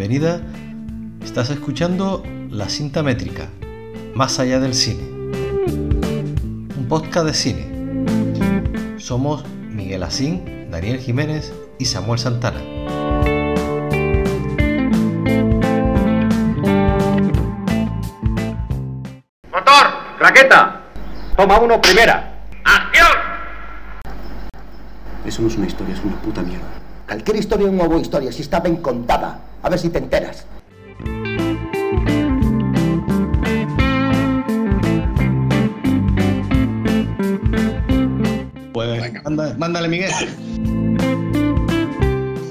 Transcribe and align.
bienvenida. 0.00 0.40
Estás 1.22 1.50
escuchando 1.50 2.22
La 2.48 2.70
Cinta 2.70 3.02
Métrica, 3.02 3.48
Más 4.14 4.38
allá 4.38 4.58
del 4.58 4.72
cine. 4.72 5.02
Un 5.02 6.86
podcast 6.88 7.26
de 7.26 7.34
cine. 7.34 8.96
Somos 8.96 9.44
Miguel 9.68 10.02
Asín, 10.02 10.70
Daniel 10.70 11.00
Jiménez 11.00 11.52
y 11.78 11.84
Samuel 11.84 12.18
Santana. 12.18 12.62
Motor, 19.52 19.86
raqueta. 20.18 20.80
Toma 21.36 21.58
uno 21.58 21.78
primera. 21.78 22.46
¡Acción! 22.64 23.18
Eso 25.26 25.42
no 25.42 25.48
es 25.48 25.56
una 25.58 25.66
historia, 25.66 25.94
es 25.94 26.02
una 26.02 26.16
puta 26.22 26.40
mierda. 26.40 26.64
Cualquier 27.06 27.36
historia 27.36 27.66
es 27.66 27.72
una 27.74 27.84
buena 27.84 28.00
historia 28.00 28.32
si 28.32 28.40
está 28.40 28.60
bien 28.60 28.76
contada. 28.76 29.49
A 29.62 29.68
ver 29.68 29.78
si 29.78 29.90
te 29.90 29.98
enteras. 29.98 30.46
Pues 38.72 39.12
mándale, 39.58 39.88
Miguel. 39.88 40.10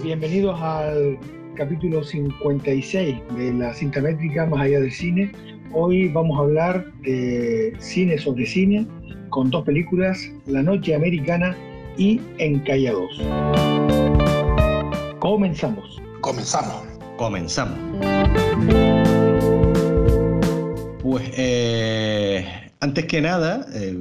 Bienvenidos 0.03 0.59
al 0.61 1.17
capítulo 1.55 2.03
56 2.03 3.17
de 3.35 3.53
la 3.53 3.73
cinta 3.73 4.01
métrica 4.01 4.45
Más 4.45 4.61
allá 4.61 4.79
del 4.81 4.91
cine. 4.91 5.31
Hoy 5.73 6.09
vamos 6.09 6.37
a 6.37 6.43
hablar 6.43 6.85
de 7.01 7.73
cine 7.79 8.17
sobre 8.17 8.45
cine 8.45 8.87
con 9.29 9.49
dos 9.49 9.63
películas, 9.63 10.19
La 10.45 10.61
Noche 10.61 10.95
Americana 10.95 11.55
y 11.97 12.21
Encallados. 12.37 13.21
Comenzamos. 15.19 16.01
Comenzamos. 16.21 16.88
Comenzamos. 17.19 17.77
Pues 21.01 21.31
eh, 21.35 22.71
antes 22.79 23.05
que 23.07 23.19
nada, 23.19 23.67
eh, 23.73 23.93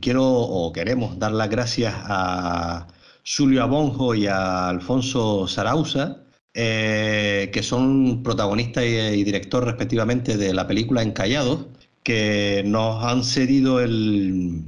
quiero 0.00 0.24
o 0.28 0.72
queremos 0.72 1.16
dar 1.16 1.30
las 1.30 1.48
gracias 1.48 1.94
a 1.96 2.88
Julio 3.24 3.62
Abonjo 3.62 4.16
y 4.16 4.26
a 4.26 4.68
Alfonso 4.68 5.46
Sarauza, 5.46 6.24
eh, 6.52 7.50
que 7.52 7.62
son 7.62 8.24
protagonistas 8.24 8.82
y, 8.82 8.96
y 8.96 9.22
director 9.22 9.64
respectivamente 9.64 10.36
de 10.36 10.52
la 10.52 10.66
película 10.66 11.02
Encallados, 11.02 11.66
que 12.02 12.64
nos 12.66 13.04
han 13.04 13.22
cedido 13.22 13.78
el, 13.78 14.64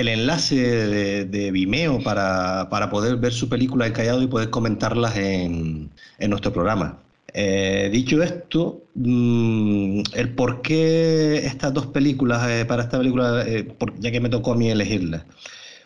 el 0.00 0.08
enlace 0.08 0.56
de, 1.26 1.50
Vimeo 1.50 2.02
para, 2.02 2.68
para 2.70 2.90
poder 2.90 3.16
ver 3.16 3.32
su 3.32 3.48
película 3.48 3.86
Encallados 3.86 4.24
y 4.24 4.26
poder 4.26 4.50
comentarlas 4.50 5.16
en, 5.16 5.90
en 6.18 6.30
nuestro 6.30 6.52
programa. 6.52 6.98
Eh, 7.34 7.90
dicho 7.92 8.22
esto, 8.22 8.82
mm, 8.94 10.02
el 10.14 10.34
por 10.34 10.62
qué 10.62 11.36
estas 11.46 11.72
dos 11.72 11.86
películas, 11.86 12.48
eh, 12.50 12.64
para 12.64 12.82
esta 12.82 12.98
película, 12.98 13.44
eh, 13.46 13.68
ya 13.98 14.10
que 14.10 14.20
me 14.20 14.28
tocó 14.28 14.52
a 14.52 14.56
mí 14.56 14.68
elegirlas. 14.70 15.24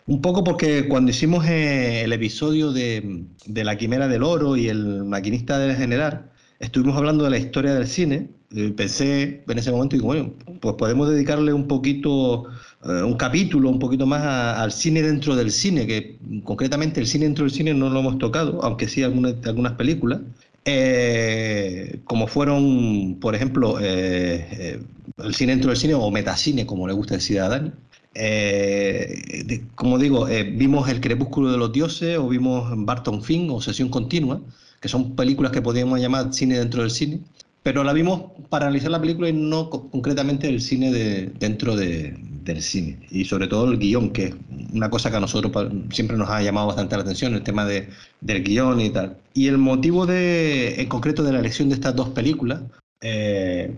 Un 0.07 0.21
poco 0.21 0.43
porque 0.43 0.87
cuando 0.87 1.11
hicimos 1.11 1.45
el 1.47 2.13
episodio 2.13 2.71
de, 2.71 3.25
de 3.45 3.63
La 3.63 3.77
Quimera 3.77 4.07
del 4.07 4.23
Oro 4.23 4.55
y 4.55 4.69
el 4.69 5.03
maquinista 5.05 5.57
del 5.59 5.75
general, 5.75 6.31
estuvimos 6.59 6.95
hablando 6.97 7.23
de 7.23 7.31
la 7.31 7.37
historia 7.37 7.73
del 7.73 7.87
cine. 7.87 8.29
pensé 8.77 9.43
en 9.47 9.57
ese 9.57 9.71
momento, 9.71 9.95
digo, 9.95 10.07
bueno, 10.07 10.33
pues 10.61 10.75
podemos 10.75 11.09
dedicarle 11.09 11.53
un 11.53 11.67
poquito, 11.67 12.45
un 12.85 13.15
capítulo, 13.17 13.69
un 13.69 13.79
poquito 13.79 14.05
más 14.05 14.21
a- 14.21 14.61
al 14.61 14.71
cine 14.71 15.01
dentro 15.01 15.35
del 15.35 15.51
cine, 15.51 15.87
que 15.87 16.17
concretamente 16.43 16.99
el 16.99 17.07
cine 17.07 17.25
dentro 17.25 17.43
del 17.45 17.51
cine 17.53 17.73
no 17.73 17.89
lo 17.89 17.99
hemos 17.99 18.17
tocado, 18.19 18.61
aunque 18.63 18.87
sí 18.87 19.03
algunas, 19.03 19.35
algunas 19.45 19.73
películas. 19.73 20.19
Eh, 20.65 21.99
como 22.05 22.27
fueron, 22.27 23.17
por 23.21 23.35
ejemplo, 23.35 23.79
eh, 23.79 24.47
eh, 24.51 24.79
el 25.23 25.33
cine 25.35 25.53
dentro 25.53 25.69
del 25.69 25.77
cine 25.77 25.93
o 25.93 26.09
metacine, 26.11 26.65
como 26.65 26.87
le 26.87 26.93
gusta 26.93 27.15
decir 27.15 27.39
a 27.39 27.49
Dani. 27.49 27.71
Eh, 28.13 29.43
de- 29.45 29.63
como 29.75 29.97
digo, 29.99 30.27
eh, 30.27 30.43
vimos 30.43 30.89
El 30.89 31.01
Crepúsculo 31.01 31.51
de 31.51 31.57
los 31.57 31.71
Dioses 31.71 32.17
o 32.17 32.27
vimos 32.29 32.71
Barton 32.85 33.21
Fink 33.21 33.51
o 33.51 33.61
Sesión 33.61 33.89
Continua, 33.89 34.41
que 34.81 34.87
son 34.87 35.15
películas 35.15 35.51
que 35.51 35.61
podríamos 35.61 35.99
llamar 35.99 36.33
cine 36.33 36.57
dentro 36.59 36.81
del 36.81 36.91
cine, 36.91 37.19
pero 37.61 37.83
la 37.83 37.93
vimos 37.93 38.21
para 38.49 38.65
analizar 38.67 38.91
la 38.91 39.01
película 39.01 39.29
y 39.29 39.33
no 39.33 39.69
co- 39.69 39.89
concretamente 39.89 40.47
el 40.47 40.61
cine 40.61 40.91
de, 40.91 41.27
dentro 41.39 41.75
de- 41.75 42.17
del 42.45 42.61
cine. 42.61 42.99
Y 43.11 43.25
sobre 43.25 43.47
todo 43.47 43.71
el 43.71 43.77
guion, 43.77 44.11
que 44.11 44.25
es 44.25 44.35
una 44.71 44.89
cosa 44.89 45.09
que 45.09 45.17
a 45.17 45.19
nosotros 45.19 45.51
siempre 45.91 46.15
nos 46.15 46.29
ha 46.29 46.41
llamado 46.41 46.67
bastante 46.67 46.95
la 46.95 47.01
atención, 47.01 47.33
el 47.33 47.43
tema 47.43 47.65
de, 47.65 47.89
del 48.21 48.43
guion 48.43 48.79
y 48.79 48.89
tal. 48.91 49.17
Y 49.33 49.47
el 49.47 49.57
motivo 49.57 50.05
de, 50.05 50.79
en 50.81 50.87
concreto 50.87 51.23
de 51.23 51.33
la 51.33 51.39
elección 51.39 51.69
de 51.69 51.75
estas 51.75 51.95
dos 51.95 52.09
películas, 52.09 52.61
eh, 53.01 53.75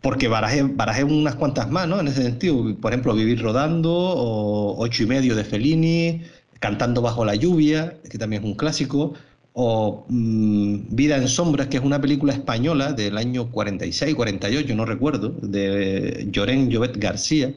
porque 0.00 0.28
barajé, 0.28 0.62
barajé 0.62 1.04
unas 1.04 1.34
cuantas 1.34 1.70
más, 1.70 1.88
¿no? 1.88 2.00
En 2.00 2.08
ese 2.08 2.22
sentido, 2.22 2.76
por 2.80 2.92
ejemplo, 2.92 3.14
Vivir 3.14 3.42
Rodando 3.42 3.92
o 3.92 4.78
Ocho 4.78 5.02
y 5.02 5.06
Medio 5.06 5.34
de 5.34 5.44
Fellini, 5.44 6.22
Cantando 6.60 7.02
Bajo 7.02 7.24
la 7.24 7.34
Lluvia, 7.34 7.98
que 8.08 8.18
también 8.18 8.42
es 8.42 8.48
un 8.48 8.54
clásico, 8.54 9.14
o 9.60 10.04
mm, 10.08 10.94
Vida 10.94 11.16
en 11.16 11.26
Sombras, 11.26 11.66
que 11.66 11.78
es 11.78 11.82
una 11.82 12.00
película 12.00 12.32
española 12.32 12.92
del 12.92 13.18
año 13.18 13.50
46, 13.50 14.14
48, 14.14 14.72
no 14.76 14.84
recuerdo, 14.84 15.30
de 15.30 16.28
Llorén 16.30 16.70
Llobet 16.70 16.96
García, 16.96 17.52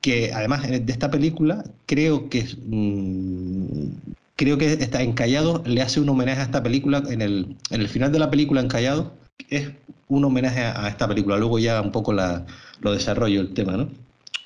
que 0.00 0.32
además 0.34 0.68
eh, 0.68 0.80
de 0.80 0.92
esta 0.92 1.12
película 1.12 1.62
creo 1.86 2.28
que 2.28 2.44
mm, 2.66 3.86
creo 4.34 4.58
que 4.58 4.72
está 4.72 5.00
Encallado 5.00 5.62
le 5.64 5.80
hace 5.80 6.00
un 6.00 6.08
homenaje 6.08 6.40
a 6.40 6.44
esta 6.44 6.60
película 6.60 7.04
en 7.08 7.22
el, 7.22 7.56
en 7.70 7.82
el 7.82 7.88
final 7.88 8.10
de 8.10 8.18
la 8.18 8.30
película 8.30 8.60
Encallado 8.60 9.12
es 9.48 9.70
un 10.08 10.24
homenaje 10.24 10.62
a, 10.62 10.88
esta 10.88 11.06
película 11.06 11.36
luego 11.36 11.60
ya 11.60 11.80
un 11.80 11.92
poco 11.92 12.12
lo 12.12 12.92
desarrollo 12.92 13.40
el 13.40 13.54
tema 13.54 13.76
¿no? 13.76 13.88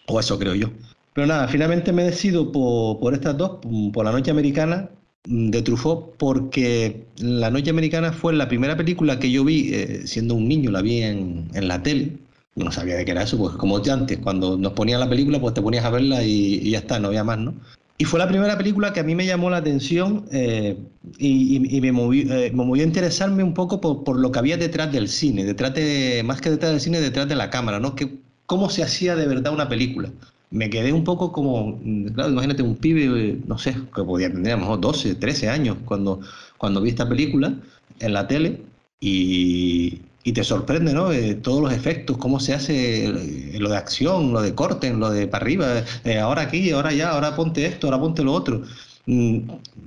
o 0.08 0.20
eso 0.20 0.38
creo 0.38 0.54
yo 0.54 0.68
pero 1.14 1.26
nada 1.26 1.48
finalmente 1.48 1.90
me 1.92 2.04
decido 2.04 2.52
por, 2.52 3.00
por 3.00 3.14
estas 3.14 3.38
dos 3.38 3.60
mm, 3.64 3.92
por 3.92 4.04
La 4.04 4.12
Noche 4.12 4.30
Americana 4.30 4.90
de 5.24 5.62
Truffaut 5.62 6.16
porque 6.16 7.06
La 7.18 7.50
Noche 7.50 7.70
Americana 7.70 8.12
fue 8.12 8.32
la 8.32 8.48
primera 8.48 8.76
película 8.76 9.18
que 9.18 9.30
yo 9.30 9.44
vi 9.44 9.72
eh, 9.72 10.02
siendo 10.04 10.34
un 10.34 10.48
niño 10.48 10.70
la 10.70 10.82
vi 10.82 11.02
en, 11.02 11.48
en 11.54 11.68
la 11.68 11.82
tele 11.82 12.18
no 12.54 12.70
sabía 12.70 12.96
de 12.96 13.04
qué 13.04 13.12
era 13.12 13.22
eso, 13.22 13.38
pues 13.38 13.54
como 13.56 13.78
antes, 13.78 14.18
cuando 14.18 14.56
nos 14.58 14.72
ponían 14.72 15.00
la 15.00 15.08
película, 15.08 15.40
pues 15.40 15.54
te 15.54 15.62
ponías 15.62 15.84
a 15.84 15.90
verla 15.90 16.22
y, 16.22 16.70
ya 16.70 16.80
está, 16.80 16.98
no 16.98 17.08
había 17.08 17.24
más, 17.24 17.38
¿no? 17.38 17.54
Y 17.98 18.04
fue 18.04 18.18
la 18.18 18.28
primera 18.28 18.58
película 18.58 18.92
que 18.92 19.00
a 19.00 19.04
mí 19.04 19.14
me 19.14 19.26
llamó 19.26 19.48
la 19.48 19.58
atención 19.58 20.26
eh, 20.32 20.76
y 21.18 21.80
me, 21.80 21.92
movió, 21.92 22.34
eh, 22.34 22.50
me 22.50 22.64
movió 22.64 22.82
a 22.82 22.86
interesarme 22.86 23.42
un 23.44 23.54
poco 23.54 23.80
por, 23.80 24.02
por 24.02 24.18
lo 24.18 24.32
que 24.32 24.38
había 24.38 24.56
detrás 24.56 24.92
del 24.92 25.08
cine, 25.08 25.44
detrás 25.44 25.74
de, 25.74 26.22
más 26.24 26.40
que 26.40 26.50
detrás 26.50 26.72
del 26.72 26.80
cine, 26.80 27.00
detrás 27.00 27.28
de 27.28 27.36
la 27.36 27.48
cámara, 27.48 27.78
¿no? 27.78 27.94
Que, 27.94 28.18
cómo 28.46 28.70
se 28.70 28.82
hacía 28.82 29.14
de 29.14 29.26
verdad 29.26 29.52
una 29.52 29.68
película. 29.68 30.10
Me 30.52 30.70
quedé 30.70 30.92
un 30.92 31.04
poco 31.04 31.32
como, 31.32 31.78
mm, 31.82 32.08
claro, 32.14 32.30
imagínate 32.30 32.62
un 32.62 32.76
pibe, 32.76 33.30
eh, 33.30 33.38
no 33.46 33.58
sé, 33.58 33.74
que 33.94 34.04
podía 34.04 34.32
tener 34.32 34.52
a 34.52 34.56
lo 34.56 34.62
mejor 34.62 34.80
12, 34.80 35.16
13 35.16 35.48
años 35.48 35.78
cuando, 35.84 36.20
cuando 36.58 36.80
vi 36.80 36.90
esta 36.90 37.08
película 37.08 37.54
en 38.00 38.12
la 38.12 38.28
tele 38.28 38.62
y, 39.00 40.00
y 40.24 40.32
te 40.32 40.44
sorprende, 40.44 40.92
¿no? 40.92 41.12
Eh, 41.12 41.34
todos 41.34 41.60
los 41.62 41.72
efectos, 41.72 42.16
cómo 42.16 42.38
se 42.40 42.54
hace 42.54 43.06
eh, 43.06 43.58
lo 43.58 43.70
de 43.70 43.76
acción, 43.76 44.32
lo 44.32 44.40
de 44.42 44.54
corte, 44.54 44.92
lo 44.92 45.10
de 45.10 45.26
para 45.26 45.44
arriba, 45.44 45.84
eh, 46.04 46.18
ahora 46.18 46.42
aquí, 46.42 46.70
ahora 46.70 46.90
allá, 46.90 47.10
ahora 47.10 47.34
ponte 47.34 47.66
esto, 47.66 47.88
ahora 47.88 48.00
ponte 48.00 48.22
lo 48.22 48.32
otro. 48.32 48.62
Mm, 49.06 49.38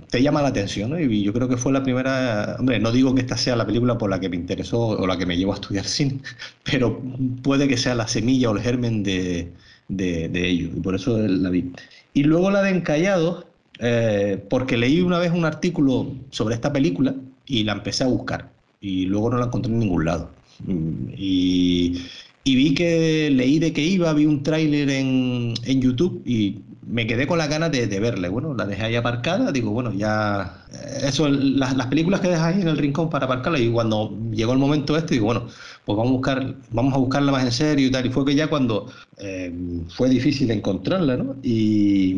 te 0.09 0.21
llama 0.21 0.41
la 0.41 0.49
atención, 0.49 0.89
¿no? 0.91 0.99
Y 0.99 1.23
yo 1.23 1.31
creo 1.33 1.47
que 1.47 1.55
fue 1.57 1.71
la 1.71 1.83
primera, 1.83 2.57
hombre, 2.59 2.79
no 2.79 2.91
digo 2.91 3.15
que 3.15 3.21
esta 3.21 3.37
sea 3.37 3.55
la 3.55 3.65
película 3.65 3.97
por 3.97 4.09
la 4.09 4.19
que 4.19 4.27
me 4.29 4.35
interesó 4.35 4.79
o 4.79 5.07
la 5.07 5.17
que 5.17 5.25
me 5.25 5.37
llevó 5.37 5.53
a 5.53 5.55
estudiar 5.55 5.85
cine, 5.85 6.19
pero 6.63 7.01
puede 7.41 7.67
que 7.67 7.77
sea 7.77 7.95
la 7.95 8.07
semilla 8.07 8.49
o 8.49 8.55
el 8.55 8.61
germen 8.61 9.03
de, 9.03 9.53
de, 9.87 10.29
de 10.29 10.49
ello, 10.49 10.69
y 10.75 10.79
por 10.79 10.95
eso 10.95 11.17
la 11.17 11.49
vi. 11.49 11.71
Y 12.13 12.23
luego 12.23 12.49
la 12.51 12.61
de 12.61 12.71
Encallados, 12.71 13.45
eh, 13.79 14.43
porque 14.49 14.77
leí 14.77 15.01
una 15.01 15.19
vez 15.19 15.31
un 15.31 15.45
artículo 15.45 16.13
sobre 16.29 16.55
esta 16.55 16.71
película 16.71 17.15
y 17.45 17.63
la 17.63 17.73
empecé 17.73 18.03
a 18.03 18.07
buscar 18.07 18.49
y 18.81 19.05
luego 19.05 19.31
no 19.31 19.37
la 19.37 19.45
encontré 19.45 19.71
en 19.71 19.79
ningún 19.79 20.05
lado. 20.05 20.29
Mm, 20.65 21.13
Y, 21.17 22.01
vi 22.45 22.75
que 22.75 23.29
leí 23.31 23.57
de 23.59 23.73
qué 23.73 23.81
iba, 23.81 24.13
vi 24.13 24.25
un 24.25 24.43
tráiler 24.43 24.89
en, 24.89 25.55
en 25.63 25.81
YouTube 25.81 26.21
y 26.25 26.59
me 26.87 27.07
quedé 27.07 27.27
con 27.27 27.37
las 27.37 27.49
ganas 27.49 27.71
de, 27.71 27.87
de 27.87 27.99
verla. 27.99 28.29
Bueno, 28.29 28.53
la 28.53 28.65
dejé 28.65 28.83
ahí 28.83 28.95
aparcada, 28.95 29.51
digo, 29.51 29.71
bueno, 29.71 29.91
ya... 29.93 30.65
eh, 30.71 31.07
Eso, 31.07 31.27
las, 31.29 31.75
las 31.75 31.87
películas 31.87 32.19
que 32.21 32.29
dejas 32.29 32.43
ahí 32.55 32.61
en 32.61 32.67
el 32.67 32.77
rincón 32.77 33.09
para 33.09 33.25
aparcarla 33.25 33.59
y 33.59 33.69
cuando 33.71 34.15
llegó 34.31 34.53
el 34.53 34.59
momento 34.59 34.95
este, 34.97 35.15
digo, 35.15 35.25
bueno, 35.25 35.47
pues 35.85 35.97
vamos 35.97 36.09
a, 36.11 36.13
buscar, 36.13 36.55
vamos 36.71 36.93
a 36.93 36.97
buscarla 36.97 37.31
más 37.31 37.43
en 37.43 37.51
serio 37.51 37.87
y 37.87 37.91
tal. 37.91 38.05
Y 38.05 38.09
fue 38.09 38.25
que 38.25 38.35
ya 38.35 38.47
cuando 38.47 38.91
eh, 39.17 39.53
fue 39.89 40.09
difícil 40.09 40.51
encontrarla, 40.51 41.17
¿no? 41.17 41.35
Y, 41.43 42.15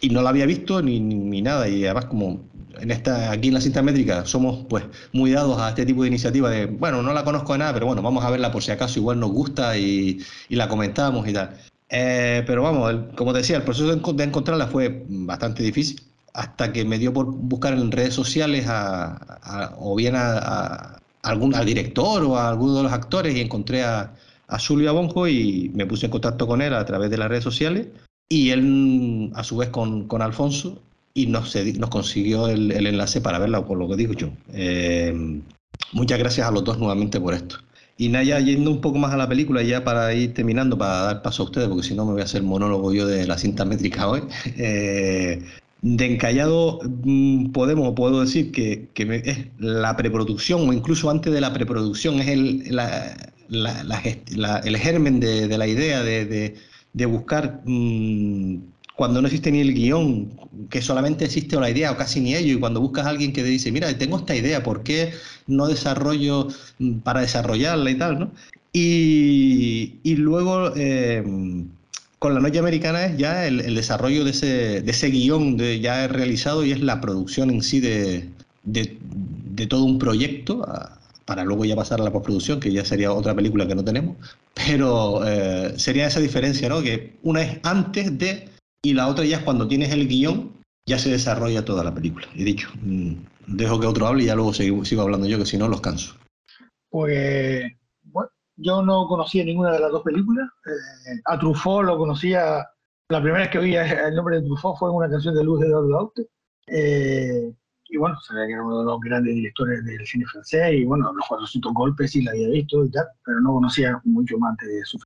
y 0.00 0.08
no 0.10 0.22
la 0.22 0.30
había 0.30 0.46
visto 0.46 0.82
ni, 0.82 1.00
ni, 1.00 1.14
ni 1.14 1.42
nada. 1.42 1.68
Y 1.68 1.84
además, 1.84 2.06
como 2.06 2.40
en 2.80 2.90
esta, 2.90 3.30
aquí 3.30 3.48
en 3.48 3.54
la 3.54 3.60
cinta 3.60 3.82
métrica 3.82 4.24
somos 4.26 4.66
pues 4.68 4.84
muy 5.12 5.30
dados 5.30 5.60
a 5.60 5.68
este 5.70 5.86
tipo 5.86 6.02
de 6.02 6.08
iniciativa 6.08 6.50
de, 6.50 6.66
bueno, 6.66 7.02
no 7.02 7.12
la 7.12 7.24
conozco 7.24 7.52
de 7.52 7.60
nada, 7.60 7.72
pero 7.74 7.86
bueno, 7.86 8.02
vamos 8.02 8.24
a 8.24 8.30
verla 8.30 8.50
por 8.52 8.62
si 8.62 8.70
acaso 8.72 8.98
igual 8.98 9.20
nos 9.20 9.30
gusta 9.32 9.76
y, 9.78 10.18
y 10.48 10.56
la 10.56 10.68
comentamos 10.68 11.28
y 11.28 11.32
tal. 11.32 11.50
Eh, 11.88 12.42
pero 12.46 12.62
vamos, 12.62 12.92
como 13.16 13.32
te 13.32 13.38
decía, 13.38 13.56
el 13.56 13.62
proceso 13.62 13.88
de, 13.88 14.00
enco- 14.00 14.14
de 14.14 14.24
encontrarla 14.24 14.66
fue 14.66 15.04
bastante 15.08 15.62
difícil. 15.62 16.00
hasta 16.32 16.72
que 16.72 16.84
me 16.84 16.98
dio 16.98 17.12
por 17.12 17.26
buscar 17.26 17.74
en 17.74 17.92
redes 17.92 18.12
sociales 18.14 18.66
o 19.78 19.94
bien 19.94 20.14
a, 20.16 20.98
algún, 21.22 21.54
al 21.54 21.64
director 21.64 22.24
o 22.24 22.36
a 22.36 22.48
alguno 22.48 22.74
de 22.78 22.82
los 22.84 22.92
actores 22.92 23.36
y 23.36 23.40
encontré 23.40 23.84
a, 23.84 24.12
a 24.48 24.58
Julio 24.58 24.90
Abonjo 24.90 25.28
y 25.28 25.70
me 25.74 25.86
puse 25.86 26.06
en 26.06 26.12
contacto 26.12 26.46
con 26.46 26.60
él 26.60 26.74
a 26.74 26.84
través 26.84 27.08
de 27.10 27.18
las 27.18 27.28
redes 27.28 27.44
sociales 27.44 27.86
y 28.28 28.50
él 28.50 29.30
a 29.34 29.44
su 29.44 29.56
vez 29.58 29.68
con, 29.68 30.08
con 30.08 30.22
Alfonso 30.22 30.82
y 31.14 31.26
nos, 31.26 31.54
nos 31.78 31.90
consiguió 31.90 32.48
el, 32.48 32.72
el, 32.72 32.88
enlace 32.88 33.20
para 33.20 33.38
verla, 33.38 33.64
por 33.64 33.78
lo 33.78 33.86
que 33.88 33.96
digo 33.96 34.14
yo. 34.14 34.30
Eh, 34.52 35.40
muchas 35.92 36.18
gracias 36.18 36.48
a 36.48 36.50
los 36.50 36.64
dos 36.64 36.78
nuevamente 36.78 37.20
por 37.20 37.34
esto. 37.34 37.58
Y 37.96 38.08
Naya, 38.08 38.40
yendo 38.40 38.70
un 38.72 38.80
poco 38.80 38.98
más 38.98 39.12
a 39.12 39.16
la 39.16 39.28
película, 39.28 39.62
ya 39.62 39.84
para 39.84 40.12
ir 40.14 40.34
terminando, 40.34 40.76
para 40.76 41.02
dar 41.02 41.22
paso 41.22 41.42
a 41.42 41.46
ustedes, 41.46 41.68
porque 41.68 41.86
si 41.86 41.94
no 41.94 42.04
me 42.04 42.12
voy 42.12 42.22
a 42.22 42.24
hacer 42.24 42.42
monólogo 42.42 42.92
yo 42.92 43.06
de 43.06 43.26
la 43.26 43.38
cinta 43.38 43.64
métrica 43.64 44.08
hoy. 44.08 44.22
Eh, 44.56 45.42
de 45.82 46.06
Encallado 46.06 46.80
mm, 47.04 47.52
podemos 47.52 47.88
o 47.88 47.94
puedo 47.94 48.22
decir 48.22 48.52
que, 48.52 48.88
es 48.96 49.38
la 49.58 49.96
preproducción, 49.96 50.68
o 50.68 50.72
incluso 50.72 51.10
antes 51.10 51.32
de 51.32 51.40
la 51.40 51.52
preproducción, 51.52 52.20
es 52.20 52.28
el, 52.28 52.64
el 53.50 54.76
germen 54.78 55.20
de, 55.20 55.58
la 55.58 55.66
idea 55.66 56.02
de, 56.02 56.56
de 56.94 57.06
buscar 57.06 57.60
mmm, 57.66 58.56
cuando 58.96 59.20
no 59.20 59.26
existe 59.26 59.50
ni 59.50 59.60
el 59.60 59.74
guion, 59.74 60.30
que 60.70 60.80
solamente 60.80 61.24
existe 61.24 61.58
la 61.58 61.70
idea 61.70 61.92
o 61.92 61.96
casi 61.96 62.20
ni 62.20 62.34
ello, 62.34 62.54
y 62.54 62.60
cuando 62.60 62.80
buscas 62.80 63.06
a 63.06 63.10
alguien 63.10 63.32
que 63.32 63.42
te 63.42 63.48
dice, 63.48 63.72
mira, 63.72 63.96
tengo 63.98 64.18
esta 64.18 64.36
idea, 64.36 64.62
¿por 64.62 64.82
qué 64.82 65.12
no 65.46 65.66
desarrollo 65.66 66.48
mm, 66.78 66.98
para 67.00 67.20
desarrollarla 67.20 67.90
y 67.90 67.98
tal? 67.98 68.18
¿no? 68.18 68.30
Y, 68.72 69.98
y 70.02 70.16
luego, 70.16 70.72
eh, 70.76 71.24
con 72.18 72.34
la 72.34 72.40
noche 72.40 72.58
americana 72.58 73.06
es 73.06 73.18
ya 73.18 73.46
el, 73.46 73.60
el, 73.60 73.74
desarrollo 73.74 74.24
de 74.24 74.30
ese, 74.30 74.82
de 74.82 74.90
ese 74.90 75.08
guion 75.10 75.56
de, 75.56 75.80
ya 75.80 76.08
realizado 76.08 76.64
y 76.64 76.72
es 76.72 76.80
la 76.80 77.00
producción 77.00 77.50
en 77.50 77.62
sí 77.62 77.80
de, 77.80 78.28
de, 78.62 78.96
de 79.54 79.66
todo 79.66 79.84
un 79.84 79.98
proyecto 79.98 80.66
para 81.24 81.44
luego 81.44 81.64
ya 81.64 81.76
pasar 81.76 82.00
a 82.00 82.04
la 82.04 82.12
postproducción, 82.12 82.60
que 82.60 82.72
ya 82.72 82.84
sería 82.84 83.12
otra 83.12 83.34
película 83.34 83.66
que 83.66 83.74
no 83.74 83.84
tenemos, 83.84 84.16
pero 84.54 85.26
eh, 85.26 85.74
sería 85.76 86.06
esa 86.06 86.20
diferencia, 86.20 86.68
¿no? 86.68 86.82
Que 86.82 87.14
una 87.22 87.42
es 87.42 87.58
antes 87.62 88.16
de 88.18 88.48
y 88.84 88.92
la 88.92 89.08
otra 89.08 89.24
ya 89.24 89.38
es 89.38 89.42
cuando 89.42 89.66
tienes 89.66 89.90
el 89.92 90.06
guion, 90.06 90.52
ya 90.86 90.98
se 90.98 91.10
desarrolla 91.10 91.64
toda 91.64 91.82
la 91.82 91.94
película. 91.94 92.26
He 92.36 92.44
dicho, 92.44 92.68
mm, 92.82 93.14
dejo 93.46 93.80
que 93.80 93.86
otro 93.86 94.06
hable 94.06 94.24
y 94.24 94.26
ya 94.26 94.34
luego 94.34 94.52
sigo, 94.52 94.84
sigo 94.84 95.02
hablando 95.02 95.26
yo, 95.26 95.38
que 95.38 95.46
si 95.46 95.56
no 95.56 95.68
los 95.68 95.80
canso. 95.80 96.14
Pues, 96.90 97.64
bueno, 98.02 98.30
yo 98.56 98.82
no 98.82 99.06
conocía 99.08 99.42
ninguna 99.42 99.72
de 99.72 99.80
las 99.80 99.90
dos 99.90 100.02
películas. 100.02 100.48
Eh, 100.66 101.20
a 101.24 101.38
Truffaut 101.38 101.84
lo 101.84 101.96
conocía, 101.96 102.62
la 103.08 103.22
primera 103.22 103.44
vez 103.44 103.50
que 103.50 103.58
oía 103.58 104.06
el 104.06 104.14
nombre 104.14 104.36
de 104.36 104.46
Truffaut 104.46 104.78
fue 104.78 104.90
en 104.90 104.96
una 104.96 105.10
canción 105.10 105.34
de 105.34 105.44
Luz 105.44 105.60
de 105.60 105.66
Eduardo 105.68 106.12
eh, 106.66 107.52
y 107.88 107.96
bueno, 107.96 108.18
sabía 108.20 108.46
que 108.46 108.52
era 108.52 108.62
uno 108.62 108.80
de 108.80 108.84
los 108.84 109.00
grandes 109.00 109.34
directores 109.34 109.84
del 109.84 110.06
cine 110.06 110.26
francés 110.26 110.72
y 110.74 110.84
bueno, 110.84 111.12
los 111.12 111.26
400 111.26 111.72
golpes 111.72 112.10
sí 112.10 112.22
la 112.22 112.32
había 112.32 112.48
visto 112.48 112.84
y 112.84 112.90
tal, 112.90 113.06
pero 113.24 113.40
no 113.40 113.54
conocía 113.54 114.00
mucho 114.04 114.38
más 114.38 114.56
de 114.58 114.84
su... 114.84 114.98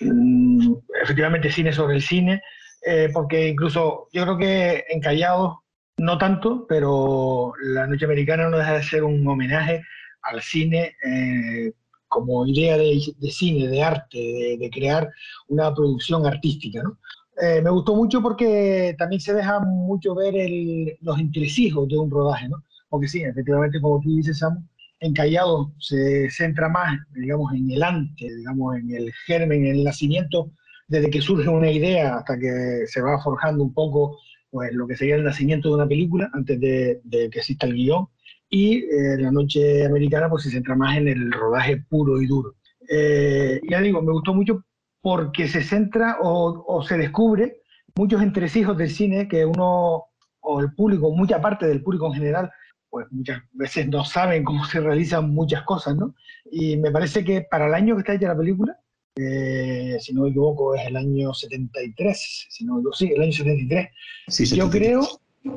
Mm, 0.00 0.74
efectivamente, 1.02 1.50
cine 1.50 1.72
sobre 1.72 1.96
el 1.96 2.02
cine. 2.02 2.42
Eh, 2.84 3.10
porque 3.12 3.48
incluso 3.48 4.08
yo 4.12 4.24
creo 4.24 4.38
que 4.38 4.84
en 4.88 5.00
Callao 5.00 5.62
no 5.98 6.18
tanto, 6.18 6.66
pero 6.68 7.52
La 7.62 7.86
Noche 7.86 8.06
Americana 8.06 8.48
no 8.48 8.58
deja 8.58 8.74
de 8.74 8.82
ser 8.82 9.04
un 9.04 9.26
homenaje 9.26 9.82
al 10.22 10.42
cine 10.42 10.96
eh, 11.04 11.72
como 12.08 12.46
idea 12.46 12.76
de, 12.76 13.00
cine, 13.30 13.68
de 13.68 13.82
arte, 13.82 14.18
de, 14.58 14.70
crear 14.70 15.08
una 15.48 15.72
producción 15.74 16.26
artística. 16.26 16.82
¿no? 16.82 16.98
Eh, 17.40 17.62
me 17.62 17.70
gustó 17.70 17.94
mucho 17.94 18.20
porque 18.20 18.94
también 18.98 19.20
se 19.20 19.32
deja 19.32 19.60
mucho 19.60 20.14
ver 20.14 20.36
el, 20.36 20.96
los 21.00 21.18
entresijos 21.18 21.88
de 21.88 21.96
un 21.98 22.10
rodaje, 22.10 22.48
¿no? 22.48 22.64
porque 22.88 23.08
sí, 23.08 23.22
efectivamente, 23.22 23.80
como 23.80 24.00
tú 24.00 24.16
dices, 24.16 24.38
Samu, 24.38 24.60
en 25.00 25.14
Callao 25.14 25.72
se 25.78 26.30
centra 26.30 26.68
más, 26.68 26.98
digamos, 27.14 27.52
en 27.54 27.70
el 27.70 27.82
antes, 27.82 28.36
digamos, 28.36 28.76
en 28.76 28.94
el 28.94 29.12
germen, 29.26 29.66
en 29.66 29.76
el 29.76 29.84
nacimiento 29.84 30.52
desde 30.92 31.10
que 31.10 31.22
surge 31.22 31.48
una 31.48 31.70
idea 31.70 32.16
hasta 32.16 32.38
que 32.38 32.84
se 32.86 33.00
va 33.00 33.18
forjando 33.18 33.64
un 33.64 33.72
poco 33.72 34.18
pues, 34.50 34.74
lo 34.74 34.86
que 34.86 34.94
sería 34.94 35.16
el 35.16 35.24
nacimiento 35.24 35.70
de 35.70 35.74
una 35.76 35.88
película 35.88 36.30
antes 36.34 36.60
de, 36.60 37.00
que 37.10 37.38
exista 37.38 37.66
el 37.66 37.72
guion. 37.72 38.08
Y 38.50 38.84
eh, 38.84 39.16
La 39.18 39.30
Noche 39.30 39.86
Americana 39.86 40.28
pues, 40.28 40.42
se 40.42 40.50
centra 40.50 40.76
más 40.76 40.98
en 40.98 41.08
el 41.08 41.32
rodaje 41.32 41.78
puro 41.88 42.20
y 42.20 42.26
duro. 42.26 42.56
Eh, 42.90 43.58
ya 43.70 43.80
digo, 43.80 44.02
me 44.02 44.12
gustó 44.12 44.34
mucho 44.34 44.66
porque 45.00 45.48
se 45.48 45.62
centra 45.62 46.18
o, 46.20 46.62
o, 46.66 46.82
se 46.82 46.98
descubre 46.98 47.62
muchos 47.96 48.20
entresijos 48.20 48.76
del 48.76 48.90
cine 48.90 49.28
que 49.28 49.46
uno, 49.46 50.04
o 50.40 50.60
el 50.60 50.74
público, 50.74 51.10
mucha 51.10 51.40
parte 51.40 51.66
del 51.66 51.82
público 51.82 52.08
en 52.08 52.12
general, 52.12 52.50
pues 52.90 53.06
muchas 53.10 53.40
veces 53.52 53.88
no 53.88 54.04
saben 54.04 54.44
cómo 54.44 54.66
se 54.66 54.80
realizan 54.80 55.30
muchas 55.30 55.62
cosas, 55.62 55.96
¿no? 55.96 56.14
Y 56.50 56.76
me 56.76 56.90
parece 56.90 57.24
que 57.24 57.46
para 57.50 57.66
el 57.66 57.74
año 57.74 57.94
que 57.94 58.00
está 58.00 58.12
hecha 58.12 58.28
la 58.28 58.36
película, 58.36 58.76
eh, 59.16 59.98
si 60.00 60.14
no 60.14 60.22
me 60.22 60.30
equivoco, 60.30 60.74
es 60.74 60.86
el 60.86 60.96
año 60.96 61.34
73, 61.34 62.46
si 62.48 62.64
no, 62.64 62.82
sí, 62.92 63.12
el 63.14 63.22
año 63.22 63.32
73. 63.32 63.88
Sí, 64.28 64.46
Yo 64.46 64.70
creo 64.70 65.02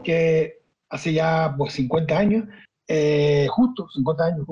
que 0.04 0.60
hace 0.90 1.14
ya 1.14 1.54
pues, 1.58 1.74
50 1.74 2.18
años, 2.18 2.46
eh, 2.88 3.48
justo 3.50 3.88
50 3.94 4.26
años, 4.26 4.46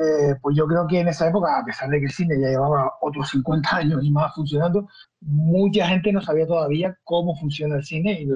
eh, 0.00 0.34
pues 0.40 0.56
yo 0.56 0.66
creo 0.66 0.86
que 0.86 1.00
en 1.00 1.08
esa 1.08 1.28
época, 1.28 1.58
a 1.58 1.64
pesar 1.64 1.90
de 1.90 1.98
que 1.98 2.06
el 2.06 2.10
cine 2.10 2.40
ya 2.40 2.48
llevaba 2.48 2.94
otros 3.02 3.28
50 3.30 3.76
años 3.76 4.00
y 4.02 4.10
más 4.10 4.34
funcionando, 4.34 4.88
mucha 5.20 5.88
gente 5.88 6.10
no 6.12 6.22
sabía 6.22 6.46
todavía 6.46 6.96
cómo 7.04 7.36
funciona 7.36 7.76
el 7.76 7.84
cine 7.84 8.22
y, 8.22 8.28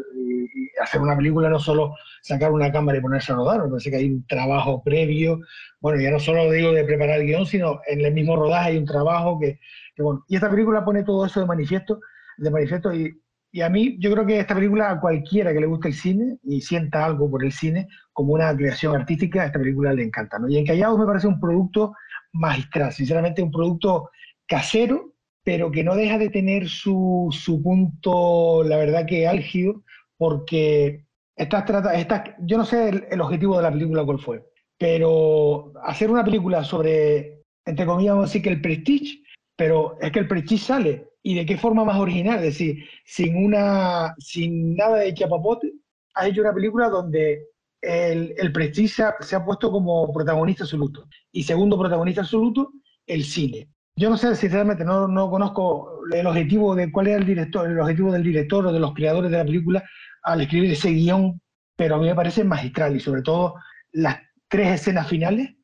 hacer 0.82 1.00
una 1.00 1.16
película 1.16 1.48
no 1.48 1.60
solo 1.60 1.94
sacar 2.20 2.50
una 2.50 2.70
cámara 2.70 2.98
y 2.98 3.00
ponerse 3.00 3.32
a 3.32 3.36
rodar, 3.36 3.62
me 3.62 3.68
parece 3.68 3.90
que 3.90 3.96
hay 3.96 4.06
un 4.10 4.26
trabajo 4.26 4.82
previo, 4.82 5.38
bueno, 5.80 6.00
ya 6.00 6.10
no 6.10 6.18
solo 6.18 6.50
digo 6.50 6.72
de 6.72 6.84
preparar 6.84 7.20
el 7.20 7.26
guion, 7.26 7.46
sino 7.46 7.80
en 7.86 8.04
el 8.04 8.12
mismo 8.12 8.34
rodaje 8.34 8.70
hay 8.70 8.78
un 8.78 8.84
trabajo 8.84 9.38
que, 9.38 9.60
que 9.94 10.02
bueno, 10.02 10.24
y 10.28 10.34
esta 10.34 10.50
película 10.50 10.84
pone 10.84 11.04
todo 11.04 11.24
eso 11.24 11.40
de 11.40 11.46
manifiesto, 11.46 12.00
de 12.38 12.50
manifiesto 12.50 12.92
y, 12.92 13.16
y 13.54 13.60
a 13.60 13.68
mí, 13.68 13.96
yo 14.00 14.10
creo 14.10 14.26
que 14.26 14.40
esta 14.40 14.56
película, 14.56 14.90
a 14.90 15.00
cualquiera 15.00 15.52
que 15.52 15.60
le 15.60 15.66
guste 15.66 15.86
el 15.86 15.94
cine 15.94 16.38
y 16.42 16.60
sienta 16.60 17.04
algo 17.04 17.30
por 17.30 17.44
el 17.44 17.52
cine, 17.52 17.86
como 18.12 18.32
una 18.32 18.52
creación 18.56 18.96
artística, 18.96 19.46
esta 19.46 19.60
película 19.60 19.92
le 19.92 20.02
encanta. 20.02 20.40
¿no? 20.40 20.48
Y 20.48 20.58
en 20.58 20.66
Callao 20.66 20.98
me 20.98 21.06
parece 21.06 21.28
un 21.28 21.38
producto 21.38 21.94
magistral, 22.32 22.92
sinceramente 22.92 23.44
un 23.44 23.52
producto 23.52 24.10
casero, 24.48 25.12
pero 25.44 25.70
que 25.70 25.84
no 25.84 25.94
deja 25.94 26.18
de 26.18 26.30
tener 26.30 26.68
su, 26.68 27.28
su 27.30 27.62
punto, 27.62 28.64
la 28.64 28.76
verdad 28.76 29.06
que 29.06 29.28
álgido, 29.28 29.84
porque 30.16 31.06
esta, 31.36 31.64
trata, 31.64 31.94
esta, 31.94 32.36
yo 32.40 32.58
no 32.58 32.64
sé 32.64 32.88
el, 32.88 33.06
el, 33.08 33.20
objetivo 33.20 33.56
de 33.56 33.62
la 33.62 33.70
película 33.70 34.04
cuál 34.04 34.18
fue, 34.18 34.42
pero 34.76 35.72
hacer 35.84 36.10
una 36.10 36.24
película 36.24 36.64
sobre, 36.64 37.44
entre 37.64 37.86
comillas, 37.86 38.14
vamos 38.14 38.24
a 38.24 38.30
decir 38.30 38.42
que 38.42 38.50
el 38.50 38.60
prestige, 38.60 39.22
pero 39.56 39.96
es 40.00 40.10
que 40.10 40.18
el 40.18 40.26
prestige 40.26 40.64
sale 40.64 41.13
y 41.26 41.34
de 41.34 41.46
qué 41.46 41.56
forma 41.56 41.84
más 41.84 41.98
original, 41.98 42.36
es 42.36 42.42
decir, 42.42 42.84
sin, 43.06 43.42
una, 43.42 44.14
sin 44.18 44.76
nada 44.76 44.98
de 44.98 45.14
chapapote, 45.14 45.72
has 46.14 46.26
hecho 46.26 46.42
una 46.42 46.52
película 46.52 46.90
donde 46.90 47.46
el, 47.80 48.34
el 48.36 48.88
se 48.88 49.02
ha, 49.02 49.44
puesto 49.44 49.72
como 49.72 50.12
protagonista 50.12 50.64
absoluto. 50.64 51.08
Y 51.32 51.42
segundo 51.42 51.78
protagonista 51.78 52.20
absoluto, 52.20 52.72
el 53.06 53.24
cine. 53.24 53.70
Yo 53.96 54.10
no 54.10 54.18
sé, 54.18 54.36
sinceramente, 54.36 54.84
no, 54.84 55.08
no 55.08 55.30
conozco 55.30 56.00
el 56.12 56.26
objetivo 56.26 56.74
de 56.74 56.92
cuál 56.92 57.06
es 57.06 57.16
el 57.16 57.24
director, 57.24 57.70
el 57.70 57.80
objetivo 57.80 58.12
del 58.12 58.22
director 58.22 58.66
o 58.66 58.72
de 58.72 58.80
los 58.80 58.92
creadores 58.92 59.30
de 59.30 59.38
la 59.38 59.44
película 59.46 59.82
al 60.24 60.42
escribir 60.42 60.72
ese 60.72 60.90
guion, 60.90 61.40
pero 61.74 61.94
a 61.94 61.98
mí 61.98 62.04
me 62.04 62.14
parece 62.14 62.44
magistral 62.44 62.96
y 62.96 63.00
sobre 63.00 63.22
todo 63.22 63.54
las 63.92 64.18
tres 64.48 64.80
escenas 64.80 65.08
finales 65.08 65.54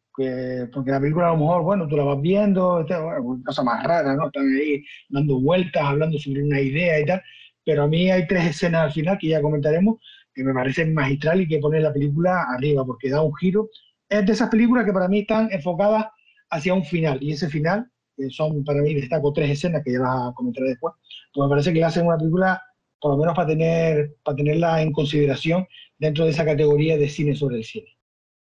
porque 0.72 0.90
la 0.90 1.00
película 1.00 1.28
a 1.28 1.32
lo 1.32 1.38
mejor, 1.38 1.62
bueno, 1.62 1.88
tú 1.88 1.96
la 1.96 2.04
vas 2.04 2.20
viendo, 2.20 2.80
este, 2.80 2.98
bueno, 2.98 3.42
cosa 3.44 3.62
más 3.62 3.82
rara, 3.84 4.14
¿no? 4.14 4.26
Están 4.26 4.44
ahí 4.54 4.84
dando 5.08 5.40
vueltas, 5.40 5.82
hablando 5.82 6.18
sobre 6.18 6.42
una 6.42 6.60
idea 6.60 7.00
y 7.00 7.06
tal, 7.06 7.22
pero 7.64 7.84
a 7.84 7.88
mí 7.88 8.10
hay 8.10 8.26
tres 8.26 8.46
escenas 8.46 8.82
al 8.82 8.92
final 8.92 9.18
que 9.18 9.28
ya 9.28 9.42
comentaremos 9.42 9.98
que 10.34 10.44
me 10.44 10.54
parecen 10.54 10.94
magistral 10.94 11.40
y 11.40 11.48
que 11.48 11.58
ponen 11.58 11.82
la 11.82 11.92
película 11.92 12.46
arriba 12.56 12.84
porque 12.84 13.10
da 13.10 13.22
un 13.22 13.34
giro. 13.36 13.68
Es 14.08 14.26
de 14.26 14.32
esas 14.32 14.48
películas 14.48 14.84
que 14.84 14.92
para 14.92 15.08
mí 15.08 15.20
están 15.20 15.48
enfocadas 15.52 16.06
hacia 16.50 16.74
un 16.74 16.84
final 16.84 17.18
y 17.20 17.32
ese 17.32 17.48
final, 17.48 17.90
que 18.16 18.30
son 18.30 18.64
para 18.64 18.82
mí 18.82 18.94
destaco 18.94 19.32
tres 19.32 19.50
escenas 19.50 19.82
que 19.84 19.92
ya 19.92 20.00
vas 20.00 20.30
a 20.30 20.34
comentar 20.34 20.64
después, 20.64 20.94
pues 21.32 21.46
me 21.46 21.50
parece 21.50 21.72
que 21.72 21.78
le 21.80 21.84
hacen 21.84 22.06
una 22.06 22.18
película 22.18 22.60
por 23.00 23.12
lo 23.12 23.18
menos 23.18 23.34
para, 23.34 23.48
tener, 23.48 24.16
para 24.22 24.36
tenerla 24.36 24.82
en 24.82 24.92
consideración 24.92 25.66
dentro 25.98 26.24
de 26.24 26.32
esa 26.32 26.44
categoría 26.44 26.98
de 26.98 27.08
cine 27.08 27.34
sobre 27.34 27.56
el 27.56 27.64
cine. 27.64 27.88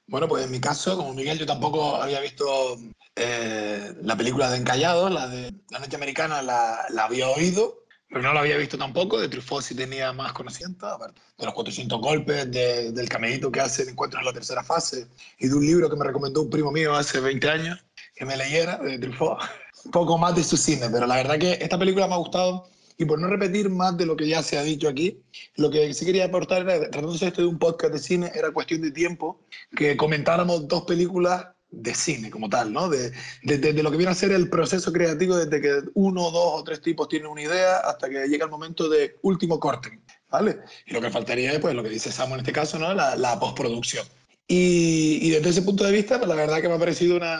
Bueno, 0.08 0.26
pues 0.26 0.46
en 0.46 0.50
mi 0.50 0.58
caso, 0.58 0.96
como 0.96 1.12
Miguel, 1.12 1.38
yo 1.38 1.44
tampoco 1.44 1.96
había 1.96 2.20
visto 2.20 2.78
eh, 3.14 3.92
la 4.02 4.16
película 4.16 4.50
de 4.50 4.56
Encallado, 4.56 5.10
la 5.10 5.28
de 5.28 5.52
La 5.70 5.80
Noche 5.80 5.96
Americana 5.96 6.40
la, 6.40 6.86
la, 6.88 7.04
había 7.04 7.28
oído, 7.28 7.84
pero 8.08 8.22
no 8.22 8.32
la 8.32 8.40
había 8.40 8.56
visto 8.56 8.78
tampoco. 8.78 9.20
De 9.20 9.28
Truffaut 9.28 9.62
sí 9.62 9.74
tenía 9.74 10.10
más 10.14 10.32
conocimiento, 10.32 10.86
aparte 10.86 11.20
de 11.36 11.44
los 11.44 11.52
400 11.52 12.00
golpes, 12.00 12.50
de, 12.50 12.90
del 12.92 13.06
camellito 13.06 13.52
que 13.52 13.60
hace 13.60 13.82
en 13.82 13.90
Encuentros 13.90 14.20
en 14.20 14.26
la 14.26 14.32
tercera 14.32 14.64
fase, 14.64 15.08
y 15.38 15.46
de 15.46 15.54
un 15.54 15.66
libro 15.66 15.90
que 15.90 15.96
me 15.96 16.06
recomendó 16.06 16.40
un 16.40 16.48
primo 16.48 16.72
mío 16.72 16.94
hace 16.96 17.20
20 17.20 17.50
años, 17.50 17.78
que 18.14 18.24
me 18.24 18.34
leyera, 18.34 18.78
de 18.78 18.98
Truffaut. 18.98 19.38
Un 19.84 19.92
poco 19.92 20.18
más 20.18 20.34
de 20.34 20.42
su 20.42 20.56
cine, 20.56 20.88
pero 20.90 21.06
la 21.06 21.14
verdad 21.14 21.38
que 21.38 21.52
esta 21.52 21.78
película 21.78 22.08
me 22.08 22.14
ha 22.14 22.18
gustado 22.18 22.68
Y 22.98 23.04
por 23.04 23.20
no 23.20 23.28
repetir 23.28 23.70
más 23.70 23.96
de 23.96 24.04
lo 24.04 24.16
que 24.16 24.26
ya 24.26 24.42
se 24.42 24.58
ha 24.58 24.62
dicho 24.62 24.88
aquí, 24.88 25.22
lo 25.54 25.70
que 25.70 25.94
sí 25.94 26.04
quería 26.04 26.24
aportar, 26.24 26.62
era, 26.62 26.90
tratándose 26.90 27.28
esto 27.28 27.42
de 27.42 27.46
un 27.46 27.58
podcast 27.58 27.92
de 27.92 28.00
cine, 28.00 28.32
era 28.34 28.50
cuestión 28.50 28.82
de 28.82 28.90
tiempo 28.90 29.40
que 29.76 29.96
comentáramos 29.96 30.66
dos 30.66 30.82
películas 30.82 31.46
de 31.70 31.94
cine 31.94 32.28
como 32.28 32.48
tal, 32.48 32.72
¿no? 32.72 32.88
De, 32.88 33.12
de, 33.44 33.58
de, 33.58 33.82
lo 33.84 33.92
que 33.92 33.98
viene 33.98 34.10
a 34.10 34.16
ser 34.16 34.32
el 34.32 34.50
proceso 34.50 34.92
creativo 34.92 35.36
desde 35.36 35.60
que 35.60 35.80
uno, 35.94 36.30
dos 36.32 36.60
o 36.60 36.64
tres 36.64 36.80
tipos 36.80 37.08
tienen 37.08 37.28
una 37.28 37.42
idea 37.42 37.76
hasta 37.78 38.08
que 38.08 38.26
llega 38.26 38.46
el 38.46 38.50
momento 38.50 38.88
de 38.88 39.16
último 39.22 39.60
corte, 39.60 40.00
¿vale? 40.28 40.58
Y 40.86 40.92
lo 40.92 41.00
que 41.00 41.10
faltaría 41.10 41.52
es, 41.52 41.60
pues, 41.60 41.74
lo 41.74 41.84
que 41.84 41.90
dice 41.90 42.10
Samu 42.10 42.34
en 42.34 42.40
este 42.40 42.52
caso, 42.52 42.80
¿no? 42.80 42.92
La, 42.94 43.14
la 43.14 43.38
postproducción. 43.38 44.04
Y, 44.48 45.18
y, 45.22 45.30
desde 45.30 45.50
ese 45.50 45.62
punto 45.62 45.84
de 45.84 45.92
vista, 45.92 46.16
pues, 46.16 46.28
la 46.28 46.34
verdad 46.34 46.60
que 46.60 46.68
me 46.68 46.74
ha 46.74 46.78
parecido 46.78 47.16
una, 47.16 47.38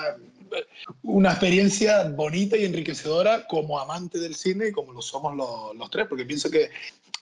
una 1.03 1.31
experiencia 1.31 2.09
bonita 2.09 2.57
y 2.57 2.65
enriquecedora 2.65 3.47
como 3.47 3.79
amante 3.79 4.19
del 4.19 4.35
cine 4.35 4.69
y 4.69 4.73
como 4.73 4.93
lo 4.93 5.03
somos 5.03 5.37
los, 5.37 5.77
los 5.77 5.91
tres, 5.91 6.07
porque 6.09 6.25
pienso 6.25 6.51
que 6.51 6.71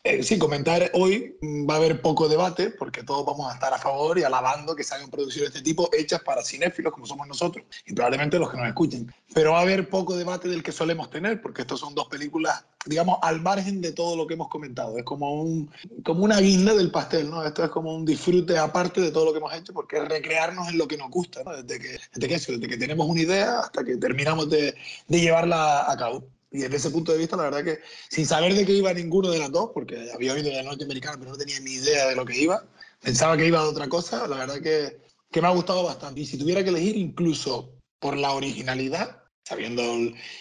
eh, 0.06 0.22
sí, 0.22 0.38
comentar 0.38 0.88
hoy 0.94 1.36
va 1.68 1.74
a 1.74 1.76
haber 1.78 2.00
poco 2.00 2.28
debate 2.28 2.70
porque 2.70 3.02
todos 3.02 3.26
vamos 3.26 3.50
a 3.50 3.54
estar 3.54 3.74
a 3.74 3.78
favor 3.78 4.16
y 4.18 4.22
alabando 4.22 4.76
que 4.76 4.84
se 4.84 4.94
hagan 4.94 5.10
producciones 5.10 5.52
de 5.52 5.58
este 5.58 5.68
tipo 5.68 5.90
hechas 5.92 6.20
para 6.22 6.44
cinéfilos 6.44 6.92
como 6.92 7.06
somos 7.06 7.26
nosotros 7.26 7.66
y 7.84 7.92
probablemente 7.92 8.38
los 8.38 8.48
que 8.50 8.56
nos 8.56 8.68
escuchen. 8.68 9.12
Pero 9.34 9.52
va 9.52 9.58
a 9.58 9.62
haber 9.62 9.90
poco 9.90 10.16
debate 10.16 10.48
del 10.48 10.62
que 10.62 10.70
solemos 10.70 11.10
tener 11.10 11.42
porque 11.42 11.62
estos 11.62 11.80
son 11.80 11.94
dos 11.96 12.06
películas, 12.06 12.64
digamos, 12.84 13.18
al 13.22 13.40
margen 13.40 13.80
de 13.80 13.92
todo 13.92 14.16
lo 14.16 14.28
que 14.28 14.34
hemos 14.34 14.48
comentado. 14.48 14.96
Es 14.96 15.04
como, 15.04 15.42
un, 15.42 15.70
como 16.04 16.22
una 16.22 16.38
guinda 16.38 16.72
del 16.72 16.92
pastel, 16.92 17.28
¿no? 17.28 17.44
Esto 17.44 17.64
es 17.64 17.70
como 17.70 17.92
un 17.92 18.04
disfrute 18.04 18.56
aparte 18.56 19.00
de 19.00 19.10
todo 19.10 19.24
lo 19.24 19.32
que 19.32 19.38
hemos 19.38 19.54
hecho 19.54 19.72
porque 19.72 19.96
es 19.96 20.08
recrearnos 20.08 20.68
en 20.68 20.78
lo 20.78 20.86
que 20.86 20.96
nos 20.96 21.10
gusta, 21.10 21.42
¿no? 21.42 21.50
Desde 21.62 21.80
que, 21.80 21.98
desde 22.14 22.68
que, 22.68 22.76
tenemos 22.76 23.08
una 23.08 23.20
idea 23.20 23.58
hasta 23.58 23.82
que 23.82 23.96
terminamos 23.96 24.48
de 24.48 24.74
llevarla 25.08 25.90
a 25.90 25.96
cabo. 25.96 26.35
Y 26.56 26.60
desde 26.60 26.76
ese 26.76 26.90
punto 26.90 27.12
de 27.12 27.18
vista, 27.18 27.36
la 27.36 27.42
verdad 27.42 27.62
que 27.62 27.80
sin 28.08 28.24
saber 28.26 28.54
de 28.54 28.64
qué 28.64 28.72
iba 28.72 28.90
ninguno 28.94 29.30
de 29.30 29.38
las 29.38 29.52
dos, 29.52 29.72
porque 29.74 30.10
había 30.14 30.32
oído 30.32 30.48
de 30.48 30.56
la 30.56 30.62
noche 30.62 30.84
americana, 30.84 31.18
pero 31.18 31.32
no 31.32 31.36
tenía 31.36 31.60
ni 31.60 31.72
idea 31.72 32.08
de 32.08 32.16
lo 32.16 32.24
que 32.24 32.38
iba, 32.38 32.64
pensaba 33.02 33.36
que 33.36 33.46
iba 33.46 33.60
de 33.60 33.68
otra 33.68 33.88
cosa, 33.90 34.26
la 34.26 34.38
verdad 34.38 34.62
que, 34.62 34.96
que 35.30 35.42
me 35.42 35.48
ha 35.48 35.50
gustado 35.50 35.82
bastante. 35.82 36.22
Y 36.22 36.26
si 36.26 36.38
tuviera 36.38 36.64
que 36.64 36.70
elegir 36.70 36.96
incluso 36.96 37.74
por 37.98 38.16
la 38.16 38.32
originalidad, 38.32 39.22
sabiendo 39.44 39.82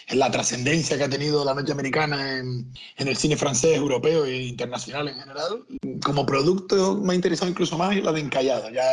la 0.08 0.30
trascendencia 0.30 0.96
que 0.96 1.04
ha 1.04 1.10
tenido 1.10 1.44
la 1.44 1.52
noche 1.52 1.72
americana 1.72 2.38
en, 2.38 2.72
en, 2.96 3.08
el 3.08 3.16
cine 3.18 3.36
francés, 3.36 3.76
europeo 3.76 4.24
e 4.24 4.44
internacional 4.44 5.08
en 5.08 5.18
general, 5.20 5.66
como 6.02 6.24
producto 6.24 6.96
me 6.96 7.12
ha 7.12 7.16
interesado 7.16 7.50
incluso 7.50 7.76
más 7.76 7.94
la 7.94 8.12
de 8.12 8.20
Encallada. 8.20 8.70
Ya, 8.70 8.88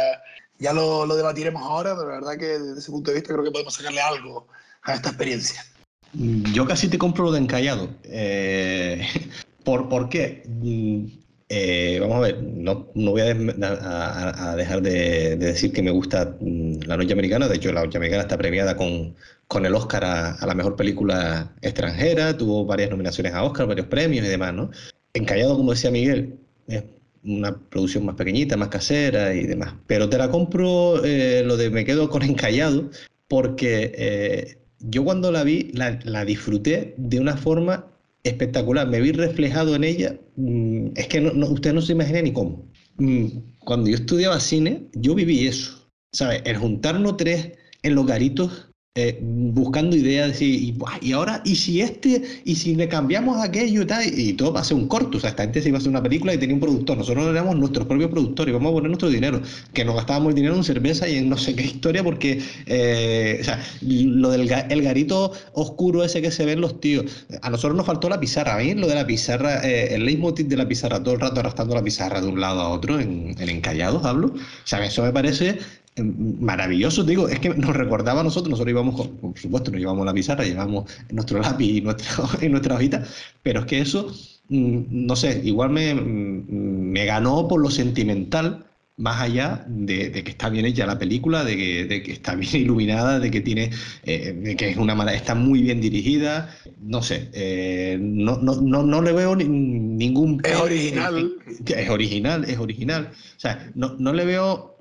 ya 0.59 0.73
lo, 0.73 1.05
lo 1.05 1.15
debatiremos 1.15 1.63
ahora, 1.63 1.95
pero 1.95 2.09
la 2.09 2.15
verdad 2.15 2.37
que 2.37 2.59
desde 2.59 2.79
ese 2.79 2.91
punto 2.91 3.11
de 3.11 3.15
vista 3.15 3.33
creo 3.33 3.45
que 3.45 3.51
podemos 3.51 3.73
sacarle 3.73 4.01
algo 4.01 4.49
a 4.83 4.95
esta 4.95 5.07
experiencia. 5.09 5.65
Yo 6.13 6.65
casi 6.65 6.89
te 6.89 6.97
compro 6.97 7.25
lo 7.25 7.31
de 7.31 7.39
encallado. 7.39 7.89
Eh, 8.03 9.01
¿por, 9.63 9.89
¿Por 9.89 10.09
qué? 10.09 10.43
Eh, 11.49 11.97
vamos 11.99 12.17
a 12.17 12.19
ver, 12.21 12.41
no, 12.41 12.87
no 12.95 13.11
voy 13.11 13.21
a, 13.21 14.55
dejar 14.55 14.81
de, 14.81 15.35
de, 15.35 15.45
decir 15.45 15.71
que 15.71 15.81
me 15.81 15.91
gusta 15.91 16.35
mm, 16.39 16.81
La 16.85 16.97
Noche 16.97 17.13
Americana. 17.13 17.47
De 17.47 17.55
hecho, 17.55 17.71
La 17.71 17.83
Noche 17.83 17.97
Americana 17.97 18.23
está 18.23 18.37
premiada 18.37 18.75
con, 18.75 19.15
con 19.47 19.65
el 19.65 19.75
Oscar 19.75 20.03
a, 20.05 20.45
la 20.45 20.53
mejor 20.53 20.75
película 20.75 21.53
extranjera. 21.61 22.37
Tuvo 22.37 22.65
varias 22.65 22.89
nominaciones 22.91 23.33
a 23.33 23.43
Oscar, 23.43 23.67
varios 23.67 23.87
premios 23.87 24.25
y 24.25 24.29
demás, 24.29 24.53
¿no? 24.53 24.71
Encallado, 25.13 25.55
como 25.57 25.71
decía 25.71 25.91
Miguel, 25.91 26.39
es 26.67 26.83
una 27.23 27.55
producción 27.69 28.05
más 28.05 28.15
pequeñita, 28.15 28.57
más 28.57 28.69
casera 28.69 29.33
y 29.33 29.45
demás. 29.45 29.73
Pero 29.87 30.09
te 30.09 30.17
la 30.17 30.29
compro 30.29 31.03
eh, 31.03 31.43
lo 31.45 31.57
de 31.57 31.69
me 31.69 31.85
quedo 31.85 32.09
con 32.09 32.23
Encallado 32.23 32.89
porque 33.27 34.57
yo 34.83 35.03
cuando 35.03 35.31
la 35.31 35.43
vi, 35.43 35.71
la, 35.73 35.99
la, 36.03 36.25
disfruté 36.25 36.93
de 36.97 37.19
una 37.19 37.37
forma 37.37 37.87
espectacular. 38.23 38.87
Me 38.87 39.01
vi 39.01 39.11
reflejado 39.11 39.75
en 39.75 39.83
ella. 39.83 40.19
Mm, 40.35 40.87
es 40.95 41.07
que 41.07 41.21
no, 41.21 41.33
no, 41.33 41.47
usted 41.47 41.73
no 41.73 41.81
se 41.81 41.93
imagina 41.93 42.21
ni 42.21 42.33
cómo. 42.33 42.65
Mm, 42.97 43.27
cuando 43.59 43.89
yo 43.89 43.95
estudiaba 43.95 44.39
cine, 44.39 44.87
yo 44.93 45.15
viví 45.15 45.47
eso. 45.47 45.89
¿Sabes? 46.11 46.41
El 46.45 46.57
juntarnos 46.57 47.17
tres 47.17 47.53
en 47.81 47.95
los 47.95 48.05
garitos 48.05 48.69
eh, 48.95 49.17
buscando 49.21 49.95
ideas 49.95 50.39
y, 50.39 50.77
ahora, 51.15 51.41
y 51.43 51.55
si 51.55 51.81
este, 51.81 52.21
y 52.45 52.53
si 52.53 52.75
le 52.75 52.87
cambiamos 52.87 53.43
aquello 53.43 53.81
y 53.81 53.85
tal, 53.87 54.05
y 54.05 54.33
todo 54.33 54.53
va 54.53 54.59
a 54.59 54.63
ser 54.63 54.77
un 54.77 54.87
corto, 54.87 55.17
o 55.17 55.19
sea, 55.19 55.31
esta 55.31 55.41
gente 55.41 55.63
se 55.63 55.69
iba 55.69 55.77
a 55.77 55.79
hacer 55.79 55.89
una 55.89 56.03
película 56.03 56.31
y 56.31 56.37
tenía 56.37 56.53
un 56.53 56.61
productor, 56.61 56.97
nosotros 56.99 57.27
éramos 57.27 57.55
nuestros 57.55 57.87
propios 57.87 58.11
productores, 58.11 58.51
y 58.51 58.53
vamos 58.53 58.69
a 58.69 58.73
poner 58.73 58.89
nuestro 58.89 59.09
dinero, 59.09 59.41
que 59.73 59.83
nos 59.83 59.95
gastábamos 59.95 60.29
el 60.29 60.35
dinero 60.35 60.55
en 60.55 60.63
cerveza 60.63 61.09
y 61.09 61.17
en 61.17 61.27
no 61.27 61.37
sé 61.37 61.55
qué 61.55 61.63
historia, 61.63 62.03
porque, 62.03 62.39
eh, 62.67 63.39
o 63.41 63.43
sea, 63.43 63.59
lo 63.81 64.29
del 64.29 64.51
el 64.69 64.81
garito 64.83 65.31
oscuro 65.53 66.03
ese 66.03 66.21
que 66.21 66.29
se 66.29 66.45
ven 66.45 66.61
los 66.61 66.79
tíos, 66.79 67.25
a 67.41 67.49
nosotros 67.49 67.75
nos 67.75 67.87
faltó 67.87 68.09
la 68.09 68.19
pizarra, 68.19 68.53
a 68.53 68.59
mí 68.59 68.75
lo 68.75 68.87
de 68.87 68.93
la 68.93 69.07
pizarra, 69.07 69.67
eh, 69.67 69.95
el 69.95 70.05
leitmotiv 70.05 70.47
de 70.47 70.57
la 70.57 70.67
pizarra, 70.67 71.01
todo 71.01 71.15
el 71.15 71.19
rato 71.19 71.39
arrastrando 71.39 71.73
la 71.73 71.83
pizarra 71.83 72.21
de 72.21 72.27
un 72.27 72.39
lado 72.39 72.61
a 72.61 72.69
otro, 72.69 72.99
en, 72.99 73.35
en 73.39 73.49
encallados 73.49 74.05
hablo, 74.05 74.27
o 74.27 74.67
sea, 74.67 74.85
eso 74.85 75.01
me 75.01 75.11
parece 75.11 75.57
maravilloso, 75.97 77.03
digo, 77.03 77.27
es 77.27 77.39
que 77.39 77.49
nos 77.49 77.75
recordaba 77.75 78.21
a 78.21 78.23
nosotros, 78.23 78.49
nosotros 78.49 78.71
íbamos, 78.71 78.95
con, 78.95 79.17
por 79.17 79.37
supuesto, 79.37 79.71
nos 79.71 79.79
llevamos 79.79 80.05
la 80.05 80.13
pizarra, 80.13 80.43
llevamos 80.43 80.91
nuestro 81.11 81.39
lápiz 81.39 81.77
y 81.77 81.81
nuestra, 81.81 82.07
y 82.41 82.49
nuestra 82.49 82.75
hojita, 82.75 83.03
pero 83.43 83.61
es 83.61 83.65
que 83.67 83.79
eso, 83.79 84.11
no 84.49 85.15
sé, 85.15 85.41
igual 85.43 85.69
me, 85.69 85.93
me 85.93 87.05
ganó 87.05 87.47
por 87.47 87.61
lo 87.61 87.69
sentimental, 87.69 88.65
más 88.95 89.21
allá 89.21 89.65
de, 89.67 90.09
de, 90.09 90.23
que 90.23 90.31
está 90.31 90.49
bien 90.49 90.65
hecha 90.65 90.85
la 90.85 90.99
película, 90.99 91.43
de 91.43 91.57
que, 91.57 91.85
de 91.85 92.03
que 92.03 92.11
está 92.11 92.35
bien 92.35 92.55
iluminada, 92.61 93.19
de 93.19 93.31
que 93.31 93.41
tiene, 93.41 93.71
eh, 94.03 94.33
de 94.33 94.55
que 94.55 94.69
es 94.69 94.77
una 94.77 94.95
mala, 94.95 95.13
está 95.13 95.35
muy 95.35 95.61
bien 95.61 95.81
dirigida, 95.81 96.55
no 96.79 97.01
sé, 97.01 97.29
eh, 97.33 97.97
no, 97.99 98.37
no, 98.37 98.61
no, 98.61 98.83
no, 98.83 99.01
le 99.01 99.11
veo 99.11 99.35
ni, 99.35 99.45
ningún... 99.45 100.41
Es 100.43 100.55
original. 100.55 101.33
Es 101.65 101.89
original, 101.89 102.43
es 102.45 102.57
original. 102.57 103.11
O 103.11 103.39
sea, 103.39 103.71
no, 103.75 103.95
no 103.97 104.13
le 104.13 104.25
veo 104.25 104.72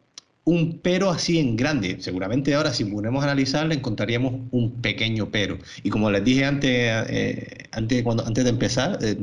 un 0.45 0.81
pero 0.83 1.11
así 1.11 1.39
en 1.39 1.57
grande. 1.57 1.99
Seguramente 2.01 2.55
ahora 2.55 2.73
si 2.73 2.85
ponemos 2.85 3.23
a 3.23 3.27
analizarlo 3.27 3.75
encontraríamos 3.75 4.35
un 4.51 4.73
pequeño 4.83 5.31
pero. 5.31 5.59
Y 5.83 5.91
como 5.91 6.11
les 6.11 6.25
dije 6.25 6.45
antes, 6.45 6.71
eh, 6.71 7.69
antes, 7.73 8.03
cuando, 8.03 8.27
antes 8.27 8.45
de 8.45 8.51
empezar, 8.51 8.99
eh, 9.03 9.17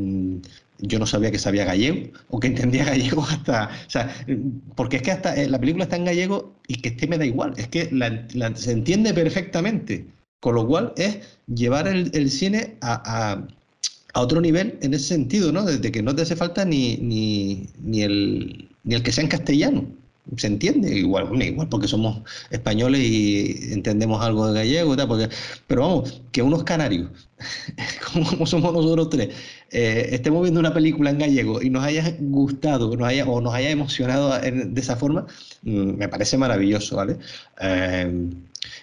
yo 0.79 0.99
no 0.99 1.05
sabía 1.05 1.31
que 1.31 1.39
sabía 1.39 1.65
gallego 1.65 2.09
o 2.29 2.39
que 2.39 2.47
entendía 2.47 2.85
gallego 2.85 3.23
hasta... 3.23 3.65
O 3.65 3.89
sea, 3.89 4.13
porque 4.75 4.97
es 4.97 5.01
que 5.03 5.11
hasta 5.11 5.35
eh, 5.35 5.49
la 5.49 5.59
película 5.59 5.83
está 5.83 5.97
en 5.97 6.05
gallego 6.05 6.53
y 6.67 6.75
que 6.75 6.89
este 6.89 7.07
me 7.07 7.17
da 7.17 7.25
igual. 7.25 7.53
Es 7.57 7.67
que 7.67 7.89
se 8.55 8.71
entiende 8.71 9.13
perfectamente. 9.13 10.05
Con 10.39 10.55
lo 10.55 10.65
cual 10.65 10.93
es 10.95 11.17
llevar 11.53 11.85
el, 11.89 12.11
el 12.13 12.31
cine 12.31 12.77
a, 12.79 12.93
a, 13.33 13.45
a, 14.13 14.21
otro 14.21 14.39
nivel 14.39 14.79
en 14.81 14.93
ese 14.93 15.09
sentido, 15.09 15.51
¿no? 15.51 15.65
Desde 15.65 15.91
que 15.91 16.01
no 16.01 16.15
te 16.15 16.21
hace 16.21 16.37
falta 16.37 16.63
ni, 16.63 16.95
ni, 16.95 17.67
ni, 17.81 18.03
el, 18.03 18.69
ni 18.85 18.95
el 18.95 19.03
que 19.03 19.11
sea 19.11 19.25
en 19.25 19.29
castellano 19.29 19.85
se 20.37 20.47
entiende, 20.47 20.95
igual, 20.95 21.41
igual 21.41 21.69
porque 21.69 21.87
somos 21.87 22.21
españoles 22.51 23.01
y 23.01 23.73
entendemos 23.73 24.21
algo 24.23 24.47
de 24.47 24.59
gallego 24.59 24.93
y 24.93 25.07
porque, 25.07 25.29
pero 25.67 25.81
vamos, 25.81 26.21
que 26.31 26.41
unos 26.41 26.63
canarios, 26.63 27.09
como 28.13 28.45
somos 28.45 28.73
nosotros 28.73 29.09
tres, 29.09 29.29
eh, 29.71 30.09
estemos 30.11 30.41
viendo 30.41 30.59
una 30.59 30.73
película 30.73 31.09
en 31.09 31.19
gallego 31.19 31.61
y 31.61 31.69
nos 31.69 31.83
haya 31.83 32.15
gustado 32.19 32.95
nos 32.95 33.07
haya, 33.07 33.25
o 33.25 33.41
nos 33.41 33.53
haya 33.53 33.69
emocionado 33.69 34.39
de 34.39 34.81
esa 34.81 34.95
forma, 34.95 35.25
mm, 35.63 35.97
me 35.97 36.07
parece 36.07 36.37
maravilloso, 36.37 36.97
¿vale? 36.97 37.17
Eh, 37.61 38.29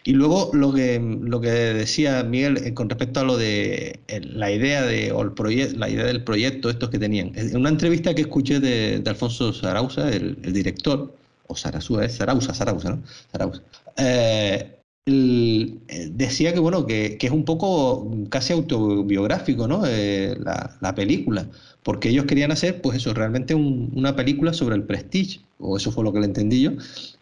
y 0.05 0.13
luego 0.13 0.51
lo 0.55 0.73
que, 0.73 1.01
lo 1.01 1.41
que 1.41 1.51
decía 1.51 2.23
Miguel 2.23 2.59
eh, 2.59 2.75
con 2.75 2.89
respecto 2.89 3.21
a 3.21 3.25
lo 3.25 3.37
de 3.37 4.01
la 4.21 4.51
idea 4.51 4.83
de 4.83 5.13
o 5.13 5.23
el 5.23 5.33
proyecto, 5.33 5.79
la 5.79 5.89
idea 5.89 6.05
del 6.05 6.23
proyecto 6.23 6.71
estos 6.71 6.91
que 6.91 6.99
tenían. 6.99 7.33
En 7.35 7.57
una 7.57 7.71
entrevista 7.71 8.15
que 8.15 8.23
escuché 8.23 8.61
de, 8.61 9.01
de 9.01 9.11
Alfonso 9.11 9.53
Sarauza, 9.53 10.09
el, 10.09 10.39
el 10.43 10.53
director, 10.53 11.16
o 11.49 11.57
Sarasúa, 11.57 12.05
es 12.05 12.15
Sarauza, 12.15 12.55
Sarauza, 12.55 12.91
¿no? 12.91 13.03
Sarauza. 13.33 13.63
Eh, 13.97 14.73
el, 15.07 15.81
decía 16.13 16.53
que, 16.53 16.59
bueno, 16.59 16.87
que, 16.87 17.17
que, 17.17 17.29
es 17.29 17.33
un 17.33 17.45
poco 17.45 18.11
casi 18.29 18.53
autobiográfico, 18.53 19.69
¿no? 19.69 19.85
Eh, 19.87 20.37
la, 20.41 20.77
la, 20.81 20.95
película, 20.95 21.49
porque 21.85 22.09
ellos 22.09 22.25
querían 22.25 22.51
hacer, 22.51 22.81
pues 22.83 22.97
eso, 22.97 23.15
realmente 23.15 23.55
un, 23.55 23.93
una 23.95 24.17
película 24.17 24.53
sobre 24.53 24.75
el 24.75 24.83
prestige, 24.83 25.41
o 25.59 25.77
eso 25.77 25.93
fue 25.93 26.03
lo 26.03 26.13
que 26.13 26.21
le 26.21 26.27
entendí 26.27 26.61
yo, 26.61 26.73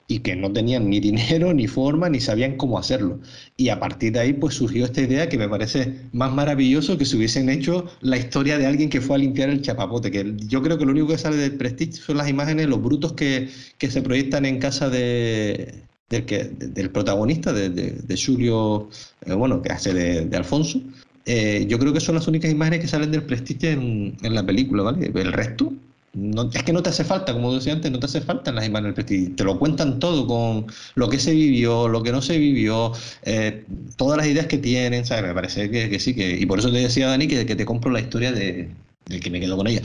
y 0.07 0.21
que 0.21 0.37
no 0.37 0.53
tenían 0.53 0.91
ni 0.91 1.01
dinero, 1.01 1.55
ni 1.55 1.67
forma, 1.67 2.09
ni 2.09 2.21
sabían 2.21 2.57
cómo 2.57 2.79
hacerlo. 2.79 3.21
Y 3.57 3.71
a 3.71 3.81
partir 3.81 4.13
de 4.13 4.21
ahí, 4.21 4.33
pues 4.33 4.55
surgió 4.55 4.85
esta 4.85 5.01
idea 5.01 5.29
que 5.29 5.39
me 5.39 5.49
parece 5.49 5.95
más 6.13 6.33
maravilloso 6.33 6.99
que 6.99 7.07
se 7.07 7.17
hubiesen 7.17 7.49
hecho 7.49 7.87
la 8.01 8.17
historia 8.19 8.59
de 8.59 8.67
alguien 8.67 8.91
que 8.91 9.01
fue 9.01 9.17
a 9.17 9.19
limpiar 9.19 9.49
el 9.49 9.63
chapapote, 9.63 10.11
que 10.11 10.35
yo 10.47 10.63
creo 10.63 10.79
que 10.79 10.85
lo 10.85 10.93
único 10.93 11.09
que 11.09 11.19
sale 11.19 11.37
del 11.37 11.57
Prestige 11.57 11.93
son 11.93 12.19
las 12.19 12.29
imágenes, 12.29 12.69
los 12.69 12.83
brutos 12.83 13.15
que, 13.15 13.49
que 13.79 13.91
se 13.91 14.03
proyectan 14.03 14.45
en 14.45 14.59
casa 14.59 14.91
de, 14.91 15.75
del, 16.11 16.25
que, 16.27 16.45
del 16.45 16.91
protagonista, 16.91 17.53
de, 17.53 17.71
de, 17.71 18.17
Julio, 18.17 18.89
eh, 19.27 19.33
bueno, 19.35 19.63
que 19.63 19.73
hace 19.73 19.95
de, 19.95 20.27
de 20.27 20.37
Alfonso. 20.37 20.81
Eh, 21.27 21.65
yo 21.69 21.79
creo 21.79 21.93
que 21.95 22.01
son 22.01 22.17
las 22.17 22.29
únicas 22.29 22.51
imágenes 22.51 22.81
que 22.81 22.89
salen 22.89 23.11
del 23.11 23.23
Prestige 23.23 23.73
en, 23.73 24.17
en 24.23 24.35
la 24.35 24.45
película, 24.45 24.83
¿vale? 24.83 25.11
El 25.15 25.33
resto 25.33 25.73
no, 26.15 26.51
es 26.53 26.63
que 26.63 26.73
no 26.73 26.83
te 26.83 26.91
hace 26.91 27.05
falta, 27.05 27.33
como 27.33 27.55
decía 27.55 27.73
antes, 27.73 27.91
no 27.91 27.99
te 27.99 28.07
hace 28.07 28.21
falta 28.21 28.51
en 28.51 28.57
las 28.57 28.67
imágenes 28.67 28.95
del. 28.97 29.35
Te 29.35 29.45
lo 29.45 29.59
cuentan 29.59 29.99
todo 29.99 30.27
con 30.27 30.67
lo 30.95 31.09
que 31.09 31.19
se 31.19 31.33
vivió, 31.33 31.89
lo 31.89 32.03
que 32.03 32.13
no 32.13 32.23
se 32.23 32.39
vivió, 32.39 32.93
eh, 33.23 33.65
todas 33.97 34.19
las 34.19 34.27
ideas 34.27 34.47
que 34.47 34.59
tienen, 34.59 35.05
¿sabes? 35.05 35.25
Me 35.25 35.35
parece 35.35 35.71
que, 35.71 35.91
que, 35.91 35.99
sí, 35.99 36.15
que, 36.15 36.39
y 36.39 36.47
por 36.47 36.59
eso 36.59 36.71
te 36.71 36.79
decía 36.79 37.09
Dani 37.09 37.27
que, 37.27 37.45
que 37.47 37.57
te 37.57 37.65
compro 37.65 37.91
la 37.91 38.01
historia 38.01 38.33
de, 38.33 38.71
el 39.09 39.21
que 39.21 39.31
me 39.31 39.41
quedo 39.41 39.57
con 39.57 39.67
ella. 39.67 39.83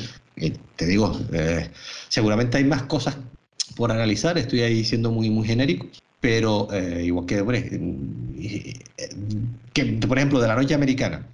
te 0.75 0.85
digo, 0.85 1.19
eh, 1.33 1.69
seguramente 2.07 2.57
hay 2.57 2.63
más 2.63 2.83
cosas 2.83 3.17
por 3.75 3.91
analizar, 3.91 4.37
estoy 4.37 4.61
ahí 4.61 4.83
siendo 4.83 5.11
muy, 5.11 5.29
muy 5.29 5.47
genérico, 5.47 5.87
pero 6.19 6.67
eh, 6.71 7.03
igual 7.05 7.25
que, 7.25 7.37
que, 9.73 9.85
por 10.07 10.17
ejemplo, 10.17 10.39
de 10.39 10.47
la 10.47 10.55
noche 10.55 10.73
americana, 10.73 11.25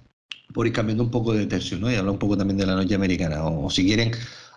por 0.52 0.66
ir 0.66 0.72
cambiando 0.72 1.02
un 1.02 1.10
poco 1.10 1.32
de 1.32 1.46
tercio, 1.46 1.78
¿no? 1.78 1.90
Y 1.90 1.96
hablar 1.96 2.12
un 2.12 2.18
poco 2.18 2.36
también 2.36 2.56
de 2.56 2.66
la 2.66 2.74
noche 2.74 2.94
americana, 2.94 3.44
o, 3.44 3.68
si 3.70 3.84
quieren, 3.84 4.12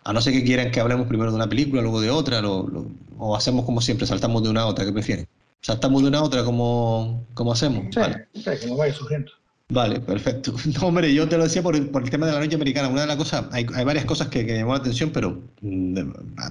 a 0.09 0.13
no 0.13 0.21
ser 0.21 0.33
que 0.33 0.43
quieran 0.43 0.71
que 0.71 0.79
hablemos 0.79 1.05
primero 1.05 1.29
de 1.29 1.35
una 1.35 1.47
película, 1.47 1.83
luego 1.83 2.01
de 2.01 2.09
otra, 2.09 2.41
o 2.43 3.35
hacemos 3.35 3.63
como 3.63 3.79
siempre, 3.79 4.07
saltamos 4.07 4.41
de 4.41 4.49
una 4.49 4.61
a 4.61 4.65
otra, 4.65 4.83
¿qué 4.83 4.91
prefieren? 4.91 5.27
¿Saltamos 5.61 6.01
de 6.01 6.07
una 6.07 6.17
a 6.17 6.23
otra 6.23 6.43
como, 6.43 7.27
como 7.35 7.53
hacemos? 7.53 7.83
Sí, 7.93 7.99
vale. 7.99 8.27
como 8.59 8.77
vaya 8.77 8.91
surgiendo. 8.91 9.31
Vale, 9.71 9.99
perfecto. 9.99 10.55
No, 10.81 10.87
hombre, 10.87 11.13
yo 11.13 11.29
te 11.29 11.37
lo 11.37 11.43
decía 11.43 11.61
por 11.61 11.75
el, 11.75 11.89
por 11.89 12.01
el 12.01 12.09
tema 12.09 12.25
de 12.25 12.31
la 12.31 12.39
noche 12.39 12.55
americana. 12.55 12.87
Una 12.87 13.01
de 13.01 13.07
las 13.07 13.17
cosas, 13.17 13.45
hay, 13.51 13.67
hay 13.75 13.85
varias 13.85 14.05
cosas 14.05 14.29
que, 14.29 14.47
que, 14.47 14.53
me 14.53 14.59
llamó 14.59 14.73
la 14.73 14.79
atención, 14.79 15.11
pero 15.11 15.43
mm, 15.61 15.99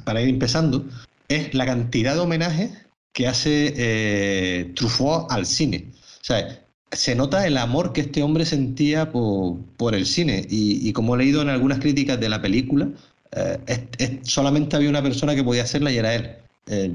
para 0.05 0.23
ir 0.23 0.29
empezando, 0.29 0.85
es 1.27 1.53
la 1.53 1.67
cantidad 1.67 2.15
de 2.15 2.21
homenajes 2.21 2.71
que 3.13 3.27
hace 3.27 3.75
eh, 3.77 4.73
Truffaut 4.77 5.33
al 5.33 5.47
cine. 5.47 5.87
O 5.95 6.25
sea, 6.25 6.65
se 6.93 7.17
nota 7.17 7.45
el 7.45 7.57
amor 7.57 7.93
que 7.93 8.03
este 8.03 8.23
hombre 8.23 8.47
sentía 8.47 9.11
por, 9.11 9.57
por 9.77 9.97
el 9.97 10.07
cine. 10.07 10.47
Y, 10.49 10.89
y, 10.89 10.93
como 10.93 11.17
he 11.17 11.19
leído 11.19 11.43
en 11.43 11.49
algunas 11.49 11.81
críticas 11.81 12.21
de 12.21 12.29
la 12.29 12.41
película, 12.41 12.89
eh, 13.33 14.21
solamente 14.23 14.77
había 14.77 14.91
una 14.91 15.03
persona 15.03 15.35
que 15.35 15.45
podía 15.45 15.63
hacerla 15.63 15.93
y 15.93 15.99
era 15.99 16.15
él. 16.15 16.31
Eh, 16.71 16.93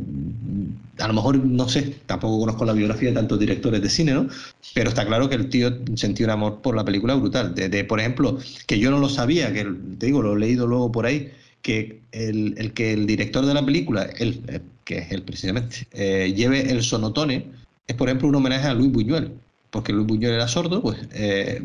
a 0.99 1.07
lo 1.07 1.13
mejor, 1.13 1.37
no 1.37 1.67
sé, 1.67 1.95
tampoco 2.05 2.39
conozco 2.39 2.65
la 2.65 2.73
biografía 2.73 3.09
de 3.09 3.15
tantos 3.15 3.39
directores 3.39 3.81
de 3.81 3.89
cine, 3.89 4.13
¿no? 4.13 4.27
Pero 4.75 4.89
está 4.89 5.05
claro 5.05 5.27
que 5.29 5.35
el 5.35 5.49
tío 5.49 5.71
sentía 5.95 6.27
un 6.27 6.31
amor 6.31 6.61
por 6.61 6.75
la 6.75 6.85
película 6.85 7.15
brutal. 7.15 7.55
De, 7.55 7.83
por 7.83 7.99
ejemplo, 7.99 8.37
que 8.67 8.77
yo 8.77 8.91
no 8.91 8.99
lo 8.99 9.09
sabía, 9.09 9.51
que 9.51 9.65
te 9.97 10.05
digo, 10.05 10.21
lo 10.21 10.35
he 10.35 10.39
leído 10.39 10.67
luego 10.67 10.91
por 10.91 11.05
ahí, 11.07 11.31
que 11.63 12.01
el, 12.11 12.53
el 12.57 12.73
que 12.73 12.93
el 12.93 13.07
director 13.07 13.45
de 13.45 13.53
la 13.53 13.65
película, 13.65 14.07
él, 14.19 14.41
eh, 14.47 14.59
que 14.85 14.99
es 14.99 15.11
él 15.11 15.23
precisamente, 15.23 15.87
eh, 15.93 16.33
lleve 16.35 16.71
el 16.71 16.83
sonotone, 16.83 17.47
es 17.87 17.95
por 17.95 18.09
ejemplo 18.09 18.27
un 18.27 18.35
homenaje 18.35 18.67
a 18.67 18.73
Luis 18.73 18.91
Buñuel. 18.91 19.31
Porque 19.71 19.91
Luis 19.91 20.05
Buñuel 20.05 20.35
era 20.35 20.47
sordo, 20.47 20.83
pues 20.83 20.99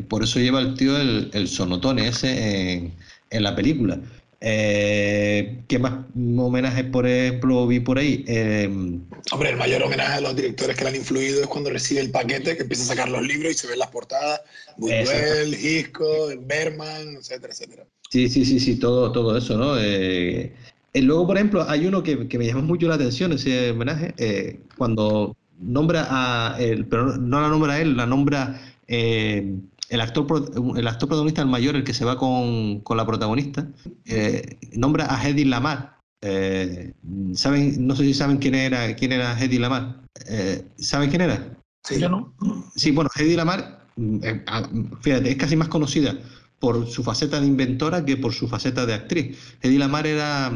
por 0.07 0.23
eso 0.23 0.39
lleva 0.39 0.59
el 0.61 0.73
tío 0.73 0.97
el, 0.99 1.29
el 1.31 1.47
sonotone 1.47 2.07
ese 2.07 2.73
en, 2.73 2.91
en 3.29 3.43
la 3.43 3.55
película. 3.55 3.99
Eh, 4.41 5.63
¿Qué 5.67 5.79
más 5.79 6.05
homenajes, 6.15 6.85
por 6.85 7.05
ejemplo, 7.05 7.67
vi 7.67 7.81
por 7.81 7.97
ahí? 7.97 8.23
Em, 8.27 9.01
Hombre, 9.31 9.49
el 9.49 9.57
mayor 9.57 9.83
homenaje 9.83 10.13
a 10.13 10.21
los 10.21 10.35
directores 10.35 10.77
que 10.77 10.83
le 10.83 10.89
han 10.91 10.95
influido 10.95 11.41
es 11.41 11.47
cuando 11.47 11.69
recibe 11.69 11.99
el 12.01 12.11
paquete, 12.11 12.55
que 12.55 12.63
empieza 12.63 12.83
a 12.83 12.95
sacar 12.95 13.09
los 13.09 13.21
libros 13.21 13.51
y 13.51 13.55
se 13.55 13.67
ven 13.67 13.79
las 13.79 13.89
portadas. 13.89 14.41
Buñuel, 14.77 15.53
Hitchcock, 15.53 16.35
Berman, 16.47 17.17
etcétera, 17.17 17.53
etcétera. 17.53 17.85
Sí, 18.09 18.29
sí, 18.29 18.45
sí, 18.45 18.59
sí, 18.59 18.77
todo, 18.77 19.11
todo 19.11 19.37
eso, 19.37 19.57
¿no? 19.57 19.77
Eh, 19.77 20.53
y 20.93 21.01
luego, 21.01 21.27
por 21.27 21.37
ejemplo, 21.37 21.65
hay 21.69 21.85
uno 21.85 22.01
que, 22.01 22.27
que, 22.27 22.37
me 22.37 22.47
llama 22.47 22.61
mucho 22.61 22.87
la 22.87 22.95
atención, 22.95 23.33
ese 23.33 23.71
homenaje, 23.71 24.13
eh, 24.17 24.59
cuando 24.77 25.35
nombra 25.59 26.07
a 26.09 26.59
él, 26.59 26.85
pero 26.85 27.17
no 27.17 27.41
la 27.41 27.49
nombra 27.49 27.73
a 27.73 27.81
él, 27.81 27.97
la 27.97 28.05
nombra 28.05 28.61
eh, 28.87 29.53
el 29.89 30.01
actor, 30.01 30.25
el 30.77 30.87
actor 30.87 31.09
protagonista, 31.09 31.41
el 31.41 31.47
mayor, 31.47 31.75
el 31.75 31.83
que 31.83 31.93
se 31.93 32.05
va 32.05 32.17
con, 32.17 32.81
con 32.81 32.97
la 32.97 33.05
protagonista, 33.05 33.67
eh, 34.05 34.57
nombra 34.73 35.13
a 35.13 35.27
Hedy 35.27 35.45
Lamar. 35.45 35.97
Eh, 36.21 36.93
¿saben, 37.33 37.87
no 37.87 37.95
sé 37.95 38.03
si 38.03 38.13
saben 38.13 38.37
quién 38.37 38.53
era, 38.55 38.95
quién 38.95 39.11
era 39.11 39.39
Hedy 39.39 39.57
Lamar. 39.57 40.01
Eh, 40.27 40.63
¿Saben 40.77 41.09
quién 41.09 41.21
era? 41.21 41.57
Sí, 41.83 41.99
yo 41.99 42.09
no. 42.09 42.33
Sí, 42.75 42.91
bueno, 42.91 43.09
Hedy 43.15 43.35
Lamar, 43.35 43.85
mm, 43.95 44.19
ah, 44.47 44.69
fíjate, 45.01 45.31
es 45.31 45.37
casi 45.37 45.55
más 45.55 45.69
conocida 45.69 46.15
por 46.59 46.87
su 46.87 47.03
faceta 47.03 47.39
de 47.39 47.47
inventora 47.47 48.05
que 48.05 48.17
por 48.17 48.33
su 48.33 48.47
faceta 48.47 48.85
de 48.85 48.93
actriz. 48.93 49.37
Hedy 49.61 49.77
Lamar 49.77 50.05
era, 50.05 50.51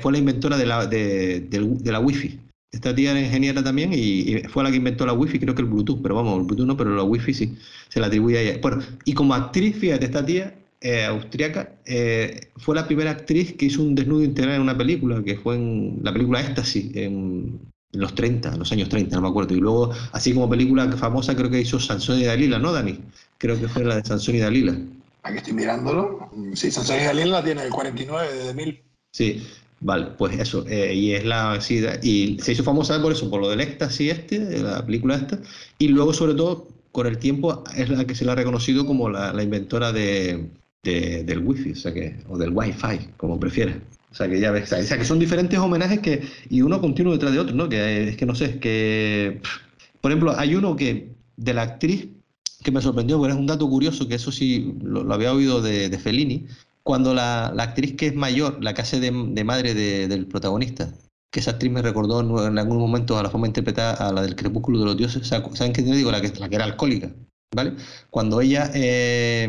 fue 0.00 0.12
la 0.12 0.18
inventora 0.18 0.58
de 0.58 0.66
la, 0.66 0.86
de, 0.86 1.40
de 1.48 1.92
la 1.92 2.00
Wi-Fi. 2.00 2.41
Esta 2.72 2.94
tía 2.94 3.10
era 3.10 3.20
ingeniera 3.20 3.62
también 3.62 3.92
y, 3.92 4.38
fue 4.48 4.64
la 4.64 4.70
que 4.70 4.78
inventó 4.78 5.04
la 5.04 5.12
Wi-Fi, 5.12 5.38
creo 5.38 5.54
que 5.54 5.60
el 5.60 5.68
Bluetooth, 5.68 6.00
pero 6.02 6.14
vamos, 6.14 6.40
el 6.40 6.46
Bluetooth 6.46 6.66
no, 6.66 6.76
pero 6.76 6.96
la 6.96 7.02
Wi-Fi 7.02 7.34
sí, 7.34 7.58
se 7.88 8.00
la 8.00 8.06
atribuye 8.06 8.38
a 8.38 8.40
ella. 8.40 8.58
Bueno, 8.62 8.82
y 9.04 9.12
como 9.12 9.34
actriz, 9.34 9.76
fíjate, 9.76 10.06
esta 10.06 10.24
tía 10.24 10.54
eh, 10.80 11.04
austriaca 11.04 11.70
eh, 11.84 12.48
fue 12.56 12.74
la 12.74 12.86
primera 12.86 13.10
actriz 13.10 13.52
que 13.52 13.66
hizo 13.66 13.82
un 13.82 13.94
desnudo 13.94 14.24
integral 14.24 14.56
en 14.56 14.62
una 14.62 14.76
película, 14.76 15.22
que 15.22 15.36
fue 15.36 15.56
en 15.56 16.00
la 16.02 16.14
película 16.14 16.40
Éxtasis, 16.40 16.96
en, 16.96 17.60
los 17.92 18.14
30, 18.14 18.54
en 18.54 18.58
los 18.58 18.72
años 18.72 18.88
30, 18.88 19.16
no 19.16 19.22
me 19.22 19.28
acuerdo. 19.28 19.54
Y 19.54 19.60
luego, 19.60 19.92
así 20.12 20.32
como 20.32 20.48
película 20.48 20.90
famosa, 20.92 21.36
creo 21.36 21.50
que 21.50 21.60
hizo 21.60 21.78
Sansón 21.78 22.20
y 22.20 22.24
Dalila, 22.24 22.58
¿no, 22.58 22.72
Dani? 22.72 22.98
Creo 23.36 23.60
que 23.60 23.68
fue 23.68 23.84
la 23.84 23.96
de 23.96 24.04
Sansón 24.04 24.36
y 24.36 24.38
Dalila. 24.38 24.74
Aquí 25.24 25.36
estoy 25.36 25.52
mirándolo. 25.52 26.30
Sí, 26.54 26.70
Sansón 26.70 26.96
y 27.00 27.04
Dalila 27.04 27.26
la 27.26 27.44
tiene 27.44 27.64
el 27.64 27.70
49 27.70 28.32
de 28.32 28.54
1000. 28.54 28.82
Sí, 29.12 29.46
Vale, 29.84 30.06
pues 30.16 30.38
eso, 30.38 30.64
eh, 30.68 30.94
y 30.94 31.12
es 31.12 31.24
la 31.24 31.58
y 32.02 32.38
se 32.38 32.52
hizo 32.52 32.62
famosa 32.62 33.02
por 33.02 33.10
eso, 33.10 33.28
por 33.28 33.40
lo 33.40 33.50
del 33.50 33.60
éxtasis 33.60 34.12
este, 34.12 34.62
la 34.62 34.86
película 34.86 35.16
esta, 35.16 35.40
y 35.76 35.88
luego 35.88 36.12
sobre 36.12 36.34
todo 36.34 36.68
con 36.92 37.08
el 37.08 37.18
tiempo 37.18 37.64
es 37.76 37.88
la 37.88 38.04
que 38.04 38.14
se 38.14 38.24
la 38.24 38.32
ha 38.32 38.34
reconocido 38.36 38.86
como 38.86 39.08
la, 39.10 39.42
inventora 39.42 39.90
de, 39.92 40.50
del 40.84 41.38
wifi, 41.40 41.72
o 41.72 41.74
sea 41.74 41.92
que, 41.92 42.16
o 42.28 42.38
del 42.38 42.50
wifi, 42.50 43.08
como 43.16 43.40
prefieras. 43.40 43.78
O 44.12 44.14
sea 44.14 44.28
que 44.28 44.38
ya 44.38 44.52
ves, 44.52 44.72
o 44.72 44.82
sea 44.82 44.98
que 44.98 45.04
son 45.04 45.18
diferentes 45.18 45.58
homenajes 45.58 45.98
que, 45.98 46.22
y 46.48 46.62
uno 46.62 46.80
continuo 46.80 47.14
detrás 47.14 47.32
de 47.32 47.40
otro, 47.40 47.56
¿no? 47.56 47.68
Que 47.68 48.10
es 48.10 48.16
que 48.16 48.26
no 48.26 48.36
sé, 48.36 48.44
es 48.44 48.56
que, 48.58 49.40
por 50.00 50.12
ejemplo, 50.12 50.38
hay 50.38 50.54
uno 50.54 50.76
que, 50.76 51.08
de 51.36 51.54
la 51.54 51.62
actriz, 51.62 52.06
que 52.62 52.70
me 52.70 52.80
sorprendió, 52.80 53.18
porque 53.18 53.32
es 53.32 53.38
un 53.38 53.46
dato 53.48 53.68
curioso, 53.68 54.06
que 54.06 54.14
eso 54.14 54.30
sí 54.30 54.74
lo, 54.80 55.12
había 55.12 55.32
oído 55.32 55.60
de, 55.60 55.88
de 55.88 55.98
Fellini, 55.98 56.46
cuando 56.84 57.14
la, 57.14 57.52
la, 57.54 57.64
actriz 57.64 57.96
que 57.96 58.08
es 58.08 58.14
mayor, 58.14 58.62
la 58.62 58.74
que 58.74 58.82
hace 58.82 59.00
de, 59.00 59.10
de 59.10 59.44
madre 59.44 59.74
de, 59.74 60.08
del 60.08 60.26
protagonista, 60.26 60.92
que 61.32 61.40
esa 61.40 61.52
actriz 61.52 61.72
me 61.72 61.82
recordó 61.82 62.20
en, 62.46 62.58
algún 62.58 62.78
momento 62.78 63.18
a 63.18 63.22
la 63.22 63.30
forma 63.30 63.46
de 63.46 63.50
interpretar 63.50 64.00
a 64.02 64.12
la 64.12 64.22
del 64.22 64.36
crepúsculo 64.36 64.80
de 64.80 64.84
los 64.84 64.96
dioses, 64.96 65.26
¿saben 65.26 65.72
qué 65.72 65.82
te 65.82 65.92
digo? 65.92 66.10
La 66.10 66.20
que, 66.20 66.28
la 66.38 66.48
que 66.48 66.56
era 66.56 66.64
alcohólica, 66.64 67.10
¿vale? 67.54 67.74
Cuando 68.10 68.40
ella 68.40 68.70
eh, 68.74 69.48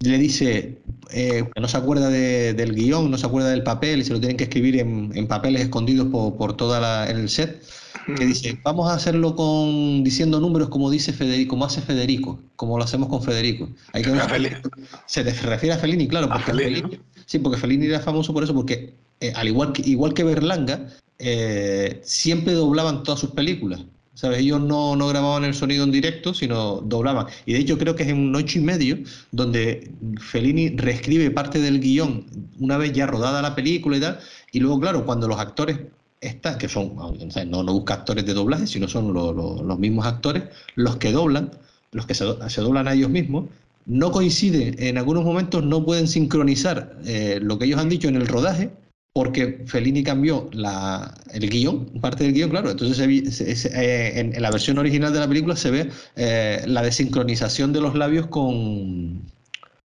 le 0.00 0.18
dice 0.18 0.82
eh, 1.12 1.44
no 1.60 1.68
se 1.68 1.76
acuerda 1.76 2.08
de, 2.08 2.54
del 2.54 2.74
guion, 2.74 3.10
no 3.10 3.18
se 3.18 3.26
acuerda 3.26 3.50
del 3.50 3.62
papel 3.62 4.00
y 4.00 4.04
se 4.04 4.12
lo 4.12 4.20
tienen 4.20 4.36
que 4.36 4.44
escribir 4.44 4.78
en, 4.78 5.12
en 5.14 5.26
papeles 5.26 5.62
escondidos 5.62 6.08
por, 6.08 6.36
por 6.36 6.56
toda 6.56 7.08
el 7.08 7.28
set, 7.28 7.62
que 8.06 8.26
dice, 8.26 8.58
vamos 8.62 8.90
a 8.90 8.94
hacerlo 8.94 9.34
con 9.34 10.02
diciendo 10.04 10.40
números 10.40 10.68
como 10.68 10.90
dice 10.90 11.12
Federico, 11.12 11.50
como 11.50 11.64
hace 11.64 11.80
Federico, 11.80 12.40
como 12.56 12.78
lo 12.78 12.84
hacemos 12.84 13.08
con 13.08 13.22
Federico. 13.22 13.68
Hay 13.92 14.02
que 14.02 14.10
se 15.06 15.22
refiere 15.22 15.72
a 15.72 15.78
Fellini, 15.78 16.08
claro, 16.08 16.28
porque 16.28 16.52
Fellini, 16.52 16.98
sí, 17.26 17.38
porque 17.38 17.58
Fellini 17.58 17.86
era 17.86 18.00
famoso 18.00 18.32
por 18.32 18.44
eso, 18.44 18.54
porque 18.54 18.94
eh, 19.20 19.32
al 19.34 19.48
igual 19.48 19.72
que 19.72 19.82
igual 19.82 20.14
que 20.14 20.24
Berlanga, 20.24 20.88
eh, 21.18 22.00
siempre 22.02 22.54
doblaban 22.54 23.02
todas 23.02 23.20
sus 23.20 23.30
películas. 23.30 23.84
¿Sabes? 24.14 24.40
Ellos 24.40 24.60
no, 24.60 24.96
no, 24.96 25.08
grababan 25.08 25.44
el 25.44 25.54
sonido 25.54 25.84
en 25.84 25.92
directo, 25.92 26.34
sino 26.34 26.82
doblaban. 26.82 27.26
Y 27.46 27.54
de 27.54 27.60
hecho 27.60 27.78
creo 27.78 27.94
que 27.94 28.02
es 28.02 28.08
en 28.10 28.18
un 28.18 28.36
ocho 28.36 28.58
y 28.58 28.62
medio 28.62 28.98
donde 29.30 29.90
Fellini 30.18 30.70
reescribe 30.70 31.30
parte 31.30 31.58
del 31.58 31.80
guion 31.80 32.26
una 32.58 32.76
vez 32.76 32.92
ya 32.92 33.06
rodada 33.06 33.40
la 33.40 33.54
película 33.54 33.96
y 33.96 34.00
tal. 34.00 34.18
Y 34.52 34.60
luego, 34.60 34.78
claro, 34.78 35.06
cuando 35.06 35.26
los 35.26 35.38
actores 35.38 35.78
estas, 36.20 36.56
que 36.56 36.68
son, 36.68 36.94
no, 36.96 37.62
no 37.62 37.72
busca 37.72 37.94
actores 37.94 38.26
de 38.26 38.34
doblaje, 38.34 38.66
sino 38.66 38.88
son 38.88 39.12
los 39.12 39.78
mismos 39.78 40.06
actores, 40.06 40.44
los 40.74 40.96
que 40.96 41.12
doblan, 41.12 41.50
los 41.92 42.06
que 42.06 42.14
se, 42.14 42.24
doblan 42.24 42.88
a 42.88 42.94
ellos 42.94 43.10
mismos, 43.10 43.46
no 43.86 44.10
coinciden, 44.12 44.76
en 44.78 44.98
algunos 44.98 45.24
momentos 45.24 45.64
no 45.64 45.84
pueden 45.84 46.06
sincronizar 46.06 46.96
eh, 47.06 47.38
lo 47.42 47.58
que 47.58 47.64
ellos 47.64 47.80
han 47.80 47.88
dicho 47.88 48.08
en 48.08 48.16
el 48.16 48.26
rodaje, 48.26 48.70
porque 49.12 49.64
Fellini 49.66 50.04
cambió 50.04 50.48
la, 50.52 51.14
el 51.32 51.50
guion, 51.50 51.86
parte 52.00 52.24
del 52.24 52.32
guion, 52.32 52.50
claro. 52.50 52.70
Entonces, 52.70 53.64
eh, 53.64 54.20
en, 54.20 54.40
la 54.40 54.50
versión 54.50 54.78
original 54.78 55.12
de 55.12 55.18
la 55.18 55.26
película 55.26 55.56
se 55.56 55.70
ve 55.70 55.90
eh, 56.14 56.62
la 56.66 56.82
desincronización 56.82 57.72
de 57.72 57.80
los 57.80 57.96
labios 57.96 58.28
con, 58.28 59.22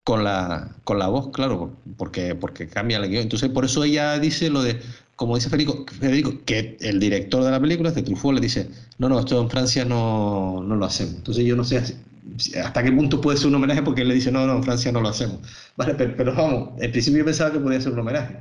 con, 0.03 0.25
la, 0.25 0.75
con 0.85 0.99
la 0.99 1.09
voz, 1.09 1.29
claro, 1.31 1.77
porque, 1.99 2.35
porque 2.35 2.69
cambia 2.69 2.97
el 2.99 3.11
guion. 3.11 3.25
Entonces, 3.25 3.51
por 3.51 3.67
eso 3.67 3.85
ella 3.85 4.19
dice 4.19 4.49
lo 4.49 4.63
de 4.63 4.81
como 5.17 5.37
dice 5.37 5.51
Federico, 5.51 5.85
Federico, 6.01 6.33
que 6.45 6.77
el 6.81 6.99
director 6.99 7.45
de 7.45 7.51
la 7.51 7.61
película, 7.61 7.91
de 7.91 8.03
Truffaut, 8.03 8.35
le 8.35 8.41
dice, 8.41 8.69
no, 8.99 9.09
no, 9.09 9.21
esto 9.21 9.41
en 9.41 9.51
Francia 9.51 9.85
no, 9.85 10.63
no 10.63 10.77
lo 10.77 10.85
hacemos. 10.85 11.17
Entonces 11.17 11.45
yo 11.45 11.57
no 11.57 11.65
sé 11.65 11.83
hasta 12.63 12.83
qué 12.83 12.93
punto 12.93 13.21
puede 13.21 13.37
ser 13.37 13.49
un 13.49 13.57
homenaje 13.57 13.83
porque 13.83 14.03
él 14.03 14.09
le 14.09 14.15
dice, 14.15 14.31
no, 14.31 14.47
no, 14.47 14.57
en 14.57 14.63
Francia 14.63 14.93
no 14.93 15.01
lo 15.01 15.09
hacemos. 15.09 15.39
Vale, 15.77 15.95
pero, 15.95 16.35
vamos, 16.35 16.81
en 16.81 16.91
principio 16.91 17.21
yo 17.21 17.25
pensaba 17.25 17.53
que 17.53 17.61
podía 17.61 17.81
ser 17.81 17.93
un 17.93 18.01
homenaje. 18.01 18.37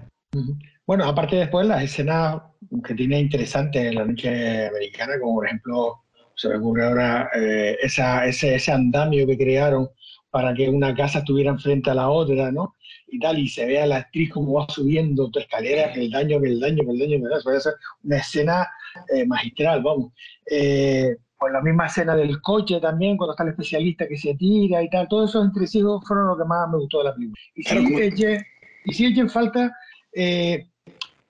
Bueno, 0.88 1.06
aparte 1.06 1.36
después 1.36 1.68
las 1.68 1.84
escenas 1.84 2.42
que 2.86 2.96
tiene 2.96 3.20
interesantes 3.20 3.84
en 3.84 3.96
la 3.96 4.06
noche 4.06 4.68
americana, 4.68 5.14
como 5.20 5.36
por 5.36 5.46
ejemplo, 5.46 5.96
se 6.36 6.50
me 6.50 6.56
ocurre 6.56 6.86
ahora 6.86 7.30
eh, 7.36 7.78
esa, 7.82 8.26
ese, 8.26 8.56
ese 8.56 8.72
andamio 8.72 9.28
que 9.28 9.38
crearon 9.38 9.90
para 10.30 10.54
que 10.54 10.70
una 10.70 10.96
casa 10.96 11.20
estuviera 11.20 11.58
frente 11.58 11.90
a 11.90 11.96
la 11.96 12.10
otra, 12.10 12.52
¿no? 12.52 12.76
Y 13.12 13.20
tal, 13.20 13.38
y 13.38 13.48
se 13.48 13.66
ve 13.66 13.82
a 13.82 13.86
la 13.86 13.98
actriz 13.98 14.32
como 14.32 14.54
va 14.54 14.66
subiendo 14.70 15.30
tu 15.30 15.40
escalera, 15.40 15.92
que 15.92 16.00
el 16.00 16.10
daño, 16.10 16.40
que 16.40 16.48
el 16.48 16.60
daño, 16.62 16.84
que 16.86 16.92
el 16.92 17.00
daño, 17.00 17.20
que 17.20 17.26
el 17.28 17.40
daño, 17.40 17.72
una 18.04 18.18
escena 18.18 18.68
eh, 19.14 19.26
magistral, 19.26 19.84
vamos. 19.84 20.14
Eh, 20.50 21.18
la 21.52 21.62
misma 21.62 21.88
escena 21.88 22.16
del 22.16 22.40
coche 22.42 22.80
también, 22.80 23.18
cuando 23.18 23.34
está 23.34 23.44
el 23.44 23.50
especialista 23.50 24.08
que 24.08 24.18
se 24.18 24.36
tira 24.36 24.82
y 24.82 24.90
tal, 24.90 25.08
todos 25.10 25.32
esos 25.32 25.46
entresijos 25.46 26.04
fueron 26.08 26.28
lo 26.28 26.38
que 26.38 26.46
más 26.46 26.70
me 26.70 26.78
gustó 26.78 27.00
de 27.00 27.04
la 27.06 27.16
película. 27.16 27.42
Y 27.56 27.64
sí, 27.64 27.96
eché, 28.00 28.46
y 28.86 28.94
sí 28.94 29.06
eché 29.08 29.22
en 29.22 29.30
falta, 29.30 29.76
eh, 30.14 30.68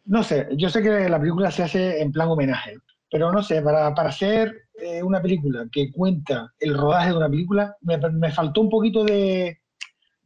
no 0.05 0.21
sé, 0.21 0.49
yo 0.55 0.69
sé 0.69 0.83
que 0.83 1.09
la 1.09 1.19
película 1.19 1.49
se 1.49 1.63
hace 1.63 2.01
en 2.01 2.11
plan 2.11 2.27
homenaje, 2.27 2.77
pero 3.09 3.31
no 3.31 3.41
sé, 3.41 3.61
para, 3.61 3.95
para 3.95 4.09
hacer 4.09 4.53
eh, 4.75 5.01
una 5.01 5.21
película 5.21 5.65
que 5.71 5.91
cuenta 5.91 6.53
el 6.59 6.77
rodaje 6.77 7.09
de 7.09 7.17
una 7.17 7.29
película, 7.29 7.75
me, 7.81 7.97
me 7.97 8.31
faltó 8.31 8.61
un 8.61 8.69
poquito 8.69 9.03
de, 9.03 9.60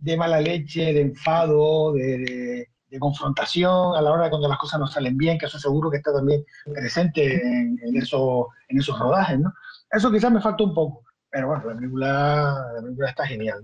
de 0.05 0.17
mala 0.17 0.39
leche, 0.39 0.93
de 0.93 1.01
enfado, 1.01 1.93
de, 1.93 2.17
de, 2.19 2.69
de, 2.89 2.99
confrontación 2.99 3.95
a 3.95 4.01
la 4.01 4.11
hora 4.11 4.25
de 4.25 4.29
cuando 4.29 4.47
las 4.47 4.57
cosas 4.57 4.79
no 4.79 4.87
salen 4.87 5.17
bien, 5.17 5.37
que 5.37 5.47
eso 5.47 5.59
seguro 5.59 5.89
que 5.89 5.97
está 5.97 6.13
también 6.13 6.43
presente 6.65 7.35
en, 7.35 7.79
en, 7.83 7.97
eso, 7.97 8.47
en 8.69 8.79
esos 8.79 8.97
rodajes, 8.97 9.39
¿no? 9.39 9.51
Eso 9.91 10.11
quizás 10.11 10.31
me 10.31 10.41
falta 10.41 10.63
un 10.63 10.73
poco, 10.73 11.03
pero 11.29 11.47
bueno, 11.47 11.63
la 11.65 11.75
película, 11.75 12.65
la 12.75 12.81
película 12.81 13.09
está 13.09 13.25
genial. 13.25 13.63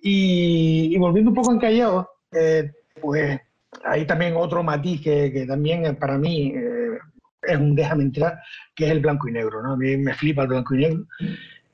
Y, 0.00 0.94
y, 0.94 0.98
volviendo 0.98 1.30
un 1.30 1.34
poco 1.34 1.52
en 1.52 1.58
Callao, 1.58 2.08
eh, 2.32 2.70
pues 3.00 3.40
hay 3.84 4.06
también 4.06 4.34
otro 4.36 4.62
matiz 4.62 5.00
que, 5.02 5.32
que 5.32 5.46
también 5.46 5.96
para 5.96 6.18
mí 6.18 6.52
eh, 6.54 6.98
es 7.42 7.56
un 7.56 7.74
déjame 7.74 8.04
entrar, 8.04 8.38
que 8.74 8.86
es 8.86 8.90
el 8.90 9.00
blanco 9.00 9.28
y 9.28 9.32
negro. 9.32 9.62
¿no? 9.62 9.72
A 9.72 9.76
mí 9.76 9.96
me 9.96 10.14
flipa 10.14 10.42
el 10.42 10.48
blanco 10.48 10.74
y 10.74 10.78
negro. 10.78 11.04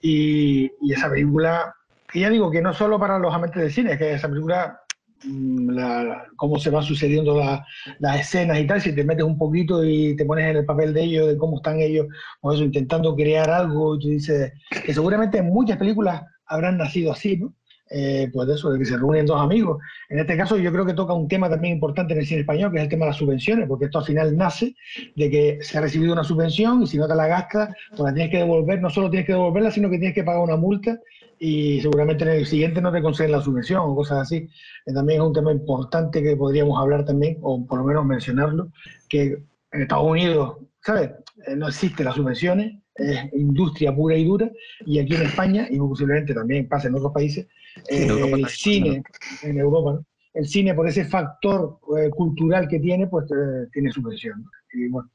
Y, 0.01 0.71
y 0.81 0.93
esa 0.93 1.11
película, 1.11 1.75
que 2.13 2.21
ya 2.21 2.31
digo 2.31 2.51
que 2.51 2.63
no 2.63 2.73
solo 2.73 2.99
para 2.99 3.19
los 3.19 3.35
amantes 3.35 3.63
del 3.63 3.73
cine, 3.73 3.93
es 3.93 3.99
que 3.99 4.15
esa 4.15 4.29
película 4.29 4.81
Mm, 5.25 5.71
la, 5.73 6.25
cómo 6.37 6.59
se 6.59 6.71
van 6.71 6.83
sucediendo 6.83 7.39
la, 7.39 7.65
las 7.99 8.21
escenas 8.21 8.59
y 8.59 8.67
tal, 8.67 8.81
si 8.81 8.95
te 8.95 9.05
metes 9.05 9.25
un 9.25 9.37
poquito 9.37 9.85
y 9.85 10.17
te 10.17 10.25
pones 10.25 10.47
en 10.49 10.57
el 10.57 10.65
papel 10.65 10.95
de 10.95 11.03
ellos, 11.03 11.29
de 11.29 11.37
cómo 11.37 11.57
están 11.57 11.79
ellos, 11.81 12.07
o 12.41 12.53
eso, 12.53 12.65
intentando 12.65 13.15
crear 13.15 13.51
algo, 13.51 13.97
y 13.97 13.99
tú 14.01 14.09
dices 14.09 14.53
que 14.85 14.95
seguramente 14.95 15.39
en 15.39 15.47
muchas 15.47 15.77
películas 15.77 16.23
habrán 16.47 16.79
nacido 16.79 17.13
así, 17.13 17.37
¿no? 17.37 17.55
Eh, 17.93 18.31
pues 18.33 18.47
de 18.47 18.55
eso, 18.55 18.71
de 18.71 18.79
que 18.79 18.85
se 18.85 18.97
reúnen 18.97 19.27
dos 19.27 19.41
amigos. 19.41 19.83
En 20.09 20.21
este 20.21 20.37
caso 20.37 20.57
yo 20.57 20.71
creo 20.71 20.87
que 20.87 20.95
toca 20.95 21.13
un 21.13 21.27
tema 21.27 21.51
también 21.51 21.75
importante 21.75 22.13
en 22.15 22.21
el 22.21 22.27
cine 22.27 22.43
español, 22.43 22.71
que 22.71 22.79
es 22.79 22.85
el 22.85 22.89
tema 22.89 23.05
de 23.05 23.11
las 23.11 23.17
subvenciones, 23.17 23.67
porque 23.67 23.87
esto 23.87 23.99
al 23.99 24.05
final 24.05 24.37
nace 24.37 24.77
de 25.17 25.29
que 25.29 25.59
se 25.61 25.77
ha 25.77 25.81
recibido 25.81 26.13
una 26.13 26.23
subvención 26.23 26.85
y 26.85 26.87
si 26.87 26.99
no 26.99 27.09
te 27.09 27.17
la 27.17 27.27
gastas, 27.27 27.75
pues 27.91 28.01
la 28.01 28.15
tienes 28.15 28.31
que 28.31 28.39
devolver, 28.39 28.81
no 28.81 28.91
solo 28.91 29.11
tienes 29.11 29.27
que 29.27 29.33
devolverla, 29.33 29.73
sino 29.73 29.91
que 29.91 29.99
tienes 29.99 30.15
que 30.15 30.23
pagar 30.23 30.41
una 30.41 30.57
multa 30.57 31.01
y 31.41 31.81
seguramente 31.81 32.23
en 32.23 32.31
el 32.31 32.47
siguiente 32.47 32.81
no 32.83 32.93
te 32.93 33.03
conceden 33.03 33.33
la 33.33 33.41
subvención 33.41 33.81
o 33.83 33.97
cosas 33.97 34.19
así. 34.19 34.49
Eh, 34.87 34.93
también 34.93 35.21
es 35.21 35.27
un 35.27 35.33
tema 35.33 35.51
importante 35.51 36.23
que 36.23 36.37
podríamos 36.37 36.79
hablar 36.79 37.05
también, 37.05 37.39
o 37.41 37.67
por 37.67 37.79
lo 37.79 37.85
menos 37.87 38.05
mencionarlo, 38.05 38.71
que 39.09 39.43
en 39.73 39.83
Estados 39.83 40.07
Unidos, 40.07 40.59
¿sabes? 40.83 41.11
Eh, 41.47 41.57
no 41.57 41.67
existen 41.67 42.05
las 42.05 42.15
subvenciones, 42.15 42.75
es 42.95 43.33
industria 43.33 43.95
pura 43.95 44.17
y 44.17 44.25
dura, 44.25 44.51
y 44.85 44.99
aquí 44.99 45.15
en 45.15 45.23
España, 45.23 45.67
y 45.71 45.79
posiblemente 45.79 46.35
también 46.35 46.69
pasa 46.69 46.89
en 46.89 46.97
otros 46.97 47.13
países, 47.13 47.47
eh, 47.89 48.07
el 48.33 48.47
cine, 48.49 49.03
en 49.43 49.59
Europa, 49.59 49.95
¿no? 49.95 50.07
el 50.35 50.47
cine 50.47 50.75
por 50.75 50.87
ese 50.87 51.07
factor 51.07 51.79
eh, 51.99 52.11
cultural 52.11 52.69
que 52.69 52.79
tiene, 52.79 53.07
pues 53.07 53.25
eh, 53.31 53.67
tiene 53.73 53.91
subvención. 53.91 54.43
¿no? 54.43 54.51
Y 54.75 54.89
bueno, 54.89 55.11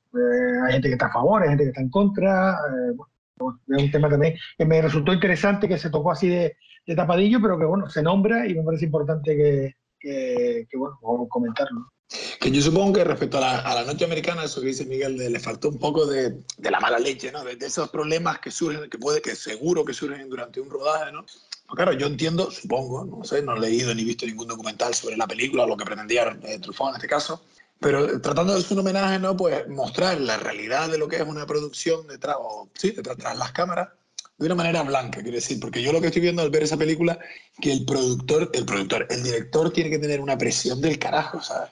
hay 0.66 0.74
gente 0.74 0.88
que 0.88 0.94
está 0.94 1.06
a 1.06 1.14
favor, 1.14 1.44
hay 1.44 1.50
gente 1.50 1.66
que 1.66 1.70
está 1.70 1.82
en 1.82 1.90
contra, 1.90 2.58
bueno, 2.96 3.12
es 3.38 3.84
un 3.84 3.91
tema 3.91 4.10
también 4.10 4.36
que 4.58 4.65
me 4.65 4.82
resultó 4.82 5.13
interesante 5.13 5.67
que 5.67 5.78
se 5.78 5.89
tocó 5.89 6.12
así 6.12 6.28
de, 6.28 6.58
de, 6.86 6.95
tapadillo, 6.95 7.41
pero 7.41 7.60
que 7.60 7.65
bueno, 7.65 7.89
se 7.89 8.02
nombra 8.02 8.48
y 8.48 8.54
me 8.54 8.63
parece 8.63 8.86
importante 8.86 9.36
que, 9.36 9.76
que, 10.00 10.67
que 10.69 10.78
bueno, 10.78 10.98
comentarlo. 11.30 11.91
Que 12.39 12.52
yo 12.52 12.62
supongo 12.62 12.93
que 12.93 13.04
respecto 13.04 13.39
a 13.39 13.41
la, 13.41 13.60
a 13.60 13.76
la, 13.76 13.84
noche 13.84 14.06
americana, 14.06 14.43
eso 14.43 14.62
que 14.62 14.67
dice 14.67 14.86
Miguel, 14.86 15.17
de, 15.17 15.30
le 15.30 15.39
faltó 15.39 15.69
un 15.69 15.80
poco 15.80 16.06
de, 16.06 16.43
de, 16.58 16.71
la 16.71 16.80
mala 16.80 17.00
leche, 17.00 17.32
¿no? 17.32 17.43
De, 17.43 17.56
de, 17.56 17.65
esos 17.65 17.89
problemas 17.89 18.39
que 18.39 18.52
surgen, 18.52 18.89
que 18.89 19.00
puede, 19.00 19.21
que 19.21 19.36
seguro 19.36 19.84
que 19.84 19.93
surgen 19.93 20.30
durante 20.30 20.62
un 20.62 20.69
rodaje, 20.69 21.12
¿no? 21.12 21.24
Pues 21.24 21.76
claro, 21.76 21.93
yo 21.93 22.06
entiendo, 22.06 22.52
supongo, 22.52 23.06
no 23.06 23.24
sé, 23.24 23.41
no 23.41 23.56
he 23.56 23.60
leído 23.60 23.93
ni 23.95 24.04
visto 24.04 24.28
ningún 24.28 24.48
documental 24.48 24.93
sobre 24.93 25.17
la 25.17 25.26
película 25.26 25.65
lo 25.65 25.76
que 25.76 25.84
pretendía 25.84 26.38
eh, 26.43 26.60
Truffaut 26.60 26.91
en 26.91 26.95
este 26.98 27.08
caso, 27.08 27.43
pero 27.80 28.20
tratando 28.22 28.56
de 28.56 28.62
ser 28.62 28.74
un 28.74 28.80
homenaje, 28.80 29.20
¿no? 29.20 29.36
Pues 29.36 29.68
mostrar 29.68 30.20
la 30.20 30.38
realidad 30.38 30.90
de 30.90 30.98
lo 30.98 31.08
que 31.08 31.18
es 31.18 31.24
una 31.24 31.46
producción 31.46 32.08
detrás, 32.08 32.38
o, 32.40 32.70
sí, 32.74 32.92
detrás, 32.92 33.18
de 33.18 33.24
las 33.36 33.52
cámaras, 33.52 33.90
de 34.38 34.48
una 34.48 34.56
manera 34.56 34.84
blanca, 34.84 35.22
quiero 35.22 35.36
decir, 35.36 35.62
porque 35.62 35.82
yo 35.82 35.94
lo 35.94 36.02
que 36.02 36.08
estoy 36.08 36.22
viendo 36.22 36.42
al 36.42 36.50
ver 36.50 36.64
esa 36.64 36.76
película, 36.76 37.18
que 37.62 37.72
el 37.72 37.86
productor, 37.86 38.50
el 38.54 38.66
productor, 38.66 39.08
el 39.10 39.24
director 39.24 39.72
tiene 39.72 39.90
que 39.90 40.00
tener 40.00 40.20
una 40.20 40.38
presión 40.38 40.82
del 40.82 41.00
carajo, 41.00 41.42
¿sabes? 41.42 41.72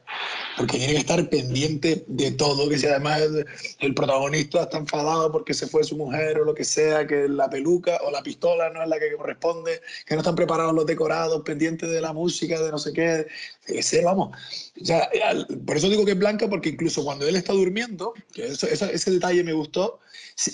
Porque 0.56 0.78
tiene 0.78 0.94
que 0.94 1.00
estar 1.00 1.30
pendiente 1.30 2.06
de 2.08 2.32
todo, 2.32 2.70
que 2.70 2.78
si 2.78 2.88
además 2.88 3.22
el, 3.22 3.46
el, 3.80 3.94
protagonista 3.94 4.64
está 4.64 4.78
enfadado 4.78 5.30
porque 5.30 5.54
se 5.54 5.68
fue 5.68 5.84
su 5.84 5.98
mujer 5.98 6.40
o 6.40 6.46
lo 6.46 6.54
que 6.54 6.64
sea, 6.64 7.06
que 7.06 7.28
la 7.28 7.50
peluca 7.50 8.00
o 8.06 8.12
la 8.12 8.24
pistola 8.24 8.70
no 8.70 8.82
es 8.82 8.88
la 8.88 8.98
que 8.98 9.14
corresponde, 9.18 9.82
que 10.06 10.16
no 10.16 10.22
están 10.22 10.36
preparados 10.36 10.74
los 10.74 10.86
decorados, 10.86 11.42
pendientes 11.42 11.90
de 11.90 12.00
la 12.00 12.14
música, 12.14 12.62
de 12.62 12.72
no 12.72 12.78
sé 12.78 12.94
qué, 12.94 13.28
ese, 13.68 14.04
vamos. 14.04 14.36
O 14.82 14.86
sea, 14.86 15.10
por 15.66 15.78
eso 15.78 15.90
digo 15.90 16.06
que 16.06 16.12
es 16.12 16.20
blanca, 16.20 16.50
porque 16.50 16.70
incluso 16.70 17.04
cuando 17.04 17.28
él 17.28 17.36
está 17.36 17.54
durmiendo, 17.54 18.14
ese, 18.36 19.12
detalle 19.12 19.44
me 19.44 19.54
gustó, 19.54 20.00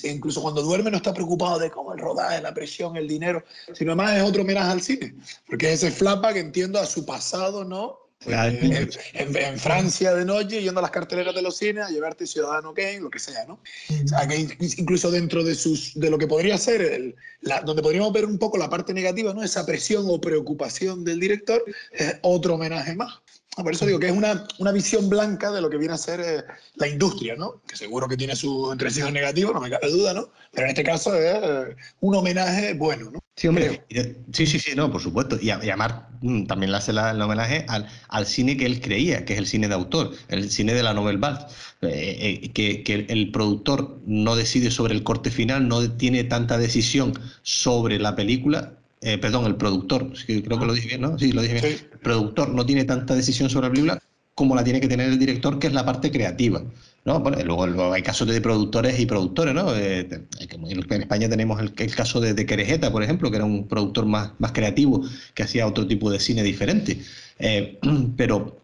incluso 0.03 0.41
cuando 0.41 0.61
duerme 0.61 0.91
no 0.91 0.97
está 0.97 1.13
preocupado 1.13 1.59
de 1.59 1.71
cómo 1.71 1.93
el 1.93 1.99
rodaje, 1.99 2.41
la 2.41 2.53
presión, 2.53 2.97
el 2.97 3.07
dinero, 3.07 3.43
sino 3.73 3.95
más 3.95 4.17
es 4.17 4.23
otro 4.23 4.43
homenaje 4.43 4.71
al 4.71 4.81
cine, 4.81 5.15
porque 5.47 5.71
es 5.71 5.83
ese 5.83 5.91
flapa 5.91 6.33
que 6.33 6.39
entiendo 6.39 6.79
a 6.79 6.85
su 6.85 7.05
pasado, 7.05 7.63
¿no? 7.63 8.08
En, 8.25 8.89
en, 9.13 9.35
en, 9.37 9.59
Francia 9.59 10.13
de 10.13 10.25
noche, 10.25 10.61
yendo 10.61 10.79
a 10.79 10.81
las 10.81 10.91
carteleras 10.91 11.33
de 11.33 11.41
los 11.41 11.55
cines 11.55 11.85
a 11.85 11.89
llevarte 11.89 12.27
Ciudadano 12.27 12.73
Kane, 12.73 12.99
lo 12.99 13.09
que 13.09 13.17
sea, 13.17 13.45
¿no? 13.45 13.61
O 14.03 14.07
sea, 14.07 14.27
que 14.27 14.35
incluso 14.77 15.09
dentro 15.09 15.41
de, 15.41 15.55
sus, 15.55 15.97
de 15.97 16.09
lo 16.09 16.17
que 16.17 16.27
podría 16.27 16.57
ser, 16.57 16.81
el, 16.81 17.15
la, 17.39 17.61
donde 17.61 17.81
podríamos 17.81 18.11
ver 18.11 18.25
un 18.25 18.37
poco 18.37 18.57
la 18.57 18.69
parte 18.69 18.93
negativa, 18.93 19.33
¿no? 19.33 19.41
Esa 19.41 19.65
presión 19.65 20.03
o 20.09 20.19
preocupación 20.19 21.05
del 21.05 21.21
director, 21.21 21.63
es 21.93 22.17
otro 22.21 22.55
homenaje 22.55 22.93
más. 22.93 23.21
Por 23.63 23.73
eso 23.73 23.85
digo 23.85 23.99
que 23.99 24.07
es 24.07 24.11
una, 24.11 24.45
una 24.57 24.71
visión 24.71 25.09
blanca 25.09 25.51
de 25.51 25.61
lo 25.61 25.69
que 25.69 25.77
viene 25.77 25.93
a 25.93 25.97
ser 25.97 26.19
eh, 26.19 26.43
la 26.75 26.87
industria, 26.87 27.35
¿no? 27.35 27.61
Que 27.67 27.75
seguro 27.75 28.07
que 28.07 28.17
tiene 28.17 28.35
sus 28.35 28.71
entresijos 28.71 29.11
negativos, 29.11 29.53
no 29.53 29.61
me 29.61 29.69
cabe 29.69 29.91
duda, 29.91 30.13
¿no? 30.13 30.29
Pero 30.51 30.65
en 30.65 30.69
este 30.69 30.83
caso 30.83 31.15
es 31.15 31.35
eh, 31.41 31.75
un 32.01 32.15
homenaje 32.15 32.73
bueno, 32.73 33.11
¿no? 33.11 33.19
Sí, 33.35 33.47
hombre. 33.47 33.83
Creo. 33.87 34.15
Sí, 34.33 34.45
sí, 34.45 34.59
sí, 34.59 34.71
no, 34.75 34.91
por 34.91 35.01
supuesto. 35.01 35.37
Y, 35.41 35.49
además 35.49 35.93
mm, 36.21 36.45
también 36.45 36.71
le 36.71 36.77
hace 36.77 36.91
la, 36.91 37.11
el 37.11 37.21
homenaje 37.21 37.65
al, 37.69 37.87
al, 38.09 38.25
cine 38.25 38.57
que 38.57 38.65
él 38.65 38.81
creía, 38.81 39.23
que 39.23 39.33
es 39.33 39.39
el 39.39 39.47
cine 39.47 39.67
de 39.67 39.75
autor, 39.75 40.11
el 40.27 40.49
cine 40.49 40.73
de 40.73 40.83
la 40.83 40.93
novel 40.93 41.17
Bad. 41.17 41.47
Eh, 41.81 42.41
eh, 42.43 42.51
que, 42.51 42.83
que, 42.83 43.05
el 43.07 43.31
productor 43.31 44.01
no 44.05 44.35
decide 44.35 44.71
sobre 44.71 44.93
el 44.93 45.03
corte 45.03 45.31
final, 45.31 45.69
no 45.69 45.89
tiene 45.93 46.25
tanta 46.25 46.57
decisión 46.57 47.13
sobre 47.41 47.99
la 47.99 48.17
película, 48.17 48.78
eh, 49.01 49.17
perdón, 49.17 49.45
el 49.45 49.55
productor, 49.55 50.11
creo 50.25 50.59
que 50.59 50.65
lo 50.65 50.73
dije 50.73 50.87
bien, 50.89 51.01
¿no? 51.01 51.17
Sí, 51.17 51.31
lo 51.31 51.41
dije 51.41 51.53
bien. 51.53 51.77
Sí. 51.77 51.85
El 51.91 51.99
productor 51.99 52.49
no 52.49 52.65
tiene 52.65 52.85
tanta 52.85 53.15
decisión 53.15 53.49
sobre 53.49 53.67
la 53.67 53.71
película 53.71 54.03
como 54.39 54.55
la 54.55 54.63
tiene 54.63 54.79
que 54.79 54.87
tener 54.87 55.09
el 55.09 55.19
director, 55.19 55.59
que 55.59 55.67
es 55.67 55.73
la 55.73 55.83
parte 55.83 56.09
creativa. 56.11 56.63
¿no? 57.03 57.19
Bueno, 57.19 57.37
luego, 57.43 57.67
luego, 57.67 57.91
hay 57.91 58.01
casos 58.01 58.25
de 58.29 58.39
productores 58.39 58.97
y 58.97 59.05
productores, 59.05 59.53
¿no? 59.53 59.75
Eh, 59.75 60.07
en 60.39 61.01
España 61.01 61.27
tenemos 61.27 61.59
el, 61.59 61.73
el 61.77 61.93
caso 61.93 62.21
de, 62.21 62.33
de, 62.33 62.45
Querejeta, 62.45 62.89
por 62.89 63.03
ejemplo, 63.03 63.29
que 63.29 63.35
era 63.35 63.43
un 63.43 63.67
productor 63.67 64.05
más, 64.05 64.31
más 64.39 64.53
creativo, 64.53 65.03
que 65.33 65.43
hacía 65.43 65.67
otro 65.67 65.85
tipo 65.85 66.09
de 66.09 66.21
cine 66.21 66.41
diferente. 66.41 67.01
Eh, 67.37 67.79
pero, 68.15 68.61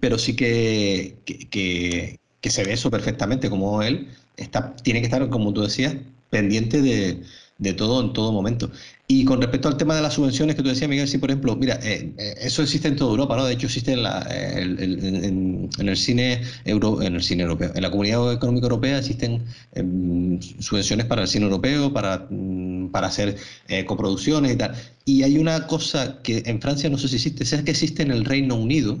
pero 0.00 0.18
sí 0.18 0.34
que, 0.34 1.16
que, 1.24 2.18
que, 2.40 2.50
se 2.50 2.64
ve 2.64 2.72
eso 2.72 2.90
perfectamente, 2.90 3.48
como 3.48 3.82
él 3.82 4.08
está, 4.36 4.74
tiene 4.74 4.98
que 5.00 5.06
estar, 5.06 5.28
como 5.28 5.52
tú 5.52 5.62
decías, 5.62 5.94
pendiente 6.30 6.82
de, 6.82 7.22
de 7.58 7.72
todo 7.72 8.00
en 8.02 8.12
todo 8.12 8.32
momento. 8.32 8.70
Y 9.06 9.24
con 9.26 9.40
respecto 9.40 9.68
al 9.68 9.76
tema 9.76 9.94
de 9.94 10.02
las 10.02 10.14
subvenciones 10.14 10.56
que 10.56 10.62
tú 10.62 10.68
decías, 10.70 10.88
Miguel, 10.88 11.06
sí, 11.06 11.18
por 11.18 11.30
ejemplo, 11.30 11.54
mira, 11.56 11.78
eh, 11.82 12.12
eh, 12.16 12.34
eso 12.40 12.62
existe 12.62 12.88
en 12.88 12.96
toda 12.96 13.10
Europa, 13.10 13.36
¿no? 13.36 13.44
De 13.44 13.52
hecho, 13.52 13.66
existe 13.66 13.92
en, 13.92 14.02
la, 14.02 14.26
en, 14.30 15.70
en, 15.78 15.88
el 15.88 15.96
cine 15.96 16.40
euro, 16.64 17.02
en 17.02 17.14
el 17.14 17.22
cine 17.22 17.42
europeo. 17.42 17.70
En 17.74 17.82
la 17.82 17.90
Comunidad 17.90 18.32
Económica 18.32 18.64
Europea 18.64 18.98
existen 18.98 19.44
eh, 19.74 20.38
subvenciones 20.58 21.06
para 21.06 21.22
el 21.22 21.28
cine 21.28 21.44
europeo, 21.44 21.92
para, 21.92 22.26
mm, 22.30 22.88
para 22.92 23.08
hacer 23.08 23.36
eh, 23.68 23.84
coproducciones 23.84 24.52
y 24.52 24.56
tal. 24.56 24.74
Y 25.04 25.22
hay 25.22 25.36
una 25.36 25.66
cosa 25.66 26.18
que 26.22 26.42
en 26.46 26.60
Francia 26.60 26.88
no 26.88 26.96
sé 26.96 27.08
si 27.08 27.16
existe, 27.16 27.44
es 27.44 27.62
que 27.62 27.70
existe 27.72 28.02
en 28.02 28.10
el 28.10 28.24
Reino 28.24 28.54
Unido, 28.56 28.98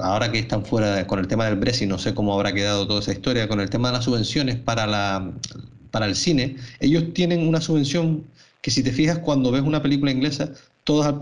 ahora 0.00 0.30
que 0.32 0.38
están 0.38 0.64
fuera 0.64 1.06
con 1.06 1.18
el 1.18 1.28
tema 1.28 1.46
del 1.46 1.56
Brexit, 1.56 1.88
no 1.88 1.98
sé 1.98 2.14
cómo 2.14 2.34
habrá 2.34 2.52
quedado 2.52 2.86
toda 2.86 3.00
esa 3.00 3.12
historia, 3.12 3.48
con 3.48 3.60
el 3.60 3.70
tema 3.70 3.88
de 3.88 3.94
las 3.94 4.04
subvenciones 4.04 4.56
para, 4.56 4.86
la, 4.86 5.32
para 5.90 6.06
el 6.06 6.16
cine, 6.16 6.56
ellos 6.80 7.12
tienen 7.12 7.46
una 7.46 7.60
subvención 7.60 8.24
que 8.62 8.70
si 8.70 8.82
te 8.82 8.92
fijas 8.92 9.18
cuando 9.18 9.52
ves 9.52 9.62
una 9.62 9.82
película 9.82 10.10
inglesa, 10.10 10.50
todas 10.84 11.14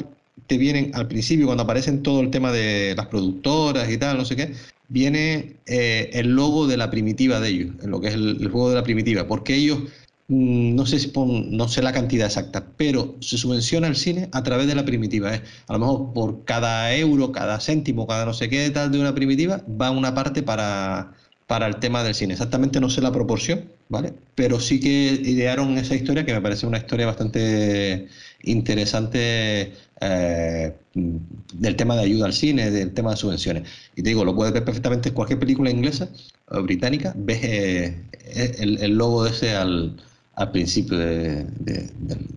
te 0.47 0.59
vienen 0.59 0.91
al 0.95 1.09
principio, 1.09 1.47
cuando 1.47 1.63
aparecen 1.63 2.03
todo 2.03 2.21
el 2.21 2.31
tema 2.31 2.53
de 2.53 2.95
las 2.97 3.07
productoras 3.07 3.91
y 3.91 3.99
tal, 3.99 4.19
no 4.19 4.25
sé 4.25 4.37
qué, 4.37 4.53
viene 4.89 5.57
eh, 5.67 6.11
el 6.13 6.35
logo 6.35 6.67
de 6.67 6.77
la 6.77 6.91
primitiva 6.91 7.41
de 7.41 7.49
ellos, 7.49 7.75
en 7.83 7.91
lo 7.91 8.01
que 8.01 8.09
es 8.09 8.15
el, 8.15 8.49
juego 8.49 8.71
de 8.71 8.77
la 8.77 8.83
primitiva, 8.83 9.27
porque 9.27 9.55
ellos, 9.55 9.79
mmm, 10.29 10.75
no 10.75 10.87
sé 10.87 10.99
si 10.99 11.09
pon, 11.09 11.57
no 11.57 11.69
sé 11.69 11.83
la 11.83 11.93
cantidad 11.93 12.27
exacta, 12.27 12.67
pero 12.77 13.17
se 13.21 13.39
subvenciona 13.39 13.87
el 13.87 13.97
cine 13.97 14.29
a 14.33 14.43
través 14.43 14.67
de 14.67 14.75
la 14.75 14.85
primitiva. 14.85 15.35
¿eh? 15.35 15.43
A 15.69 15.73
lo 15.75 15.79
mejor 15.79 16.13
por 16.13 16.45
cada 16.45 16.95
euro, 16.95 17.33
cada 17.33 17.61
céntimo, 17.61 18.07
cada 18.07 18.27
no 18.27 18.35
sé 18.35 18.49
qué 18.49 18.69
tal 18.71 18.93
de 18.93 19.01
una 19.01 19.15
primitiva, 19.15 19.63
va 19.81 19.91
una 19.91 20.15
parte 20.15 20.43
para, 20.43 21.13
para 21.47 21.67
el 21.67 21.77
tema 21.77 22.03
del 22.03 22.15
cine. 22.15 22.35
Exactamente 22.35 22.81
no 22.81 22.89
sé 22.91 23.01
la 23.01 23.13
proporción, 23.13 23.71
¿vale? 23.89 24.15
Pero 24.35 24.61
sí 24.61 24.81
que 24.81 24.89
idearon 24.89 25.77
esa 25.79 25.95
historia 25.95 26.25
que 26.25 26.33
me 26.33 26.41
parece 26.41 26.67
una 26.67 26.79
historia 26.79 27.07
bastante 27.07 28.09
interesante 28.43 29.73
eh, 30.01 30.73
del 30.95 31.77
tema 31.77 31.97
de 31.97 32.03
ayuda 32.03 32.27
al 32.27 32.33
cine, 32.33 32.71
del 32.71 32.93
tema 32.95 33.11
de 33.11 33.17
subvenciones. 33.17 33.69
Y 33.97 34.03
te 34.03 34.11
digo, 34.11 34.25
lo 34.25 34.35
puedes 34.35 34.53
ver 34.53 34.65
perfectamente 34.65 35.11
en 35.11 35.15
cualquier 35.15 35.39
película 35.39 35.71
inglesa 35.71 36.09
o 36.49 36.63
británica, 36.63 37.15
ves 37.17 37.41
eh, 37.45 37.97
el, 38.59 38.79
el 38.83 38.97
logo 38.97 39.25
de 39.25 39.31
ese 39.31 39.55
al, 39.55 39.97
al 40.37 40.51
principio 40.51 40.99
de, 40.99 41.45
de, 41.45 41.89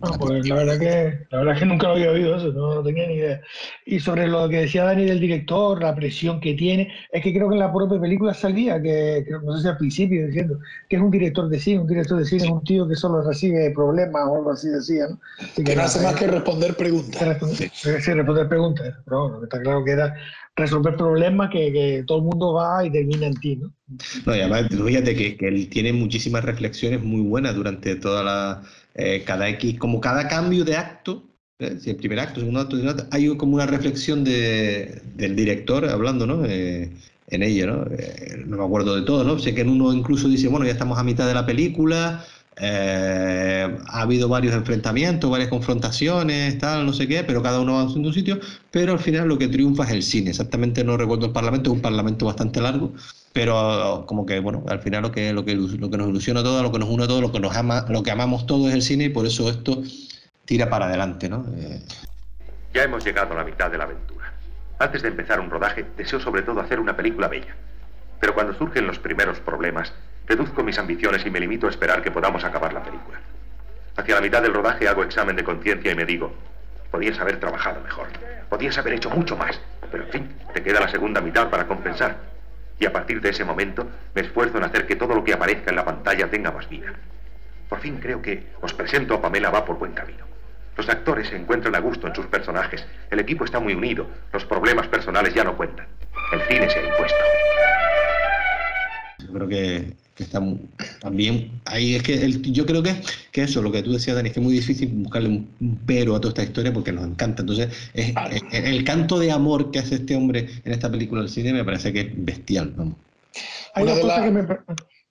ah, 0.02 0.16
pues 0.20 0.48
la 0.48 0.54
verdad 0.54 0.78
que 0.78 1.26
la 1.30 1.38
verdad 1.38 1.58
que 1.58 1.66
nunca 1.66 1.88
lo 1.88 1.94
había 1.94 2.10
oído 2.12 2.36
eso, 2.36 2.52
no, 2.52 2.82
tenía 2.82 3.08
ni 3.08 3.14
idea. 3.14 3.40
Y 3.86 3.98
sobre 3.98 4.28
lo 4.28 4.48
que 4.48 4.60
decía 4.60 4.84
Dani 4.84 5.04
del 5.04 5.18
director, 5.18 5.82
la 5.82 5.94
presión 5.94 6.40
que 6.40 6.54
tiene, 6.54 6.92
es 7.10 7.22
que 7.22 7.32
creo 7.32 7.48
que 7.48 7.56
en 7.56 7.60
la 7.60 7.72
propia 7.72 8.00
película 8.00 8.34
salía, 8.34 8.80
que 8.80 9.24
no 9.42 9.56
sé 9.56 9.62
si 9.62 9.68
al 9.68 9.78
principio 9.78 10.26
diciendo, 10.26 10.58
que 10.88 10.96
es 10.96 11.02
un 11.02 11.10
director 11.10 11.48
de 11.48 11.58
cine, 11.58 11.80
un 11.80 11.88
director 11.88 12.18
de 12.18 12.24
cine 12.24 12.44
es 12.44 12.50
un 12.50 12.62
tío 12.62 12.86
que 12.86 12.94
solo 12.94 13.22
recibe 13.22 13.70
problemas 13.72 14.22
o 14.28 14.36
algo 14.36 14.52
así 14.52 14.68
decía, 14.68 15.06
¿no? 15.08 15.18
que, 15.64 15.74
no 15.74 15.82
hace 15.82 16.00
más 16.02 16.14
que 16.14 16.28
responder 16.28 16.76
preguntas. 16.76 17.20
Sí, 17.72 18.12
responder 18.12 18.48
preguntas, 18.48 18.94
pero 19.04 19.28
bueno, 19.28 19.44
está 19.44 19.60
claro 19.60 19.84
que 19.84 19.92
era 19.92 20.14
resolver 20.54 20.96
problemas 20.96 21.50
que, 21.50 21.72
que, 21.72 22.04
todo 22.06 22.18
el 22.18 22.24
mundo 22.24 22.52
va 22.52 22.84
y 22.84 22.90
termina 22.90 23.26
en 23.26 23.34
ti, 23.34 23.56
¿no? 23.56 23.72
No, 24.26 24.36
y 24.36 24.40
además, 24.40 24.66
fíjate 24.68 25.14
que, 25.14 25.36
que, 25.36 25.48
él 25.48 25.68
tiene 25.70 25.92
muchísimas 25.92 26.44
reflexiones 26.44 27.02
muy 27.02 27.22
buenas 27.22 27.54
durante 27.54 27.96
toda 27.96 28.22
la... 28.22 28.62
Eh, 28.94 29.22
cada 29.24 29.48
X, 29.50 29.78
como 29.78 30.00
cada 30.00 30.28
cambio 30.28 30.64
de 30.64 30.76
acto, 30.76 31.24
¿eh? 31.60 31.78
si 31.80 31.90
el 31.90 31.96
primer 31.96 32.18
acto, 32.20 32.34
el 32.34 32.40
segundo 32.40 32.60
acto, 32.60 32.76
el 32.76 32.88
acto, 32.88 33.06
hay 33.12 33.34
como 33.36 33.54
una 33.54 33.66
reflexión 33.66 34.24
de, 34.24 35.00
del 35.14 35.36
director 35.36 35.88
hablando, 35.88 36.26
¿no? 36.26 36.44
Eh, 36.44 36.90
en 37.28 37.42
ello, 37.42 37.66
¿no? 37.68 37.84
No 38.46 38.56
me 38.56 38.64
acuerdo 38.64 38.96
de 38.96 39.02
todo, 39.02 39.22
¿no? 39.24 39.38
Sé 39.38 39.54
que 39.54 39.60
en 39.60 39.68
uno 39.68 39.92
incluso 39.92 40.28
dice, 40.28 40.48
bueno, 40.48 40.66
ya 40.66 40.72
estamos 40.72 40.98
a 40.98 41.04
mitad 41.04 41.28
de 41.28 41.34
la 41.34 41.46
película, 41.46 42.24
ha 42.60 44.02
habido 44.02 44.28
varios 44.28 44.54
enfrentamientos, 44.54 45.30
varias 45.30 45.48
confrontaciones, 45.48 46.58
tal, 46.58 46.84
no 46.86 46.92
sé 46.92 47.06
qué, 47.06 47.22
pero 47.22 47.42
cada 47.42 47.60
uno 47.60 47.74
va 47.74 47.82
en 47.92 48.04
un 48.04 48.12
sitio, 48.12 48.40
pero 48.70 48.92
al 48.94 48.98
final 48.98 49.28
lo 49.28 49.38
que 49.38 49.48
triunfa 49.48 49.84
es 49.84 49.90
el 49.90 50.02
cine. 50.02 50.30
Exactamente 50.30 50.82
no 50.84 50.96
recuerdo 50.96 51.26
el 51.26 51.32
Parlamento, 51.32 51.70
es 51.70 51.76
un 51.76 51.82
Parlamento 51.82 52.26
bastante 52.26 52.60
largo, 52.60 52.94
pero 53.32 54.04
como 54.06 54.26
que, 54.26 54.40
bueno, 54.40 54.64
al 54.68 54.80
final 54.80 55.02
lo 55.02 55.12
que, 55.12 55.32
lo 55.32 55.44
que, 55.44 55.54
lo 55.54 55.90
que 55.90 55.96
nos 55.96 56.08
ilusiona 56.08 56.42
todo, 56.42 56.62
lo 56.62 56.72
que 56.72 56.78
nos 56.78 56.88
une 56.88 57.04
a 57.04 57.06
todos, 57.06 57.20
lo 57.20 57.32
que, 57.32 57.40
nos 57.40 57.56
ama, 57.56 57.84
lo 57.88 58.02
que 58.02 58.10
amamos 58.10 58.46
todo 58.46 58.68
es 58.68 58.74
el 58.74 58.82
cine 58.82 59.04
y 59.04 59.08
por 59.08 59.26
eso 59.26 59.48
esto 59.48 59.82
tira 60.44 60.68
para 60.68 60.86
adelante, 60.86 61.28
¿no? 61.28 61.44
Eh... 61.56 61.80
Ya 62.74 62.84
hemos 62.84 63.04
llegado 63.04 63.32
a 63.32 63.36
la 63.36 63.44
mitad 63.44 63.70
de 63.70 63.78
la 63.78 63.84
aventura. 63.84 64.32
Antes 64.78 65.02
de 65.02 65.08
empezar 65.08 65.40
un 65.40 65.50
rodaje, 65.50 65.84
deseo 65.96 66.20
sobre 66.20 66.42
todo 66.42 66.60
hacer 66.60 66.80
una 66.80 66.96
película 66.96 67.28
bella. 67.28 67.54
Pero 68.20 68.34
cuando 68.34 68.54
surgen 68.54 68.86
los 68.86 68.98
primeros 68.98 69.38
problemas, 69.40 69.92
Reduzco 70.28 70.62
mis 70.62 70.78
ambiciones 70.78 71.24
y 71.24 71.30
me 71.30 71.40
limito 71.40 71.66
a 71.66 71.70
esperar 71.70 72.02
que 72.02 72.10
podamos 72.10 72.44
acabar 72.44 72.74
la 72.74 72.82
película. 72.82 73.18
Hacia 73.96 74.14
la 74.14 74.20
mitad 74.20 74.42
del 74.42 74.52
rodaje 74.52 74.86
hago 74.86 75.02
examen 75.02 75.36
de 75.36 75.42
conciencia 75.42 75.90
y 75.90 75.94
me 75.94 76.04
digo, 76.04 76.30
podías 76.90 77.18
haber 77.18 77.40
trabajado 77.40 77.80
mejor, 77.80 78.08
podías 78.50 78.76
haber 78.76 78.92
hecho 78.92 79.08
mucho 79.08 79.36
más, 79.36 79.58
pero 79.90 80.04
en 80.04 80.10
fin, 80.10 80.36
te 80.52 80.62
queda 80.62 80.80
la 80.80 80.88
segunda 80.90 81.22
mitad 81.22 81.48
para 81.48 81.66
compensar. 81.66 82.18
Y 82.78 82.86
a 82.86 82.92
partir 82.92 83.20
de 83.20 83.30
ese 83.30 83.44
momento 83.44 83.88
me 84.14 84.22
esfuerzo 84.22 84.58
en 84.58 84.64
hacer 84.64 84.86
que 84.86 84.96
todo 84.96 85.14
lo 85.14 85.24
que 85.24 85.32
aparezca 85.32 85.70
en 85.70 85.76
la 85.76 85.84
pantalla 85.84 86.30
tenga 86.30 86.52
más 86.52 86.68
vida. 86.68 86.92
Por 87.68 87.80
fin 87.80 87.98
creo 88.00 88.22
que 88.22 88.46
os 88.60 88.72
presento 88.72 89.14
a 89.14 89.20
Pamela 89.20 89.50
va 89.50 89.64
por 89.64 89.78
buen 89.78 89.92
camino. 89.92 90.24
Los 90.76 90.88
actores 90.88 91.28
se 91.28 91.36
encuentran 91.36 91.74
a 91.74 91.80
gusto 91.80 92.06
en 92.06 92.14
sus 92.14 92.26
personajes, 92.26 92.86
el 93.10 93.18
equipo 93.18 93.44
está 93.44 93.58
muy 93.58 93.74
unido, 93.74 94.06
los 94.32 94.44
problemas 94.44 94.86
personales 94.86 95.34
ya 95.34 95.42
no 95.42 95.56
cuentan. 95.56 95.86
El 96.32 96.40
cine 96.42 96.70
se 96.70 96.78
ha 96.78 96.86
impuesto. 96.86 97.18
Yo 99.18 99.32
creo 99.32 99.48
que 99.48 99.96
que 100.18 100.24
está 100.24 100.42
también 101.00 101.60
ahí 101.64 101.94
es 101.94 102.02
que 102.02 102.28
yo 102.52 102.66
creo 102.66 102.82
que, 102.82 102.92
que 103.30 103.42
eso, 103.42 103.62
lo 103.62 103.70
que 103.70 103.84
tú 103.84 103.92
decías, 103.92 104.16
Dani, 104.16 104.28
es 104.28 104.34
que 104.34 104.40
es 104.40 104.44
muy 104.44 104.52
difícil 104.52 104.88
buscarle 104.88 105.28
un, 105.28 105.80
pero 105.86 106.16
a 106.16 106.20
toda 106.20 106.30
esta 106.30 106.42
historia 106.42 106.72
porque 106.72 106.90
nos 106.90 107.06
encanta. 107.06 107.42
Entonces, 107.42 107.68
es, 107.94 108.12
el 108.52 108.82
canto 108.82 109.20
de 109.20 109.30
amor 109.30 109.70
que 109.70 109.78
hace 109.78 109.94
este 109.94 110.16
hombre 110.16 110.48
en 110.64 110.72
esta 110.72 110.90
película 110.90 111.20
del 111.20 111.30
cine 111.30 111.52
me 111.52 111.64
parece 111.64 111.92
que 111.92 112.00
es 112.00 112.08
bestial. 112.12 112.74
Vamos. 112.76 112.96
Hay 113.74 113.84
una 113.84 114.00
cosa 114.00 114.24
que 114.24 114.30
me. 114.32 114.46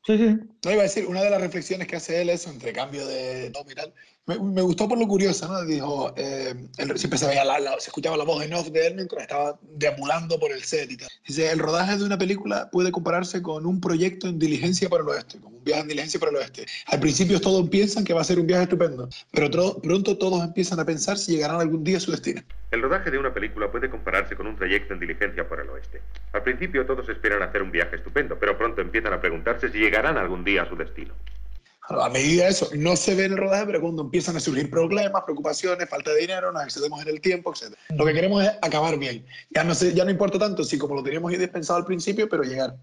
Sí, 0.05 0.17
sí. 0.17 0.37
No 0.65 0.71
iba 0.71 0.81
a 0.81 0.83
decir, 0.83 1.05
una 1.05 1.23
de 1.23 1.29
las 1.29 1.39
reflexiones 1.39 1.87
que 1.87 1.95
hace 1.95 2.21
él 2.21 2.29
es 2.29 2.45
entre 2.45 2.73
cambio 2.73 3.07
de 3.07 3.49
no, 3.53 3.63
mirar, 3.63 3.93
me, 4.27 4.61
gustó 4.61 4.89
por 4.89 4.99
lo 4.99 5.07
curioso, 5.07 5.47
¿no? 5.47 5.63
Dijo, 5.63 6.13
eh, 6.17 6.53
siempre 6.95 7.17
se, 7.17 7.27
veía 7.27 7.45
la, 7.45 7.57
se 7.79 7.87
escuchaba 7.87 8.17
la 8.17 8.25
voz 8.25 8.43
en 8.43 8.53
off 8.53 8.67
de 8.67 8.87
él 8.87 8.95
mientras 8.95 9.21
estaba 9.21 9.57
deambulando 9.61 10.37
por 10.37 10.51
el 10.51 10.61
set 10.63 10.91
y. 10.91 10.97
Dice, 11.25 11.49
el 11.49 11.59
rodaje 11.59 11.97
de 11.97 12.03
una 12.03 12.17
película 12.17 12.69
puede 12.69 12.91
compararse 12.91 13.41
con 13.41 13.65
un 13.65 13.79
proyecto 13.79 14.27
en 14.27 14.37
diligencia 14.37 14.89
para 14.89 15.03
el 15.03 15.09
oeste, 15.09 15.39
como 15.39 15.57
un 15.57 15.63
viaje 15.63 15.81
en 15.81 15.87
diligencia 15.87 16.19
para 16.19 16.31
el 16.31 16.37
oeste. 16.37 16.65
Al 16.87 16.99
principio 16.99 17.39
todos 17.39 17.69
piensan 17.69 18.03
que 18.03 18.13
va 18.13 18.19
a 18.19 18.25
ser 18.25 18.37
un 18.39 18.47
viaje 18.47 18.63
estupendo, 18.63 19.07
pero 19.31 19.49
pronto 19.81 20.17
todos 20.17 20.43
empiezan 20.43 20.79
a 20.81 20.85
pensar 20.85 21.17
si 21.17 21.33
llegarán 21.33 21.61
algún 21.61 21.85
día 21.85 21.97
a 21.97 22.01
su 22.01 22.11
destino. 22.11 22.41
El 22.71 22.81
rodaje 22.81 23.09
de 23.09 23.17
una 23.17 23.33
película 23.33 23.71
puede 23.71 23.89
compararse 23.89 24.35
con 24.35 24.47
un 24.47 24.57
trayecto 24.57 24.93
en 24.93 24.99
diligencia 24.99 25.47
para 25.47 25.63
el 25.63 25.69
oeste. 25.69 26.01
Al 26.33 26.43
principio 26.43 26.85
todos 26.85 27.07
esperan 27.07 27.41
hacer 27.43 27.61
un 27.61 27.71
viaje 27.71 27.95
estupendo, 27.95 28.37
pero 28.37 28.57
pronto 28.57 28.81
empiezan 28.81 29.13
a 29.13 29.21
preguntarse 29.21 29.69
si 29.69 29.77
llegarán 29.77 30.17
algún 30.17 30.43
día 30.43 30.63
a 30.63 30.69
su 30.69 30.75
destino. 30.75 31.13
A 31.89 32.09
medida 32.09 32.43
de 32.43 32.49
eso, 32.49 32.67
no 32.77 32.95
se 32.95 33.15
ve 33.15 33.25
en 33.25 33.33
el 33.33 33.37
rodaje, 33.37 33.65
pero 33.65 33.81
cuando 33.81 34.03
empiezan 34.03 34.35
a 34.35 34.39
surgir 34.39 34.69
problemas, 34.69 35.23
preocupaciones, 35.23 35.89
falta 35.89 36.11
de 36.11 36.21
dinero, 36.21 36.51
nos 36.51 36.63
excedemos 36.63 37.01
en 37.01 37.07
el 37.07 37.21
tiempo, 37.21 37.53
etc. 37.53 37.75
Lo 37.89 38.05
que 38.05 38.13
queremos 38.13 38.43
es 38.43 38.51
acabar 38.61 38.97
bien. 38.99 39.25
Ya 39.55 39.63
no, 39.63 39.73
sé, 39.73 39.93
ya 39.93 40.03
no 40.03 40.11
importa 40.11 40.37
tanto 40.37 40.63
si 40.63 40.77
como 40.77 40.95
lo 40.95 41.03
teníamos 41.03 41.33
pensado 41.47 41.79
al 41.79 41.85
principio, 41.85 42.27
pero 42.27 42.43
llegar. 42.43 42.75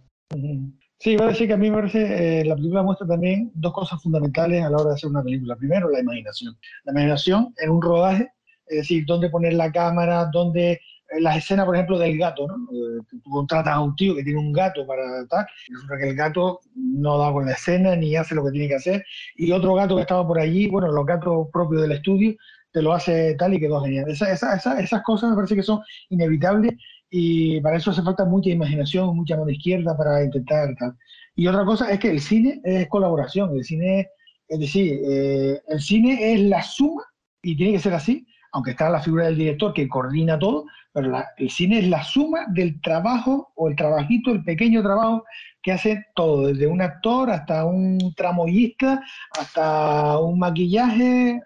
Sí, 0.98 1.10
iba 1.10 1.26
a 1.26 1.28
decir 1.28 1.46
que 1.46 1.52
a 1.52 1.58
mí 1.58 1.70
me 1.70 1.76
parece, 1.76 2.40
eh, 2.40 2.44
la 2.46 2.56
película 2.56 2.82
muestra 2.82 3.06
también 3.06 3.50
dos 3.54 3.74
cosas 3.74 4.02
fundamentales 4.02 4.64
a 4.64 4.70
la 4.70 4.76
hora 4.78 4.90
de 4.90 4.94
hacer 4.94 5.10
una 5.10 5.22
película. 5.22 5.54
Primero, 5.56 5.90
la 5.90 6.00
imaginación. 6.00 6.56
La 6.84 6.92
imaginación 6.92 7.54
en 7.58 7.70
un 7.70 7.82
rodaje, 7.82 8.32
es 8.66 8.78
decir, 8.78 9.04
dónde 9.06 9.28
poner 9.28 9.52
la 9.52 9.70
cámara, 9.70 10.30
dónde 10.32 10.80
las 11.20 11.36
escenas, 11.36 11.66
por 11.66 11.74
ejemplo, 11.74 11.98
del 11.98 12.18
gato, 12.18 12.46
¿no? 12.46 12.54
Eh, 12.54 13.00
tú 13.10 13.30
contratas 13.30 13.74
a 13.74 13.80
un 13.80 13.94
tío 13.96 14.14
que 14.14 14.24
tiene 14.24 14.38
un 14.38 14.52
gato 14.52 14.86
para 14.86 15.26
tal, 15.28 15.46
y 15.68 15.72
resulta 15.72 15.98
que 15.98 16.08
el 16.10 16.16
gato 16.16 16.60
no 16.74 17.18
da 17.18 17.32
con 17.32 17.46
la 17.46 17.52
escena 17.52 17.96
ni 17.96 18.16
hace 18.16 18.34
lo 18.34 18.44
que 18.44 18.50
tiene 18.50 18.68
que 18.68 18.76
hacer, 18.76 19.04
y 19.36 19.52
otro 19.52 19.74
gato 19.74 19.96
que 19.96 20.02
estaba 20.02 20.26
por 20.26 20.38
allí, 20.38 20.68
bueno, 20.68 20.92
los 20.92 21.06
gatos 21.06 21.48
propios 21.52 21.82
del 21.82 21.92
estudio, 21.92 22.34
te 22.72 22.82
lo 22.82 22.92
hace 22.92 23.34
tal 23.36 23.54
y 23.54 23.60
quedó 23.60 23.80
genial. 23.82 24.10
Esa, 24.10 24.32
esa, 24.32 24.56
esa, 24.56 24.80
esas 24.80 25.02
cosas 25.02 25.30
me 25.30 25.36
parece 25.36 25.54
que 25.54 25.62
son 25.62 25.80
inevitables 26.08 26.74
y 27.08 27.60
para 27.60 27.76
eso 27.76 27.92
hace 27.92 28.02
falta 28.02 28.24
mucha 28.24 28.50
imaginación, 28.50 29.14
mucha 29.14 29.36
mano 29.36 29.50
izquierda 29.50 29.96
para 29.96 30.24
intentar 30.24 30.74
tal. 30.76 30.96
Y 31.36 31.46
otra 31.46 31.64
cosa 31.64 31.90
es 31.92 32.00
que 32.00 32.10
el 32.10 32.20
cine 32.20 32.60
es 32.64 32.88
colaboración, 32.88 33.54
el 33.56 33.62
cine, 33.62 34.08
es 34.48 34.58
decir, 34.58 35.00
eh, 35.04 35.60
el 35.68 35.80
cine 35.80 36.34
es 36.34 36.40
la 36.40 36.62
suma, 36.62 37.04
y 37.42 37.56
tiene 37.56 37.74
que 37.74 37.78
ser 37.78 37.94
así, 37.94 38.26
aunque 38.52 38.72
está 38.72 38.88
la 38.88 39.00
figura 39.00 39.26
del 39.26 39.36
director 39.36 39.72
que 39.72 39.88
coordina 39.88 40.38
todo, 40.38 40.64
pero 40.94 41.12
el 41.38 41.50
cine 41.50 41.80
es 41.80 41.88
la 41.88 42.04
suma 42.04 42.46
del 42.50 42.80
trabajo 42.80 43.52
o 43.56 43.68
el 43.68 43.74
trabajito, 43.74 44.30
el 44.30 44.44
pequeño 44.44 44.80
trabajo 44.80 45.24
que 45.60 45.72
hace 45.72 46.06
todo, 46.14 46.46
desde 46.46 46.68
un 46.68 46.80
actor 46.80 47.30
hasta 47.30 47.64
un 47.64 48.14
tramoyista, 48.16 49.02
hasta 49.36 50.18
un 50.20 50.38
maquillaje, 50.38 51.40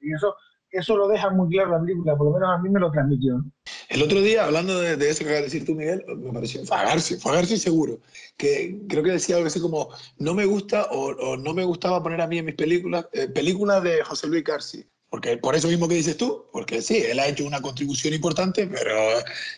y 0.00 0.12
eso, 0.12 0.34
eso 0.70 0.96
lo 0.96 1.06
deja 1.06 1.28
muy 1.28 1.50
claro 1.50 1.72
la 1.72 1.80
película, 1.80 2.16
por 2.16 2.28
lo 2.28 2.32
menos 2.32 2.48
a 2.48 2.62
mí 2.62 2.70
me 2.70 2.80
lo 2.80 2.90
transmitió. 2.90 3.44
El 3.90 4.02
otro 4.02 4.22
día, 4.22 4.46
hablando 4.46 4.80
de, 4.80 4.94
eso 4.94 5.18
que 5.18 5.24
acabas 5.24 5.40
de 5.40 5.44
decir 5.44 5.66
tú, 5.66 5.74
Miguel, 5.74 6.02
me 6.16 6.32
pareció, 6.32 6.64
Fagarse, 6.64 7.18
Fagarse 7.18 7.58
seguro, 7.58 7.98
que 8.38 8.80
creo 8.88 9.02
que 9.02 9.10
decía 9.10 9.36
algo 9.36 9.48
así 9.48 9.60
como, 9.60 9.90
no 10.18 10.32
me 10.32 10.46
gusta 10.46 10.84
o, 10.92 11.36
no 11.36 11.52
me 11.52 11.64
gustaba 11.64 12.02
poner 12.02 12.22
a 12.22 12.26
mí 12.26 12.38
en 12.38 12.46
mis 12.46 12.54
películas, 12.54 13.06
eh, 13.12 13.28
películas 13.28 13.82
de 13.82 14.02
José 14.02 14.28
Luis 14.28 14.44
García 14.44 14.86
porque 15.14 15.36
por 15.36 15.54
eso 15.54 15.68
mismo 15.68 15.86
que 15.86 15.94
dices 15.94 16.16
tú, 16.16 16.44
porque 16.50 16.82
sí, 16.82 16.96
él 17.08 17.20
ha 17.20 17.28
hecho 17.28 17.46
una 17.46 17.62
contribución 17.62 18.14
importante, 18.14 18.66
pero 18.66 18.96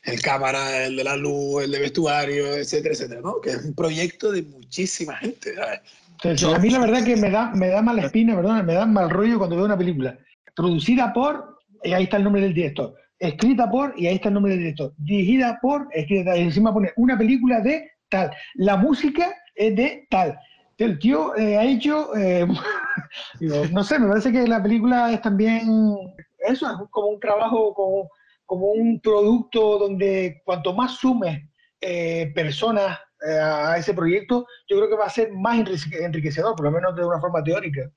el 0.04 0.20
cámara, 0.20 0.84
el 0.84 0.96
de 0.96 1.04
la 1.04 1.16
luz, 1.16 1.64
el 1.64 1.70
de 1.70 1.78
vestuario, 1.78 2.56
etcétera, 2.56 2.92
etcétera, 2.92 3.22
¿no? 3.22 3.40
Que 3.40 3.52
es 3.52 3.64
un 3.64 3.74
proyecto 3.74 4.32
de 4.32 4.42
muchísima 4.42 5.16
gente, 5.16 5.54
a 5.58 6.58
mí 6.58 6.68
la 6.68 6.78
verdad 6.78 7.02
que 7.02 7.16
me 7.16 7.30
da, 7.30 7.52
me 7.54 7.68
da 7.68 7.80
mala 7.80 8.02
espina, 8.02 8.36
perdón, 8.36 8.66
me 8.66 8.74
da 8.74 8.84
mal 8.84 9.08
rollo 9.08 9.38
cuando 9.38 9.56
veo 9.56 9.64
una 9.64 9.78
película 9.78 10.18
producida 10.54 11.10
por, 11.14 11.58
y 11.82 11.94
ahí 11.94 12.04
está 12.04 12.18
el 12.18 12.24
nombre 12.24 12.42
del 12.42 12.52
director, 12.52 12.94
escrita 13.18 13.70
por, 13.70 13.94
y 13.96 14.08
ahí 14.08 14.16
está 14.16 14.28
el 14.28 14.34
nombre 14.34 14.52
del 14.52 14.60
director, 14.60 14.92
dirigida 14.98 15.58
por, 15.62 15.88
escrita, 15.92 16.36
y 16.36 16.42
encima 16.42 16.70
pone 16.70 16.92
una 16.96 17.16
película 17.16 17.60
de 17.60 17.92
tal, 18.10 18.30
la 18.56 18.76
música 18.76 19.34
es 19.54 19.74
de 19.74 20.06
tal 20.10 20.38
el 20.84 20.98
tío 20.98 21.36
eh, 21.36 21.56
ha 21.56 21.64
hecho, 21.64 22.14
eh, 22.16 22.46
no 23.72 23.84
sé, 23.84 23.98
me 23.98 24.08
parece 24.08 24.32
que 24.32 24.46
la 24.46 24.62
película 24.62 25.12
es 25.12 25.22
también 25.22 25.96
eso, 26.38 26.66
es 26.66 26.76
como 26.90 27.08
un 27.08 27.20
trabajo, 27.20 27.72
como, 27.74 28.10
como 28.44 28.66
un 28.72 29.00
producto 29.00 29.78
donde 29.78 30.42
cuanto 30.44 30.74
más 30.74 30.96
sume 30.96 31.50
eh, 31.80 32.30
personas 32.34 32.98
a 33.42 33.78
ese 33.78 33.94
proyecto, 33.94 34.46
yo 34.68 34.76
creo 34.76 34.90
que 34.90 34.96
va 34.96 35.06
a 35.06 35.10
ser 35.10 35.32
más 35.32 35.58
enriquecedor, 35.58 36.54
por 36.54 36.66
lo 36.66 36.70
menos 36.70 36.94
de 36.94 37.04
una 37.04 37.18
forma 37.18 37.42
teórica. 37.42 37.90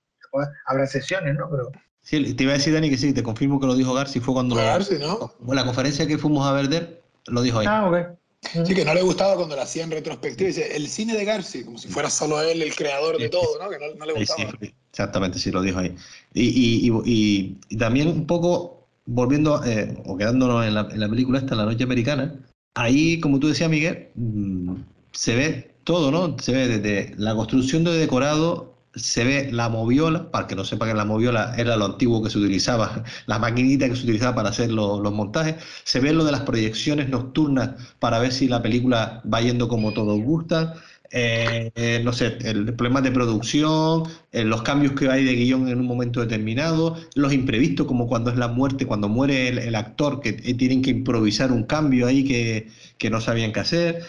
habrá 0.66 0.88
sesiones, 0.88 1.36
¿no? 1.36 1.50
Pero... 1.52 1.72
Sí, 2.02 2.34
te 2.34 2.44
iba 2.44 2.54
a 2.54 2.56
decir, 2.56 2.74
Dani, 2.74 2.90
que 2.90 2.98
sí, 2.98 3.14
te 3.14 3.22
confirmo 3.22 3.60
que 3.60 3.68
lo 3.68 3.76
dijo 3.76 3.94
Garci, 3.94 4.22
fue 4.22 4.34
cuando... 4.34 4.56
Garci, 4.56 4.98
¿no? 4.98 5.34
La 5.54 5.66
conferencia 5.66 6.08
que 6.08 6.18
fuimos 6.18 6.48
a 6.48 6.54
ver 6.54 7.02
lo 7.28 7.42
dijo 7.42 7.60
ahí. 7.60 7.68
Ah, 7.70 7.88
ok. 7.90 8.19
Sí, 8.42 8.74
que 8.74 8.86
no 8.86 8.94
le 8.94 9.02
gustaba 9.02 9.36
cuando 9.36 9.56
lo 9.56 9.62
hacía 9.62 9.84
en 9.84 9.92
retrospectiva. 9.92 10.48
Dice, 10.48 10.76
el 10.76 10.88
cine 10.88 11.16
de 11.16 11.26
Garci, 11.26 11.64
como 11.64 11.78
si 11.78 11.88
fuera 11.88 12.10
solo 12.10 12.42
él 12.42 12.62
el 12.62 12.74
creador 12.74 13.18
de 13.18 13.30
todo, 13.30 13.60
¿no? 13.62 13.70
Que 13.70 13.78
no, 13.78 13.94
no 13.96 14.06
le 14.06 14.14
gustaba. 14.14 14.52
Sí, 14.60 14.74
exactamente, 14.92 15.40
sí 15.40 15.52
lo 15.52 15.62
dijo 15.62 15.80
ahí. 15.80 15.96
Y, 16.34 16.88
y, 16.88 16.92
y, 17.06 17.58
y 17.68 17.78
también 17.78 18.08
un 18.08 18.26
poco, 18.26 18.88
volviendo, 19.06 19.64
eh, 19.66 19.96
o 20.06 20.18
quedándonos 20.18 20.66
en 20.66 20.74
la, 20.74 20.88
en 20.90 21.00
la, 21.00 21.10
película 21.10 21.40
esta, 21.40 21.56
La 21.56 21.66
Noche 21.66 21.84
Americana, 21.84 22.40
ahí, 22.76 23.20
como 23.20 23.40
tú 23.40 23.50
decías, 23.50 23.70
Miguel, 23.70 24.08
mmm, 24.16 24.76
se 25.12 25.36
ve 25.36 25.72
todo, 25.84 26.10
¿no? 26.10 26.38
Se 26.40 26.54
ve 26.54 26.68
desde 26.68 27.14
la 27.18 27.36
construcción 27.36 27.84
de 27.84 27.92
decorado, 27.92 28.74
se 28.96 29.24
ve 29.24 29.50
la 29.52 29.70
moviola, 29.70 30.32
para 30.32 30.48
que 30.48 30.56
no 30.56 30.64
sepa 30.64 30.88
que 30.88 30.94
la 30.94 31.06
moviola 31.06 31.54
era 31.58 31.78
lo 31.78 31.86
antiguo 31.86 32.24
que 32.24 32.30
se 32.30 32.40
utilizaba, 32.40 33.04
la 33.28 33.40
maquinita 33.40 33.88
que 33.90 33.96
se 33.96 34.04
utilizaba 34.04 34.36
para 34.36 34.50
hacer 34.50 34.72
lo, 34.72 35.00
los 35.00 35.14
montajes, 35.14 35.56
se 35.84 36.00
ve 36.00 36.14
lo 36.14 36.24
de 36.24 36.32
las 36.32 36.42
proyecciones 36.42 37.10
nocturnas 37.10 37.72
para 38.00 38.20
ver 38.20 38.32
si 38.32 38.48
la 38.48 38.62
película 38.62 39.22
va 39.32 39.42
yendo 39.42 39.68
como 39.68 39.94
todos 39.94 40.20
gustan, 40.22 40.74
eh, 41.12 41.72
eh, 41.76 42.02
no 42.04 42.14
sé, 42.14 42.38
el 42.42 42.74
problema 42.76 43.02
de 43.02 43.12
producción, 43.12 44.04
eh, 44.32 44.44
los 44.44 44.62
cambios 44.62 44.94
que 44.94 45.10
hay 45.10 45.24
de 45.26 45.34
guion 45.34 45.68
en 45.68 45.80
un 45.80 45.88
momento 45.88 46.22
determinado, 46.22 46.98
los 47.16 47.34
imprevistos, 47.34 47.88
como 47.88 48.08
cuando 48.08 48.30
es 48.30 48.38
la 48.38 48.48
muerte, 48.48 48.86
cuando 48.86 49.10
muere 49.10 49.48
el, 49.50 49.76
actor, 49.76 50.22
que 50.22 50.34
tienen 50.34 50.82
que 50.82 50.92
improvisar 50.92 51.52
un 51.52 51.64
cambio 51.64 52.06
ahí 52.08 52.24
que, 52.24 52.68
que 52.98 53.10
no 53.10 53.22
sabían 53.22 53.52
qué 53.52 53.60
hacer. 53.60 54.04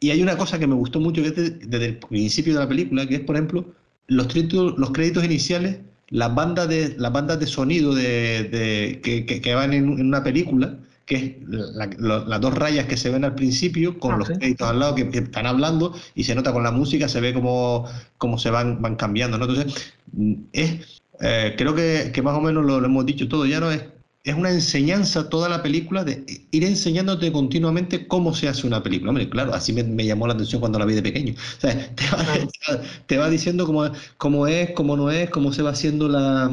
Y 0.00 0.10
hay 0.10 0.22
una 0.22 0.36
cosa 0.36 0.58
que 0.58 0.66
me 0.66 0.74
gustó 0.74 1.00
mucho 1.00 1.22
que 1.22 1.28
es 1.28 1.36
desde, 1.36 1.50
desde 1.66 1.86
el 1.86 1.98
principio 1.98 2.54
de 2.54 2.60
la 2.60 2.68
película, 2.68 3.06
que 3.06 3.16
es, 3.16 3.20
por 3.22 3.36
ejemplo, 3.36 3.74
los 4.08 4.26
créditos, 4.26 4.76
los 4.78 4.90
créditos 4.90 5.24
iniciales, 5.24 5.78
las 6.08 6.34
bandas 6.34 6.68
de, 6.68 6.96
las 6.98 7.12
bandas 7.12 7.38
de 7.38 7.46
sonido 7.46 7.94
de, 7.94 8.44
de 8.44 9.00
que, 9.02 9.26
que, 9.26 9.40
que, 9.40 9.54
van 9.54 9.72
en, 9.72 9.84
en, 9.92 10.06
una 10.06 10.24
película, 10.24 10.78
que 11.06 11.14
es 11.16 11.32
la, 11.46 11.88
la, 11.98 12.18
las 12.20 12.40
dos 12.40 12.54
rayas 12.54 12.86
que 12.86 12.96
se 12.96 13.10
ven 13.10 13.24
al 13.24 13.34
principio, 13.34 13.98
con 13.98 14.14
okay. 14.14 14.18
los 14.18 14.38
créditos 14.38 14.68
al 14.68 14.80
lado 14.80 14.94
que, 14.94 15.08
que, 15.10 15.18
están 15.18 15.46
hablando, 15.46 15.94
y 16.14 16.24
se 16.24 16.34
nota 16.34 16.52
con 16.52 16.62
la 16.62 16.72
música, 16.72 17.08
se 17.08 17.20
ve 17.20 17.34
cómo, 17.34 17.86
cómo 18.16 18.38
se 18.38 18.50
van, 18.50 18.80
van 18.82 18.96
cambiando. 18.96 19.38
¿no? 19.38 19.44
Entonces, 19.44 19.94
es, 20.52 21.00
eh, 21.20 21.54
creo 21.56 21.74
que, 21.74 22.10
que, 22.12 22.22
más 22.22 22.36
o 22.36 22.40
menos 22.40 22.64
lo, 22.64 22.80
lo 22.80 22.86
hemos 22.86 23.04
dicho 23.04 23.28
todo, 23.28 23.44
ya 23.44 23.60
no 23.60 23.70
es 23.70 23.82
es 24.30 24.36
una 24.36 24.50
enseñanza 24.50 25.28
toda 25.28 25.48
la 25.48 25.62
película 25.62 26.04
de 26.04 26.24
ir 26.50 26.64
enseñándote 26.64 27.32
continuamente 27.32 28.06
cómo 28.06 28.34
se 28.34 28.48
hace 28.48 28.66
una 28.66 28.82
película. 28.82 29.10
Hombre, 29.10 29.28
claro, 29.28 29.54
así 29.54 29.72
me, 29.72 29.82
me 29.84 30.04
llamó 30.04 30.26
la 30.26 30.34
atención 30.34 30.60
cuando 30.60 30.78
la 30.78 30.84
vi 30.84 30.94
de 30.94 31.02
pequeño. 31.02 31.34
O 31.34 31.60
sea, 31.60 31.74
te 31.94 32.04
va, 32.10 32.24
te 32.24 32.72
va, 32.72 32.82
te 33.06 33.18
va 33.18 33.30
diciendo 33.30 33.66
cómo, 33.66 33.90
cómo, 34.18 34.46
es, 34.46 34.70
cómo 34.72 34.96
no 34.96 35.10
es, 35.10 35.30
cómo 35.30 35.52
se 35.52 35.62
va 35.62 35.70
haciendo 35.70 36.08
la, 36.08 36.50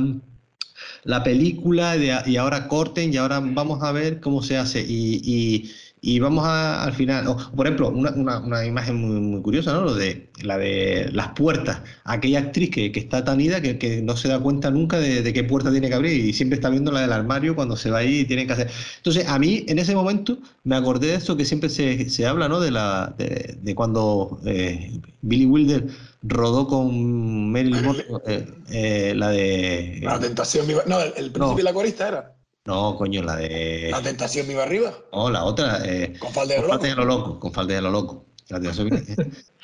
la 1.03 1.23
película 1.23 1.97
de, 1.97 2.17
y 2.25 2.37
ahora 2.37 2.67
corten 2.67 3.13
y 3.13 3.17
ahora 3.17 3.39
vamos 3.41 3.83
a 3.83 3.91
ver 3.91 4.19
cómo 4.21 4.41
se 4.41 4.57
hace. 4.57 4.81
Y, 4.81 5.21
y, 5.23 5.71
y 6.05 6.19
vamos 6.19 6.45
a, 6.45 6.83
al 6.83 6.93
final, 6.93 7.25
oh, 7.27 7.35
por 7.55 7.65
ejemplo, 7.65 7.89
una, 7.89 8.11
una, 8.11 8.37
una 8.37 8.63
imagen 8.63 8.95
muy, 8.95 9.19
muy, 9.19 9.41
curiosa, 9.41 9.73
¿no? 9.73 9.81
Lo 9.81 9.95
de, 9.95 10.29
la 10.43 10.55
de 10.59 11.09
las 11.11 11.29
puertas. 11.29 11.81
Aquella 12.03 12.41
actriz 12.41 12.69
que, 12.69 12.91
que 12.91 12.99
está 12.99 13.25
tan 13.25 13.41
ida 13.41 13.59
que, 13.59 13.79
que, 13.79 14.03
no 14.03 14.15
se 14.15 14.27
da 14.27 14.39
cuenta 14.39 14.69
nunca 14.69 14.99
de, 14.99 15.23
de, 15.23 15.33
qué 15.33 15.43
puerta 15.43 15.71
tiene 15.71 15.89
que 15.89 15.95
abrir 15.95 16.23
y 16.23 16.31
siempre 16.31 16.57
está 16.57 16.69
viendo 16.69 16.91
la 16.91 17.01
del 17.01 17.11
armario 17.11 17.55
cuando 17.55 17.75
se 17.75 17.89
va 17.89 17.99
ahí 17.99 18.19
y 18.19 18.25
tiene 18.25 18.45
que 18.45 18.53
hacer. 18.53 18.69
Entonces, 18.97 19.27
a 19.27 19.39
mí 19.39 19.65
en 19.67 19.79
ese 19.79 19.95
momento 19.95 20.37
me 20.63 20.75
acordé 20.75 21.07
de 21.07 21.15
esto 21.15 21.35
que 21.35 21.43
siempre 21.43 21.69
se, 21.69 22.07
se 22.07 22.27
habla, 22.27 22.47
¿no? 22.49 22.59
De, 22.59 22.69
la, 22.69 23.15
de, 23.17 23.57
de 23.59 23.73
cuando 23.73 24.39
eh, 24.45 24.99
Billy 25.23 25.47
Wilder 25.47 25.87
rodó 26.21 26.67
con 26.67 27.51
Marilyn 27.51 27.83
Monroe 27.83 28.05
eh, 28.27 28.47
eh, 28.69 29.13
la 29.15 29.29
de... 29.29 30.01
La 30.03 30.19
tentación, 30.19 30.67
no, 30.85 30.99
el, 30.99 31.13
el 31.17 31.31
príncipe 31.31 31.39
no. 31.39 31.59
y 31.59 31.63
la 31.63 31.73
corista 31.73 32.07
era. 32.07 32.35
No, 32.65 32.95
coño, 32.95 33.21
la 33.21 33.35
de. 33.35 33.89
¿La 33.91 34.01
tentación 34.01 34.47
viva 34.47 34.63
arriba? 34.63 34.91
No, 35.13 35.29
la 35.29 35.43
otra. 35.43 35.79
Eh, 35.85 36.13
con 36.19 36.33
falda 36.33 36.55
de 36.55 36.61
lo 36.61 36.67
loco. 36.67 36.87
lo 36.95 37.05
loco. 37.05 37.39
Con 37.39 37.53
falda 37.53 37.75
de 37.75 37.81
lo 37.81 37.91
loco. 37.91 38.25
La 38.49 38.59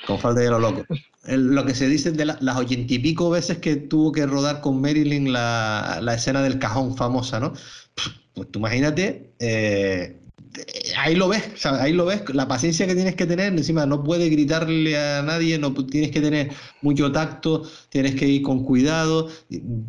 con 0.07 0.19
falda 0.19 0.41
de 0.41 0.49
lo 0.49 0.59
loco. 0.59 0.83
El, 1.25 1.47
lo 1.47 1.65
que 1.65 1.75
se 1.75 1.87
dice 1.87 2.11
de 2.11 2.25
la, 2.25 2.37
las 2.41 2.57
ochenta 2.57 2.93
y 2.93 2.99
pico 2.99 3.29
veces 3.29 3.57
que 3.59 3.75
tuvo 3.75 4.11
que 4.11 4.25
rodar 4.25 4.61
con 4.61 4.81
Marilyn 4.81 5.31
la, 5.31 5.99
la 6.01 6.15
escena 6.15 6.41
del 6.41 6.57
cajón 6.57 6.95
famosa, 6.95 7.39
¿no? 7.39 7.53
Pues 8.33 8.51
tú 8.51 8.59
imagínate. 8.59 9.33
Eh, 9.39 10.20
ahí 10.97 11.15
lo 11.15 11.27
ves, 11.27 11.43
o 11.53 11.57
sea, 11.57 11.81
ahí 11.81 11.93
lo 11.93 12.05
ves, 12.05 12.21
la 12.33 12.47
paciencia 12.47 12.87
que 12.87 12.95
tienes 12.95 13.15
que 13.15 13.25
tener, 13.25 13.53
encima 13.53 13.85
no 13.85 14.03
puedes 14.03 14.29
gritarle 14.29 14.97
a 14.97 15.21
nadie, 15.21 15.57
no 15.57 15.73
tienes 15.73 16.11
que 16.11 16.21
tener 16.21 16.51
mucho 16.81 17.11
tacto, 17.11 17.63
tienes 17.89 18.15
que 18.15 18.27
ir 18.27 18.41
con 18.41 18.63
cuidado, 18.63 19.29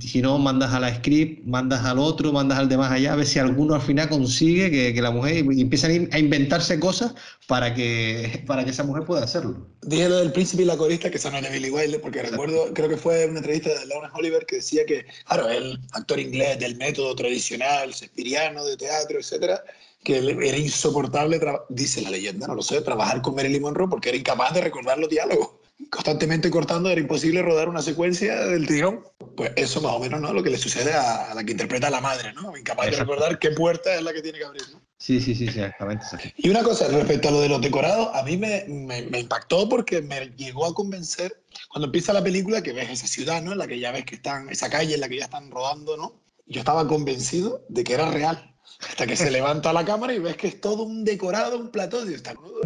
si 0.01 0.23
no 0.23 0.39
mandas 0.39 0.73
a 0.73 0.81
la 0.81 0.95
script, 0.95 1.45
mandas 1.47 1.85
al 1.85 1.99
otro, 1.99 2.33
mandas 2.33 2.59
al 2.59 2.69
de 2.69 2.77
más 2.77 2.93
allá, 2.93 3.13
a 3.13 3.17
ver 3.17 3.27
si 3.27 3.39
alguno 3.39 3.75
al 3.75 3.83
final 3.83 4.09
consigue 4.09 4.71
que, 4.71 4.95
que 4.95 5.03
la 5.03 5.11
mujer 5.11 5.37
empiezan 5.37 6.09
a 6.13 6.19
inventarse 6.19 6.79
cosas 6.79 7.15
para 7.47 7.75
que, 7.75 8.43
para 8.47 8.65
que 8.65 8.71
esa 8.71 8.85
mujer 8.85 9.05
pueda 9.05 9.25
hacerlo. 9.25 9.67
Dije 9.83 10.09
lo 10.09 10.17
del 10.17 10.33
príncipe 10.33 10.63
y 10.63 10.67
la 10.67 10.77
corista, 10.77 11.11
que 11.11 11.19
son 11.19 11.33
de 11.33 11.51
Billy 11.51 11.71
Wilder, 11.71 12.01
porque 12.01 12.23
recuerdo, 12.23 12.73
creo 12.73 12.89
que 12.89 12.97
fue 12.97 13.27
una 13.27 13.39
entrevista 13.39 13.71
de 13.71 13.87
Lawrence 13.87 14.17
Oliver 14.17 14.47
que 14.47 14.57
decía 14.57 14.85
que, 14.87 15.05
claro, 15.27 15.49
el 15.49 15.79
actor 15.93 16.21
inglés 16.21 16.59
del 16.59 16.77
método 16.77 17.15
tradicional, 17.15 17.91
shakespeariano, 17.91 18.65
de 18.65 18.77
teatro, 18.77 19.19
etcétera, 19.19 19.63
que 20.03 20.19
era 20.19 20.57
insoportable, 20.57 21.41
dice 21.69 22.03
la 22.03 22.11
leyenda, 22.11 22.47
no 22.47 22.55
lo 22.55 22.63
sé, 22.63 22.81
trabajar 22.83 23.23
con 23.23 23.35
Marilyn 23.35 23.63
Monroe 23.63 23.89
porque 23.89 24.09
era 24.09 24.19
incapaz 24.19 24.53
de 24.55 24.61
recordar 24.61 24.99
los 24.99 25.09
diálogos. 25.09 25.51
Constantemente 25.91 26.51
cortando, 26.51 26.89
era 26.91 27.01
imposible 27.01 27.43
rodar 27.43 27.69
una 27.69 27.83
secuencia 27.83 28.47
del 28.47 28.67
tirón. 28.67 29.05
Pues 29.37 29.53
eso 29.57 29.81
más 29.81 29.93
o 29.93 30.01
menos 30.01 30.21
no 30.21 30.33
lo 30.33 30.43
que 30.43 30.51
le 30.51 30.59
sucede 30.59 30.93
a, 30.93 31.35
la 31.35 31.45
que 31.45 31.53
interpreta 31.53 31.89
a 31.89 31.91
la 31.91 32.01
madre, 32.01 32.33
¿no? 32.35 32.57
Incapaz 32.57 32.91
de 32.91 32.97
recordar 32.97 33.39
qué 33.39 33.51
puerta 33.51 33.95
es 33.95 34.03
la 34.03 34.13
que 34.13 34.23
tiene 34.23 34.39
que 34.39 34.45
abrir, 34.45 34.63
¿no? 34.73 34.81
Sí, 34.99 35.21
sí, 35.21 35.35
sí, 35.35 35.49
sí 35.49 35.61
exactamente. 35.61 36.05
Y 36.37 36.49
una 36.49 36.63
cosa, 36.63 36.87
respecto 36.89 37.29
a 37.29 37.33
lo 37.33 37.41
de 37.41 37.49
los 37.49 37.61
decorados, 37.61 38.11
a 38.15 38.23
mí 38.23 38.37
me, 38.37 38.65
me, 38.69 39.03
me, 39.03 39.21
impactó 39.21 39.69
porque 39.69 40.01
me 40.01 40.27
llegó 40.37 40.65
a 40.65 40.75
convencer, 40.75 41.43
cuando 41.69 41.87
empieza 41.87 42.13
la 42.13 42.23
película, 42.23 42.63
que 42.63 42.73
ves 42.73 42.91
esa 42.91 43.09
ciudad, 43.09 43.43
¿no? 43.43 43.53
En 43.53 43.59
la 43.59 43.67
que 43.67 43.81
ya 43.81 43.91
ves 43.91 44.05
que 44.05 44.15
están, 44.15 44.49
esa 44.49 44.71
calle 44.71 44.95
en 44.95 45.01
la 45.01 45.09
que 45.09 45.19
ya 45.19 45.25
están 45.25 45.51
rodando, 45.51 45.97
¿no? 45.97 46.21
Yo 46.47 46.61
estaba 46.61 46.87
convencido 46.87 47.65
de 47.69 47.83
que 47.83 47.95
era 47.95 48.11
real 48.11 48.52
hasta 48.89 49.07
que 49.07 49.17
se 49.17 49.31
levanta 49.31 49.73
la 49.73 49.85
cámara 49.85 50.13
y 50.13 50.19
ves 50.19 50.37
que 50.37 50.49
es 50.49 50.61
todo 50.61 50.83
un 50.83 51.05
decorado, 51.05 51.59
un 51.59 51.71
plató. 51.71 52.09
Y 52.09 52.15
está, 52.15 52.33
o 52.33 52.63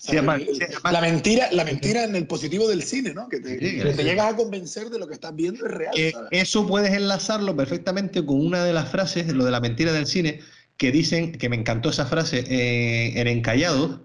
sea, 0.00 0.22
la, 0.22 1.00
mentira, 1.00 1.48
la 1.52 1.64
mentira 1.64 2.04
en 2.04 2.16
el 2.16 2.26
positivo 2.26 2.68
del 2.68 2.82
cine, 2.82 3.12
¿no? 3.12 3.28
Que 3.28 3.40
te, 3.40 3.58
sí, 3.58 3.78
que 3.82 3.92
te 3.92 4.04
llegas 4.04 4.32
a 4.32 4.36
convencer 4.36 4.90
de 4.90 4.98
lo 4.98 5.06
que 5.06 5.14
estás 5.14 5.34
viendo 5.34 5.66
es 5.66 5.72
real. 5.72 5.92
Eh, 5.96 6.12
eso 6.30 6.66
puedes 6.66 6.92
enlazarlo 6.92 7.54
perfectamente 7.56 8.24
con 8.24 8.44
una 8.44 8.64
de 8.64 8.72
las 8.72 8.90
frases, 8.90 9.32
lo 9.32 9.44
de 9.44 9.50
la 9.50 9.60
mentira 9.60 9.92
del 9.92 10.06
cine, 10.06 10.40
que 10.76 10.90
dicen, 10.90 11.32
que 11.32 11.48
me 11.48 11.56
encantó 11.56 11.90
esa 11.90 12.06
frase 12.06 12.44
eh, 12.48 13.20
en 13.20 13.28
Encallado. 13.28 14.02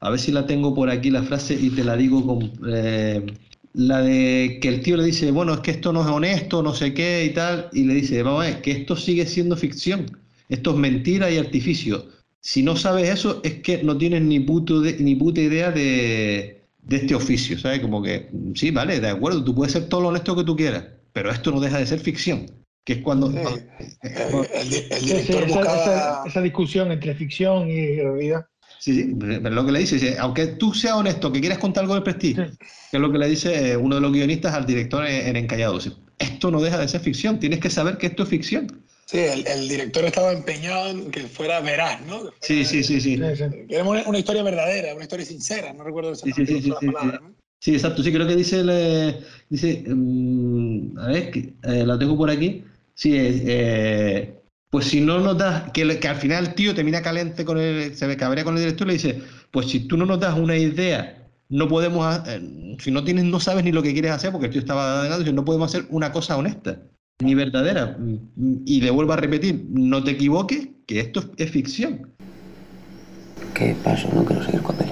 A 0.00 0.10
ver 0.10 0.18
si 0.18 0.32
la 0.32 0.46
tengo 0.46 0.74
por 0.74 0.88
aquí 0.88 1.10
la 1.10 1.22
frase 1.22 1.54
y 1.54 1.70
te 1.70 1.84
la 1.84 1.96
digo 1.96 2.26
con... 2.26 2.52
Eh, 2.72 3.24
la 3.72 4.02
de 4.02 4.58
que 4.60 4.66
el 4.66 4.82
tío 4.82 4.96
le 4.96 5.04
dice, 5.04 5.30
bueno, 5.30 5.54
es 5.54 5.60
que 5.60 5.70
esto 5.70 5.92
no 5.92 6.02
es 6.02 6.08
honesto, 6.08 6.60
no 6.60 6.74
sé 6.74 6.92
qué 6.92 7.24
y 7.24 7.30
tal, 7.30 7.68
y 7.72 7.84
le 7.84 7.94
dice, 7.94 8.20
vamos 8.24 8.44
a 8.44 8.48
ver, 8.48 8.62
que 8.62 8.72
esto 8.72 8.96
sigue 8.96 9.26
siendo 9.26 9.56
ficción. 9.56 10.19
Esto 10.50 10.72
es 10.72 10.76
mentira 10.76 11.30
y 11.30 11.38
artificio. 11.38 12.08
Si 12.40 12.62
no 12.62 12.76
sabes 12.76 13.08
eso, 13.08 13.40
es 13.44 13.62
que 13.62 13.82
no 13.82 13.96
tienes 13.96 14.22
ni, 14.22 14.40
puto 14.40 14.80
de, 14.80 14.98
ni 14.98 15.14
puta 15.14 15.40
idea 15.40 15.70
de, 15.70 16.64
de, 16.82 16.96
este 16.96 17.14
oficio, 17.14 17.58
¿sabes? 17.58 17.80
Como 17.80 18.02
que, 18.02 18.28
sí, 18.54 18.70
vale, 18.72 18.98
de 19.00 19.08
acuerdo, 19.08 19.44
tú 19.44 19.54
puedes 19.54 19.72
ser 19.72 19.88
todo 19.88 20.00
lo 20.02 20.08
honesto 20.08 20.34
que 20.34 20.44
tú 20.44 20.56
quieras, 20.56 20.84
pero 21.12 21.30
esto 21.30 21.52
no 21.52 21.60
deja 21.60 21.78
de 21.78 21.86
ser 21.86 22.00
ficción, 22.00 22.46
que 22.84 22.94
es 22.94 22.98
cuando... 23.02 23.30
Sí. 23.30 23.36
cuando 23.36 24.44
el, 24.44 24.72
el, 24.72 24.92
el, 24.92 25.04
director 25.04 25.44
sí, 25.44 25.52
buscaba... 25.52 25.82
esa, 25.82 26.22
esa, 26.26 26.42
discusión 26.42 26.90
entre 26.90 27.14
ficción 27.14 27.70
y 27.70 28.00
realidad. 28.00 28.46
Sí, 28.80 28.94
sí, 28.94 29.14
pero 29.18 29.50
lo 29.50 29.66
que 29.66 29.72
le 29.72 29.80
dice, 29.80 30.16
aunque 30.18 30.46
tú 30.46 30.74
seas 30.74 30.94
honesto, 30.94 31.30
que 31.30 31.40
quieras 31.40 31.58
contar 31.58 31.82
algo 31.82 31.94
de 31.94 32.00
prestigio, 32.00 32.48
sí. 32.48 32.56
que 32.90 32.96
es 32.96 33.00
lo 33.00 33.12
que 33.12 33.18
le 33.18 33.28
dice 33.28 33.76
uno 33.76 33.96
de 33.96 34.00
los 34.00 34.12
guionistas 34.12 34.54
al 34.54 34.66
director 34.66 35.06
en, 35.06 35.28
en 35.28 35.36
Encallado, 35.36 35.78
esto 36.18 36.50
no 36.50 36.60
deja 36.60 36.78
de 36.78 36.88
ser 36.88 37.02
ficción, 37.02 37.38
tienes 37.38 37.60
que 37.60 37.70
saber 37.70 37.98
que 37.98 38.06
esto 38.06 38.22
es 38.24 38.30
ficción. 38.30 38.82
Sí, 39.10 39.18
el, 39.18 39.44
el, 39.44 39.68
director 39.68 40.04
estaba 40.04 40.30
empeñado 40.30 40.88
en 40.88 41.10
que 41.10 41.22
fuera 41.22 41.60
veraz, 41.60 42.00
¿no? 42.06 42.30
Sí, 42.42 42.64
sí, 42.64 42.84
sí, 42.84 43.00
sí. 43.00 43.16
Queremos 43.68 43.90
una, 43.90 44.04
una, 44.06 44.18
historia 44.20 44.44
verdadera, 44.44 44.94
una 44.94 45.02
historia 45.02 45.26
sincera, 45.26 45.72
no 45.72 45.82
recuerdo 45.82 46.12
esa 46.12 46.26
sí, 46.26 46.32
sí, 46.32 46.46
sí, 46.46 46.62
sí, 46.62 46.70
palabra, 46.86 47.18
¿no? 47.20 47.34
Sí, 47.58 47.74
exacto, 47.74 48.04
sí, 48.04 48.12
creo 48.12 48.28
que 48.28 48.36
dice, 48.36 48.62
le, 48.62 49.18
dice 49.48 49.82
um, 49.88 50.96
a 50.96 51.08
ver, 51.08 51.32
que, 51.32 51.54
eh, 51.64 51.84
la 51.84 51.98
tengo 51.98 52.16
por 52.16 52.30
aquí, 52.30 52.62
sí, 52.94 53.16
eh, 53.16 54.32
pues 54.70 54.84
si 54.84 55.00
no 55.00 55.18
notas, 55.18 55.72
que, 55.72 55.98
que 55.98 56.06
al 56.06 56.14
final 56.14 56.46
el 56.46 56.54
tío 56.54 56.72
termina 56.72 57.02
caliente 57.02 57.44
con 57.44 57.58
el, 57.58 57.96
se 57.96 58.06
ve 58.06 58.16
cabrea 58.16 58.44
con 58.44 58.54
el 58.54 58.60
director, 58.60 58.86
le 58.86 58.92
dice, 58.92 59.20
pues 59.50 59.66
si 59.70 59.88
tú 59.88 59.96
no 59.96 60.06
nos 60.06 60.20
das 60.20 60.38
una 60.38 60.56
idea, 60.56 61.28
no 61.48 61.66
podemos, 61.66 62.16
eh, 62.28 62.76
si 62.78 62.92
no 62.92 63.02
tienes, 63.02 63.24
no 63.24 63.40
sabes 63.40 63.64
ni 63.64 63.72
lo 63.72 63.82
que 63.82 63.92
quieres 63.92 64.12
hacer, 64.12 64.30
porque 64.30 64.46
el 64.46 64.52
tío 64.52 64.60
estaba 64.60 65.00
adelante, 65.00 65.32
no 65.32 65.44
podemos 65.44 65.74
hacer 65.74 65.88
una 65.90 66.12
cosa 66.12 66.36
honesta 66.36 66.80
ni 67.20 67.34
verdadera. 67.34 67.96
Y 68.64 68.80
le 68.80 68.90
vuelvo 68.90 69.12
a 69.12 69.16
repetir, 69.16 69.66
no 69.70 70.02
te 70.02 70.12
equivoques, 70.12 70.68
que 70.86 71.00
esto 71.00 71.22
es 71.36 71.50
ficción. 71.50 72.08
¿Qué 73.54 73.76
pasó? 73.84 74.08
No 74.14 74.24
quiero 74.24 74.42
seguir 74.42 74.62
con 74.62 74.76
él. 74.76 74.90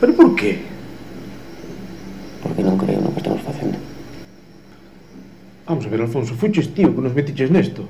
¿Pero 0.00 0.14
por 0.14 0.34
qué? 0.34 0.60
Porque 2.42 2.62
non 2.66 2.74
creo 2.74 2.98
no 2.98 3.14
que 3.14 3.22
estamos 3.22 3.38
facendo. 3.46 3.78
Vamos 5.62 5.86
a 5.86 5.88
ver, 5.88 6.02
Alfonso, 6.02 6.34
fuches 6.34 6.74
tío 6.74 6.90
que 6.90 7.00
nos 7.00 7.14
metiches 7.14 7.54
nesto. 7.54 7.86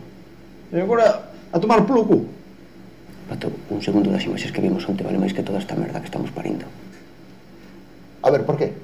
E 0.68 0.76
agora 0.76 1.32
a 1.52 1.56
tomar 1.56 1.88
polo 1.88 2.04
cu. 2.04 2.28
Pato, 3.32 3.48
un 3.72 3.80
segundo 3.80 4.12
das 4.12 4.28
imaxes 4.28 4.52
que 4.52 4.60
vimos 4.60 4.84
onte 4.84 5.00
vale 5.00 5.16
máis 5.16 5.32
que 5.32 5.40
toda 5.40 5.56
esta 5.56 5.72
merda 5.72 6.04
que 6.04 6.12
estamos 6.12 6.28
parindo. 6.36 6.68
A 8.20 8.28
ver, 8.28 8.44
por 8.44 8.60
qué? 8.60 8.76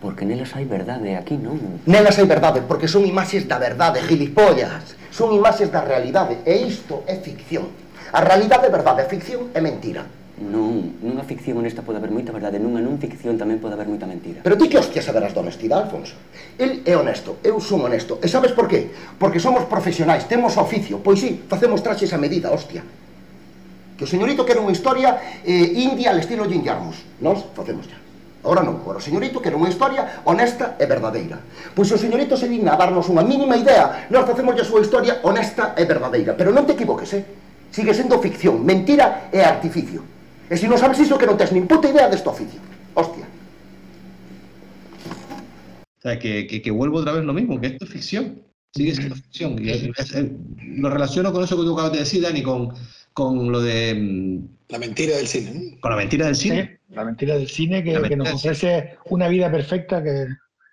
Porque 0.00 0.28
nelas 0.28 0.52
hai 0.52 0.68
verdade, 0.68 1.16
aquí 1.16 1.40
non. 1.40 1.80
Nelas 1.88 2.20
hai 2.20 2.28
verdade, 2.28 2.60
porque 2.60 2.84
son 2.84 3.08
imaxes 3.08 3.48
da 3.48 3.56
verdade, 3.56 4.04
gilipollas. 4.04 4.92
Son 5.08 5.32
imaxes 5.32 5.72
da 5.72 5.80
realidade, 5.80 6.44
e 6.44 6.68
isto 6.68 7.00
é 7.08 7.16
ficción. 7.16 7.72
A 8.12 8.20
realidade 8.20 8.68
é 8.68 8.72
verdade, 8.72 9.02
a 9.02 9.08
ficción 9.08 9.48
é 9.56 9.60
mentira. 9.64 10.04
Non, 10.36 11.00
nunha 11.00 11.24
ficción 11.24 11.56
honesta 11.56 11.80
pode 11.80 11.96
haber 11.96 12.12
moita 12.12 12.28
verdade, 12.28 12.60
nunha 12.60 12.84
non 12.84 13.00
ficción 13.00 13.40
tamén 13.40 13.56
pode 13.56 13.72
haber 13.72 13.88
moita 13.88 14.04
mentira. 14.04 14.44
Pero 14.44 14.60
ti 14.60 14.68
que 14.68 14.76
hostia 14.76 15.00
saberás 15.00 15.32
da 15.32 15.40
honestidade, 15.40 15.88
Alfonso? 15.88 16.12
El 16.60 16.84
é 16.84 16.92
honesto, 16.92 17.40
eu 17.40 17.56
son 17.56 17.80
honesto. 17.88 18.20
E 18.20 18.28
sabes 18.28 18.52
por 18.52 18.68
qué? 18.68 18.92
Porque 19.16 19.40
somos 19.40 19.64
profesionais, 19.64 20.28
temos 20.28 20.60
oficio. 20.60 21.00
Pois 21.00 21.24
sí, 21.24 21.40
facemos 21.48 21.80
traxes 21.80 22.12
a 22.12 22.20
medida, 22.20 22.52
hostia. 22.52 22.84
Que 23.96 24.04
o 24.04 24.08
señorito 24.08 24.44
quere 24.44 24.60
unha 24.60 24.76
historia 24.76 25.40
eh, 25.40 25.72
india 25.72 26.12
al 26.12 26.20
estilo 26.20 26.44
Jim 26.44 26.60
Jarmus. 26.60 27.00
Nos 27.24 27.40
facemos 27.56 27.88
ya. 27.88 28.05
Ora 28.46 28.62
non, 28.62 28.78
ora 28.86 28.98
o 28.98 29.04
señorito 29.04 29.42
quere 29.42 29.58
unha 29.58 29.66
historia 29.66 30.22
honesta 30.22 30.78
e 30.78 30.86
verdadeira. 30.86 31.42
Pois 31.74 31.90
se 31.90 31.98
o 31.98 32.00
señorito 32.00 32.38
se 32.38 32.46
digna 32.46 32.74
a 32.74 32.80
darnos 32.80 33.10
unha 33.10 33.26
mínima 33.26 33.58
idea, 33.58 34.06
nós 34.06 34.22
facemos 34.22 34.54
a 34.54 34.62
súa 34.62 34.86
historia 34.86 35.18
honesta 35.26 35.74
e 35.74 35.82
verdadeira. 35.82 36.38
Pero 36.38 36.54
non 36.54 36.62
te 36.62 36.78
equivoques, 36.78 37.10
eh? 37.18 37.26
Sigue 37.74 37.90
sendo 37.90 38.22
ficción, 38.22 38.62
mentira 38.62 39.28
e 39.34 39.42
artificio. 39.42 40.00
E 40.46 40.54
se 40.54 40.70
non 40.70 40.78
sabes 40.78 41.02
iso 41.02 41.18
que 41.18 41.26
non 41.26 41.34
tens 41.34 41.50
nin 41.50 41.66
puta 41.66 41.90
idea 41.90 42.06
deste 42.06 42.30
oficio. 42.30 42.62
Hostia. 42.94 43.26
O 45.98 46.00
sea, 46.00 46.14
que, 46.22 46.46
que, 46.46 46.62
que 46.62 46.70
vuelvo 46.70 47.02
otra 47.02 47.18
vez 47.18 47.26
lo 47.26 47.34
mismo, 47.34 47.58
que 47.58 47.74
esto 47.74 47.84
es 47.84 47.90
ficción. 47.90 48.46
Sigue 48.70 48.94
siendo 48.94 49.16
ficción. 49.16 49.58
Y, 49.58 49.70
es, 49.70 49.82
es, 49.82 50.14
es, 50.14 50.24
lo 50.78 50.88
relaciono 50.88 51.32
con 51.32 51.42
eso 51.42 51.56
que 51.56 51.64
tú 51.66 51.74
acabas 51.74 51.92
de 51.92 52.06
decir, 52.06 52.22
Dani, 52.22 52.42
con, 52.42 52.70
con 53.12 53.50
lo 53.50 53.60
de... 53.60 53.94
Mm, 53.94 54.56
la 54.68 54.78
mentira 54.78 55.16
del 55.16 55.26
cine. 55.26 55.78
Con 55.80 55.90
la 55.90 55.96
mentira 55.96 56.26
del 56.26 56.36
cine. 56.36 56.75
La 56.90 57.04
mentira 57.04 57.36
del 57.36 57.48
cine 57.48 57.82
que, 57.82 58.16
nos 58.16 58.32
ofrece 58.34 58.96
una 59.06 59.28
vida 59.28 59.50
perfecta 59.50 60.02
que, 60.02 60.26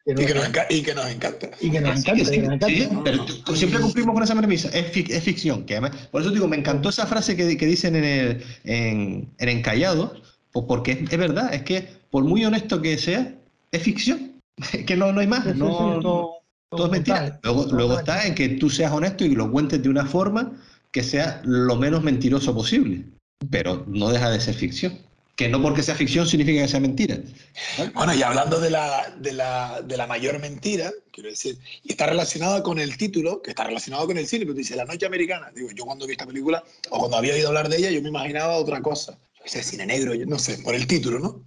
que 0.06 0.12
Y, 0.12 0.26
que 0.26 0.34
nos 0.34 0.48
enca- 0.48 0.68
y 0.70 0.82
que 0.84 0.94
nos 0.94 1.08
encanta. 1.10 1.50
y 1.60 1.72
que 1.72 1.82
nos 1.82 2.00
encanta. 2.00 2.26
sí, 2.26 2.32
que 2.32 2.42
nos 2.48 2.66
sí, 2.70 2.84
encanta. 2.84 3.02
pero 3.04 3.26
tú- 3.26 3.56
siempre 3.56 3.80
cumplimos 3.80 4.14
con 4.14 4.24
esa 4.24 4.36
premisa. 4.36 4.70
Es, 4.70 4.94
fic- 4.94 5.10
es 5.10 5.24
ficción. 5.24 5.66
Que 5.66 5.76
además, 5.78 6.08
por 6.12 6.22
eso 6.22 6.30
digo, 6.32 6.48
me 6.48 6.58
encantó 6.58 6.90
esa 6.90 7.08
frase 7.08 7.36
que, 7.36 7.58
que 7.58 7.66
dicen 7.66 7.96
en, 7.96 8.04
el, 8.04 8.44
en, 8.64 9.30
en 9.40 9.50
Encallado, 9.50 10.14
pues 10.52 10.66
porque 10.68 10.92
es, 10.92 11.12
es 11.12 11.18
verdad, 11.18 11.54
es 11.54 11.64
que 11.64 11.88
por 12.12 12.24
muy 12.26 12.46
honesto 12.46 12.82
que 12.82 12.98
sea, 12.98 13.34
es 13.72 13.82
ficción. 13.82 14.34
Es 14.72 14.86
que 14.86 14.96
no, 14.96 15.12
no 15.12 15.20
hay 15.20 15.28
más. 15.28 15.46
No, 15.48 15.52
sí, 15.68 15.84
no- 16.04 16.30
todo- 16.70 16.86
es 16.86 16.92
mentira. 16.92 17.40
Luego, 17.44 17.66
luego 17.72 17.98
está 18.00 18.28
en 18.28 18.36
que 18.36 18.50
tú 18.50 18.70
seas 18.70 18.92
honesto 18.92 19.26
y 19.26 19.34
lo 19.36 19.52
cuentes 19.52 19.82
de 19.82 19.90
una 19.90 20.06
forma 20.06 20.52
que 20.92 21.02
sea 21.02 21.42
lo 21.44 21.76
menos 21.76 22.04
mentiroso 22.04 22.54
posible. 22.54 23.04
Pero 23.50 23.84
no 23.88 24.10
deja 24.10 24.30
de 24.30 24.40
ser 24.40 24.54
ficción. 24.54 25.00
Que 25.36 25.50
no 25.50 25.62
porque 25.62 25.82
sea 25.82 25.96
ficción 25.96 26.28
significa 26.28 26.62
que 26.62 26.68
sea 26.68 26.80
mentira. 26.80 27.18
Bueno, 27.96 28.14
y 28.14 28.22
hablando 28.22 28.60
de 28.60 28.70
la, 28.70 29.16
de, 29.18 29.34
la, 29.34 29.82
de 29.82 29.98
la 29.98 30.06
mayor 30.06 30.40
mentira, 30.40 30.92
quiero 31.12 31.30
decir, 31.30 31.58
y 31.84 31.92
está 31.92 32.06
relacionada 32.06 32.62
con 32.62 32.78
el 32.78 32.98
título, 32.98 33.42
que 33.42 33.50
está 33.50 33.64
relacionado 33.64 34.06
con 34.06 34.18
el 34.18 34.28
cine, 34.28 34.46
pero 34.46 34.56
dice 34.56 34.76
La 34.76 34.86
Noche 34.86 35.08
Americana. 35.08 35.52
Digo, 35.56 35.70
yo 35.72 35.86
cuando 35.86 36.06
vi 36.06 36.12
esta 36.12 36.28
película, 36.28 36.64
o 36.92 37.00
cuando 37.00 37.18
había 37.18 37.34
oído 37.34 37.48
hablar 37.48 37.68
de 37.68 37.78
ella, 37.78 37.90
yo 37.90 38.02
me 38.02 38.10
imaginaba 38.10 38.58
otra 38.58 38.82
cosa. 38.82 39.18
Yo 39.40 39.46
sé, 39.48 39.64
cine 39.64 39.88
negro, 39.88 40.14
no 40.28 40.38
sé, 40.38 40.60
por 40.60 40.76
el 40.76 40.86
título, 40.86 41.20
¿no? 41.20 41.44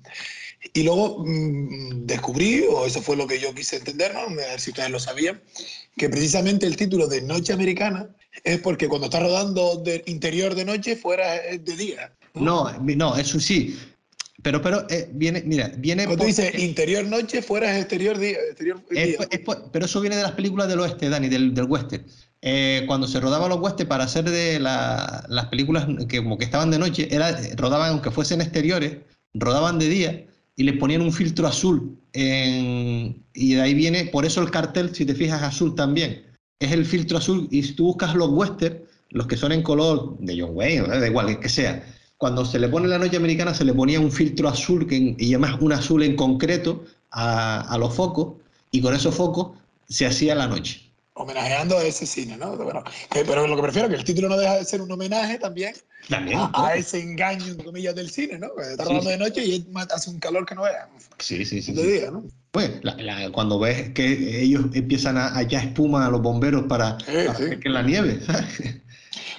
Y 0.73 0.83
luego 0.83 1.25
mm, 1.25 2.07
descubrí, 2.07 2.65
o 2.69 2.87
eso 2.87 3.01
fue 3.01 3.17
lo 3.17 3.27
que 3.27 3.39
yo 3.39 3.55
quise 3.55 3.77
entender, 3.77 4.15
¿no? 4.15 4.21
A 4.21 4.35
ver 4.35 4.61
si 4.61 4.71
ustedes 4.71 4.91
lo 4.91 4.99
sabían, 4.99 5.41
que 5.97 6.09
precisamente 6.09 6.67
el 6.67 6.77
título 6.77 7.07
de 7.07 7.23
Noche 7.23 7.53
Americana 7.53 8.09
es 8.45 8.59
porque 8.61 8.89
cuando 8.89 9.07
está 9.07 9.21
rodando 9.21 9.77
de 9.77 10.03
interior 10.07 10.55
de 10.55 10.65
noche, 10.65 10.97
fuera 10.97 11.37
es 11.37 11.65
de 11.65 11.77
día. 11.77 12.13
No, 12.37 12.71
no, 12.81 13.17
eso 13.17 13.41
sí. 13.41 13.79
Pero, 14.43 14.63
pero 14.63 14.87
eh, 14.91 15.09
viene, 15.13 15.43
mira, 15.45 15.73
viene. 15.79 16.05
Cuando 16.05 16.23
tú 16.23 16.29
dices 16.29 16.57
interior 16.59 17.05
noche, 17.07 17.43
fuera 17.43 17.73
es 17.75 17.81
exterior 17.81 18.19
día. 18.19 18.37
Exterior 18.51 18.81
es 18.91 19.41
pero 19.73 19.87
eso 19.87 20.01
viene 20.01 20.17
de 20.17 20.23
las 20.23 20.33
películas 20.33 20.69
del 20.69 20.81
oeste, 20.81 21.09
Dani, 21.09 21.29
del, 21.29 21.53
del 21.55 21.65
western. 21.65 22.05
Eh, 22.43 22.85
cuando 22.87 23.09
se 23.09 23.19
rodaban 23.19 23.49
los 23.49 23.61
western 23.61 23.89
para 23.89 24.05
hacer 24.05 24.29
de 24.31 24.61
la- 24.61 25.25
las 25.29 25.47
películas 25.47 25.87
que 26.09 26.19
como 26.19 26.39
que 26.39 26.45
estaban 26.45 26.71
de 26.71 26.79
noche, 26.79 27.09
era, 27.11 27.37
rodaban 27.57 27.91
aunque 27.91 28.11
fuesen 28.11 28.41
exteriores, 28.41 28.99
rodaban 29.35 29.79
de 29.79 29.89
día 29.89 30.27
y 30.55 30.63
les 30.63 30.77
ponían 30.79 31.01
un 31.01 31.13
filtro 31.13 31.47
azul. 31.47 31.99
en- 32.13 33.23
y 33.35 33.55
de 33.55 33.61
ahí 33.61 33.75
viene, 33.75 34.07
por 34.07 34.25
eso 34.25 34.41
el 34.41 34.51
cartel, 34.51 34.95
si 34.95 35.05
te 35.05 35.15
fijas, 35.15 35.43
azul 35.43 35.75
también. 35.75 36.25
Es 36.61 36.73
el 36.73 36.87
filtro 36.87 37.19
azul 37.19 37.47
y 37.51 37.63
si 37.63 37.75
tú 37.75 37.85
buscas 37.87 38.15
los 38.15 38.31
western, 38.31 38.79
los 39.11 39.27
que 39.27 39.37
son 39.37 39.53
en 39.53 39.63
color 39.63 40.17
de 40.21 40.41
John 40.41 40.53
Wayne, 40.55 40.87
da 40.89 41.07
igual, 41.07 41.39
que 41.41 41.49
sea, 41.51 41.85
cuando 42.19 42.45
se 42.45 42.59
le 42.59 42.69
pone 42.69 42.89
la 42.89 42.99
noche 42.99 43.17
americana 43.17 43.55
se 43.55 43.65
le 43.65 43.75
ponía 43.75 44.01
un 44.01 44.11
filtro 44.11 44.49
azul 44.49 44.87
que, 44.87 45.15
y 45.19 45.35
además 45.35 45.57
un 45.61 45.73
azul 45.73 46.03
en 46.03 46.17
concreto 46.17 46.85
a, 47.11 47.61
a 47.73 47.79
los 47.79 47.95
focos 47.95 48.35
y 48.71 48.81
con 48.81 48.95
esos 48.95 49.15
focos 49.15 49.59
se 49.89 50.07
hacía 50.07 50.35
la 50.35 50.47
noche. 50.47 50.83
homenajeando 51.15 51.79
a 51.79 51.85
ese 51.85 52.05
cine, 52.07 52.37
¿no? 52.37 52.57
Bueno, 52.57 52.83
que- 53.11 53.25
pero 53.25 53.47
lo 53.47 53.57
que 53.57 53.63
prefiero 53.63 53.89
es 53.89 53.95
que 53.95 53.99
el 54.01 54.05
título 54.05 54.29
no 54.29 54.37
deja 54.37 54.57
de 54.57 54.65
ser 54.65 54.83
un 54.83 54.91
homenaje 54.93 55.39
también 55.39 55.75
También. 56.09 56.39
a, 56.39 56.67
a 56.67 56.75
ese 56.75 57.01
engaño, 57.01 57.47
entre 57.47 57.65
comillas, 57.65 57.95
del 57.95 58.11
cine, 58.11 58.39
¿no? 58.39 58.49
Está 58.61 58.85
Sí, 58.85 58.91
rodando 58.91 59.11
de 59.11 59.19
noche 59.19 59.45
y 59.45 59.67
hace 59.91 60.11
un 60.11 60.19
calor 60.19 60.45
que 60.45 60.55
no 60.55 60.63
vea. 60.63 60.89
Sí, 61.19 61.45
sí, 61.47 61.63
sí. 61.63 61.73
De 61.73 61.83
sí. 61.83 61.89
día, 61.93 62.11
¿no? 62.11 62.25
Pues, 62.51 62.71
la- 62.83 62.97
la- 62.97 63.31
cuando 63.33 63.59
ves 63.59 63.91
que 63.91 64.43
ellos 64.43 64.67
empiezan 64.75 65.17
a, 65.17 65.35
a 65.37 65.43
echar 65.43 65.65
espuma 65.65 66.07
a 66.07 66.11
los 66.11 66.21
bomberos 66.23 66.65
para, 66.65 66.99
Sí, 67.01 67.13
para 67.27 67.61
que 67.61 67.69
la 67.69 67.83
nieve, 67.83 68.21
¿sabes? 68.27 68.77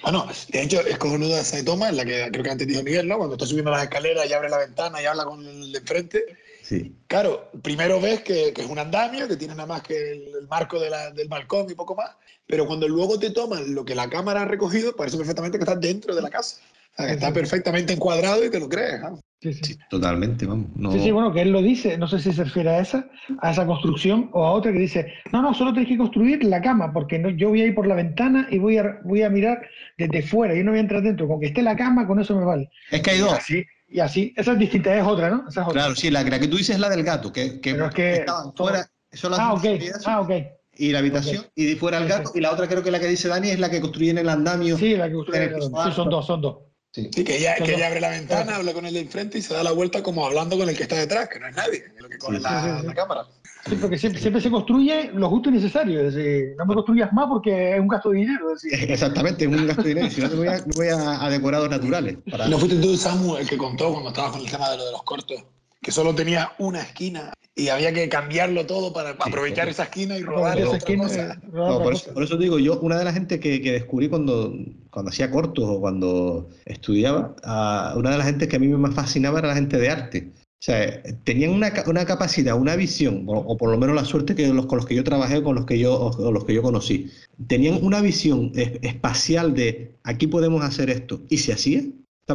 Bueno, 0.03 0.27
de 0.49 0.61
hecho, 0.61 0.79
es 0.81 0.97
cojonuda 0.97 1.41
esa 1.41 1.63
toma, 1.65 1.89
en 1.89 1.97
la 1.97 2.05
que 2.05 2.29
creo 2.31 2.43
que 2.43 2.49
antes 2.49 2.67
dijo 2.67 2.83
Miguel, 2.83 3.07
¿no? 3.07 3.17
Cuando 3.17 3.35
está 3.35 3.45
subiendo 3.45 3.71
las 3.71 3.83
escaleras 3.83 4.29
y 4.29 4.33
abre 4.33 4.49
la 4.49 4.57
ventana 4.59 5.01
y 5.01 5.05
habla 5.05 5.25
con 5.25 5.45
el 5.45 5.71
de 5.71 5.79
enfrente. 5.79 6.23
Sí. 6.63 6.93
Claro, 7.07 7.49
primero 7.61 7.99
ves 8.01 8.21
que, 8.21 8.53
que 8.53 8.61
es 8.61 8.69
un 8.69 8.77
andamio, 8.79 9.27
que 9.27 9.37
tiene 9.37 9.55
nada 9.55 9.67
más 9.67 9.81
que 9.83 10.11
el, 10.11 10.35
el 10.41 10.47
marco 10.47 10.79
de 10.79 10.89
la- 10.89 11.11
del 11.11 11.27
balcón 11.27 11.69
y 11.69 11.75
poco 11.75 11.95
más, 11.95 12.11
pero 12.45 12.65
cuando 12.67 12.87
luego 12.87 13.17
te 13.17 13.29
toman 13.31 13.73
lo 13.73 13.85
que 13.85 13.95
la 13.95 14.09
cámara 14.09 14.41
ha 14.41 14.45
recogido, 14.45 14.95
parece 14.95 15.17
perfectamente 15.17 15.57
que 15.57 15.63
estás 15.63 15.79
dentro 15.79 16.13
de 16.15 16.21
la 16.21 16.29
casa. 16.29 16.57
O 16.97 17.01
sea, 17.03 17.07
que 17.07 17.13
está 17.13 17.31
perfectamente 17.33 17.93
encuadrado 17.93 18.43
y 18.43 18.49
te 18.49 18.59
lo 18.59 18.67
crees. 18.67 18.99
¿no? 19.01 19.19
Sí, 19.39 19.53
sí. 19.53 19.63
Sí, 19.65 19.77
totalmente, 19.89 20.47
vamos. 20.47 20.67
No, 20.75 20.91
Sí, 20.91 20.99
sí, 20.99 21.11
bueno, 21.11 21.31
que 21.31 21.41
él 21.43 21.51
lo 21.51 21.61
dice, 21.61 21.95
no 21.97 22.07
sé 22.07 22.17
si 22.17 22.33
se 22.33 22.43
refiere 22.43 22.69
a 22.71 22.79
esa, 22.79 23.07
a 23.39 23.51
esa 23.51 23.67
construcción 23.67 24.31
o 24.33 24.43
a 24.43 24.51
otra 24.51 24.71
que 24.73 24.79
dice, 24.79 25.13
no, 25.31 25.43
no, 25.43 25.53
solo 25.53 25.73
tienes 25.73 25.89
que 25.89 25.97
construir 25.97 26.43
la 26.43 26.59
cama, 26.59 26.91
porque 26.91 27.19
no, 27.19 27.29
yo 27.29 27.49
voy 27.49 27.61
a 27.61 27.65
ir 27.65 27.75
por 27.75 27.85
la 27.85 27.93
ventana 27.93 28.47
y 28.49 28.57
voy 28.57 28.79
a, 28.79 28.99
voy 29.03 29.21
a 29.21 29.29
mirar 29.29 29.61
desde 29.95 30.23
fuera, 30.23 30.55
yo 30.55 30.63
no 30.63 30.71
voy 30.71 30.79
a 30.79 30.81
entrar 30.81 31.03
dentro, 31.03 31.27
con 31.27 31.39
que 31.39 31.47
esté 31.47 31.61
la 31.61 31.75
cama, 31.75 32.07
con 32.07 32.19
eso 32.19 32.35
me 32.35 32.45
vale. 32.45 32.69
Es 32.89 33.01
que 33.01 33.11
hay 33.11 33.17
Y 33.19 33.21
dos. 33.21 33.33
así, 33.33 33.63
y 33.87 33.99
así, 33.99 34.33
esa 34.35 34.53
es 34.53 34.59
distinta, 34.59 34.97
es 34.97 35.03
otra, 35.05 35.29
¿no? 35.29 35.43
Esa 35.47 35.61
es 35.61 35.67
otra. 35.67 35.81
Claro, 35.81 35.95
sí, 35.95 36.09
la, 36.09 36.23
la 36.23 36.39
que 36.39 36.47
tú 36.47 36.57
dices 36.57 36.73
es 36.75 36.81
la 36.81 36.89
del 36.89 37.03
gato, 37.03 37.31
que, 37.31 37.61
que, 37.61 37.73
Pero 37.73 37.85
es 37.85 37.93
que 37.93 38.13
estaban 38.15 38.55
todo- 38.55 38.69
fuera, 38.69 38.89
son 39.13 39.31
las 39.31 39.39
Ah, 39.39 39.49
dos 39.51 39.59
ok, 39.59 39.65
actividades, 39.67 40.07
ah, 40.07 40.21
ok. 40.21 40.31
y 40.79 40.91
la 40.91 40.97
habitación, 40.99 41.45
y 41.53 41.75
fuera 41.75 41.99
el 41.99 42.07
gato, 42.07 42.31
sí. 42.33 42.39
y 42.39 42.41
la 42.41 42.51
otra 42.51 42.67
creo 42.67 42.81
que 42.81 42.89
la 42.89 42.99
que 42.99 43.07
dice 43.07 43.27
Dani 43.27 43.49
es 43.51 43.59
la 43.59 43.69
que 43.69 43.81
construyen 43.81 44.17
el 44.17 44.29
andamio. 44.29 44.77
Sí, 44.77 44.95
la 44.97 45.07
que 45.09 45.15
usted, 45.15 45.35
en 45.35 45.43
el 45.43 45.55
piso 45.59 45.83
sí, 45.85 45.91
son 45.95 46.09
dos, 46.09 46.25
son 46.25 46.41
dos. 46.41 46.57
Sí. 46.97 47.07
Sí, 47.13 47.23
que 47.23 47.37
ella, 47.37 47.53
que 47.53 47.75
ella 47.75 47.85
abre 47.85 48.01
la 48.01 48.09
ventana, 48.09 48.55
habla 48.55 48.73
con 48.73 48.83
el 48.87 48.93
de 48.95 49.01
enfrente 49.01 49.37
y 49.37 49.43
se 49.43 49.53
da 49.53 49.61
la 49.61 49.71
vuelta 49.71 50.01
como 50.01 50.25
hablando 50.25 50.57
con 50.57 50.67
el 50.67 50.75
que 50.75 50.81
está 50.81 50.95
detrás, 50.95 51.29
que 51.29 51.39
no 51.39 51.47
es 51.47 51.55
nadie, 51.55 51.83
es 51.95 52.01
lo 52.01 52.09
que 52.09 52.17
coge 52.17 52.37
Sí, 52.37 52.41
la, 52.41 52.49
sí, 52.63 52.69
sí, 52.71 52.81
sí. 52.81 52.87
la 52.87 52.93
cámara. 52.95 53.27
Sí, 53.69 53.75
porque 53.79 53.99
siempre, 53.99 54.19
siempre 54.19 54.41
se 54.41 54.49
construye 54.49 55.11
lo 55.13 55.29
justo 55.29 55.49
y 55.49 55.51
necesario, 55.51 56.01
es 56.01 56.15
decir, 56.15 56.55
no 56.57 56.65
me 56.65 56.73
construyas 56.73 57.13
más 57.13 57.27
porque 57.27 57.75
es 57.75 57.79
un 57.79 57.87
gasto 57.87 58.09
de 58.09 58.17
dinero, 58.17 58.51
es 58.51 58.63
decir, 58.63 58.89
Exactamente, 58.91 59.45
es 59.45 59.51
un 59.51 59.67
gasto 59.67 59.83
de 59.83 59.89
dinero. 59.89 60.09
Si 60.09 60.21
no, 60.21 60.29
me 60.29 60.35
voy 60.37 60.47
a, 60.47 60.51
me 60.53 60.73
voy 60.75 60.87
a, 60.87 61.23
a 61.23 61.29
decorados 61.29 61.69
naturales. 61.69 62.17
Para... 62.31 62.47
¿Y 62.47 62.49
no 62.49 62.57
fuiste 62.57 62.79
tú, 62.79 62.97
Samu, 62.97 63.37
el 63.37 63.47
que 63.47 63.57
contó 63.59 63.91
cuando 63.91 64.09
estabas 64.09 64.31
con 64.31 64.41
el 64.41 64.49
tema 64.49 64.71
de 64.71 64.77
lo 64.77 64.85
de 64.85 64.91
los 64.91 65.03
cortos? 65.03 65.43
Que 65.79 65.91
solo 65.91 66.15
tenía 66.15 66.51
una 66.57 66.81
esquina 66.81 67.31
y 67.57 67.69
había 67.69 67.91
que 67.93 68.07
cambiarlo 68.07 68.65
todo 68.65 68.93
para 68.93 69.09
aprovechar 69.11 69.65
sí. 69.65 69.71
esa 69.71 69.83
esquina 69.83 70.17
y 70.17 70.21
rodar 70.23 70.59
esa 70.59 70.77
esquina, 70.77 71.03
cosa. 71.03 71.33
eh, 71.33 71.39
rodar 71.51 71.71
No, 71.71 71.77
por, 71.83 71.93
cosa. 71.93 72.03
eso, 72.05 72.13
por 72.13 72.23
eso 72.23 72.37
digo, 72.37 72.59
yo, 72.59 72.79
una 72.81 72.97
de 72.99 73.05
las 73.05 73.13
gente 73.15 73.39
que, 73.39 73.61
que 73.61 73.71
descubrí 73.73 74.07
cuando, 74.09 74.53
cuando 74.91 75.09
hacía 75.09 75.31
cortos 75.31 75.65
o 75.67 75.79
cuando 75.81 76.49
estudiaba, 76.65 77.35
ah, 77.43 77.93
una 77.97 78.11
de 78.11 78.17
las 78.17 78.27
gente 78.27 78.47
que 78.47 78.55
a 78.55 78.59
mí 78.59 78.67
me 78.67 78.77
más 78.77 78.93
fascinaba 78.93 79.39
era 79.39 79.49
la 79.49 79.55
gente 79.55 79.77
de 79.77 79.89
arte. 79.89 80.31
O 80.59 80.63
sea, 80.63 81.03
tenían 81.23 81.51
una, 81.51 81.71
una 81.85 82.05
capacidad, 82.05 82.55
una 82.57 82.75
visión, 82.75 83.25
o, 83.27 83.33
o 83.37 83.57
por 83.57 83.69
lo 83.69 83.77
menos 83.77 83.95
la 83.95 84.05
suerte 84.05 84.33
que 84.35 84.47
los, 84.47 84.65
con 84.65 84.77
los 84.77 84.85
que 84.87 84.95
yo 84.95 85.03
trabajé, 85.03 85.43
con 85.43 85.55
los 85.55 85.65
que 85.65 85.77
yo, 85.77 85.93
o, 85.93 86.09
o 86.09 86.31
los 86.31 86.45
que 86.45 86.53
yo 86.55 86.63
conocí, 86.63 87.11
tenían 87.47 87.79
una 87.83 88.01
visión 88.01 88.51
es- 88.55 88.79
espacial 88.81 89.53
de 89.53 89.95
aquí 90.03 90.25
podemos 90.27 90.63
hacer 90.63 90.89
esto, 90.89 91.21
y 91.29 91.37
se 91.37 91.53
hacía. 91.53 91.81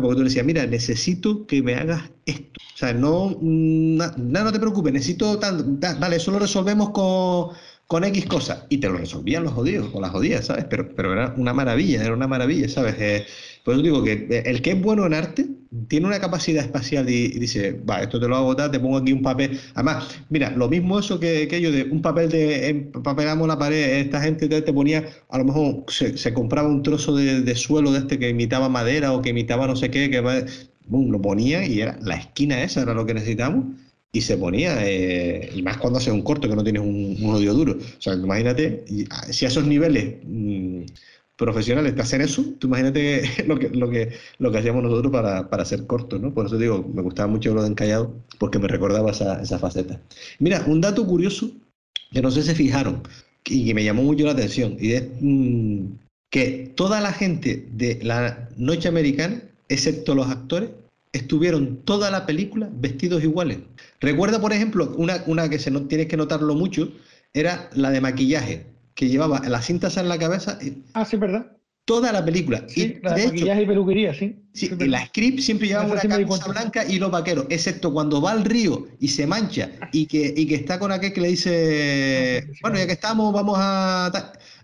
Porque 0.01 0.15
tú 0.17 0.23
le 0.23 0.29
decías, 0.29 0.47
mira, 0.47 0.67
necesito 0.67 1.47
que 1.47 1.63
me 1.63 1.75
hagas 1.75 2.11
esto. 2.27 2.61
O 2.75 2.77
sea, 2.79 2.93
no, 2.95 3.37
na- 3.41 4.15
nada, 4.17 4.47
no 4.47 4.53
te 4.53 4.59
preocupes, 4.61 4.93
necesito, 4.93 5.39
tan, 5.39 5.79
ta- 5.81 5.95
vale, 5.97 6.17
eso 6.17 6.31
lo 6.31 6.39
resolvemos 6.39 6.91
con, 6.91 7.51
con 7.93 8.05
X 8.05 8.25
cosas. 8.25 8.65
Y 8.71 8.79
te 8.79 8.89
lo 8.89 8.97
resolvían 8.97 9.45
los 9.45 9.53
jodidos, 9.53 9.91
con 9.91 10.01
las 10.01 10.13
jodidas, 10.13 10.47
¿sabes? 10.47 10.65
Pero, 10.65 10.89
pero 10.97 11.13
era 11.13 11.35
una 11.37 11.53
maravilla, 11.53 12.03
era 12.03 12.15
una 12.15 12.27
maravilla, 12.27 12.67
¿sabes? 12.67 12.95
Eh, 12.99 13.27
por 13.65 13.75
eso 13.75 13.83
digo 13.83 14.03
que 14.03 14.13
eh, 14.31 14.45
el 14.47 14.63
que 14.63 14.71
es 14.71 14.81
bueno 14.81 15.05
en 15.05 15.13
arte 15.13 15.47
tiene 15.89 16.07
una 16.07 16.19
capacidad 16.19 16.65
espacial 16.65 17.07
y, 17.11 17.29
dice, 17.39 17.79
va, 17.87 18.01
esto 18.01 18.19
te 18.19 18.29
lo 18.29 18.37
hago 18.37 18.57
tal, 18.57 18.71
te 18.71 18.81
pongo 18.81 18.97
aquí 18.97 19.13
un 19.13 19.21
papel. 19.21 19.61
Además, 19.75 20.07
mira, 20.31 20.53
lo 20.53 20.71
mismo 20.71 21.01
eso 21.01 21.21
que, 21.21 21.47
que 21.49 21.61
yo 21.61 21.71
de 21.71 21.83
un 21.83 22.01
papel 22.01 22.31
de 22.31 22.69
empapelamos 22.71 23.47
la 23.47 23.59
pared, 23.59 24.01
esta 24.01 24.23
gente 24.23 24.49
te, 24.49 24.63
te 24.63 24.73
ponía, 24.73 25.05
a 25.29 25.37
lo 25.37 25.45
mejor 25.45 25.85
se, 25.89 26.33
compraba 26.33 26.69
un 26.69 26.83
trozo 26.83 27.15
de, 27.15 27.55
suelo 27.57 27.93
de 27.93 27.99
este 27.99 28.19
que 28.19 28.31
imitaba 28.31 28.71
madera 28.71 29.13
o 29.13 29.21
que 29.21 29.29
imitaba 29.29 29.67
no 29.67 29.77
sé 29.77 29.91
qué, 29.91 30.09
que 30.09 30.21
boom, 30.87 31.11
lo 31.11 31.21
ponía 31.21 31.67
y 31.67 31.83
era 31.83 31.99
la 32.01 32.17
esquina 32.17 32.63
esa 32.63 32.81
era 32.81 32.95
lo 32.95 33.05
que 33.05 33.13
necesitamos 33.13 33.67
y 34.15 34.21
se 34.21 34.37
ponía, 34.37 34.77
eh, 34.87 35.51
y 35.55 35.63
más 35.63 35.79
cuando 35.79 35.99
haces 35.99 36.13
un 36.13 36.23
corto 36.23 36.49
que 36.49 36.55
no 36.55 36.63
tienes 36.63 36.83
un, 36.83 37.17
un 37.19 37.31
audio 37.35 37.55
duro. 37.55 37.73
O 37.73 38.01
sea, 38.01 38.13
imagínate, 38.15 38.85
ah, 39.11 39.33
si 39.33 39.47
a 39.47 39.49
esos 39.49 39.67
niveles 39.67 40.17
mm, 40.25 40.83
profesionales 41.37 41.95
te 41.95 42.03
hacen 42.03 42.21
eso, 42.21 42.45
tú 42.59 42.67
imagínate 42.67 43.23
lo 43.47 43.59
que, 43.59 43.71
lo 43.71 43.89
que, 43.91 44.13
lo 44.39 44.53
que 44.53 44.59
hacíamos 44.59 44.83
nosotros 44.83 45.11
para, 45.11 45.49
para 45.49 45.63
hacer 45.63 45.87
cortos, 45.87 46.21
¿no? 46.21 46.35
Por 46.35 46.47
eso 46.47 46.59
digo, 46.59 46.87
me 46.95 47.01
gustaba 47.01 47.27
mucho 47.27 47.55
lo 47.55 47.63
de 47.63 47.69
Encallado, 47.69 48.15
porque 48.39 48.59
me 48.59 48.69
recordaba 48.69 49.11
esa, 49.13 49.41
esa 49.41 49.59
faceta. 49.59 49.99
Mira, 50.39 50.63
un 50.67 50.83
dato 50.83 51.07
curioso, 51.07 51.51
que 52.13 52.21
no 52.21 52.31
sé 52.31 52.43
si 52.43 52.49
se 52.49 52.55
fijaron, 52.55 53.03
y 53.47 53.65
que 53.67 53.75
me 53.75 53.85
llamó 53.85 54.03
mucho 54.03 54.27
la 54.27 54.33
atención, 54.33 54.77
y 54.79 54.93
es 54.93 55.05
mm, 55.21 55.87
que 56.31 56.73
toda 56.77 57.01
la 57.01 57.13
gente 57.13 57.67
de 57.73 57.99
la 58.03 58.51
noche 58.59 58.89
americana, 58.89 59.43
excepto 59.71 60.15
los 60.15 60.29
actores, 60.29 60.69
estuvieron 61.13 61.83
toda 61.85 62.11
la 62.11 62.27
película 62.27 62.71
vestidos 62.73 63.23
iguales. 63.23 63.59
Recuerda, 64.01 64.41
por 64.41 64.53
ejemplo, 64.53 64.95
una, 64.97 65.23
una 65.27 65.49
que 65.49 65.59
se 65.59 65.71
no, 65.71 65.83
tienes 65.87 66.09
que 66.09 66.17
notarlo 66.17 66.55
mucho, 66.55 66.93
era 67.35 67.71
la 67.75 67.91
de 67.91 68.01
maquillaje, 68.01 68.67
que 68.95 69.09
llevaba 69.09 69.41
la 69.41 69.63
cinta 69.63 69.89
esa 69.89 70.01
en 70.01 70.09
la 70.09 70.19
cabeza 70.19 70.59
y 70.63 70.83
Ah, 70.95 71.05
sí, 71.05 71.17
¿verdad? 71.17 71.57
Toda 71.85 72.13
la 72.13 72.25
película. 72.25 72.65
Sí, 72.69 72.99
y 73.01 73.05
la 73.05 73.15
de 73.15 73.25
hecho, 73.25 73.61
y 73.61 73.67
peluquería, 73.67 74.15
sí. 74.15 74.37
Sí, 74.55 74.71
y 74.79 74.85
la 74.85 75.07
script 75.07 75.41
siempre 75.41 75.69
llevaba 75.69 75.95
Esa 75.95 76.07
una 76.07 76.17
camisa 76.17 76.49
blanca 76.49 76.85
y 76.85 76.99
los 76.99 77.11
vaqueros, 77.11 77.47
excepto 77.49 77.93
cuando 77.93 78.21
va 78.21 78.33
al 78.33 78.45
río 78.45 78.87
y 79.01 79.09
se 79.09 79.27
mancha 79.27 79.71
y 79.93 80.07
que, 80.07 80.33
y 80.37 80.47
que 80.47 80.57
está 80.57 80.79
con 80.79 80.93
aquel 80.93 81.13
que 81.13 81.21
le 81.21 81.29
dice, 81.29 82.45
Ah, 82.47 82.59
bueno, 82.63 82.79
ya 82.79 82.87
que 82.87 82.93
estamos, 82.93 83.33
vamos 83.33 83.57
a 83.59 84.11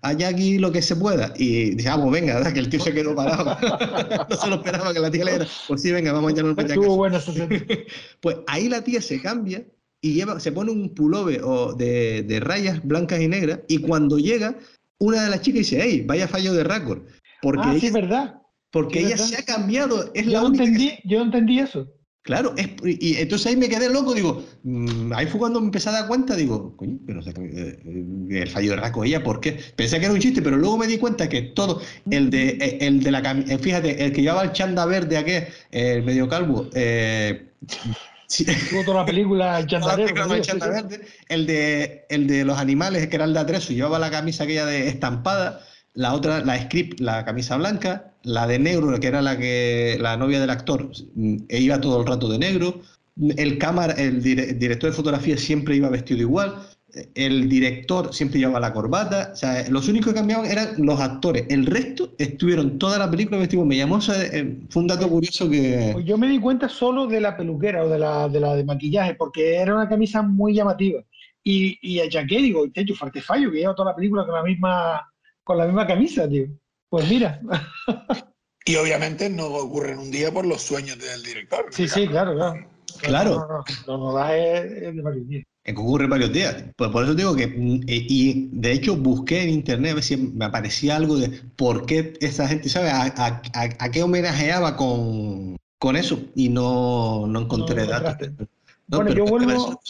allá 0.02 0.28
aquí 0.28 0.58
lo 0.58 0.72
que 0.72 0.82
se 0.82 0.96
pueda. 0.96 1.32
Y 1.36 1.70
dice, 1.74 1.88
vamos, 1.88 2.10
venga, 2.12 2.34
¿verdad? 2.34 2.52
que 2.52 2.60
el 2.60 2.68
tío 2.68 2.80
se 2.80 2.92
quedó 2.92 3.14
parado. 3.14 3.56
no 4.30 4.36
se 4.36 4.48
lo 4.48 4.56
esperaba 4.56 4.92
que 4.92 5.00
la 5.00 5.10
tía 5.10 5.24
le 5.24 5.30
diera, 5.32 5.46
pues 5.66 5.82
sí, 5.82 5.92
venga, 5.92 6.12
vamos 6.12 6.30
a 6.30 6.32
echarnos. 6.32 6.58
Estuvo 6.58 7.06
escena. 7.06 7.48
Pues 8.20 8.36
ahí 8.46 8.68
la 8.68 8.82
tía 8.82 9.00
se 9.00 9.20
cambia 9.20 9.64
y 10.00 10.14
lleva, 10.14 10.38
se 10.38 10.52
pone 10.52 10.70
un 10.70 10.94
pullover 10.94 11.40
de, 11.76 12.22
de 12.22 12.40
rayas 12.40 12.84
blancas 12.84 13.20
y 13.20 13.28
negras 13.28 13.60
y 13.68 13.78
cuando 13.78 14.18
llega, 14.18 14.56
una 14.98 15.24
de 15.24 15.30
las 15.30 15.40
chicas 15.42 15.58
dice, 15.58 15.80
hey, 15.82 16.04
vaya 16.06 16.28
fallo 16.28 16.52
de 16.54 16.64
récord. 16.64 17.02
Porque 17.42 17.62
Ah, 17.68 17.70
ella, 17.70 17.80
sí, 17.80 17.86
es 17.86 17.92
verdad. 17.92 18.34
porque 18.70 18.98
sí, 18.98 19.06
ella 19.06 19.16
verdad. 19.16 19.24
se 19.26 19.36
ha 19.36 19.44
cambiado, 19.44 20.10
es 20.14 20.26
la 20.26 20.40
Yo 20.40 20.46
única 20.46 20.64
que 20.64 20.70
entendí, 20.70 20.98
yo 21.04 21.20
entendí 21.22 21.58
eso. 21.60 21.88
Claro, 22.22 22.52
es, 22.58 22.68
y, 22.84 23.16
entonces 23.16 23.46
ahí 23.46 23.56
me 23.56 23.70
quedé 23.70 23.88
loco, 23.88 24.12
digo, 24.12 24.44
mm, 24.62 25.12
ahí 25.14 25.24
fue 25.26 25.38
cuando 25.38 25.60
me 25.60 25.66
empecé 25.66 25.88
a 25.88 25.92
dar 25.92 26.08
cuenta, 26.08 26.36
digo, 26.36 26.76
coño, 26.76 26.98
pero 27.06 27.22
se- 27.22 27.30
eh, 27.30 27.78
eh, 27.86 28.42
el 28.42 28.48
fallo 28.50 28.72
de 28.72 28.76
rasgo 28.76 29.02
ella, 29.04 29.22
¿por 29.24 29.40
qué? 29.40 29.58
Pensé 29.76 29.98
que 29.98 30.04
era 30.06 30.12
un 30.14 30.20
chiste, 30.20 30.42
pero 30.42 30.58
luego 30.58 30.76
me 30.76 30.86
di 30.86 30.98
cuenta 30.98 31.26
que 31.28 31.40
todo, 31.40 31.80
el 32.10 32.28
de, 32.28 32.48
eh, 32.60 32.78
el 32.82 33.02
de 33.02 33.10
la 33.12 33.20
eh, 33.20 33.56
fíjate, 33.58 34.04
el 34.04 34.12
que 34.12 34.20
llevaba 34.20 34.42
el 34.42 34.52
chanda 34.52 34.84
verde 34.84 35.16
aquel, 35.16 35.44
el 35.70 36.02
medio 36.02 36.28
calvo, 36.28 36.68
eh, 36.74 37.48
sí, 38.28 38.46
Tuvo 38.68 38.84
toda 38.84 38.98
la 38.98 39.06
película 39.06 39.64
chandarero, 39.66 40.16
con 40.18 40.32
el 40.32 40.42
sí, 40.42 40.52
de, 41.46 42.06
el 42.10 42.26
de 42.26 42.44
los 42.44 42.58
animales, 42.58 43.08
que 43.08 43.16
era 43.16 43.24
el 43.24 43.34
de 43.34 43.40
Atreso, 43.40 43.72
llevaba 43.72 43.98
la 43.98 44.10
camisa 44.10 44.44
aquella 44.44 44.66
de 44.66 44.88
estampada, 44.88 45.60
la 45.94 46.14
otra, 46.14 46.44
la 46.44 46.60
script, 46.62 47.00
la 47.00 47.24
camisa 47.24 47.56
blanca, 47.56 48.14
la 48.22 48.46
de 48.46 48.58
negro, 48.58 48.98
que 49.00 49.06
era 49.08 49.22
la 49.22 49.38
que 49.38 49.96
la 50.00 50.16
novia 50.16 50.40
del 50.40 50.50
actor, 50.50 50.90
mm, 51.14 51.36
e 51.48 51.60
iba 51.60 51.80
todo 51.80 52.00
el 52.00 52.06
rato 52.06 52.28
de 52.28 52.38
negro. 52.38 52.82
El 53.36 53.58
cámara, 53.58 53.94
el, 53.94 54.22
dire- 54.22 54.50
el 54.50 54.58
director 54.58 54.90
de 54.90 54.96
fotografía 54.96 55.36
siempre 55.38 55.76
iba 55.76 55.88
vestido 55.88 56.20
igual. 56.20 56.54
El 57.14 57.48
director 57.48 58.14
siempre 58.14 58.38
llevaba 58.38 58.60
la 58.60 58.72
corbata. 58.72 59.30
O 59.32 59.36
sea, 59.36 59.68
los 59.68 59.88
únicos 59.88 60.12
que 60.12 60.18
cambiaban 60.18 60.46
eran 60.46 60.74
los 60.78 60.98
actores. 61.00 61.44
El 61.50 61.66
resto 61.66 62.14
estuvieron 62.18 62.78
toda 62.78 62.98
la 62.98 63.10
película 63.10 63.38
vestidos. 63.38 63.66
Me 63.66 63.76
llamó, 63.76 63.98
eh, 63.98 64.58
fue 64.70 64.82
un 64.82 64.88
dato 64.88 65.08
curioso 65.08 65.50
que. 65.50 65.90
Pues 65.92 66.06
yo 66.06 66.16
me 66.16 66.28
di 66.28 66.40
cuenta 66.40 66.68
solo 66.68 67.06
de 67.06 67.20
la 67.20 67.36
peluquera 67.36 67.84
o 67.84 67.88
de 67.88 67.98
la 67.98 68.28
de, 68.28 68.40
la 68.40 68.54
de 68.54 68.64
maquillaje, 68.64 69.14
porque 69.14 69.56
era 69.56 69.74
una 69.74 69.88
camisa 69.88 70.22
muy 70.22 70.54
llamativa. 70.54 71.02
Y, 71.44 71.78
y 71.82 72.00
a 72.00 72.10
Jaqué 72.10 72.38
digo, 72.38 72.70
techo, 72.72 72.94
fuerte 72.94 73.20
fallo, 73.20 73.50
que 73.50 73.58
lleva 73.58 73.74
toda 73.74 73.90
la 73.90 73.96
película 73.96 74.24
con 74.24 74.34
la 74.34 74.42
misma, 74.42 75.12
con 75.44 75.58
la 75.58 75.66
misma 75.66 75.86
camisa, 75.86 76.28
tío. 76.28 76.46
Pues 76.88 77.08
mira, 77.08 77.40
Y 78.64 78.76
obviamente 78.76 79.30
no 79.30 79.46
ocurre 79.46 79.92
en 79.92 79.98
un 79.98 80.10
día 80.10 80.30
por 80.30 80.46
los 80.46 80.60
sueños 80.60 80.98
del 80.98 81.22
director. 81.22 81.66
sí, 81.70 81.84
este 81.84 82.00
sí, 82.02 82.06
claro, 82.08 82.34
claro. 82.34 82.68
Claro. 83.00 83.30
No, 83.30 83.38
no, 83.40 83.48
no, 83.48 83.64
no, 83.86 83.98
no, 83.98 84.12
da 84.12 84.36
es, 84.36 84.64
es 84.82 84.94
de 84.94 85.02
varios 85.02 85.26
días. 85.26 85.44
que 85.46 85.47
ocurre 85.72 86.06
varios 86.06 86.32
días. 86.32 86.64
Pues 86.76 86.90
por 86.90 87.04
eso 87.04 87.14
digo 87.14 87.34
que, 87.36 87.46
mm, 87.46 87.82
y, 87.86 88.06
y 88.30 88.48
de 88.52 88.72
hecho 88.72 88.96
busqué 88.96 89.42
en 89.42 89.50
internet 89.50 89.92
a 89.92 89.94
ver 89.96 90.04
si 90.04 90.16
me 90.16 90.44
aparecía 90.44 90.96
algo 90.96 91.16
de 91.16 91.30
por 91.56 91.86
qué 91.86 92.14
esa 92.20 92.48
gente, 92.48 92.68
¿sabe? 92.68 92.90
A, 92.90 93.02
a- 93.16 93.42
a- 93.78 93.90
qué 93.90 94.02
homenajeaba 94.02 94.76
con, 94.76 95.56
con 95.78 95.96
eso 95.96 96.20
y 96.34 96.48
no, 96.48 97.26
no 97.26 97.40
encontré 97.40 97.82
No 97.82 97.90
datos. 97.90 98.28
No, 98.88 98.96
Bueno, 98.98 99.10
yo 99.10 99.26
vuelvo-. 99.26 99.80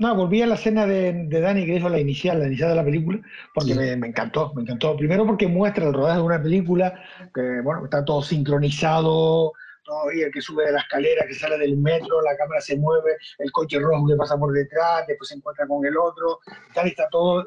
No, 0.00 0.14
volví 0.14 0.40
a 0.42 0.46
la 0.46 0.54
escena 0.54 0.86
de, 0.86 1.12
de 1.26 1.40
Dani 1.40 1.66
que 1.66 1.72
dijo 1.72 1.88
la 1.88 1.98
inicial, 1.98 2.38
la 2.38 2.46
inicial 2.46 2.68
de 2.70 2.76
la 2.76 2.84
película, 2.84 3.20
porque 3.52 3.74
me, 3.74 3.96
me 3.96 4.06
encantó, 4.06 4.52
me 4.54 4.62
encantó. 4.62 4.96
Primero 4.96 5.26
porque 5.26 5.48
muestra 5.48 5.86
el 5.88 5.92
rodaje 5.92 6.18
de 6.18 6.24
una 6.24 6.40
película, 6.40 6.94
que 7.34 7.60
bueno, 7.64 7.84
está 7.84 8.04
todo 8.04 8.22
sincronizado, 8.22 9.52
y 10.14 10.22
el 10.22 10.32
que 10.32 10.40
sube 10.40 10.64
de 10.64 10.72
la 10.72 10.80
escalera, 10.80 11.26
que 11.26 11.34
sale 11.34 11.58
del 11.58 11.76
metro, 11.76 12.20
la 12.22 12.36
cámara 12.36 12.60
se 12.60 12.76
mueve, 12.76 13.16
el 13.38 13.50
coche 13.52 13.78
rojo 13.78 14.06
que 14.06 14.16
pasa 14.16 14.36
por 14.36 14.52
detrás, 14.52 15.06
después 15.06 15.28
se 15.28 15.36
encuentra 15.36 15.66
con 15.66 15.84
el 15.84 15.96
otro, 15.96 16.38
y 16.70 16.74
tal, 16.74 16.86
está 16.86 17.08
todo, 17.10 17.44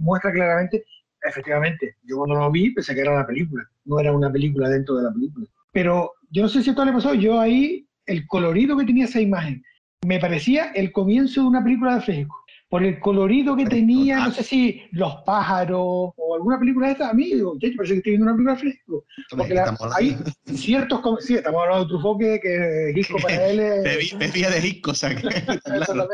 muestra 0.00 0.32
claramente, 0.32 0.84
efectivamente, 1.22 1.96
yo 2.02 2.16
cuando 2.16 2.36
lo 2.36 2.50
vi 2.50 2.72
pensé 2.72 2.94
que 2.94 3.00
era 3.00 3.12
una 3.12 3.26
película, 3.26 3.64
no 3.84 4.00
era 4.00 4.12
una 4.12 4.30
película 4.30 4.68
dentro 4.68 4.96
de 4.96 5.04
la 5.04 5.12
película. 5.12 5.46
Pero 5.72 6.12
yo 6.30 6.42
no 6.42 6.48
sé 6.48 6.62
si 6.62 6.70
esto 6.70 6.84
le 6.84 6.92
pasó, 6.92 7.14
yo 7.14 7.40
ahí, 7.40 7.86
el 8.06 8.26
colorido 8.26 8.76
que 8.76 8.84
tenía 8.84 9.04
esa 9.04 9.20
imagen, 9.20 9.62
me 10.04 10.18
parecía 10.18 10.72
el 10.72 10.90
comienzo 10.92 11.42
de 11.42 11.46
una 11.46 11.62
película 11.62 11.94
de 11.94 12.00
Fresco. 12.00 12.41
Por 12.72 12.82
el 12.84 12.98
colorido 13.00 13.54
que 13.54 13.66
tenía, 13.66 14.16
no 14.24 14.30
sé 14.32 14.42
si 14.42 14.80
Los 14.92 15.16
pájaros 15.26 15.78
o 16.16 16.34
alguna 16.34 16.58
película 16.58 16.86
de 16.86 16.92
esta, 16.94 17.10
a 17.10 17.12
mí, 17.12 17.26
digo, 17.26 17.54
"Che, 17.60 17.72
parece 17.76 17.92
que 17.92 17.98
estoy 17.98 18.12
viendo 18.12 18.24
una 18.24 18.32
película 18.34 18.54
de 18.54 18.60
Fresco. 18.60 19.04
Porque 19.36 19.52
la- 19.54 19.76
hay 19.94 20.16
ciertos, 20.56 21.00
sí, 21.20 21.34
estamos 21.34 21.60
hablando 21.62 21.84
de 21.84 21.88
Truffaut, 21.90 22.18
que, 22.18 22.40
que 22.40 22.92
Hitchcock 22.96 23.20
para 23.20 23.46
él 23.50 23.60
es... 23.60 23.84
Bebi- 23.84 24.18
Bebía 24.18 24.48
de 24.48 24.66
Hitchcock, 24.66 24.92
o 24.92 24.94
sea, 24.94 25.10
claro. 25.64 26.08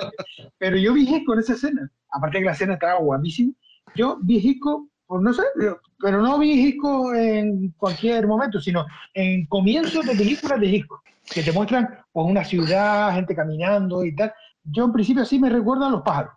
Pero 0.58 0.76
yo 0.78 0.94
vi 0.94 1.02
Hitchcock 1.02 1.34
en 1.34 1.38
esa 1.40 1.52
escena. 1.52 1.88
Aparte 2.10 2.40
que 2.40 2.44
la 2.46 2.52
escena 2.52 2.72
estaba 2.74 2.98
guapísima. 2.98 3.52
Yo 3.94 4.18
vi 4.20 4.38
Hitchcock, 4.38 4.88
pues 5.06 5.22
no 5.22 5.32
sé, 5.32 5.42
yo- 5.62 5.78
pero 6.00 6.20
no 6.20 6.40
vi 6.40 6.50
Hitchcock 6.70 7.14
en 7.14 7.72
cualquier 7.76 8.26
momento, 8.26 8.60
sino 8.60 8.84
en 9.14 9.46
comienzos 9.46 10.04
de 10.04 10.16
películas 10.16 10.58
de 10.58 10.66
Hitchcock, 10.66 11.02
que 11.32 11.44
te 11.44 11.52
muestran 11.52 11.88
pues, 12.12 12.26
una 12.28 12.42
ciudad, 12.44 13.14
gente 13.14 13.36
caminando 13.36 14.04
y 14.04 14.12
tal. 14.16 14.32
Yo 14.64 14.84
en 14.86 14.92
principio 14.92 15.24
sí 15.24 15.38
me 15.38 15.50
recuerdo 15.50 15.86
a 15.86 15.90
los 15.90 16.02
pájaros. 16.02 16.32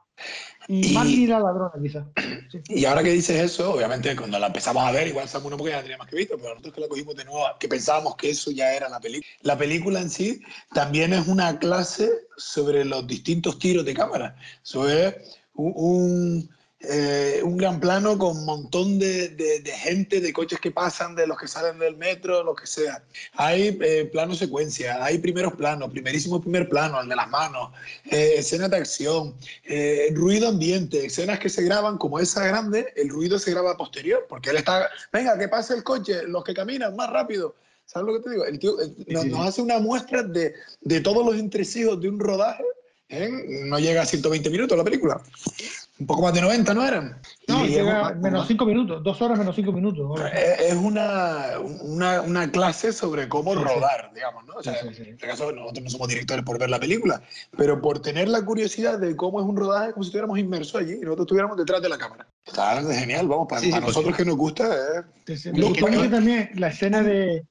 Y, 0.67 0.97
Y- 0.97 1.27
la 1.27 1.39
ladrona, 1.39 1.71
quizás. 1.81 2.03
Sí. 2.51 2.59
Y 2.69 2.85
ahora 2.85 3.03
que 3.03 3.11
dices 3.11 3.35
eso, 3.41 3.73
obviamente 3.73 4.15
cuando 4.15 4.37
la 4.39 4.47
empezamos 4.47 4.83
a 4.83 4.91
ver, 4.91 5.07
igual 5.07 5.27
Samu 5.27 5.49
no 5.49 5.57
porque 5.57 5.71
ya 5.71 5.77
la 5.77 5.83
tenía 5.83 5.97
más 5.97 6.07
que 6.07 6.15
visto, 6.15 6.37
pero 6.37 6.49
nosotros 6.49 6.73
que 6.73 6.81
la 6.81 6.87
cogimos 6.87 7.15
de 7.15 7.25
nuevo, 7.25 7.43
que 7.59 7.67
pensábamos 7.67 8.15
que 8.15 8.29
eso 8.29 8.51
ya 8.51 8.73
era 8.73 8.87
la 8.87 8.99
película. 8.99 9.27
La 9.41 9.57
película 9.57 9.99
en 9.99 10.09
sí 10.09 10.41
también 10.73 11.13
es 11.13 11.27
una 11.27 11.57
clase 11.59 12.09
sobre 12.37 12.85
los 12.85 13.05
distintos 13.07 13.57
tiros 13.59 13.83
de 13.85 13.93
cámara. 13.93 14.35
Eso 14.63 14.87
es 14.87 15.15
un, 15.55 15.73
un, 15.75 16.49
eh, 16.83 17.41
un 17.43 17.57
gran 17.57 17.79
plano 17.79 18.17
con 18.17 18.37
un 18.37 18.45
montón 18.45 18.97
de, 18.97 19.29
de- 19.29 19.59
de 19.59 19.71
gente, 19.71 20.19
de 20.19 20.33
coches 20.33 20.59
que 20.59 20.71
pasan, 20.71 21.15
de 21.15 21.27
los 21.27 21.37
que 21.37 21.47
salen 21.47 21.77
del 21.79 21.95
metro, 21.97 22.43
lo 22.43 22.55
que 22.55 22.65
sea. 22.65 23.03
Hay 23.33 23.77
eh, 23.81 24.05
plano 24.11 24.33
secuencia, 24.35 25.03
hay 25.03 25.19
primeros 25.19 25.53
planos, 25.53 25.91
primerísimo 25.91 26.41
primer 26.41 26.67
plano, 26.69 26.99
el 27.01 27.07
de 27.09 27.15
las 27.15 27.29
manos, 27.29 27.71
eh, 28.05 28.33
escenas 28.37 28.71
de 28.71 28.77
acción, 28.77 29.35
eh, 29.63 30.09
ruido 30.13 30.49
ambiente, 30.49 31.05
escenas 31.05 31.39
que 31.39 31.49
se 31.49 31.61
graban 31.63 31.97
como 31.97 32.19
esa 32.19 32.45
grande, 32.45 32.91
el 32.95 33.09
ruido 33.09 33.37
se 33.37 33.51
graba 33.51 33.77
posterior, 33.77 34.25
porque 34.27 34.49
él 34.49 34.57
está, 34.57 34.89
venga, 35.13 35.37
que 35.37 35.47
pase 35.47 35.75
el 35.75 35.83
coche, 35.83 36.23
los 36.23 36.43
que 36.43 36.53
caminan 36.53 36.95
más 36.95 37.09
rápido. 37.11 37.55
¿Sabes 37.85 38.07
lo 38.07 38.13
que 38.17 38.23
te 38.23 38.29
digo? 38.31 38.45
El 38.45 38.57
tío 38.57 38.81
eh, 38.81 38.87
nos, 39.07 39.25
hace 39.47 39.61
una 39.61 39.77
muestra 39.79 40.23
de, 40.23 40.53
de 40.79 41.01
todos 41.01 41.25
los 41.25 41.35
entresijos 41.35 41.99
de 41.99 42.07
un 42.09 42.19
rodaje. 42.19 42.63
en- 43.09 43.67
No 43.69 43.77
llega 43.79 44.01
a 44.03 44.05
120 44.05 44.49
minutos 44.49 44.77
la 44.77 44.83
película. 44.85 45.21
Un 46.01 46.07
poco 46.07 46.23
más 46.23 46.33
de 46.33 46.41
90, 46.41 46.73
¿no 46.73 46.83
eran? 46.83 47.21
No, 47.47 47.63
Y 47.63 47.67
es 47.67 47.77
llega 47.77 48.01
una- 48.09 48.13
menos 48.15 48.47
cinco 48.47 48.65
minutos, 48.65 49.03
dos 49.03 49.21
horas 49.21 49.37
menos 49.37 49.55
cinco 49.55 49.71
minutos. 49.71 50.03
¿no? 50.19 50.25
es 50.27 50.59
es 50.61 50.73
una, 50.75 51.59
una, 51.83 52.21
una 52.21 52.51
clase 52.51 52.91
sobre 52.91 53.29
cómo 53.29 53.53
Sí, 53.53 53.59
sí. 53.59 53.65
rodar, 53.65 54.11
digamos, 54.15 54.43
¿no? 54.47 54.55
O 54.55 54.63
sea, 54.63 54.73
Sí, 54.81 54.87
sí, 54.89 54.95
sí. 54.95 55.01
En 55.03 55.13
este 55.13 55.27
caso, 55.27 55.51
nosotros 55.51 55.83
no 55.83 55.89
somos 55.91 56.07
directores 56.07 56.43
por 56.43 56.57
ver 56.57 56.71
la 56.71 56.79
película, 56.79 57.21
pero 57.55 57.79
por 57.79 58.01
tener 58.01 58.29
la 58.29 58.43
curiosidad 58.43 58.97
de 58.97 59.15
cómo 59.15 59.41
es 59.41 59.45
un 59.45 59.55
rodaje, 59.55 59.91
como 59.93 60.03
si 60.03 60.07
estuviéramos 60.07 60.39
inmersos 60.39 60.81
allí 60.81 60.93
y 60.93 61.01
nosotros 61.01 61.25
estuviéramos 61.25 61.55
detrás 61.55 61.83
de 61.83 61.89
la 61.89 61.99
cámara. 61.99 62.27
Está 62.47 62.81
genial, 62.81 63.27
vamos, 63.27 63.45
para, 63.47 63.61
Sí, 63.61 63.67
sí, 63.67 63.71
para 63.71 63.85
porque- 63.85 63.99
nosotros 63.99 64.17
que 64.17 64.25
nos 64.25 64.37
gusta. 64.37 64.65
eh. 64.75 65.01
Sí, 65.27 65.37
sí. 65.37 65.51
Gustó 65.51 65.85
que- 65.85 65.91
mucho 65.97 66.09
también 66.09 66.49
la 66.55 66.69
escena 66.69 67.03
de, 67.03 67.45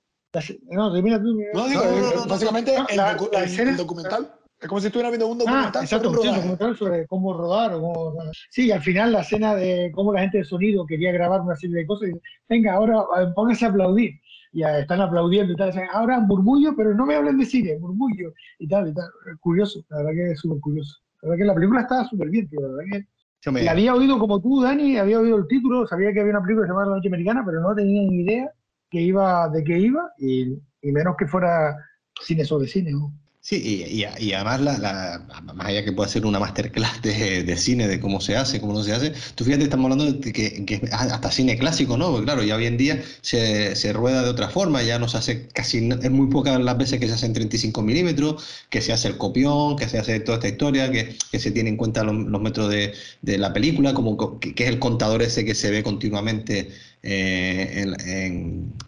no, 0.70 0.92
termina 0.92 1.22
tú. 1.22 1.38
No, 1.54 1.68
digo, 1.68 1.84
No, 1.84 1.90
eh, 1.90 2.12
básicamente 2.28 2.76
no, 2.76 2.88
el, 2.88 2.96
la- 2.96 3.16
docu- 3.16 3.30
la 3.32 3.44
escena- 3.44 3.70
el 3.70 3.76
documental. 3.76 4.34
Es 4.60 4.68
como 4.68 4.80
si 4.80 4.88
estuviera 4.88 5.08
viendo 5.08 5.26
un 5.26 5.38
Ah, 5.40 5.44
documental 5.44 5.82
exacto, 5.84 6.12
sobre 6.12 6.28
un 6.28 6.34
documental 6.36 6.76
sobre 6.76 7.06
cómo 7.06 7.32
rodar. 7.32 7.72
cómo- 7.72 8.14
Sí, 8.50 8.70
al 8.70 8.82
final 8.82 9.12
la 9.12 9.20
escena 9.20 9.54
de 9.54 9.90
cómo 9.94 10.12
la 10.12 10.20
gente 10.20 10.38
de 10.38 10.44
sonido 10.44 10.84
quería 10.84 11.12
grabar 11.12 11.40
una 11.40 11.56
serie 11.56 11.76
de 11.76 11.86
cosas 11.86 12.10
y 12.10 12.12
venga, 12.48 12.74
ahora 12.74 12.98
eh, 13.20 13.26
pónganse 13.34 13.64
a 13.64 13.68
aplaudir. 13.70 14.12
Y 14.52 14.62
están 14.64 15.00
aplaudiendo 15.00 15.52
y 15.52 15.56
tal. 15.56 15.72
ahora 15.92 16.18
murmullo, 16.20 16.74
pero 16.76 16.92
no 16.92 17.06
me 17.06 17.14
hablen 17.14 17.38
de 17.38 17.46
cine, 17.46 17.78
murmullo 17.78 18.32
y 18.58 18.66
tal 18.68 18.88
y 18.88 18.92
tal. 18.92 19.06
Curioso, 19.38 19.82
la 19.88 19.98
verdad 19.98 20.10
que 20.12 20.30
es 20.32 20.40
súper 20.40 20.60
curioso. 20.60 20.98
La 21.22 21.28
verdad 21.30 21.42
que 21.42 21.46
la 21.46 21.54
película 21.54 21.80
estaba 21.82 22.04
súper 22.08 22.28
bien, 22.28 22.48
tío. 22.48 22.60
La 22.60 22.68
verdad 22.68 22.84
que 22.92 23.06
Yo 23.42 23.52
me- 23.52 23.62
la 23.62 23.70
había 23.70 23.94
oído 23.94 24.18
como 24.18 24.40
tú, 24.42 24.60
Dani, 24.60 24.98
había 24.98 25.20
oído 25.20 25.36
el 25.38 25.46
título, 25.46 25.86
sabía 25.86 26.12
que 26.12 26.20
había 26.20 26.32
una 26.32 26.42
película 26.42 26.66
llamada 26.66 26.88
La 26.90 26.96
Noche 26.96 27.08
Americana, 27.08 27.42
pero 27.46 27.60
no 27.62 27.74
tenía 27.74 28.02
ni 28.02 28.22
idea 28.22 28.50
que 28.90 29.00
iba, 29.00 29.48
de 29.48 29.62
qué 29.64 29.78
iba 29.78 30.10
y, 30.18 30.52
y 30.82 30.92
menos 30.92 31.14
que 31.16 31.26
fuera 31.28 31.74
cine 32.20 32.44
sobre 32.44 32.66
cine. 32.66 32.90
¿no? 32.90 33.12
Sí, 33.50 33.56
y, 33.88 34.04
y- 34.04 34.28
y 34.28 34.32
además, 34.32 34.60
la, 34.60 35.26
más 35.54 35.66
allá 35.66 35.84
que 35.84 35.90
pueda 35.92 36.08
ser 36.08 36.24
una 36.24 36.38
masterclass 36.38 37.02
de, 37.02 37.42
de 37.42 37.56
cine, 37.56 37.88
de 37.88 37.98
cómo 37.98 38.20
se 38.20 38.36
hace, 38.36 38.60
cómo 38.60 38.74
no 38.74 38.84
se 38.84 38.92
hace, 38.92 39.12
tú 39.34 39.42
fíjate, 39.44 39.64
estamos 39.64 39.90
hablando 39.90 40.12
de 40.20 40.32
que, 40.32 40.64
que 40.64 40.80
hasta 40.92 41.32
cine 41.32 41.58
clásico, 41.58 41.96
¿no? 41.96 42.10
Porque 42.12 42.26
claro, 42.26 42.44
ya 42.44 42.54
hoy 42.54 42.66
en 42.66 42.76
día 42.76 43.02
se, 43.22 43.74
se 43.74 43.92
rueda 43.92 44.22
de 44.22 44.28
otra 44.30 44.50
forma, 44.50 44.84
ya 44.84 45.00
no 45.00 45.08
se 45.08 45.18
hace 45.18 45.48
casi, 45.48 45.78
es 46.00 46.10
muy 46.12 46.28
pocas 46.28 46.60
las 46.60 46.78
veces 46.78 47.00
que 47.00 47.08
se 47.08 47.14
hace 47.14 47.26
en 47.26 47.32
35 47.32 47.82
milímetros, 47.82 48.44
que 48.68 48.80
se 48.80 48.92
hace 48.92 49.08
el 49.08 49.16
copión, 49.18 49.74
que 49.76 49.88
se 49.88 49.98
hace 49.98 50.20
toda 50.20 50.36
esta 50.38 50.48
historia, 50.48 50.92
que, 50.92 51.16
que 51.32 51.38
se 51.40 51.50
tiene 51.50 51.70
en 51.70 51.76
cuenta 51.76 52.04
los, 52.04 52.14
metros 52.40 52.70
de, 52.70 52.94
la 53.38 53.52
película, 53.52 53.94
como 53.94 54.16
co- 54.16 54.38
que, 54.38 54.54
que 54.54 54.62
es 54.64 54.68
el 54.70 54.78
contador 54.78 55.22
ese 55.22 55.44
que 55.44 55.56
se 55.56 55.70
ve 55.72 55.82
continuamente 55.82 56.70
eh, 57.02 57.84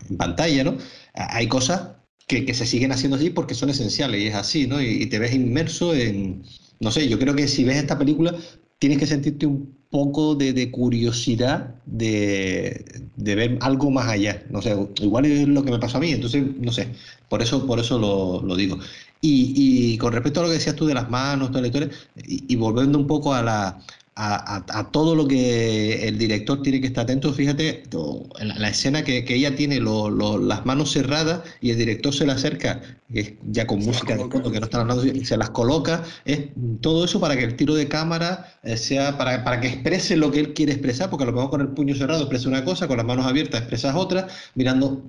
en 0.09 0.17
pantalla, 0.17 0.65
¿no? 0.65 0.79
Hay 1.15 1.49
cosas 1.49 1.81
que, 2.27 2.45
que 2.45 2.55
se 2.55 2.67
siguen 2.67 2.93
haciendo 2.93 3.17
así 3.17 3.31
porque 3.31 3.55
son 3.55 3.71
esenciales 3.71 4.21
y 4.21 4.27
es 4.29 4.35
así, 4.35 4.67
¿no? 4.67 4.81
Y, 4.81 5.03
y 5.03 5.07
te 5.07 5.19
ves 5.19 5.35
inmerso 5.35 5.95
en, 5.95 6.43
no 6.81 6.91
sé, 6.91 7.09
yo 7.09 7.19
creo 7.19 7.35
que 7.35 7.49
si 7.49 7.65
ves 7.65 7.77
esta 7.77 7.99
película 7.99 8.35
tienes 8.79 8.99
que 8.99 9.07
sentirte 9.07 9.47
un 9.47 9.77
poco 9.91 10.35
de, 10.35 10.53
de 10.53 10.71
curiosidad 10.71 11.75
de, 11.85 12.85
de 13.17 13.35
ver 13.35 13.59
algo 13.61 13.91
más 13.91 14.09
allá, 14.09 14.45
no 14.51 14.63
sé, 14.63 14.75
igual 15.01 15.27
es 15.27 15.47
lo 15.49 15.63
que 15.65 15.71
me 15.71 15.79
pasó 15.79 15.99
a 15.99 16.01
mí, 16.01 16.11
entonces, 16.13 16.43
no 16.59 16.73
sé, 16.73 16.89
por 17.29 17.43
eso, 17.43 17.67
por 17.67 17.79
eso 17.79 17.99
lo, 17.99 18.43
lo 18.43 18.57
digo. 18.57 18.79
Y, 19.21 19.93
y 19.95 19.99
con 19.99 20.13
respecto 20.13 20.41
a 20.41 20.43
lo 20.45 20.49
que 20.49 20.55
decías 20.55 20.75
tú 20.75 20.87
de 20.87 20.95
las 20.95 21.09
manos, 21.11 21.51
toda 21.51 21.61
la 21.61 21.69
historia, 21.69 21.91
y, 22.27 22.53
y 22.53 22.57
volviendo 22.57 22.99
un 22.99 23.07
poco 23.07 23.35
a 23.35 23.43
la, 23.43 23.83
a, 24.15 24.57
a- 24.57 24.79
a 24.81 24.91
todo 24.91 25.15
lo 25.15 25.27
que 25.29 26.07
el 26.09 26.19
director 26.19 26.63
tiene 26.63 26.81
que 26.81 26.89
estar 26.89 27.05
atento. 27.05 27.33
Fíjate, 27.33 27.83
la, 28.41 28.55
la 28.59 28.69
escena 28.69 29.05
que, 29.05 29.25
que 29.25 29.35
ella 29.37 29.55
tiene 29.57 29.81
lo- 29.81 30.11
lo- 30.11 30.39
las 30.39 30.67
manos 30.67 30.93
cerradas 30.93 31.43
y 31.61 31.71
el 31.71 31.79
director 31.79 32.13
se 32.15 32.27
le 32.27 32.33
acerca, 32.33 32.81
ya 33.43 33.67
con 33.67 33.79
Se 33.79 33.87
música 33.87 34.17
de 34.17 34.25
fondo, 34.31 34.51
que 34.51 34.59
no 34.61 34.67
están 34.67 34.83
hablando, 34.83 35.03
se 35.25 35.37
las 35.37 35.51
coloca. 35.51 36.03
Es 36.25 36.49
todo 36.81 37.05
eso 37.05 37.21
para 37.21 37.37
que 37.37 37.45
el 37.45 37.57
tiro 37.57 37.75
de 37.75 37.89
cámara 37.89 38.59
eh, 38.63 38.77
sea, 38.77 39.17
para, 39.19 39.45
para 39.45 39.61
que 39.61 39.69
exprese 39.69 40.17
lo 40.17 40.31
que 40.31 40.41
él 40.41 40.55
quiere 40.55 40.73
expresar, 40.73 41.11
porque 41.11 41.25
a 41.25 41.27
lo 41.27 41.33
mejor 41.33 41.51
con 41.51 41.61
el 41.61 41.69
puño 41.69 41.95
cerrado 41.95 42.21
expresa 42.23 42.49
una 42.49 42.65
cosa, 42.65 42.89
con 42.89 42.97
las 42.97 43.07
manos 43.07 43.27
abiertas 43.27 43.61
expresas 43.61 43.95
otra, 43.97 44.29
mirando 44.55 45.05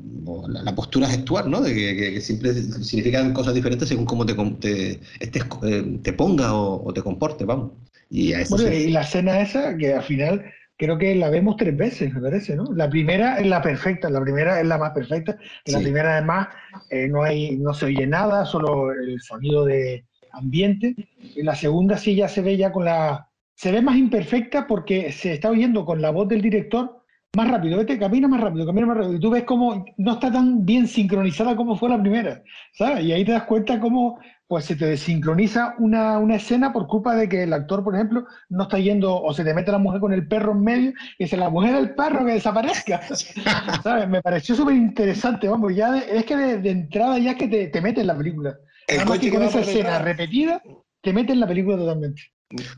la, 0.48 0.64
la 0.64 0.76
postura 0.76 1.08
gestual, 1.10 1.50
¿no? 1.50 1.62
De 1.62 1.74
que, 1.74 1.96
que- 1.96 2.14
que 2.14 2.22
siempre 2.22 2.54
significan 2.54 3.34
cosas 3.34 3.54
diferentes 3.54 3.88
según 3.90 4.06
cómo 4.06 4.26
te, 4.26 4.34
te, 4.60 5.00
estés, 5.20 5.44
eh, 5.64 6.00
te 6.04 6.14
ponga 6.14 6.54
o, 6.54 6.84
o 6.88 6.94
te 6.94 7.02
comporte, 7.02 7.46
vamos. 7.46 7.72
Y 8.10 8.34
a 8.34 8.42
eso 8.42 8.58
Bueno, 8.58 8.70
se- 8.70 8.76
y 8.76 8.92
la 8.94 9.02
escena 9.02 9.42
esa, 9.42 9.76
que 9.78 9.94
al 9.94 10.04
final 10.04 10.44
creo 10.78 10.98
que 10.98 11.16
la 11.16 11.30
vemos 11.30 11.56
tres 11.58 11.76
veces, 11.78 12.14
me 12.14 12.22
parece, 12.22 12.56
¿no? 12.56 12.66
La 12.74 12.90
primera 12.90 13.40
es 13.40 13.46
la 13.48 13.62
perfecta, 13.62 14.10
la 14.10 14.22
primera 14.22 14.60
es 14.60 14.66
la 14.68 14.78
más 14.78 14.92
perfecta, 14.92 15.38
y 15.66 15.72
la 15.72 15.78
Sí. 15.80 15.84
primera 15.86 16.14
además 16.18 16.48
eh, 16.90 17.08
no, 17.08 17.24
hay, 17.24 17.58
no 17.58 17.74
se 17.74 17.86
oye 17.86 18.08
nada, 18.08 18.46
solo 18.46 18.92
el 18.92 19.20
sonido 19.22 19.66
de 19.66 20.06
ambiente. 20.32 20.96
Y 21.36 21.44
la 21.44 21.56
segunda 21.56 21.98
sí 21.98 22.16
ya 22.16 22.28
se 22.28 22.42
ve 22.42 22.58
ya 22.58 22.72
con 22.72 22.86
la... 22.86 23.28
Se 23.56 23.72
ve 23.72 23.82
más 23.82 23.96
imperfecta 23.98 24.66
porque 24.68 25.12
se 25.12 25.34
está 25.34 25.50
oyendo 25.52 25.86
con 25.86 26.02
la 26.02 26.10
voz 26.10 26.28
del 26.28 26.42
director 26.42 27.00
más 27.36 27.50
rápido, 27.50 27.78
vete, 27.78 27.98
camina 27.98 28.28
más 28.28 28.42
rápido, 28.42 28.66
camina 28.66 28.88
más 28.88 28.98
rápido. 28.98 29.16
Y 29.16 29.20
tú 29.20 29.30
ves 29.30 29.44
cómo 29.44 29.86
no 29.98 30.12
está 30.14 30.32
tan 30.32 30.66
bien 30.66 30.88
sincronizada 30.88 31.56
como 31.56 31.76
fue 31.76 31.90
la 31.90 32.00
primera, 32.02 32.42
¿sabes? 32.74 33.04
Y 33.06 33.12
ahí 33.12 33.24
te 33.24 33.32
das 33.32 33.44
cuenta 33.44 33.80
cómo 33.80 34.20
pues 34.48 34.66
se 34.66 34.76
te 34.76 34.86
desincroniza 34.86 35.76
una, 35.80 36.20
una 36.20 36.36
escena 36.36 36.72
por 36.74 36.86
culpa 36.88 37.16
de 37.16 37.28
que 37.30 37.44
el 37.44 37.54
actor, 37.54 37.84
por 37.84 37.96
ejemplo, 37.96 38.26
no 38.50 38.64
está 38.64 38.78
yendo 38.78 39.16
o 39.22 39.34
se 39.34 39.44
te 39.44 39.54
mete 39.54 39.72
la 39.72 39.78
mujer 39.80 40.00
con 40.00 40.14
el 40.14 40.28
perro 40.28 40.52
en 40.52 40.62
medio 40.64 40.90
y 41.18 41.24
dice, 41.24 41.38
la 41.38 41.50
mujer 41.50 41.74
del 41.76 41.96
perro 41.96 42.26
que 42.26 42.34
desaparezca. 42.34 43.02
¿Sabes? 43.84 44.08
Me 44.10 44.22
pareció 44.22 44.56
súper 44.56 44.76
interesante, 44.76 45.48
vamos, 45.48 45.76
ya 45.76 45.92
de- 45.92 46.18
es 46.18 46.26
que 46.26 46.36
de, 46.36 46.58
de 46.60 46.70
entrada 46.70 47.18
ya 47.18 47.32
es 47.32 47.38
que 47.38 47.48
te, 47.48 47.68
te 47.68 47.82
mete 47.82 48.02
en 48.02 48.08
la 48.08 48.18
película. 48.18 48.56
El 48.88 49.06
coche 49.06 49.32
que 49.32 49.38
con 49.38 49.44
esa 49.44 49.62
escena 49.62 50.00
repetida, 50.00 50.62
te 51.02 51.14
mete 51.14 51.34
en 51.34 51.40
la 51.40 51.48
película 51.48 51.78
totalmente. 51.78 52.22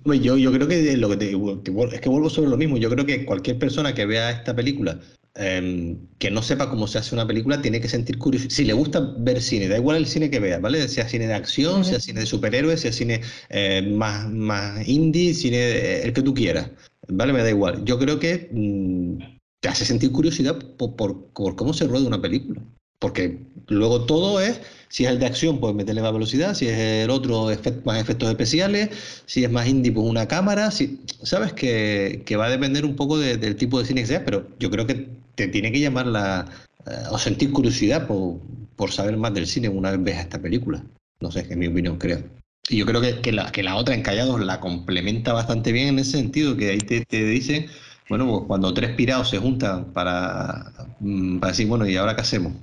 Yo, 0.06 0.38
yo 0.38 0.52
creo 0.54 0.68
que 0.68 0.96
lo 0.96 1.10
que 1.10 1.18
te, 1.18 1.30
que 1.32 1.36
vuel- 1.38 1.92
es 1.94 2.00
que 2.00 2.10
vuelvo 2.10 2.30
sobre 2.30 2.50
lo 2.50 2.58
mismo. 2.58 2.78
Yo 2.78 2.90
creo 2.90 3.06
que 3.06 3.26
cualquier 3.26 3.60
persona 3.60 3.94
que 3.94 4.06
vea 4.06 4.30
esta 4.32 4.56
película 4.56 5.00
em, 5.36 5.98
que 6.18 6.32
no 6.32 6.42
sepa 6.42 6.70
cómo 6.70 6.88
se 6.88 6.98
hace 6.98 7.14
una 7.16 7.28
película 7.28 7.62
tiene 7.62 7.80
que 7.82 7.88
sentir 7.90 8.18
curiosidad. 8.18 8.52
Si 8.52 8.64
le 8.66 8.74
gusta 8.74 9.00
ver 9.20 9.42
cine, 9.42 9.68
da 9.68 9.78
igual 9.78 9.98
el 9.98 10.08
cine 10.08 10.30
que 10.30 10.40
vea, 10.40 10.60
¿vale? 10.60 10.88
Sea 10.88 11.08
cine 11.08 11.28
de 11.28 11.34
acción, 11.34 11.84
sea 11.86 12.00
cine 12.00 12.22
de 12.22 12.26
superhéroes, 12.26 12.82
sea 12.82 12.92
cine 12.94 13.22
eh, 13.50 13.82
más, 13.96 14.30
más 14.32 14.88
indie, 14.88 15.34
cine 15.34 15.58
eh, 15.58 16.04
el 16.04 16.14
que 16.14 16.22
tú 16.22 16.34
quieras, 16.34 16.70
¿vale? 17.08 17.34
Me 17.34 17.44
da 17.44 17.50
igual. 17.50 17.84
Yo 17.86 18.00
creo 18.00 18.20
que 18.20 18.50
mm, 18.52 19.18
te 19.60 19.70
hace 19.70 19.86
sentir 19.86 20.12
curiosidad 20.12 20.58
por, 20.78 20.96
por- 20.96 21.26
por 21.34 21.56
cómo 21.56 21.74
se 21.74 21.86
rueda 21.88 22.08
una 22.08 22.22
película. 22.22 22.62
Porque 23.00 23.40
luego 23.68 24.06
todo 24.06 24.40
es, 24.40 24.62
si 24.88 25.04
es 25.06 25.12
el 25.12 25.20
de 25.20 25.26
acción, 25.26 25.60
pues 25.60 25.76
meterle 25.76 26.02
más 26.02 26.14
velocidad, 26.14 26.54
si 26.56 26.68
es 26.68 26.78
el 27.04 27.10
otro, 27.10 27.52
efect- 27.52 27.84
más 27.84 28.00
efectos 28.02 28.30
especiales, 28.30 28.90
si 29.26 29.44
es 29.44 29.52
más 29.52 29.68
indie, 29.68 29.92
pues 29.92 30.08
una 30.08 30.28
cámara, 30.28 30.72
si, 30.72 31.02
sabes 31.22 31.52
que, 31.54 32.24
que 32.26 32.38
va 32.38 32.46
a 32.46 32.50
depender 32.50 32.86
un 32.86 32.96
poco 32.96 33.18
de- 33.20 33.38
del 33.38 33.58
tipo 33.58 33.80
de 33.80 33.86
cine 33.86 34.02
que 34.02 34.08
sea, 34.08 34.24
pero 34.26 34.48
yo 34.60 34.72
creo 34.72 34.88
que 34.88 35.10
te 35.36 35.48
tiene 35.48 35.72
que 35.72 35.80
llamar 35.80 36.08
la, 36.08 36.46
eh, 36.86 36.92
o 37.12 37.18
sentir 37.18 37.52
curiosidad 37.52 38.08
por, 38.08 38.40
por 38.76 38.92
saber 38.92 39.18
más 39.18 39.34
del 39.34 39.48
cine 39.48 39.70
una 39.70 39.92
vez 39.92 40.04
veas 40.04 40.20
esta 40.22 40.40
película. 40.42 40.84
No 41.22 41.32
sé, 41.32 41.46
es 41.50 41.58
mi 41.58 41.68
opinión, 41.68 41.98
creo. 41.98 42.24
Y 42.70 42.78
yo 42.78 42.86
creo 42.86 43.00
que, 43.02 43.22
que 43.22 43.32
la, 43.32 43.52
que 43.52 43.64
la 43.64 43.76
otra, 43.76 43.96
Encallados, 43.96 44.40
la 44.42 44.60
complementa 44.60 45.34
bastante 45.34 45.72
bien 45.72 45.90
en 45.90 46.00
ese 46.00 46.12
sentido, 46.18 46.58
que 46.58 46.72
ahí 46.72 46.80
te, 46.80 47.06
te 47.06 47.24
dicen, 47.24 47.68
bueno, 48.10 48.28
pues 48.28 48.44
cuando 48.48 48.74
tres 48.74 48.96
pirados 48.96 49.30
se 49.30 49.38
juntan 49.38 49.86
para, 49.94 50.72
mm, 51.00 51.38
para 51.40 51.52
decir, 51.52 51.68
bueno, 51.68 51.88
¿y 51.88 51.96
ahora 51.96 52.16
qué 52.16 52.22
hacemos? 52.22 52.54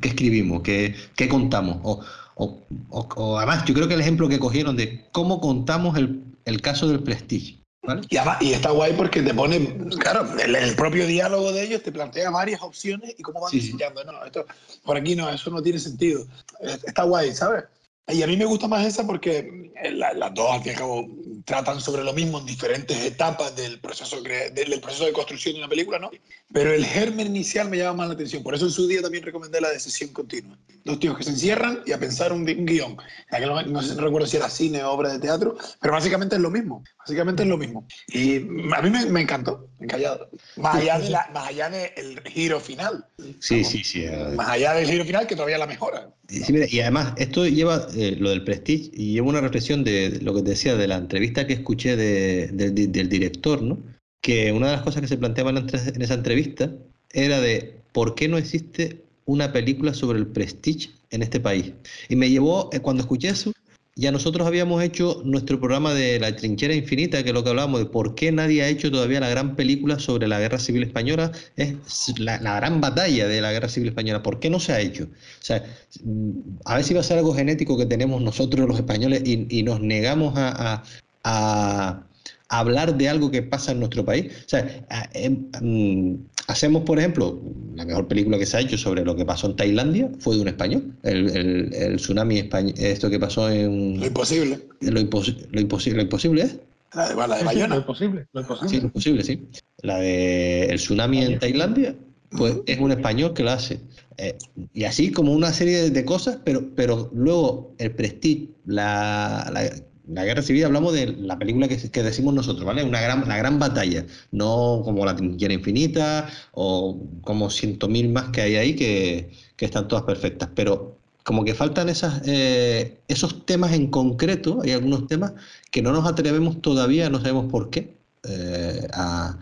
¿Qué 0.00 0.08
escribimos? 0.08 0.62
¿Qué, 0.62 0.94
qué 1.14 1.28
contamos? 1.28 1.78
O, 1.84 2.00
o- 2.36 2.58
o- 2.90 3.08
o 3.16 3.38
además, 3.38 3.64
yo 3.66 3.74
creo 3.74 3.88
que 3.88 3.94
el 3.94 4.00
ejemplo 4.00 4.28
que 4.28 4.38
cogieron 4.38 4.76
de 4.76 5.04
cómo 5.12 5.40
contamos 5.40 5.96
el, 5.96 6.22
el 6.44 6.60
caso 6.60 6.88
del 6.88 7.00
Prestige, 7.00 7.58
¿vale? 7.86 8.02
Y, 8.08 8.16
además- 8.16 8.38
y 8.42 8.52
está 8.52 8.70
guay 8.70 8.92
porque 8.94 9.22
te 9.22 9.32
pone, 9.34 9.78
claro, 10.00 10.26
el, 10.38 10.54
el 10.54 10.74
propio 10.76 11.06
diálogo 11.06 11.52
de 11.52 11.62
ellos 11.62 11.82
te 11.82 11.92
plantea 11.92 12.30
varias 12.30 12.60
opciones 12.62 13.14
y 13.16 13.22
cómo 13.22 13.40
van 13.40 13.50
Sí, 13.50 13.60
diseñando. 13.60 14.04
No, 14.04 14.24
esto, 14.24 14.44
por 14.84 14.96
aquí 14.96 15.14
no, 15.16 15.28
eso 15.30 15.50
no 15.50 15.62
tiene 15.62 15.78
sentido. 15.78 16.26
Está 16.60 17.04
guay, 17.04 17.34
¿sabes? 17.34 17.64
Y 18.08 18.22
a 18.22 18.26
mí 18.26 18.36
me 18.36 18.44
gusta 18.44 18.68
más 18.68 18.86
esa 18.86 19.04
porque 19.06 19.72
eh, 19.82 19.90
la- 19.92 20.12
las 20.12 20.32
dos, 20.34 20.50
al 20.52 20.60
fin 20.62 20.68
y 20.68 20.74
al 20.74 20.78
cabo, 20.78 21.08
tratan 21.46 21.80
sobre 21.80 22.02
lo 22.04 22.12
mismo 22.12 22.40
en 22.40 22.44
diferentes 22.44 22.98
etapas 23.04 23.54
del 23.56 23.78
proceso, 23.78 24.20
del, 24.20 24.52
del 24.52 24.80
proceso 24.80 25.06
de 25.06 25.12
construcción 25.12 25.54
de 25.54 25.60
una 25.60 25.68
película, 25.68 25.98
¿no? 25.98 26.10
Pero 26.52 26.72
el 26.72 26.84
germen 26.84 27.28
inicial 27.28 27.70
me 27.70 27.78
llama 27.78 27.98
más 27.98 28.08
la 28.08 28.14
atención. 28.14 28.42
Por 28.42 28.54
eso 28.54 28.66
en 28.66 28.72
su 28.72 28.86
día 28.86 29.00
también 29.00 29.24
recomendé 29.24 29.60
la 29.60 29.70
de 29.70 29.78
sesión 29.80 30.10
continua. 30.12 30.58
Dos 30.84 31.00
tíos 31.00 31.16
que 31.16 31.24
se 31.24 31.30
encierran 31.30 31.80
y 31.86 31.92
a 31.92 31.98
pensar 31.98 32.32
un, 32.32 32.40
un 32.42 32.66
guion. 32.66 32.96
No 33.40 33.62
no 33.62 33.80
recuerdo 34.00 34.26
si 34.26 34.36
era 34.36 34.50
cine 34.50 34.82
o 34.82 34.90
obra 34.90 35.12
de 35.12 35.18
teatro, 35.20 35.56
pero 35.80 35.94
básicamente 35.94 36.36
es 36.36 36.42
lo 36.42 36.50
mismo. 36.50 36.84
Básicamente 36.98 37.44
es 37.44 37.48
lo 37.48 37.56
mismo. 37.56 37.86
Y 38.08 38.38
a 38.38 38.82
mí 38.82 38.90
me, 38.90 39.06
me 39.06 39.20
encantó, 39.20 39.68
encallado. 39.80 40.28
Más 40.56 40.76
allá, 40.76 40.98
de 40.98 41.10
la, 41.10 41.30
más 41.32 41.48
allá 41.48 41.70
del 41.70 42.20
giro 42.26 42.58
final. 42.60 43.06
Sí, 43.40 43.62
sí, 43.62 43.84
sí. 43.84 44.04
eh, 44.04 44.32
Más 44.34 44.48
allá 44.48 44.74
del 44.74 44.88
giro 44.88 45.04
final, 45.04 45.26
que 45.26 45.36
todavía 45.36 45.58
la 45.58 45.66
mejora. 45.66 46.10
Y, 46.28 46.40
sí, 46.40 46.52
mira, 46.52 46.66
y 46.68 46.80
además, 46.80 47.14
esto 47.16 47.46
lleva 47.46 47.86
eh, 47.94 48.16
lo 48.18 48.30
del 48.30 48.42
Prestige 48.42 48.90
y 48.92 49.12
lleva 49.12 49.28
una 49.28 49.40
reflexión 49.40 49.84
de, 49.84 50.10
de 50.10 50.20
lo 50.20 50.34
que 50.34 50.42
te 50.42 50.50
decía 50.50 50.74
de 50.74 50.88
la 50.88 50.96
entrevista 50.96 51.35
que 51.44 51.54
escuché 51.54 51.96
de- 51.96 52.46
del 52.52 52.72
di- 52.72 52.86
del 52.86 53.08
director, 53.08 53.60
¿no? 53.60 53.78
Que 54.22 54.52
una 54.52 54.66
de 54.68 54.72
las 54.74 54.82
cosas 54.82 55.00
que 55.02 55.08
se 55.08 55.18
planteaba 55.18 55.50
en, 55.50 55.66
esa 56.00 56.14
entrevista 56.14 56.70
era 57.12 57.40
de 57.40 57.80
por 57.92 58.14
qué 58.14 58.28
no 58.28 58.38
existe 58.38 59.02
una 59.24 59.52
película 59.52 59.92
sobre 59.92 60.18
el 60.18 60.26
Prestige 60.28 60.90
en 61.10 61.22
este 61.22 61.40
país. 61.40 61.72
Y 62.08 62.14
me 62.14 62.30
llevó, 62.30 62.70
eh, 62.72 62.78
cuando 62.80 63.02
escuché 63.02 63.28
eso, 63.28 63.52
ya 63.98 64.12
nosotros 64.12 64.46
habíamos 64.46 64.82
hecho 64.82 65.22
nuestro 65.24 65.58
programa 65.58 65.94
de 65.94 66.20
La 66.20 66.36
Trinchera 66.36 66.74
Infinita, 66.74 67.22
que 67.22 67.30
es 67.30 67.34
lo 67.34 67.42
que 67.42 67.48
hablábamos 67.48 67.80
de 67.80 67.86
por 67.86 68.14
qué 68.14 68.30
nadie 68.30 68.62
ha 68.62 68.68
hecho 68.68 68.90
todavía 68.90 69.20
la 69.20 69.30
gran 69.30 69.56
película 69.56 69.98
sobre 69.98 70.28
la 70.28 70.38
Guerra 70.38 70.58
Civil 70.58 70.82
Española, 70.82 71.32
es 71.56 71.74
la, 72.18 72.36
gran 72.36 72.82
batalla 72.82 73.26
de 73.26 73.40
la 73.40 73.52
Guerra 73.52 73.70
Civil 73.70 73.88
Española. 73.88 74.22
¿Por 74.22 74.38
qué 74.38 74.50
no 74.50 74.60
se 74.60 74.72
ha 74.72 74.80
hecho? 74.80 75.04
O 75.04 75.42
sea, 75.42 75.64
mm, 76.04 76.30
a 76.66 76.74
ver 76.74 76.84
si 76.84 76.92
va 76.92 77.00
a 77.00 77.04
ser 77.04 77.16
algo 77.16 77.32
genético 77.34 77.78
que 77.78 77.86
tenemos 77.86 78.20
nosotros 78.20 78.68
los 78.68 78.76
españoles 78.76 79.22
y, 79.24 79.62
nos 79.62 79.80
negamos 79.80 80.34
a- 80.36 80.82
a 81.26 82.02
hablar 82.48 82.96
de 82.96 83.08
algo 83.08 83.30
que 83.30 83.42
pasa 83.42 83.72
en 83.72 83.80
nuestro 83.80 84.04
país. 84.04 84.32
O 84.46 84.48
sea, 84.48 84.84
a- 84.88 85.08
em, 85.14 85.46
mm, 85.60 86.14
hacemos, 86.46 86.82
por 86.84 86.98
ejemplo, 86.98 87.40
la 87.74 87.84
mejor 87.84 88.06
película 88.06 88.38
que 88.38 88.46
se 88.46 88.56
ha 88.56 88.60
hecho 88.60 88.78
sobre 88.78 89.04
lo 89.04 89.16
que 89.16 89.24
pasó 89.24 89.48
en 89.48 89.56
Tailandia 89.56 90.08
fue 90.20 90.36
de 90.36 90.42
un 90.42 90.48
español. 90.48 90.92
El, 91.02 91.28
el, 91.36 91.74
el 91.74 91.96
tsunami 91.96 92.38
español, 92.38 92.74
esto 92.78 93.10
que 93.10 93.18
pasó 93.18 93.50
en... 93.50 93.98
Lo 94.00 94.06
imposible. 94.06 94.60
Lo, 94.80 95.00
imposi 95.00 95.36
lo, 95.50 95.60
imposible, 95.60 95.96
lo 95.96 96.02
imposible 96.02 96.42
es. 96.42 96.56
La 96.94 97.08
de, 97.08 97.14
la 97.16 97.36
de 97.36 97.44
Bayona. 97.44 97.74
Lo 97.74 97.80
imposible, 97.80 98.26
lo 98.32 98.40
imposible. 98.42 98.68
Sí, 98.70 98.76
lo 98.76 98.84
imposible, 98.84 99.24
sí. 99.24 99.48
La 99.82 99.98
de 99.98 100.66
el 100.66 100.76
tsunami 100.76 101.24
en 101.24 101.38
Tailandia, 101.40 101.94
pues 102.30 102.56
es 102.66 102.78
un 102.78 102.92
español 102.92 103.34
que 103.34 103.42
lo 103.42 103.50
hace. 103.50 103.80
Eh, 104.18 104.36
y 104.72 104.84
así 104.84 105.10
como 105.10 105.32
una 105.32 105.52
serie 105.52 105.82
de, 105.82 105.90
de, 105.90 106.04
cosas, 106.04 106.38
pero, 106.44 106.70
pero 106.74 107.10
luego 107.12 107.74
el 107.78 107.90
Prestige, 107.90 108.48
la, 108.64 109.50
la, 109.52 109.68
la, 110.08 110.24
Guerra 110.24 110.42
Civil, 110.42 110.64
hablamos 110.64 110.92
de 110.94 111.08
la 111.18 111.38
película 111.38 111.68
que, 111.68 112.02
decimos 112.02 112.34
nosotros, 112.34 112.64
¿vale? 112.64 112.84
Una 112.84 113.00
gran, 113.00 113.28
la 113.28 113.36
gran 113.36 113.58
batalla, 113.58 114.06
no 114.32 114.82
como 114.84 115.04
la 115.04 115.16
Trinchera 115.16 115.54
Infinita 115.54 116.28
o 116.52 116.98
como 117.22 117.50
ciento 117.50 117.88
mil 117.88 118.10
más 118.10 118.30
que 118.30 118.42
hay 118.42 118.56
ahí 118.56 118.76
que, 118.76 119.30
que 119.56 119.64
están 119.64 119.88
todas 119.88 120.04
perfectas, 120.04 120.48
pero 120.54 120.96
como 121.26 121.44
que 121.44 121.54
faltan 121.54 121.88
esas, 121.88 122.22
eh, 122.24 123.00
esos 123.08 123.44
temas 123.46 123.72
en 123.72 123.88
concreto, 123.88 124.60
hay 124.62 124.70
algunos 124.70 125.08
temas 125.08 125.32
que 125.72 125.82
no 125.82 125.92
nos 125.92 126.06
atrevemos 126.06 126.62
todavía, 126.62 127.10
no 127.10 127.18
sabemos 127.18 127.50
por 127.50 127.68
qué, 127.68 127.96
eh, 128.28 128.86
a, 128.92 129.36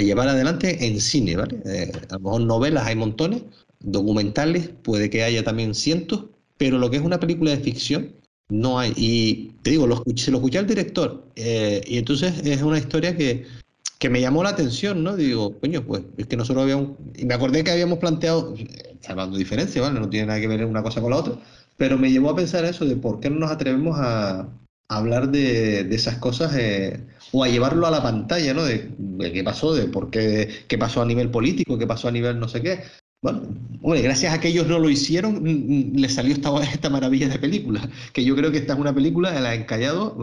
llevar 0.00 0.28
adelante 0.28 0.86
en 0.86 1.00
cine, 1.00 1.36
¿vale? 1.36 1.60
Eh, 1.66 1.92
a 2.10 2.14
lo 2.14 2.20
mejor 2.20 2.40
novelas 2.42 2.86
hay 2.86 2.94
montones, 2.96 3.42
documentales 3.80 4.70
puede 4.82 5.10
que 5.10 5.24
haya 5.24 5.42
también 5.44 5.74
cientos, 5.74 6.26
pero 6.56 6.78
lo 6.78 6.90
que 6.90 6.98
es 6.98 7.02
una 7.02 7.18
película 7.20 7.50
de 7.50 7.58
ficción 7.58 8.14
no 8.52 8.78
hay. 8.78 8.92
Y 8.96 9.52
te 9.62 9.70
digo, 9.70 9.88
se 10.16 10.30
lo 10.30 10.36
escuché 10.36 10.58
al 10.58 10.66
director, 10.66 11.24
y 11.34 11.96
entonces 11.96 12.34
es 12.44 12.62
una 12.62 12.78
historia 12.78 13.16
que, 13.16 13.46
que 13.98 14.10
me 14.10 14.20
llamó 14.20 14.42
la 14.42 14.50
atención, 14.50 15.02
¿no? 15.02 15.16
Digo, 15.16 15.58
coño, 15.58 15.82
pues 15.84 16.02
es 16.18 16.26
que 16.26 16.36
nosotros 16.36 16.62
habíamos. 16.64 16.90
Y 17.16 17.24
me 17.24 17.34
acordé 17.34 17.64
que 17.64 17.70
habíamos 17.70 17.98
planteado, 17.98 18.54
salvando 19.00 19.38
diferencia, 19.38 19.80
¿vale? 19.80 19.98
No 19.98 20.10
tiene 20.10 20.26
nada 20.26 20.40
que 20.40 20.48
ver 20.48 20.64
una 20.66 20.82
cosa 20.82 21.00
con 21.00 21.10
la 21.10 21.16
otra, 21.16 21.34
pero 21.78 21.96
me 21.98 22.10
llevó 22.10 22.30
a 22.30 22.36
pensar 22.36 22.64
eso 22.64 22.84
de 22.84 22.96
por 22.96 23.20
qué 23.20 23.30
no 23.30 23.38
nos 23.38 23.50
atrevemos 23.50 23.98
a, 23.98 24.40
a 24.40 24.96
hablar 24.96 25.30
de, 25.30 25.84
de, 25.84 25.96
esas 25.96 26.18
cosas 26.18 26.54
eh, 26.56 27.00
o 27.32 27.44
a 27.44 27.48
llevarlo 27.48 27.86
a 27.86 27.90
la 27.90 28.02
pantalla, 28.02 28.52
¿no? 28.52 28.64
De, 28.64 28.90
de, 28.98 29.32
qué 29.32 29.42
pasó, 29.42 29.74
de 29.74 29.86
por 29.86 30.10
qué, 30.10 30.48
qué 30.68 30.76
pasó 30.76 31.00
a 31.00 31.06
nivel 31.06 31.30
político, 31.30 31.78
qué 31.78 31.86
pasó 31.86 32.08
a 32.08 32.12
nivel 32.12 32.38
no 32.38 32.48
sé 32.48 32.60
qué. 32.60 32.80
Bueno, 33.22 33.42
hombre, 33.82 34.02
gracias 34.02 34.34
a 34.34 34.40
que 34.40 34.48
ellos 34.48 34.66
no 34.66 34.80
lo 34.80 34.90
hicieron, 34.90 35.44
les 35.94 36.14
salió 36.14 36.34
esta, 36.62 36.90
maravilla 36.90 37.28
de 37.28 37.38
película. 37.38 37.88
Que 38.12 38.24
yo 38.24 38.34
creo 38.34 38.50
que 38.50 38.58
esta 38.58 38.72
es 38.72 38.80
una 38.80 38.92
película, 38.92 39.38
La 39.40 39.54
Encallado, 39.54 40.16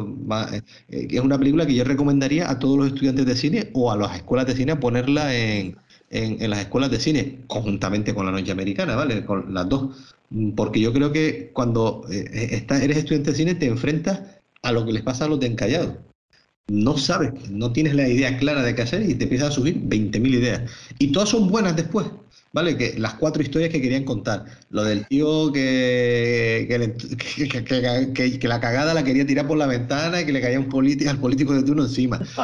que 0.89 1.15
es 1.15 1.21
una 1.21 1.37
película 1.37 1.65
que 1.65 1.75
yo 1.75 1.85
recomendaría 1.85 2.49
a 2.49 2.59
todos 2.59 2.77
los 2.77 2.87
estudiantes 2.87 3.25
de 3.25 3.35
cine 3.37 3.69
o 3.73 3.91
a 3.91 3.95
las 3.97 4.17
escuelas 4.17 4.47
de 4.47 4.55
cine 4.55 4.73
a 4.73 4.79
ponerla 4.81 5.33
en, 5.33 5.77
en, 6.09 6.49
las 6.49 6.59
escuelas 6.59 6.91
de 6.91 6.99
cine, 6.99 7.39
conjuntamente 7.47 8.13
con 8.13 8.25
la 8.25 8.33
Noche 8.33 8.51
Americana, 8.51 8.95
¿vale? 8.95 9.23
Con 9.25 9.53
las 9.53 9.69
dos. 9.69 10.13
Porque 10.57 10.81
yo 10.81 10.91
creo 10.91 11.13
que 11.13 11.51
cuando 11.53 12.05
estás, 12.09 12.81
eres 12.81 12.97
estudiante 12.97 13.31
de 13.31 13.37
cine 13.37 13.55
te 13.55 13.67
enfrentas 13.67 14.21
a 14.61 14.73
lo 14.73 14.85
que 14.85 14.91
les 14.91 15.03
pasa 15.03 15.25
a 15.25 15.29
los 15.29 15.39
de 15.39 15.47
Encallado 15.47 15.97
no 16.69 16.97
sabes, 16.97 17.49
no 17.49 17.71
tienes 17.71 17.95
la 17.95 18.07
idea 18.07 18.37
clara 18.37 18.63
de 18.63 18.75
qué 18.75 18.83
hacer 18.83 19.09
y 19.09 19.15
te 19.15 19.23
empiezan 19.23 19.49
a 19.49 19.51
subir 19.51 19.81
20.000 19.89 20.27
ideas. 20.35 20.71
Y 20.99 21.11
todas 21.11 21.29
son 21.29 21.49
buenas 21.49 21.75
después. 21.75 22.07
¿Vale? 22.51 22.75
Que 22.75 22.97
las 22.97 23.13
cuatro 23.15 23.41
historias 23.43 23.71
que 23.71 23.81
querían 23.81 24.03
contar. 24.03 24.45
Lo 24.69 24.83
del 24.83 25.05
tío 25.07 25.51
que, 25.53 26.67
que, 26.67 27.63
que, 27.63 28.39
que, 28.39 28.47
la 28.47 28.59
cagada 28.59 28.93
la 28.93 29.03
quería 29.03 29.25
tirar 29.25 29.47
por 29.47 29.57
la 29.57 29.67
ventana 29.67 30.21
y 30.21 30.25
que 30.25 30.31
le 30.31 30.41
caía 30.41 30.59
un 30.59 30.69
político, 30.69 31.09
al 31.09 31.19
político 31.19 31.53
de 31.53 31.63
turno 31.63 31.83
encima. 31.83 32.19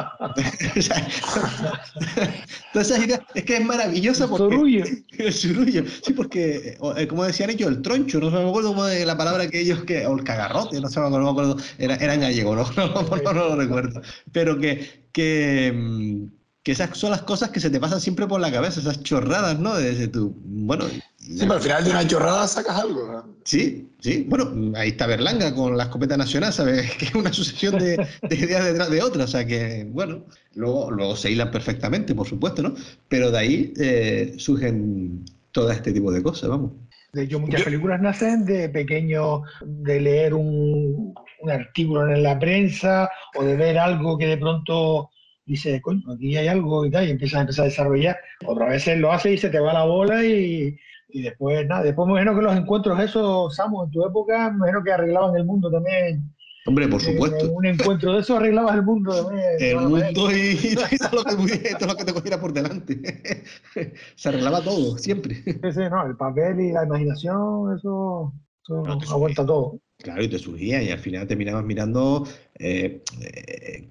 Todas 2.73 2.91
esas 2.91 3.05
ideas, 3.05 3.21
es 3.33 3.43
que 3.43 3.57
es 3.57 3.65
maravillosa 3.65 4.27
porque... 4.27 4.55
Surullo. 4.55 4.85
El 5.17 5.33
surullo. 5.33 5.83
Sí, 6.03 6.13
porque, 6.13 6.77
como 7.09 7.23
decían 7.23 7.49
ellos, 7.49 7.69
el 7.69 7.81
troncho, 7.81 8.19
no 8.19 8.29
me 8.29 8.49
acuerdo 8.49 8.69
cómo 8.69 8.85
de 8.85 9.05
la 9.05 9.17
palabra 9.17 9.49
que 9.49 9.61
ellos, 9.61 9.83
que, 9.83 10.05
o 10.05 10.15
el 10.15 10.23
cagarrote, 10.23 10.79
no 10.81 10.89
sé, 10.89 10.99
no 10.99 11.09
me 11.09 11.29
acuerdo, 11.29 11.57
era, 11.77 11.95
era 11.95 12.13
en 12.13 12.21
gallego, 12.21 12.55
no, 12.55 12.63
no, 12.75 12.87
no, 12.87 13.03
no, 13.03 13.33
no 13.33 13.33
lo 13.33 13.55
recuerdo. 13.55 14.01
Pero 14.31 14.59
que... 14.59 15.05
que 15.11 16.27
que 16.65 16.71
esas 16.71 16.97
son 16.97 17.11
las 17.11 17.21
cosas 17.21 17.51
que 17.51 17.59
se 17.59 17.69
te 17.69 17.79
pasan 17.79 18.01
siempre 18.01 18.25
por 18.25 18.41
la 18.41 18.51
cabeza, 18.51 18.79
esas 18.79 19.03
chorradas, 19.03 19.59
¿no? 19.59 19.75
Desde 19.75 20.07
tu, 20.07 20.33
bueno... 20.43 20.85
Sí, 21.19 21.37
pero 21.41 21.53
al 21.53 21.61
final 21.61 21.83
de 21.83 21.91
una 21.91 22.07
chorrada 22.07 22.47
sacas 22.47 22.79
algo. 22.79 23.05
¿no? 23.07 23.35
Sí, 23.43 23.87
sí. 23.99 24.25
Bueno, 24.27 24.75
ahí 24.75 24.89
está 24.89 25.05
Berlanga 25.05 25.53
con 25.53 25.77
la 25.77 25.83
escopeta 25.83 26.17
nacional, 26.17 26.51
¿sabes? 26.51 26.91
Que 26.97 27.05
es 27.05 27.13
una 27.13 27.31
sucesión 27.31 27.77
de, 27.77 27.97
de 27.97 28.35
ideas 28.35 28.65
detrás 28.65 28.89
de 28.89 29.03
otras, 29.03 29.25
o 29.25 29.31
sea 29.33 29.45
que, 29.45 29.87
bueno, 29.91 30.25
luego, 30.55 30.89
luego 30.89 31.15
se 31.15 31.29
hilan 31.29 31.51
perfectamente, 31.51 32.15
por 32.15 32.27
supuesto, 32.27 32.63
¿no? 32.63 32.73
Pero 33.09 33.29
de 33.29 33.37
ahí 33.37 33.73
eh, 33.77 34.33
surgen 34.37 35.23
todo 35.51 35.69
este 35.69 35.93
tipo 35.93 36.11
de 36.11 36.23
cosas, 36.23 36.49
vamos. 36.49 36.71
De 37.13 37.25
hecho, 37.25 37.39
muchas 37.39 37.61
películas 37.61 38.01
nacen 38.01 38.43
de 38.43 38.69
pequeño, 38.69 39.43
de 39.63 40.01
leer 40.01 40.33
un, 40.33 41.13
un 41.41 41.51
artículo 41.51 42.09
en 42.09 42.23
la 42.23 42.39
prensa 42.39 43.07
o 43.35 43.43
de 43.43 43.55
ver 43.55 43.77
algo 43.77 44.17
que 44.17 44.25
de 44.25 44.37
pronto 44.37 45.11
dice, 45.45 45.81
coño, 45.81 46.01
aquí 46.13 46.35
hay 46.37 46.47
algo 46.47 46.85
y 46.85 46.91
tal, 46.91 47.07
y 47.07 47.11
empiezas 47.11 47.37
a 47.37 47.41
empezar 47.41 47.63
a 47.63 47.67
desarrollar. 47.67 48.17
Otras 48.45 48.69
veces 48.69 48.97
lo 48.99 49.11
hace 49.11 49.33
y 49.33 49.37
se 49.37 49.49
te 49.49 49.59
va 49.59 49.73
la 49.73 49.85
bola 49.85 50.25
y, 50.25 50.77
y 51.09 51.21
después 51.21 51.65
nada. 51.67 51.83
Después 51.83 52.07
me 52.07 52.13
imagino 52.13 52.35
que 52.35 52.41
los 52.41 52.55
encuentros 52.55 52.99
esos, 52.99 53.55
Samu, 53.55 53.83
en 53.85 53.91
tu 53.91 54.05
época, 54.05 54.49
me 54.51 54.57
imagino 54.57 54.83
que 54.83 54.91
arreglaban 54.91 55.35
el 55.35 55.45
mundo 55.45 55.71
también. 55.71 56.35
Hombre, 56.67 56.87
por 56.87 56.99
supuesto. 56.99 57.45
En 57.45 57.55
un 57.55 57.65
encuentro 57.67 58.13
de 58.13 58.21
eso 58.21 58.37
arreglabas 58.37 58.75
el 58.75 58.83
mundo 58.83 59.23
también. 59.23 59.45
El 59.59 59.77
mundo 59.81 60.31
y, 60.31 60.57
y 60.91 60.97
todo, 60.97 61.23
lo 61.23 61.45
que, 61.45 61.75
todo 61.77 61.89
lo 61.89 61.95
que 61.95 62.05
te 62.05 62.13
cogiera 62.13 62.39
por 62.39 62.53
delante. 62.53 63.43
se 64.15 64.29
arreglaba 64.29 64.61
todo, 64.61 64.97
siempre. 64.97 65.35
Sí, 65.35 65.53
sí, 65.71 65.81
no, 65.91 66.07
el 66.07 66.17
papel 66.17 66.59
y 66.59 66.71
la 66.71 66.85
imaginación, 66.85 67.77
eso, 67.77 68.33
eso 68.65 68.83
no, 68.83 68.99
aguanta 69.11 69.45
todo. 69.45 69.79
Claro, 69.99 70.23
y 70.23 70.27
te 70.27 70.39
surgía 70.39 70.81
y 70.81 70.89
al 70.89 70.99
final 70.99 71.27
terminabas 71.27 71.63
mirando. 71.63 72.27
Eh, 72.57 73.01
eh, 73.21 73.89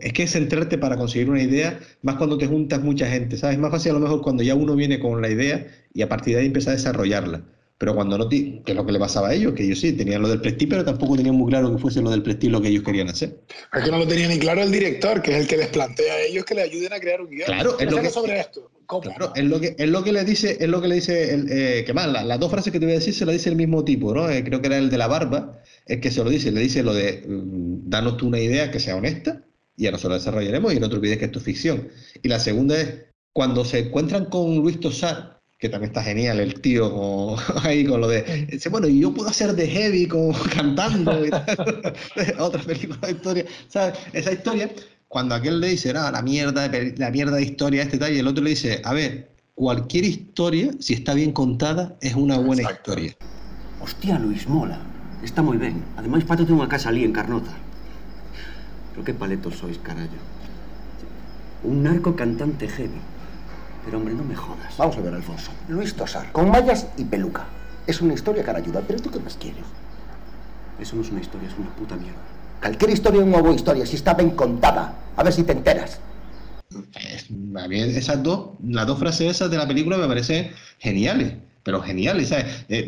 es 0.00 0.12
que 0.12 0.26
centrarte 0.26 0.78
para 0.78 0.96
conseguir 0.96 1.28
una 1.28 1.42
idea, 1.42 1.78
más 2.02 2.16
cuando 2.16 2.38
te 2.38 2.46
juntas 2.46 2.80
mucha 2.82 3.10
gente, 3.10 3.36
¿sabes? 3.36 3.56
Es 3.56 3.60
más 3.60 3.70
fácil 3.70 3.90
a 3.90 3.94
lo 3.94 4.00
mejor 4.00 4.22
cuando 4.22 4.42
ya 4.42 4.54
uno 4.54 4.76
viene 4.76 5.00
con 5.00 5.20
la 5.20 5.28
idea 5.28 5.66
y 5.92 6.02
a 6.02 6.08
partir 6.08 6.34
de 6.34 6.40
ahí 6.40 6.46
empieza 6.46 6.70
a 6.70 6.74
desarrollarla. 6.74 7.42
Pero 7.76 7.94
cuando 7.94 8.18
no, 8.18 8.28
que 8.28 8.62
es 8.66 8.74
lo 8.74 8.84
que 8.84 8.92
le 8.92 8.98
pasaba 8.98 9.28
a 9.28 9.34
ellos, 9.34 9.54
que 9.54 9.64
ellos 9.64 9.78
sí 9.80 9.92
tenían 9.92 10.22
lo 10.22 10.28
del 10.28 10.40
prestige, 10.40 10.70
pero 10.70 10.84
tampoco 10.84 11.16
tenían 11.16 11.36
muy 11.36 11.48
claro 11.48 11.70
que 11.70 11.78
fuese 11.80 12.02
lo 12.02 12.10
del 12.10 12.22
prestige 12.22 12.50
lo 12.50 12.60
que 12.60 12.68
ellos 12.68 12.82
querían 12.82 13.08
hacer. 13.08 13.40
Es 13.72 13.84
que 13.84 13.90
no 13.90 13.98
lo 13.98 14.06
tenía 14.06 14.26
ni 14.26 14.38
claro 14.38 14.62
el 14.62 14.72
director, 14.72 15.22
que 15.22 15.32
es 15.32 15.36
el 15.38 15.46
que 15.46 15.56
les 15.58 15.68
plantea 15.68 16.12
a 16.12 16.20
ellos 16.22 16.44
que 16.44 16.56
le 16.56 16.62
ayuden 16.62 16.92
a 16.92 16.98
crear 16.98 17.20
un 17.20 17.30
guion. 17.30 17.46
Claro, 17.46 17.78
es 17.78 17.90
lo 17.90 18.00
que, 18.00 18.10
sobre 18.10 18.40
esto. 18.40 18.68
Claro, 19.02 19.32
es 19.34 19.44
lo 19.44 19.60
que, 19.60 19.76
es 19.78 19.88
lo 19.88 20.02
que 20.02 20.12
le 20.12 20.24
dice, 20.24 20.56
es 20.58 20.68
lo 20.68 20.80
que 20.80 20.88
le 20.88 20.94
dice, 20.94 21.34
el, 21.34 21.46
eh, 21.52 21.84
que 21.84 21.92
más, 21.92 22.10
la, 22.10 22.24
las 22.24 22.40
dos 22.40 22.50
frases 22.50 22.72
que 22.72 22.80
te 22.80 22.86
voy 22.86 22.94
a 22.94 22.98
decir 22.98 23.12
se 23.12 23.26
las 23.26 23.34
dice 23.34 23.50
el 23.50 23.56
mismo 23.56 23.84
tipo, 23.84 24.14
¿no? 24.14 24.30
Eh, 24.30 24.42
creo 24.42 24.62
que 24.62 24.68
era 24.68 24.78
el 24.78 24.88
de 24.88 24.96
la 24.96 25.06
barba, 25.06 25.60
es 25.84 26.00
que 26.00 26.10
se 26.10 26.24
lo 26.24 26.30
dice, 26.30 26.50
le 26.50 26.60
dice 26.60 26.82
lo 26.82 26.94
de, 26.94 27.22
mm, 27.28 27.90
danos 27.90 28.16
tú 28.16 28.26
una 28.26 28.40
idea 28.40 28.70
que 28.70 28.80
sea 28.80 28.96
honesta, 28.96 29.44
y 29.76 29.84
ya 29.84 29.90
nosotros 29.90 30.12
la 30.12 30.18
desarrollaremos, 30.18 30.72
y 30.72 30.80
no 30.80 30.88
te 30.88 30.96
olvides 30.96 31.18
que 31.18 31.26
esto 31.26 31.38
es 31.38 31.44
ficción. 31.44 31.88
Y 32.22 32.28
la 32.28 32.38
segunda 32.40 32.80
es, 32.80 32.94
cuando 33.34 33.62
se 33.64 33.80
encuentran 33.80 34.24
con 34.24 34.56
Luis 34.56 34.80
Tosar, 34.80 35.38
que 35.58 35.68
también 35.68 35.90
está 35.90 36.02
genial 36.02 36.40
el 36.40 36.60
tío 36.60 37.36
ahí 37.62 37.84
con 37.84 38.00
lo 38.00 38.08
de 38.08 38.46
dice, 38.46 38.68
bueno 38.68 38.86
yo 38.88 39.12
puedo 39.12 39.28
hacer 39.28 39.54
de 39.54 39.66
heavy 39.66 40.06
como 40.06 40.32
cantando 40.54 41.26
y 41.26 41.30
tal. 41.30 41.92
otra 42.38 42.62
película 42.62 42.98
de 43.02 43.12
historia 43.12 43.44
¿sabes? 43.68 43.98
esa 44.12 44.32
historia 44.32 44.70
cuando 45.08 45.34
aquel 45.34 45.60
le 45.60 45.68
dice 45.68 45.90
ah, 45.96 46.10
la 46.10 46.22
mierda 46.22 46.70
la 46.96 47.10
mierda 47.10 47.36
de 47.36 47.42
historia 47.42 47.82
este 47.82 47.98
tal 47.98 48.12
y 48.12 48.18
el 48.18 48.26
otro 48.26 48.44
le 48.44 48.50
dice 48.50 48.80
a 48.84 48.92
ver 48.92 49.30
cualquier 49.54 50.04
historia 50.04 50.70
si 50.78 50.94
está 50.94 51.14
bien 51.14 51.32
contada 51.32 51.96
es 52.00 52.14
una 52.14 52.38
buena 52.38 52.62
Exacto. 52.62 52.92
historia 52.92 53.16
hostia 53.80 54.18
Luis 54.18 54.46
mola 54.48 54.78
está 55.24 55.42
moi 55.42 55.56
ben 55.56 55.82
ademais 55.96 56.24
Pato 56.24 56.44
ten 56.44 56.54
unha 56.54 56.68
casa 56.68 56.92
ali 56.92 57.02
en 57.02 57.12
Carnota 57.12 57.50
pero 58.92 59.02
que 59.02 59.14
paletos 59.16 59.58
sois 59.58 59.80
carallo 59.80 60.20
un 61.64 61.82
narco 61.82 62.14
cantante 62.14 62.68
heavy 62.68 63.00
Pero 63.88 63.98
hombre, 63.98 64.12
no 64.12 64.22
me 64.22 64.36
jodas. 64.36 64.76
Vamos 64.76 64.98
a 64.98 65.00
ver, 65.00 65.14
Alfonso. 65.14 65.50
Luis 65.66 65.94
Tosar, 65.94 66.30
con 66.32 66.50
mallas 66.50 66.88
y 66.98 67.04
peluca. 67.04 67.46
Es 67.86 68.02
una 68.02 68.12
historia 68.12 68.44
cara 68.44 68.58
ayuda, 68.58 68.82
pero 68.86 69.00
¿tú 69.00 69.10
qué 69.10 69.18
más 69.18 69.38
quieres? 69.40 69.64
Eso 70.78 70.94
no 70.94 71.00
es 71.00 71.10
una 71.10 71.20
historia, 71.20 71.48
es 71.48 71.56
una 71.58 71.70
puta 71.74 71.96
mierda. 71.96 72.20
Cualquier 72.60 72.90
historia 72.90 73.20
es 73.20 73.26
una 73.26 73.40
buena 73.40 73.56
historia, 73.56 73.86
si 73.86 73.96
está 73.96 74.14
bien 74.14 74.30
contada. 74.30 74.94
A 75.16 75.22
ver 75.22 75.32
si 75.32 75.42
te 75.42 75.52
enteras. 75.52 76.00
A 77.56 77.68
mí 77.68 77.80
esas 77.80 78.22
dos, 78.22 78.50
las 78.62 78.86
dos 78.86 78.98
frases 78.98 79.38
de 79.38 79.56
la 79.56 79.66
película 79.66 79.96
me 79.96 80.06
parecen 80.06 80.50
geniales, 80.78 81.34
pero 81.62 81.80
geniales, 81.80 82.28
¿sabes? 82.28 82.64
Eh, 82.68 82.86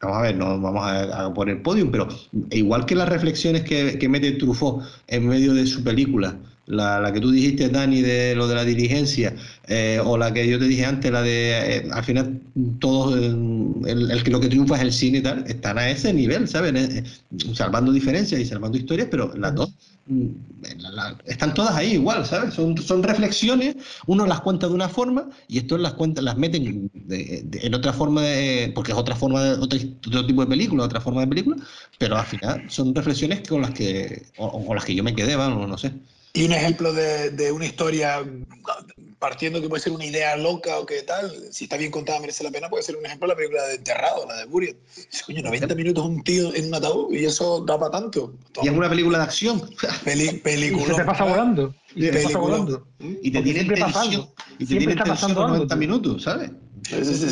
vamos 0.00 0.18
a 0.18 0.22
ver, 0.22 0.36
no 0.36 0.60
vamos 0.60 0.84
a, 0.84 1.26
a 1.26 1.34
poner 1.34 1.62
podium, 1.62 1.90
pero 1.90 2.08
igual 2.50 2.86
que 2.86 2.94
las 2.94 3.08
reflexiones 3.08 3.62
que, 3.62 3.98
que 3.98 4.08
mete 4.08 4.32
Truffaut 4.32 4.82
en 5.08 5.26
medio 5.26 5.52
de 5.54 5.66
su 5.66 5.82
película, 5.82 6.36
la, 6.66 7.00
la, 7.00 7.12
que 7.12 7.20
tú 7.20 7.30
dijiste, 7.30 7.68
Dani, 7.68 8.00
de 8.02 8.34
lo 8.34 8.46
de 8.46 8.54
la 8.54 8.64
dirigencia, 8.64 9.34
eh, 9.66 10.00
o 10.04 10.16
la 10.16 10.32
que 10.32 10.46
yo 10.48 10.58
te 10.58 10.66
dije 10.66 10.84
antes, 10.84 11.10
la 11.10 11.22
de, 11.22 11.76
eh, 11.76 11.88
al 11.90 12.04
final, 12.04 12.40
todos, 12.78 13.16
el, 13.16 14.10
el, 14.10 14.22
que 14.22 14.30
lo 14.30 14.40
que 14.40 14.48
triunfa 14.48 14.76
es 14.76 14.82
el 14.82 14.92
cine 14.92 15.18
y 15.18 15.22
tal, 15.22 15.44
están 15.46 15.78
a 15.78 15.90
ese 15.90 16.12
nivel, 16.12 16.48
¿sabes? 16.48 16.72
Eh, 16.74 17.04
salvando 17.54 17.92
diferencias 17.92 18.40
y 18.40 18.44
salvando 18.44 18.78
historias, 18.78 19.08
pero 19.10 19.32
las 19.36 19.54
dos 19.54 19.72
mm, 20.06 20.26
la, 20.78 21.16
están 21.26 21.52
todas 21.54 21.74
ahí 21.74 21.94
igual, 21.94 22.24
¿sabes? 22.26 22.54
Son, 22.54 22.76
son 22.78 23.02
reflexiones, 23.02 23.76
uno 24.06 24.26
las 24.26 24.40
cuenta 24.40 24.68
de 24.68 24.74
una 24.74 24.88
forma 24.88 25.28
y 25.48 25.58
estos 25.58 25.80
las 25.80 25.94
cuenta, 25.94 26.22
las 26.22 26.36
meten 26.36 26.90
de, 26.94 27.42
de, 27.44 27.66
en 27.66 27.74
otra 27.74 27.92
forma, 27.92 28.22
de, 28.22 28.72
porque 28.74 28.92
es 28.92 28.98
otra 28.98 29.16
forma, 29.16 29.42
de, 29.42 29.50
otro, 29.52 29.78
otro, 30.06 30.26
tipo 30.26 30.42
de 30.42 30.48
película, 30.48 30.84
otra 30.84 31.00
forma 31.00 31.22
de 31.22 31.26
película, 31.26 31.56
pero 31.98 32.16
al 32.16 32.26
final 32.26 32.64
son 32.68 32.94
reflexiones 32.94 33.46
con 33.48 33.62
las 33.62 33.72
que, 33.72 34.26
o, 34.38 34.64
con 34.64 34.76
las 34.76 34.84
que 34.84 34.94
yo 34.94 35.02
me 35.02 35.14
quedé, 35.14 35.36
vamos, 35.36 35.68
no 35.68 35.76
sé. 35.78 35.92
Y 36.34 36.44
un 36.46 36.52
ejemplo 36.52 36.92
de, 36.92 37.30
de, 37.30 37.52
una 37.52 37.66
historia 37.66 38.24
partiendo 39.22 39.60
que 39.60 39.68
puede 39.68 39.80
ser 39.80 39.92
una 39.92 40.04
idea 40.04 40.36
loca 40.36 40.80
o 40.80 40.84
qué 40.84 41.02
tal, 41.02 41.30
si 41.52 41.64
está 41.64 41.76
bien 41.76 41.92
contada 41.92 42.18
merece 42.18 42.42
la 42.42 42.50
pena, 42.50 42.68
puede 42.68 42.82
ser 42.82 42.96
un 42.96 43.06
ejemplo 43.06 43.28
la 43.28 43.36
película 43.36 43.62
de 43.68 43.76
Enterrado, 43.76 44.26
la 44.26 44.38
de 44.38 44.46
Buried. 44.46 44.74
Coño, 45.24 45.42
90 45.42 45.74
minutos 45.76 46.04
un 46.04 46.24
tío 46.24 46.52
en 46.54 46.66
un 46.66 46.74
ataúd 46.74 47.14
y 47.14 47.24
eso 47.24 47.64
da 47.64 47.78
para 47.78 47.92
tanto. 47.92 48.34
Y 48.62 48.66
es 48.66 48.74
una 48.74 48.88
película 48.88 49.18
de 49.18 49.24
acción. 49.24 49.62
Peli, 50.04 50.32
película. 50.44 50.82
Y 50.82 50.86
se 50.86 50.94
te 50.94 51.04
pasa 51.04 51.24
volando. 51.24 51.74
Y 51.94 52.02
se 52.02 52.10
te 52.10 52.22
pasa 52.24 52.38
volando. 52.38 52.88
Y 52.98 53.30
te 53.30 53.42
tiene 53.42 53.64
tensión. 53.64 54.28
Y 54.58 54.66
te 54.66 54.76
tiene 54.76 54.96
tensión 54.96 55.34
90 55.34 55.76
minutos, 55.76 56.24
¿sabes? 56.24 56.50
Sí, 56.88 57.04
sí, 57.04 57.14
sí. 57.14 57.28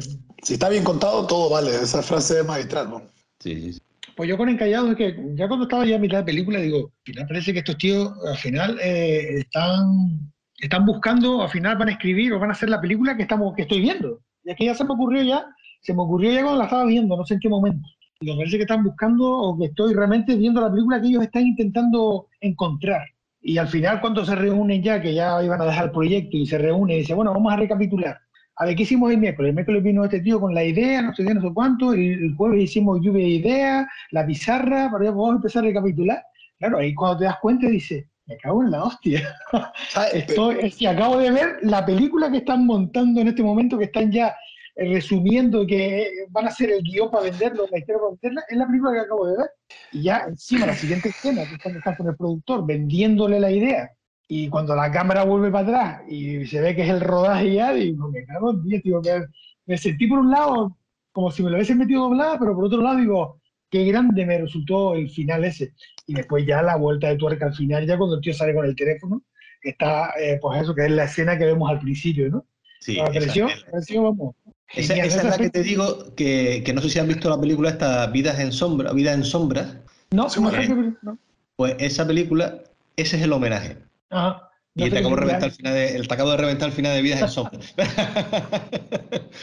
sí. 0.00 0.18
Si 0.42 0.54
está 0.54 0.70
bien 0.70 0.84
contado, 0.84 1.26
todo 1.26 1.50
vale. 1.50 1.82
Esa 1.82 2.02
frase 2.02 2.40
es 2.40 2.46
magistral, 2.46 2.88
¿no? 2.88 3.02
Sí, 3.40 3.74
sí. 3.74 3.81
Pues 4.16 4.28
yo 4.28 4.36
con 4.36 4.48
Encallado 4.48 4.90
es 4.90 4.96
que 4.96 5.16
ya 5.34 5.48
cuando 5.48 5.64
estaba 5.64 5.86
ya 5.86 5.96
a 5.96 5.98
mitad 5.98 6.18
de 6.18 6.24
película 6.24 6.60
digo, 6.60 6.78
al 6.78 7.02
final 7.04 7.26
parece 7.26 7.52
que 7.52 7.60
estos 7.60 7.78
tíos 7.78 8.12
al 8.26 8.36
final 8.36 8.78
eh, 8.82 9.38
están, 9.38 10.32
están 10.58 10.84
buscando, 10.84 11.42
al 11.42 11.48
final 11.48 11.78
van 11.78 11.88
a 11.88 11.92
escribir 11.92 12.32
o 12.32 12.38
van 12.38 12.50
a 12.50 12.52
hacer 12.52 12.68
la 12.68 12.80
película 12.80 13.16
que, 13.16 13.22
estamos, 13.22 13.54
que 13.54 13.62
estoy 13.62 13.80
viendo. 13.80 14.20
Y 14.44 14.50
aquí 14.50 14.66
ya 14.66 14.74
se 14.74 14.84
me 14.84 14.92
ocurrió 14.92 15.22
ya, 15.22 15.46
se 15.80 15.94
me 15.94 16.02
ocurrió 16.02 16.32
ya 16.32 16.42
cuando 16.42 16.58
la 16.58 16.64
estaba 16.64 16.84
viendo, 16.84 17.16
no 17.16 17.24
sé 17.24 17.34
en 17.34 17.40
qué 17.40 17.48
momento. 17.48 17.88
Y 18.20 18.30
me 18.30 18.36
parece 18.36 18.56
que 18.56 18.62
están 18.62 18.84
buscando 18.84 19.24
o 19.26 19.58
que 19.58 19.66
estoy 19.66 19.94
realmente 19.94 20.36
viendo 20.36 20.60
la 20.60 20.70
película 20.70 21.00
que 21.00 21.08
ellos 21.08 21.22
están 21.22 21.46
intentando 21.46 22.26
encontrar. 22.40 23.02
Y 23.40 23.58
al 23.58 23.68
final 23.68 24.00
cuando 24.00 24.24
se 24.24 24.36
reúnen 24.36 24.82
ya, 24.82 25.00
que 25.00 25.14
ya 25.14 25.42
iban 25.42 25.60
a 25.60 25.64
dejar 25.64 25.86
el 25.86 25.90
proyecto 25.90 26.36
y 26.36 26.46
se 26.46 26.58
reúnen 26.58 26.96
y 26.96 27.00
dicen, 27.00 27.16
bueno, 27.16 27.32
vamos 27.32 27.52
a 27.52 27.56
recapitular. 27.56 28.18
A 28.56 28.66
ver, 28.66 28.76
¿qué 28.76 28.82
hicimos 28.82 29.10
el 29.10 29.18
miércoles? 29.18 29.50
El 29.50 29.54
miércoles 29.54 29.82
vino 29.82 30.04
este 30.04 30.20
tío 30.20 30.40
con 30.40 30.54
la 30.54 30.62
idea, 30.62 31.00
no 31.02 31.14
sé 31.14 31.24
qué, 31.24 31.34
no 31.34 31.40
sé 31.40 31.48
cuánto, 31.54 31.92
el, 31.94 32.34
jueves 32.36 32.62
hicimos 32.62 33.00
lluvia 33.00 33.24
de 33.24 33.30
ideas, 33.30 33.86
la 34.10 34.26
pizarra, 34.26 34.90
para 34.90 35.06
ya 35.06 35.12
podemos 35.12 35.36
empezar 35.36 35.64
a 35.64 35.68
recapitular. 35.68 36.22
Claro, 36.58 36.78
ahí 36.78 36.94
cuando 36.94 37.18
te 37.18 37.24
das 37.24 37.38
cuenta 37.40 37.66
dices, 37.66 38.04
me 38.26 38.36
cago 38.36 38.62
en 38.62 38.70
la 38.70 38.84
hostia. 38.84 39.34
Estoy, 40.12 40.56
es 40.60 40.76
que 40.76 40.88
acabo 40.88 41.18
de 41.18 41.30
ver 41.30 41.58
la 41.62 41.84
película 41.84 42.30
que 42.30 42.38
están 42.38 42.66
montando 42.66 43.20
en 43.20 43.28
este 43.28 43.42
momento, 43.42 43.78
que 43.78 43.84
están 43.84 44.12
ya 44.12 44.34
resumiendo 44.76 45.66
que 45.66 46.08
van 46.30 46.46
a 46.46 46.48
hacer 46.48 46.70
el 46.70 46.82
guion 46.82 47.10
para 47.10 47.24
venderlo, 47.24 47.66
la 47.70 47.78
historia 47.78 48.00
para 48.00 48.10
venderla, 48.12 48.44
es 48.48 48.56
la 48.56 48.66
película 48.66 48.92
que 48.92 49.00
acabo 49.00 49.26
de 49.26 49.36
ver. 49.38 49.50
Y 49.92 50.02
ya 50.02 50.24
encima 50.28 50.66
la 50.66 50.74
siguiente 50.74 51.08
escena, 51.08 51.42
que 51.46 51.54
están 51.54 51.96
con 51.96 52.08
el 52.08 52.16
productor 52.16 52.66
vendiéndole 52.66 53.40
la 53.40 53.50
idea, 53.50 53.90
y 54.28 54.48
cuando 54.48 54.74
la 54.74 54.90
cámara 54.90 55.24
vuelve 55.24 55.50
para 55.50 55.66
atrás 55.66 56.02
y 56.08 56.46
se 56.46 56.60
ve 56.60 56.74
que 56.74 56.82
es 56.82 56.88
el 56.88 57.00
rodaje 57.00 57.54
ya, 57.54 57.72
digo, 57.72 58.10
me 58.10 58.24
cago 58.24 58.52
en 58.52 58.62
10, 58.62 58.82
digo, 58.82 59.02
me, 59.02 59.26
me, 59.66 59.76
sentí 59.76 60.06
por 60.06 60.20
un 60.20 60.30
lado 60.30 60.76
como 61.12 61.30
si 61.30 61.42
me 61.42 61.50
lo 61.50 61.56
hubiesen 61.56 61.78
metido 61.78 62.04
doblada, 62.04 62.38
pero 62.38 62.54
por 62.54 62.64
otro 62.64 62.80
lado 62.80 62.96
digo, 62.96 63.40
qué 63.70 63.84
grande 63.84 64.24
me 64.26 64.38
resultó 64.38 64.94
el 64.94 65.10
final 65.10 65.44
ese. 65.44 65.72
Y 66.06 66.14
después 66.14 66.46
ya 66.46 66.62
la 66.62 66.76
vuelta 66.76 67.08
de 67.08 67.16
tuerca 67.16 67.46
al 67.46 67.54
final, 67.54 67.86
ya 67.86 67.98
cuando 67.98 68.16
el 68.16 68.22
tío 68.22 68.34
sale 68.34 68.54
con 68.54 68.64
el 68.64 68.76
teléfono, 68.76 69.22
está, 69.62 70.14
eh, 70.18 70.38
pues 70.40 70.62
eso, 70.62 70.74
que 70.74 70.86
es 70.86 70.90
la 70.90 71.04
escena 71.04 71.38
que 71.38 71.46
vemos 71.46 71.70
al 71.70 71.80
principio, 71.80 72.28
¿no? 72.30 72.46
Sí, 72.80 72.96
la 72.96 73.04
apreció, 73.04 73.48
apreció, 73.68 74.02
vamos. 74.02 74.34
Esa, 74.74 74.94
esa, 74.96 75.18
es 75.18 75.24
la 75.24 75.38
que 75.38 75.50
te 75.50 75.62
digo, 75.62 76.14
que, 76.16 76.62
que, 76.64 76.72
no 76.72 76.80
sé 76.80 76.88
si 76.88 76.98
han 76.98 77.06
visto 77.06 77.28
la 77.28 77.38
película 77.40 77.70
esta 77.70 78.06
Vidas 78.06 78.40
en 78.40 78.52
Sombra, 78.52 78.92
Vidas 78.92 79.14
en 79.14 79.24
Sombras. 79.24 79.76
No, 80.10 80.26
no, 80.28 80.96
no, 81.02 81.18
Pues 81.56 81.76
esa 81.78 82.06
película, 82.06 82.62
ese 82.96 83.16
es 83.16 83.22
el 83.22 83.32
homenaje. 83.32 83.76
Ajá. 84.12 84.48
Y 84.74 84.84
el 84.84 84.90
te, 84.90 84.98
acabo 84.98 85.16
de 85.16 85.20
reventar 85.20 85.44
al 85.44 85.52
final 85.52 85.74
de, 85.74 85.96
el 85.96 86.06
acabo 86.10 86.30
de 86.30 86.36
reventar 86.38 86.68
al 86.68 86.74
final 86.74 86.94
de 86.94 87.02
Vidas 87.02 87.20
en 87.20 87.28
Sombra. 87.28 87.58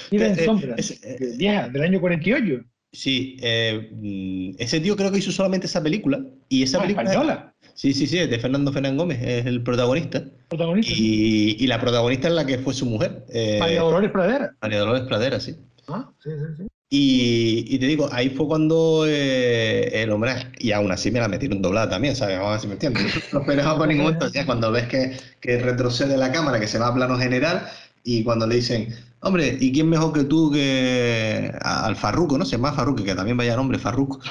Vidas 0.10 0.38
en 0.38 0.46
Sombra, 0.46 0.76
vieja, 1.38 1.70
del 1.70 1.82
año 1.84 2.02
48. 2.02 2.64
Sí, 2.92 3.38
eh, 3.42 4.56
ese 4.58 4.80
tío 4.80 4.96
creo 4.96 5.12
que 5.12 5.20
hizo 5.20 5.32
solamente 5.32 5.68
esa 5.68 5.84
película. 5.84 6.20
Y 6.48 6.64
esa 6.64 6.80
ah, 6.80 6.82
película. 6.82 7.04
española. 7.04 7.54
Sí, 7.76 7.94
sí, 7.94 8.08
sí, 8.08 8.18
es 8.18 8.30
de 8.30 8.40
Fernando 8.40 8.74
Fernández 8.74 8.98
Gómez, 8.98 9.22
es 9.22 9.46
el 9.46 9.62
protagonista. 9.62 10.24
Protagonista. 10.50 10.92
Y, 10.96 11.58
y, 11.60 11.68
la 11.68 11.80
protagonista 11.80 12.28
es 12.28 12.34
la 12.34 12.46
que 12.46 12.58
fue 12.58 12.74
su 12.74 12.88
mujer. 12.88 13.26
Eh, 13.30 13.58
María 13.60 13.82
Dolores 13.82 14.12
Pradera. 14.12 14.56
María 14.62 14.80
Dolores 14.80 15.04
Pradera, 15.04 15.40
sí. 15.40 15.56
Ah, 15.88 16.12
sí, 16.24 16.30
sí, 16.32 16.64
sí. 16.64 16.68
Y, 16.92 17.66
y, 17.68 17.78
te 17.78 17.86
digo, 17.86 18.10
ahí 18.12 18.32
fue 18.32 18.48
cuando 18.48 19.06
eh, 19.08 20.02
el 20.02 20.12
homenaje, 20.12 20.52
y 20.58 20.72
aún 20.72 20.92
así 20.92 21.12
me 21.12 21.20
la 21.20 21.28
metieron 21.28 21.62
doblada 21.62 21.92
también, 21.92 22.16
¿sabes? 22.16 22.38
Vamos 22.38 22.50
a 22.50 22.52
ver 22.54 22.62
si 22.62 22.68
me 22.68 22.74
entiendes. 22.74 23.24
No 23.34 23.42
esperaba 23.42 23.78
por 23.78 23.88
ningún 23.88 24.06
momento, 24.06 24.28
ya 24.30 24.44
cuando 24.46 24.72
ves 24.72 24.88
que, 24.88 25.16
que 25.40 25.60
retrocede 25.60 26.18
la 26.18 26.32
cámara, 26.32 26.60
que 26.60 26.68
se 26.68 26.80
va 26.80 26.88
a 26.88 26.94
plano 26.96 27.18
general, 27.20 27.70
y 28.04 28.24
cuando 28.24 28.48
le 28.48 28.56
dicen, 28.56 28.96
hombre, 29.20 29.56
¿y 29.60 29.72
quién 29.72 29.88
mejor 29.88 30.14
que 30.14 30.24
tú 30.24 30.52
que 30.52 31.52
al 31.62 31.96
Farruco, 31.96 32.40
no? 32.40 32.46
Se 32.46 32.54
llama 32.54 32.74
Farruco, 32.74 33.04
que 33.04 33.14
también 33.14 33.38
vaya 33.38 33.56
nombre, 33.56 33.78
Farruco. 33.78 34.20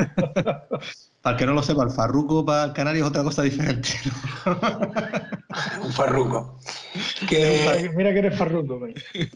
para 1.26 1.34
el 1.34 1.38
que 1.40 1.46
no 1.46 1.54
lo 1.54 1.62
sepa, 1.64 1.82
el 1.82 1.90
Farruco 1.90 2.44
para 2.44 2.66
el 2.66 2.72
Canario 2.72 3.02
es 3.02 3.08
otra 3.08 3.24
cosa 3.24 3.42
diferente. 3.42 3.88
¿no? 4.44 4.60
Un 5.84 5.92
Farruco. 5.92 6.56
Que, 7.28 7.90
mira 7.96 8.12
que 8.12 8.20
eres 8.20 8.38
Farruco. 8.38 8.86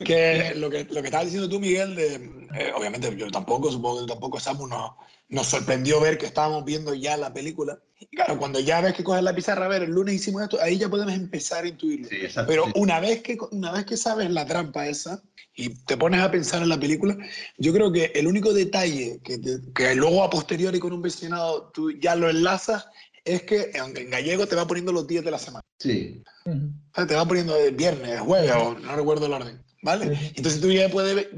Que 0.05 0.53
lo 0.55 0.71
que, 0.71 0.85
lo 0.85 1.01
que 1.01 1.09
estabas 1.09 1.25
diciendo 1.25 1.49
tú, 1.49 1.59
Miguel, 1.59 1.97
de, 1.97 2.47
eh, 2.55 2.73
obviamente 2.77 3.13
yo 3.17 3.29
tampoco, 3.33 3.73
supongo 3.73 4.03
que 4.03 4.13
tampoco 4.13 4.39
Samu 4.39 4.69
nos, 4.69 4.93
nos 5.31 5.47
sorprendió 5.47 6.01
ver 6.01 6.19
que 6.19 6.27
estábamos 6.27 6.65
viendo 6.65 6.93
ya 6.93 7.17
la 7.17 7.33
película. 7.33 7.79
Y 7.99 8.07
claro, 8.17 8.39
cuando 8.39 8.59
ya 8.61 8.81
ves 8.81 8.95
que 8.95 9.05
coges 9.05 9.23
la 9.23 9.35
pizarra, 9.35 9.67
a 9.67 9.69
ver, 9.69 9.83
el 9.83 9.91
lunes 9.91 10.17
hicimos 10.17 10.43
esto, 10.43 10.59
ahí 10.61 10.77
ya 10.77 10.89
podemos 10.89 11.15
empezar 11.15 11.65
a 11.65 11.69
intuirlo. 11.69 12.09
Sí, 12.09 12.17
exacto, 12.17 12.49
Pero 12.49 12.65
sí. 12.67 12.73
una, 12.75 12.99
vez 12.99 13.23
que, 13.23 13.39
una 13.53 13.73
vez 13.73 13.85
que 13.85 13.97
sabes 13.97 14.31
la 14.31 14.45
trampa 14.45 14.87
esa 14.87 15.23
y 15.55 15.71
te 15.85 15.97
pones 15.97 16.21
a 16.21 16.31
pensar 16.31 16.63
en 16.63 16.69
la 16.69 16.81
película, 16.81 17.17
yo 17.59 17.73
creo 17.73 17.93
que 17.93 18.07
el 18.15 18.27
único 18.27 18.53
detalle 18.53 19.21
que, 19.23 19.39
te, 19.39 19.61
que 19.75 19.95
luego 19.95 20.25
a 20.25 20.31
posteriori 20.31 20.81
con 20.81 20.93
un 20.93 21.03
visionado 21.03 21.71
tú 21.73 21.93
ya 21.93 22.17
lo 22.17 22.29
enlazas 22.29 22.87
es 23.25 23.43
que 23.43 23.71
en 23.75 24.11
gallego 24.11 24.47
te 24.47 24.57
va 24.57 24.67
poniendo 24.67 24.93
los 24.93 25.07
días 25.07 25.25
de 25.25 25.31
la 25.31 25.39
semana. 25.39 25.65
Sí. 25.79 26.23
Uh 26.47 26.51
-huh. 26.51 26.73
O 26.93 26.95
sea, 26.95 27.07
te 27.07 27.15
va 27.15 27.29
poniendo 27.29 27.57
el 27.57 27.75
viernes, 27.75 28.21
jueves, 28.21 28.51
o 28.53 28.75
no 28.79 28.97
recuerdo 28.97 29.27
el 29.27 29.35
orden. 29.35 29.63
¿Vale? 29.83 30.07
Uh 30.07 30.11
-huh. 30.11 30.33
Entonces 30.37 30.61
tú 30.61 30.73
ya 30.73 30.89
puedes 30.89 31.15
ver. 31.15 31.31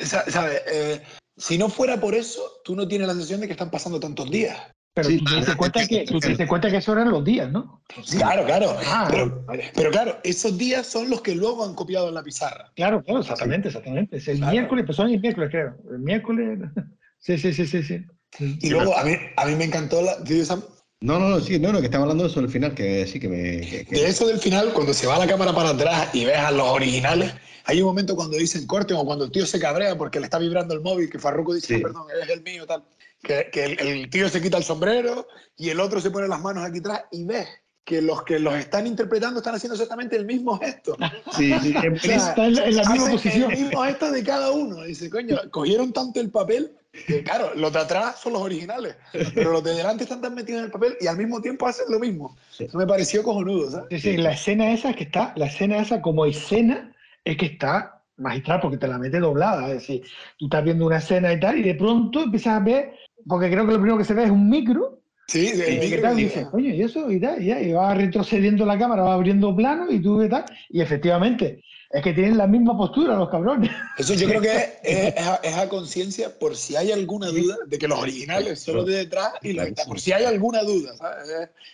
¿Sabes? 0.00 0.60
Eh, 0.70 1.00
si 1.38 1.56
no 1.56 1.68
fuera 1.68 2.00
por 2.00 2.14
eso, 2.14 2.42
tú 2.64 2.74
no 2.74 2.86
tienes 2.86 3.06
la 3.06 3.14
sensación 3.14 3.40
de 3.40 3.46
que 3.46 3.52
están 3.52 3.70
pasando 3.70 4.00
tantos 4.00 4.30
días. 4.30 4.58
Pero 4.94 5.08
sí, 5.08 5.18
tú, 5.18 5.24
te 5.26 5.46
das 5.46 5.54
cuenta 5.54 5.86
que, 5.86 6.04
tú 6.04 6.18
te 6.18 6.34
das 6.34 6.48
cuenta 6.48 6.70
que 6.70 6.78
eso 6.78 6.92
eran 6.92 7.10
los 7.10 7.24
días, 7.24 7.52
¿no? 7.52 7.82
Claro, 8.10 8.44
claro. 8.44 8.76
Ah, 8.84 9.06
pero, 9.08 9.44
pero, 9.74 9.90
claro, 9.92 10.18
esos 10.24 10.58
días 10.58 10.86
son 10.88 11.08
los 11.08 11.22
que 11.22 11.36
luego 11.36 11.64
han 11.64 11.74
copiado 11.74 12.08
en 12.08 12.14
la 12.14 12.22
pizarra. 12.24 12.72
Claro, 12.74 13.04
claro, 13.04 13.20
exactamente, 13.20 13.68
exactamente. 13.68 14.16
Es 14.16 14.26
el 14.26 14.38
claro. 14.38 14.52
miércoles, 14.52 14.84
pues 14.86 14.96
son 14.96 15.10
el 15.10 15.20
miércoles, 15.20 15.50
creo. 15.50 15.76
El 15.90 16.00
miércoles. 16.00 16.58
Sí, 17.20 17.36
sí, 17.36 17.52
sí, 17.52 17.66
sí. 17.66 17.82
sí. 17.82 18.06
Y 18.62 18.70
luego 18.70 18.96
a 18.96 19.02
mí, 19.02 19.10
a 19.36 19.44
mí 19.44 19.56
me 19.56 19.64
encantó 19.64 20.00
la. 20.00 20.22
No, 21.00 21.18
no, 21.20 21.28
no, 21.28 21.40
sí, 21.40 21.58
no, 21.60 21.72
no, 21.72 21.78
que 21.78 21.86
estaba 21.86 22.02
hablando 22.02 22.24
de 22.24 22.30
eso 22.30 22.40
del 22.40 22.50
final, 22.50 22.74
que 22.74 23.06
sí, 23.06 23.20
que 23.20 23.28
me... 23.28 23.60
Que, 23.60 23.84
que... 23.84 23.94
De 23.94 24.08
eso 24.08 24.26
del 24.26 24.40
final, 24.40 24.72
cuando 24.72 24.92
se 24.92 25.06
va 25.06 25.18
la 25.18 25.28
cámara 25.28 25.54
para 25.54 25.70
atrás 25.70 26.12
y 26.12 26.24
ves 26.24 26.38
a 26.38 26.50
los 26.50 26.66
originales, 26.66 27.32
hay 27.64 27.80
un 27.80 27.86
momento 27.86 28.16
cuando 28.16 28.36
dicen 28.36 28.66
corte 28.66 28.94
o 28.94 29.04
cuando 29.04 29.26
el 29.26 29.30
tío 29.30 29.46
se 29.46 29.60
cabrea 29.60 29.96
porque 29.96 30.18
le 30.18 30.24
está 30.24 30.38
vibrando 30.38 30.74
el 30.74 30.80
móvil, 30.80 31.08
que 31.08 31.20
Farruko 31.20 31.54
dice, 31.54 31.76
sí. 31.76 31.82
perdón, 31.82 32.06
es 32.20 32.28
el 32.28 32.42
mío, 32.42 32.66
tal. 32.66 32.82
Que, 33.22 33.48
que 33.52 33.64
el, 33.64 33.80
el, 33.80 34.10
tío 34.10 34.28
se 34.28 34.42
quita 34.42 34.56
el 34.56 34.64
sombrero 34.64 35.28
y 35.56 35.68
el 35.68 35.78
otro 35.78 36.00
se 36.00 36.10
pone 36.10 36.26
las 36.26 36.40
manos 36.40 36.64
aquí 36.64 36.78
atrás 36.78 37.04
y 37.12 37.24
ves 37.24 37.48
que 37.88 38.02
los 38.02 38.22
que 38.22 38.38
los 38.38 38.54
están 38.54 38.86
interpretando 38.86 39.38
están 39.38 39.54
haciendo 39.54 39.74
exactamente 39.74 40.14
el 40.14 40.26
mismo 40.26 40.58
gesto. 40.58 40.94
Sí, 41.32 41.54
sí, 41.60 41.74
o 41.74 41.96
sea, 41.98 42.16
está 42.16 42.46
en 42.46 42.54
la, 42.54 42.66
en 42.66 42.76
la 42.76 42.90
misma 42.90 43.10
posición. 43.10 43.50
El 43.50 43.60
mismo 43.60 43.82
gesto 43.82 44.10
de 44.10 44.24
cada 44.24 44.50
uno. 44.50 44.82
Dice, 44.82 45.08
coño, 45.08 45.38
cogieron 45.50 45.92
tanto 45.92 46.20
el 46.20 46.30
papel 46.30 46.72
que, 47.06 47.22
claro, 47.22 47.54
los 47.54 47.72
de 47.72 47.78
atrás 47.78 48.18
son 48.20 48.34
los 48.34 48.42
originales, 48.42 48.96
pero 49.34 49.52
los 49.52 49.62
de 49.62 49.74
delante 49.74 50.02
están 50.02 50.20
tan 50.20 50.34
metidos 50.34 50.58
en 50.58 50.64
el 50.66 50.70
papel 50.70 50.96
y 51.00 51.06
al 51.06 51.16
mismo 51.16 51.40
tiempo 51.40 51.66
hacen 51.66 51.86
lo 51.88 51.98
mismo. 51.98 52.36
Eso 52.58 52.76
me 52.76 52.86
pareció 52.86 53.22
cojonudo, 53.22 53.70
¿sabes? 53.70 53.86
Sí, 53.90 54.00
sí, 54.00 54.16
la 54.16 54.32
escena 54.32 54.72
esa 54.72 54.92
que 54.92 55.04
está, 55.04 55.32
la 55.36 55.46
escena 55.46 55.78
esa 55.78 56.02
como 56.02 56.26
escena 56.26 56.94
es 57.24 57.36
que 57.36 57.46
está 57.46 58.02
magistral 58.16 58.60
porque 58.60 58.78
te 58.78 58.88
la 58.88 58.98
mete 58.98 59.20
doblada. 59.20 59.68
Es 59.68 59.74
decir, 59.74 60.02
tú 60.38 60.46
estás 60.46 60.64
viendo 60.64 60.86
una 60.86 60.98
escena 60.98 61.32
y 61.32 61.40
tal 61.40 61.58
y 61.58 61.62
de 61.62 61.74
pronto 61.74 62.22
empiezas 62.22 62.54
a 62.54 62.60
ver, 62.60 62.92
porque 63.26 63.50
creo 63.50 63.64
que 63.64 63.72
lo 63.72 63.78
primero 63.78 63.98
que 63.98 64.04
se 64.04 64.14
ve 64.14 64.24
es 64.24 64.30
un 64.30 64.48
micro 64.50 64.97
Sí, 65.28 65.48
el 65.48 65.62
¿Qué 65.62 65.78
micro 65.78 66.02
tal? 66.02 66.16
que 66.16 66.22
Dice, 66.22 66.38
diga. 66.38 66.50
coño, 66.50 66.74
y 66.74 66.82
eso, 66.82 67.10
y 67.10 67.20
tal, 67.20 67.42
y 67.42 67.46
ya, 67.46 67.60
y 67.60 67.72
va 67.72 67.92
retrocediendo 67.94 68.64
la 68.64 68.78
cámara, 68.78 69.02
va 69.02 69.12
abriendo 69.14 69.54
plano, 69.54 69.90
y 69.90 70.00
tú, 70.00 70.18
¿qué 70.20 70.28
tal? 70.28 70.44
Y 70.70 70.80
efectivamente, 70.80 71.62
es 71.90 72.02
que 72.02 72.14
tienen 72.14 72.38
la 72.38 72.46
misma 72.46 72.74
postura 72.76 73.14
los 73.14 73.28
cabrones. 73.28 73.70
Eso 73.98 74.14
yo 74.14 74.26
creo 74.26 74.40
que 74.40 74.56
es, 74.56 74.68
es- 74.82 75.14
es 75.42 75.54
a, 75.56 75.68
conciencia 75.68 76.30
por 76.38 76.56
si 76.56 76.76
hay 76.76 76.92
alguna 76.92 77.28
duda 77.28 77.56
de 77.66 77.78
que 77.78 77.86
los 77.86 77.98
originales 77.98 78.60
son 78.60 78.76
los 78.76 78.86
de 78.86 78.96
detrás 78.96 79.32
y 79.42 79.52
los 79.52 79.64
de 79.64 79.70
detrás. 79.70 79.86
Por 79.86 80.00
si 80.00 80.12
hay 80.12 80.24
alguna 80.24 80.62
duda, 80.62 80.92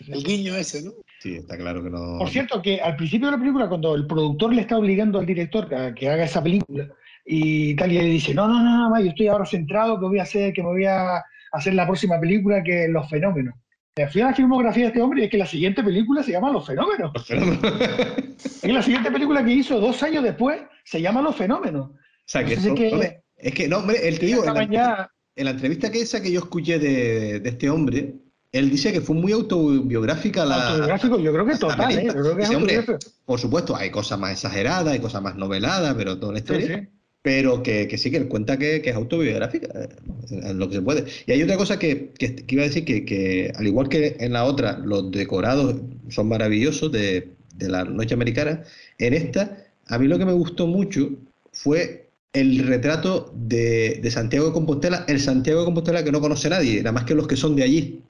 El 0.09 0.25
guiño 0.25 0.57
ese, 0.57 0.83
¿no? 0.83 0.91
Sí, 1.21 1.37
está 1.37 1.57
claro 1.57 1.83
que 1.83 1.91
no. 1.91 2.19
Por 2.19 2.29
cierto, 2.31 2.61
que 2.61 2.81
al 2.81 2.97
principio 2.97 3.29
de 3.29 3.33
la 3.33 3.39
película, 3.39 3.69
cuando 3.69 3.95
el 3.95 4.07
productor 4.07 4.53
le 4.53 4.63
está 4.63 4.77
obligando 4.77 5.21
al 5.21 5.27
director 5.27 5.73
a 5.73 5.95
que 5.95 6.09
haga 6.09 6.25
esa 6.25 6.43
película 6.43 6.89
y 7.25 7.75
tal, 7.77 7.93
y 7.93 7.99
él 7.99 8.07
dice, 8.11 8.35
no, 8.35 8.47
no, 8.49 8.61
no, 8.63 8.91
no, 8.91 9.01
yo 9.01 9.11
estoy 9.11 9.29
ahora 9.29 9.47
centrado, 9.47 9.99
que 10.01 10.07
voy 10.07 10.19
a 10.19 10.25
hacer, 10.25 10.53
que 10.53 10.63
me 10.63 10.69
voy 10.71 10.85
a 10.87 11.25
hacer 11.55 11.75
la 11.75 11.87
próxima 11.87 12.19
película 12.21 12.63
que 12.63 12.85
es 12.85 12.91
Los 12.91 13.09
Fenómenos. 13.09 13.55
Me 13.97 14.09
fui 14.09 14.21
a 14.23 14.27
la 14.27 14.35
filmografía 14.35 14.85
de 14.85 14.89
este 14.89 15.01
hombre 15.03 15.21
y 15.21 15.25
es 15.27 15.31
que 15.31 15.39
la 15.39 15.47
siguiente 15.47 15.83
película 15.85 16.23
se 16.23 16.33
llama 16.33 16.51
Los 16.51 16.67
Fenómenos. 16.67 17.13
Es 17.31 18.61
que 18.61 18.73
la 18.73 18.83
siguiente 18.83 19.11
película 19.11 19.45
que 19.45 19.53
hizo 19.53 19.79
dos 19.81 20.03
años 20.03 20.25
después 20.25 20.61
se 20.85 21.01
llama 21.01 21.23
Los 21.23 21.37
Fenómenos. 21.37 21.91
O 21.91 21.95
sea, 22.27 22.45
que, 22.45 22.55
Entonces, 22.55 22.71
no- 22.73 22.77
que- 22.77 22.93
hombre, 22.93 23.23
es 23.37 23.55
que 23.55 23.69
no, 23.69 23.79
hombre, 23.79 24.09
él 24.09 24.19
te 24.19 24.27
digo, 24.27 24.45
en 24.47 24.55
la, 24.55 24.65
ya- 24.69 25.11
en 25.37 25.45
la 25.45 25.51
entrevista 25.53 25.91
que 25.91 26.01
esa 26.01 26.21
que 26.23 26.33
yo 26.33 26.41
escuché 26.41 26.79
de, 26.79 27.41
de 27.41 27.49
este 27.49 27.69
hombre, 27.71 28.15
él 28.53 28.71
dice 28.71 28.93
que 28.93 29.01
fue 29.01 29.15
muy 29.17 29.33
autobiográfica 29.33 30.45
la. 30.45 30.69
autobiográfico, 30.69 31.19
yo 31.19 31.33
creo 31.33 31.47
que 31.47 31.57
total, 31.57 31.99
¿eh? 31.99 32.05
Yo 32.07 32.13
creo 32.13 32.37
que 32.37 32.43
es 32.43 32.51
hombre, 32.51 32.85
por 33.25 33.39
supuesto, 33.41 33.77
hay 33.77 33.91
cosas 33.91 34.19
más 34.19 34.33
exageradas, 34.33 34.89
hay 34.95 35.01
cosas 35.01 35.23
más 35.23 35.35
noveladas, 35.37 35.95
pero 35.95 36.19
toda 36.19 36.33
la 36.35 36.39
Sí, 36.39 36.45
historia. 36.45 36.79
sí. 36.79 36.89
Pero 37.27 37.63
que, 37.63 37.89
que 37.89 37.97
sí, 37.97 38.11
que 38.11 38.19
él 38.19 38.29
cuenta 38.29 38.59
que, 38.59 38.83
que 38.83 38.91
es 38.91 38.97
autobiográfica, 38.97 39.69
eh, 39.75 39.89
en 40.31 40.59
lo 40.59 40.69
que 40.69 40.75
se 40.77 40.83
puede. 40.83 41.05
Y 41.27 41.33
hay 41.33 41.43
otra 41.43 41.57
cosa 41.57 41.79
que, 41.79 42.11
que- 42.19 42.45
iba 42.49 42.63
a 42.65 42.67
decir, 42.67 42.85
que, 42.85 43.05
que 43.07 43.51
al 43.57 43.67
igual 43.67 43.89
que 43.89 44.17
en 44.21 44.35
la 44.35 44.45
otra, 44.45 44.79
los 44.79 45.11
decorados 45.11 45.77
son 46.11 46.29
maravillosos 46.29 46.93
de, 46.93 47.31
de 47.57 47.69
la 47.71 47.85
noche 47.85 48.13
americana, 48.15 48.63
en 48.99 49.15
esta, 49.15 49.57
a 49.87 49.99
mí 49.99 50.07
lo 50.07 50.19
que 50.19 50.27
me 50.27 50.35
gustó 50.35 50.67
mucho 50.67 51.13
fue 51.53 52.11
el 52.35 52.59
retrato 52.67 53.33
de, 53.35 54.01
de 54.03 54.11
Santiago 54.11 54.49
de 54.49 54.53
Compostela, 54.53 55.05
el 55.09 55.19
Santiago 55.21 55.61
de 55.61 55.65
Compostela 55.67 56.05
que 56.05 56.13
no 56.13 56.21
conoce 56.21 56.51
nadie, 56.51 56.79
nada 56.79 56.93
más 56.93 57.05
que 57.05 57.15
los 57.15 57.27
que 57.27 57.37
son 57.37 57.57
de 57.57 57.63
allí. 57.63 58.03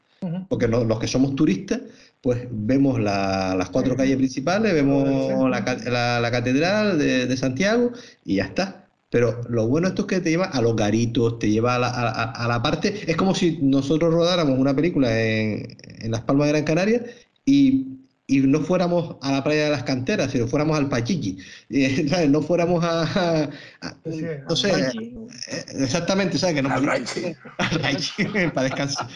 Porque 0.48 0.66
no- 0.66 0.84
los 0.84 0.98
que 0.98 1.06
somos 1.06 1.36
turistas, 1.36 1.80
pues 2.20 2.48
vemos 2.50 2.98
la- 3.00 3.54
las 3.56 3.70
cuatro 3.70 3.94
calles 3.96 4.16
principales, 4.16 4.72
vemos 4.72 5.28
la, 5.50 5.60
la- 5.90 6.20
la 6.20 6.30
catedral 6.32 6.98
de, 6.98 7.26
de 7.26 7.36
Santiago 7.36 7.92
y 8.24 8.36
ya 8.36 8.44
está. 8.46 8.83
Pero 9.14 9.40
lo 9.48 9.68
bueno 9.68 9.86
esto 9.86 10.02
es 10.02 10.08
que 10.08 10.20
te 10.20 10.30
lleva 10.30 10.46
a 10.46 10.60
los 10.60 10.74
garitos, 10.74 11.38
te 11.38 11.48
lleva 11.48 11.76
a 11.76 11.78
la, 11.78 11.88
a- 11.88 12.48
la 12.48 12.60
parte. 12.60 13.08
Es 13.08 13.16
como 13.16 13.32
si 13.32 13.60
nosotros 13.62 14.12
rodáramos 14.12 14.58
una 14.58 14.74
película 14.74 15.08
en, 15.22 15.76
en 16.00 16.10
Las 16.10 16.22
Palmas 16.22 16.46
de 16.48 16.52
Gran 16.54 16.64
Canaria 16.64 17.04
y, 17.44 17.86
y 18.26 18.40
no 18.40 18.58
fuéramos 18.62 19.14
a 19.22 19.30
la 19.30 19.44
playa 19.44 19.66
de 19.66 19.70
las 19.70 19.84
canteras, 19.84 20.32
sino 20.32 20.48
fuéramos 20.48 20.76
al 20.76 20.88
Pachiqui. 20.88 21.38
Y, 21.70 22.08
¿sabes? 22.08 22.28
No 22.28 22.42
fuéramos 22.42 22.82
a. 22.82 23.02
a- 23.04 23.50
a- 23.82 23.96
Sí, 24.04 24.20
no 24.48 24.56
sé, 24.56 24.70
eh, 24.72 25.64
exactamente, 25.78 26.36
¿sabes? 26.36 26.56
Que 26.56 26.62
no 26.62 26.70
Al 26.74 26.84
ranchi. 26.84 27.20
al 27.58 27.82
Ranchi, 27.82 28.24
para 28.52 28.62
descansar. 28.64 29.08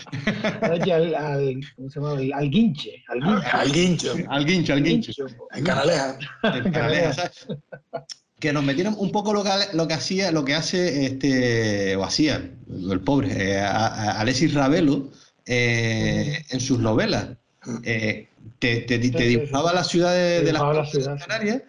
al, 0.63 1.15
al, 1.17 1.61
¿cómo 1.75 1.91
se 1.91 1.99
llama? 1.99 2.13
Al- 2.13 2.33
al 2.35 2.51
guinche, 2.51 3.03
al 3.09 3.21
guinche. 3.21 3.49
Al 3.51 3.73
guincho. 3.73 4.15
Al 4.29 4.45
guincho, 4.47 4.73
al 4.75 4.83
guincho. 4.85 5.27
En 5.57 5.65
Canaleja. 5.65 6.17
en 6.45 6.73
paralelo, 6.73 7.13
¿sabes? 7.15 7.49
Que 8.39 8.53
nos 8.53 8.63
metieron 8.65 8.95
un 8.99 9.11
poco 9.11 9.33
lo 9.33 9.43
que, 9.43 9.51
lo 9.73 9.89
que 9.89 9.95
hacía, 9.95 10.31
lo 10.31 10.45
que 10.45 10.55
hace 10.55 11.07
este, 11.07 11.97
o 11.97 12.05
hacía, 12.05 12.51
el 12.91 13.01
pobre, 13.01 13.53
eh, 13.55 13.61
a- 13.61 13.87
a- 13.87 14.21
Alexis 14.21 14.55
Ravelo 14.55 15.11
eh, 15.47 16.45
en 16.51 16.61
sus 16.61 16.79
novelas. 16.79 17.29
Eh, 17.85 18.29
te, 18.61 18.81
te- 18.83 18.99
dibujaba 18.99 19.73
la 19.73 19.85
ciudad 19.85 20.15
de, 20.15 20.43
de 20.43 20.53
las 20.53 20.63
la 20.63 20.87
ciudad. 20.87 21.19
Canarias 21.19 21.63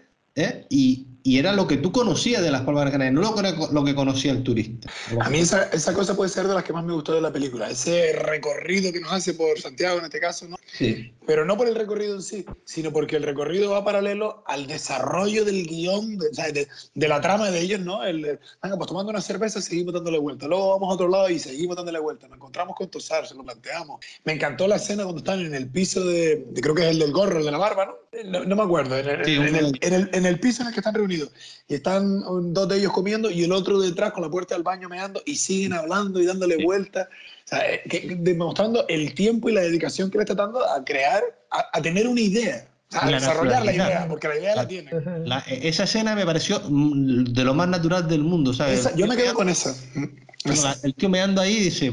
y, 0.70 1.08
y 1.24 1.38
era 1.38 1.54
lo 1.54 1.68
que 1.68 1.78
tú 1.78 1.92
conocías 1.92 2.42
de 2.42 2.50
las 2.52 2.62
Palmas 2.62 2.86
de 2.86 2.92
Gran 2.92 3.12
Canaria, 3.12 3.12
no 3.12 3.22
lo 3.22 3.36
que, 3.68 3.74
lo 3.74 3.84
que 3.84 3.96
conocía 3.96 4.32
el 4.32 4.44
turista. 4.44 4.90
A 5.20 5.30
mí 5.30 5.40
esa, 5.40 5.64
esa 5.72 5.94
cosa 5.94 6.16
puede 6.16 6.30
ser 6.30 6.48
de 6.48 6.54
las 6.54 6.64
que 6.64 6.74
más 6.74 6.84
me 6.86 6.94
gustó 6.94 7.14
de 7.14 7.22
la 7.22 7.32
película. 7.32 7.70
Ese 7.70 8.14
recorrido 8.14 8.92
que 8.94 9.00
nos 9.02 9.12
hace 9.12 9.34
por 9.34 9.60
Santiago 9.60 10.00
en 10.00 10.06
este 10.06 10.20
caso, 10.20 10.48
¿no? 10.48 10.58
Sí. 10.72 11.14
Pero 11.26 11.46
no 11.46 11.58
por 11.58 11.68
el 11.68 11.76
recorrido 11.76 12.16
en 12.16 12.22
sí, 12.24 12.46
sino 12.64 12.92
porque 12.94 13.18
el 13.18 13.24
recorrido 13.24 13.72
va 13.72 13.84
paralelo 13.84 14.44
al 14.48 14.66
desarrollo 14.68 15.46
del 15.46 15.68
guion, 15.68 16.18
de, 16.18 16.30
o 16.30 16.34
sea, 16.34 16.52
de- 16.52 16.68
de 16.94 17.08
la 17.08 17.22
trama 17.22 17.52
de 17.52 17.60
ellos, 17.60 17.80
¿no? 17.82 18.04
El, 18.04 18.22
de, 18.22 18.40
venga, 18.64 18.78
pues 18.78 18.88
tomando 18.88 19.10
una 19.12 19.22
cerveza 19.22 19.62
seguimos 19.62 19.94
dándole 19.94 20.18
vuelta. 20.20 20.48
Luego 20.48 20.70
vamos 20.70 20.90
a 20.90 20.94
otro 20.94 21.08
lado 21.10 21.30
y 21.30 21.38
seguimos 21.38 21.76
dándole 21.76 22.00
vuelta. 22.00 22.28
Nos 22.28 22.38
encontramos 22.38 22.76
con 22.76 22.88
Tosar, 22.90 23.28
se 23.28 23.36
lo 23.36 23.44
planteamos. 23.44 24.00
Me 24.24 24.34
encantó 24.34 24.68
la 24.68 24.78
escena 24.78 25.04
cuando 25.04 25.20
están 25.20 25.40
en 25.42 25.54
el 25.54 25.68
piso 25.70 26.04
de, 26.06 26.46
de- 26.50 26.62
creo 26.62 26.74
que 26.76 26.84
es 26.84 26.90
el 26.92 27.00
del 27.00 27.12
gorro, 27.12 27.40
el 27.40 27.46
de 27.46 27.52
la 27.52 27.58
barba, 27.58 27.86
¿no? 27.86 27.94
No, 28.26 28.44
no 28.44 28.56
me 28.56 28.64
acuerdo. 28.64 28.98
En 28.98 29.08
el, 29.08 29.26
Sí, 29.26 29.36
en 29.36 29.56
el- 29.56 29.78
en 29.82 29.94
el- 29.94 30.10
en 30.14 30.26
el 30.26 30.40
piso 30.40 30.64
en 30.64 30.70
el 30.70 30.74
que 30.74 30.80
están 30.80 30.96
reunidos. 30.96 31.30
Y 31.68 31.76
están 31.76 32.22
dos 32.54 32.68
de 32.68 32.78
ellos 32.78 32.92
comiendo 32.92 33.30
y 33.30 33.44
el 33.44 33.52
otro 33.52 33.80
detrás 33.80 34.12
con 34.14 34.24
la 34.24 34.30
puerta 34.30 34.56
del 34.56 34.64
baño 34.64 34.90
meando 34.90 35.22
y 35.26 35.36
siguen 35.36 35.74
hablando 35.74 36.20
y 36.20 36.26
dándole 36.26 36.56
Sí. 36.58 36.64
vueltas. 36.64 37.08
O 37.46 37.48
sea, 37.50 37.72
eh, 37.72 37.82
que- 37.88 38.18
demostrando 38.20 38.86
el 38.88 39.14
tiempo 39.14 39.50
y 39.50 39.54
la 39.54 39.62
dedicación 39.62 40.10
que 40.10 40.18
le 40.18 40.24
está 40.24 40.34
dando 40.34 40.68
a 40.68 40.84
crear, 40.84 41.24
a, 41.52 41.68
a 41.72 41.82
tener 41.82 42.08
una 42.08 42.22
idea, 42.22 42.68
a 42.94 43.06
La 43.12 43.20
desarrollar 43.20 43.64
la 43.64 43.74
idea, 43.74 44.08
porque 44.10 44.28
la 44.28 44.38
idea 44.40 44.56
la 44.56 44.68
tiene. 44.68 44.90
La- 45.26 45.40
esa 45.48 45.84
escena 45.84 46.16
me 46.16 46.26
pareció 46.26 46.62
mm, 46.68 47.26
de 47.26 47.44
lo 47.44 47.54
más 47.54 47.68
natural 47.68 48.08
del 48.08 48.24
mundo, 48.24 48.54
¿sabes? 48.54 48.80
Esa- 48.80 48.96
yo 48.96 49.06
me 49.06 49.16
quedo 49.16 49.36
con 49.36 49.50
esa. 49.50 49.76
El 50.84 50.96
tío 50.96 51.10
meando 51.10 51.42
ahí 51.42 51.60
dice. 51.60 51.92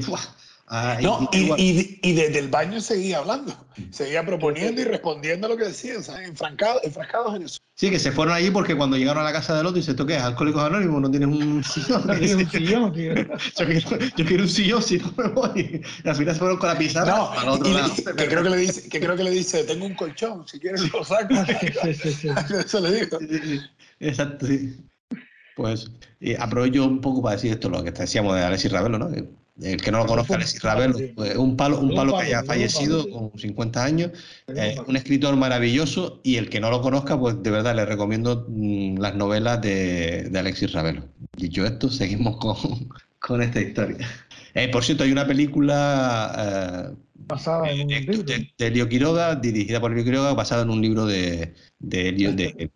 Ah, 0.69 0.99
No, 1.01 1.29
y- 1.33 1.39
y, 1.39 1.53
y- 1.57 2.01
y 2.03 2.13
desde 2.15 2.41
el 2.41 2.49
baño 2.49 2.81
seguía 2.81 3.19
hablando, 3.19 3.55
seguía 3.91 4.27
proponiendo 4.27 4.81
y 4.81 4.85
respondiendo 4.85 5.47
a 5.47 5.51
lo 5.51 5.57
que 5.57 5.67
decían, 5.67 6.03
enfrascados 6.25 7.37
en 7.37 7.43
eso. 7.43 7.61
Sí, 7.77 7.89
que 7.89 8.01
se 8.01 8.11
fueron 8.11 8.35
allí 8.35 8.51
porque 8.51 8.75
cuando 8.75 8.97
llegaron 8.97 9.23
a 9.23 9.27
la 9.27 9.33
casa 9.33 9.55
del 9.57 9.67
otro 9.67 9.77
dice, 9.77 9.93
¿esto 9.93 10.05
qué 10.05 10.17
es? 10.17 10.23
¿Alcohólicos 10.23 10.65
Anónimos? 10.65 11.01
¿No 11.03 11.09
tienes 11.11 11.29
un 11.29 11.63
sillón? 11.65 12.05
No 12.07 12.15
tiene 12.19 12.35
un 12.43 12.51
sillón, 12.51 12.93
tío. 12.95 13.15
yo, 13.15 13.67
quiero, 13.67 13.99
yo 14.17 14.25
quiero 14.27 14.43
un 14.43 14.49
sillón, 14.49 14.83
si 14.83 14.99
no 14.99 15.13
me 15.17 15.29
voy. 15.29 15.83
Y 16.05 16.09
al 16.09 16.17
final 16.17 16.35
se 16.35 16.39
fueron 16.41 16.59
con 16.59 16.69
la 16.69 16.77
pizarra 16.79 17.15
No, 17.17 17.31
al 17.31 17.49
otro 17.49 17.69
y 17.69 17.73
le- 17.73 17.81
lado. 17.83 17.95
que, 17.95 18.27
creo 18.27 18.43
que, 18.43 18.51
le 18.51 18.57
dice, 18.57 18.89
que 18.89 18.99
creo 18.99 19.15
que 19.17 19.23
le 19.25 19.31
dice, 19.31 19.63
tengo 19.65 19.87
un 19.87 19.95
colchón, 19.95 20.49
si 20.49 20.59
quieres 20.59 20.93
lo 20.93 21.05
saco. 21.05 21.33
Sí, 21.85 21.95
sí, 21.95 22.13
sí. 22.13 22.29
Eso 22.59 22.81
le 22.81 22.93
digo. 23.05 23.19
Exacto, 24.01 24.47
sí. 24.47 24.77
Pues 25.55 25.91
y 26.21 26.35
aprovecho 26.35 26.85
un 26.85 27.01
poco 27.01 27.23
para 27.23 27.37
decir 27.37 27.53
esto, 27.53 27.69
lo 27.71 27.85
que 27.85 27.93
decíamos 27.93 28.35
de 28.35 28.43
Alexis 28.43 28.73
Ravelo, 28.73 28.99
¿no? 28.99 29.11
Que 29.11 29.25
El 29.63 29.81
que 29.81 29.91
no 29.91 29.99
lo 29.99 30.07
conozca, 30.07 30.35
Alexis 30.35 30.63
Ravelo, 30.63 30.99
pues, 31.15 31.35
un 31.37 31.57
palo, 31.57 31.79
un 31.81 31.89
Un 31.91 31.95
palo 31.97 32.19
que 32.19 32.25
haya 32.25 32.41
un 32.41 32.47
fallecido 32.47 33.09
con 33.11 33.33
50 33.39 33.83
años, 33.85 34.11
Un 34.49 34.59
eh, 34.59 34.77
un 34.87 34.97
escritor 34.97 35.35
maravilloso 35.37 36.21
y 36.23 36.37
el 36.37 36.51
que 36.51 36.61
no 36.61 36.71
lo 36.71 36.83
conozca, 36.83 37.19
pues 37.19 37.43
de 37.43 37.51
verdad 37.51 37.75
le 37.75 37.87
recomiendo 37.87 38.45
mm, 38.49 38.99
las 38.99 39.15
novelas 39.17 39.63
de, 39.63 40.29
de 40.31 40.39
Alexis 40.39 40.73
Ravelo. 40.73 41.05
Dicho 41.37 41.65
esto, 41.65 41.89
seguimos 41.89 42.37
con, 42.41 42.57
con 43.19 43.41
esta 43.43 43.61
historia. 43.61 44.07
Eh, 44.55 44.69
por 44.69 44.85
cierto, 44.85 45.05
hay 45.05 45.13
una 45.13 45.27
película 45.27 46.91
eh, 46.93 46.97
Basada 47.29 47.71
en 47.71 47.81
un 47.81 47.89
de, 47.89 48.01
libro. 48.01 48.23
de- 48.23 48.53
de 48.57 48.67
Elio 48.67 48.89
Quiroga, 48.89 49.35
dirigida 49.37 49.81
por 49.81 49.91
Elio 49.93 50.05
Quiroga, 50.05 50.35
basada 50.35 50.63
en 50.63 50.71
un 50.71 50.81
libro 50.83 51.07
de, 51.07 51.55
de, 51.79 52.09
Elio- 52.11 52.33
de- 52.33 52.71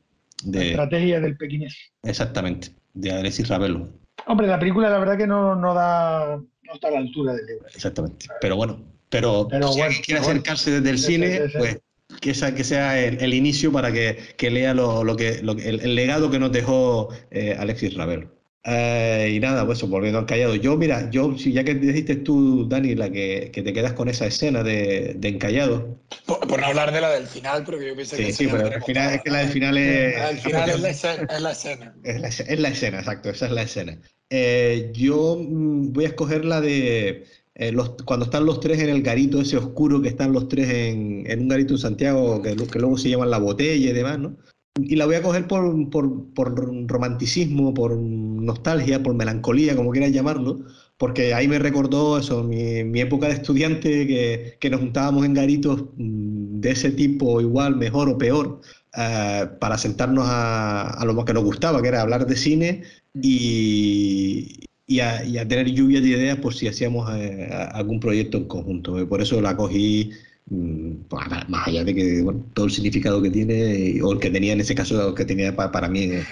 La 0.44 0.50
de- 0.50 0.68
estrategia 0.70 1.20
del 1.20 1.36
pequinés. 1.36 1.76
exactamente, 2.02 2.70
de 2.94 3.12
Alexis 3.12 3.48
Ravelo, 3.48 3.88
Hombre, 4.26 4.46
la 4.46 4.58
película 4.58 4.90
la 4.90 4.98
verdad 4.98 5.16
que 5.16 5.26
no, 5.26 5.54
no 5.56 5.72
da 5.72 6.38
no 6.70 6.74
está 6.76 6.88
a 6.88 6.92
la 6.92 6.98
altura 7.00 7.34
del 7.34 7.46
libro. 7.46 7.66
exactamente. 7.74 8.26
Pero 8.40 8.56
bueno, 8.56 8.82
pero, 9.08 9.48
Pero 9.50 9.68
si 9.68 9.72
bueno, 9.74 9.84
alguien 9.86 10.02
quiere 10.02 10.20
bueno. 10.20 10.32
acercarse 10.40 10.70
desde 10.70 10.90
el 10.90 10.98
Sí, 10.98 11.04
cine, 11.06 11.36
sí, 11.36 11.42
sí. 11.52 11.58
pues 11.58 11.78
que, 12.20 12.30
esa, 12.30 12.54
que 12.54 12.64
sea 12.64 12.98
el, 13.04 13.20
el 13.22 13.34
inicio 13.34 13.72
para 13.72 13.92
que, 13.92 14.16
que 14.36 14.50
lea 14.50 14.72
lo, 14.74 15.04
lo 15.04 15.16
que, 15.16 15.42
lo 15.42 15.56
que- 15.56 15.68
el, 15.68 15.80
el 15.80 15.94
legado 15.94 16.30
que 16.30 16.38
nos 16.38 16.52
dejó 16.52 17.08
eh, 17.30 17.56
Alexis 17.58 17.94
Ravelo. 17.94 18.30
Eh, 18.62 19.32
y 19.34 19.40
nada, 19.40 19.64
pues 19.64 19.78
eso, 19.78 19.86
volviendo 19.88 20.18
al 20.18 20.26
callado. 20.26 20.54
Yo, 20.54 20.76
mira, 20.76 21.08
yo, 21.10 21.36
si 21.38 21.50
ya 21.52 21.64
que 21.64 21.74
dijiste 21.74 22.16
tú, 22.16 22.68
Dani, 22.68 22.94
la 22.94 23.10
que, 23.10 23.50
que 23.52 23.62
te 23.62 23.72
quedas 23.72 23.94
con 23.94 24.08
esa 24.10 24.26
escena 24.26 24.62
de, 24.62 25.14
de 25.16 25.28
encallado. 25.28 25.98
Por, 26.26 26.40
por 26.46 26.60
no 26.60 26.66
hablar 26.66 26.92
de 26.92 27.00
la 27.00 27.10
del 27.10 27.26
final, 27.26 27.62
pero 27.64 27.78
que 27.78 27.88
yo 27.88 27.94
pienso 27.96 28.16
que 28.16 28.24
Sí, 28.24 28.28
esa 28.28 28.38
sí, 28.38 28.48
pero 28.52 28.66
al 28.66 28.82
final, 28.82 29.14
es 29.14 29.22
que 29.22 29.30
la 29.30 29.38
del 29.38 29.48
final 29.48 29.78
es. 29.78 30.14
La 30.18 30.28
del 30.28 30.38
final 30.40 30.70
es 30.70 30.80
la 30.80 30.90
escena. 30.90 31.26
Es 31.30 31.40
la 31.40 31.50
escena. 31.52 31.94
Es 32.04 32.20
la, 32.20 32.28
escena- 32.28 32.50
es 32.52 32.60
la 32.60 32.68
escena, 32.68 32.98
exacto, 32.98 33.30
esa 33.30 33.46
es 33.46 33.52
la 33.52 33.62
escena. 33.62 33.98
Eh, 34.30 34.92
yo 34.94 35.36
mm, 35.36 35.92
voy 35.92 36.04
a 36.04 36.08
escoger 36.08 36.44
la 36.44 36.60
de 36.60 37.26
eh, 37.56 37.72
los, 37.72 37.90
cuando 38.04 38.24
están 38.26 38.46
los 38.46 38.60
tres 38.60 38.78
en 38.80 38.88
el 38.88 39.02
garito 39.02 39.40
ese 39.40 39.56
oscuro 39.56 40.00
que 40.00 40.08
están 40.08 40.32
los 40.32 40.48
tres 40.48 40.70
en, 40.70 41.24
en 41.28 41.40
un 41.40 41.48
garito 41.48 41.74
en 41.74 41.78
Santiago 41.78 42.40
que, 42.40 42.54
que 42.56 42.78
luego 42.78 42.96
se 42.96 43.10
llaman 43.10 43.30
la 43.30 43.38
botella 43.38 43.90
y 43.90 43.92
demás, 43.92 44.18
¿no? 44.20 44.36
Y 44.76 44.94
la 44.96 45.06
voy 45.06 45.16
a 45.16 45.22
coger 45.22 45.48
por, 45.48 45.90
por, 45.90 46.32
por 46.32 46.88
romanticismo, 46.88 47.74
por 47.74 47.96
nostalgia, 47.96 49.02
por 49.02 49.14
melancolía, 49.14 49.74
como 49.76 49.90
quieras 49.90 50.12
llamarlo, 50.12 50.60
porque 50.96 51.34
ahí 51.34 51.48
me 51.48 51.58
recordó 51.58 52.18
eso, 52.18 52.44
mi, 52.44 52.84
mi 52.84 53.00
época 53.00 53.26
de 53.26 53.34
estudiante, 53.34 54.06
que, 54.06 54.56
que 54.60 54.70
nos 54.70 54.80
juntábamos 54.80 55.26
en 55.26 55.34
garitos 55.34 55.86
mm, 55.96 56.60
de 56.60 56.70
ese 56.70 56.92
tipo, 56.92 57.40
igual, 57.40 57.76
mejor 57.76 58.08
o 58.08 58.16
peor, 58.16 58.60
eh, 58.96 59.48
para 59.60 59.76
sentarnos 59.76 60.24
a, 60.28 60.90
a 60.90 61.04
lo 61.04 61.24
que 61.24 61.34
nos 61.34 61.44
gustaba, 61.44 61.82
que 61.82 61.88
era 61.88 62.02
hablar 62.02 62.26
de 62.26 62.36
cine 62.36 62.82
y, 63.14 64.64
y 64.86 65.00
a, 65.00 65.24
y 65.24 65.38
a 65.38 65.46
tener 65.48 65.68
lluvia 65.72 66.00
de 66.00 66.08
ideas 66.08 66.38
por 66.38 66.54
si 66.54 66.68
hacíamos 66.68 67.08
eh, 67.16 67.48
algún 67.72 68.00
proyecto 68.00 68.38
en 68.38 68.44
conjunto. 68.48 68.98
Eh, 68.98 69.06
Por 69.06 69.20
eso 69.22 69.40
la 69.40 69.56
cogí, 69.56 70.12
mm, 70.46 70.92
pues, 71.08 71.26
más 71.48 71.68
allá 71.68 71.84
de 71.84 71.94
que 71.94 72.22
bueno, 72.22 72.44
todo 72.54 72.66
el 72.66 72.72
significado 72.72 73.22
que 73.22 73.30
tiene, 73.30 73.54
y- 73.78 74.00
o 74.00 74.12
el 74.12 74.18
que 74.20 74.30
tenía 74.30 74.52
en 74.52 74.61
ese 74.61 74.74
caso, 74.74 75.08
el 75.08 75.14
que 75.14 75.24
tenía 75.24 75.54
pa- 75.56 75.70
para 75.72 75.88
mí. 75.88 76.04
eh, 76.04 76.26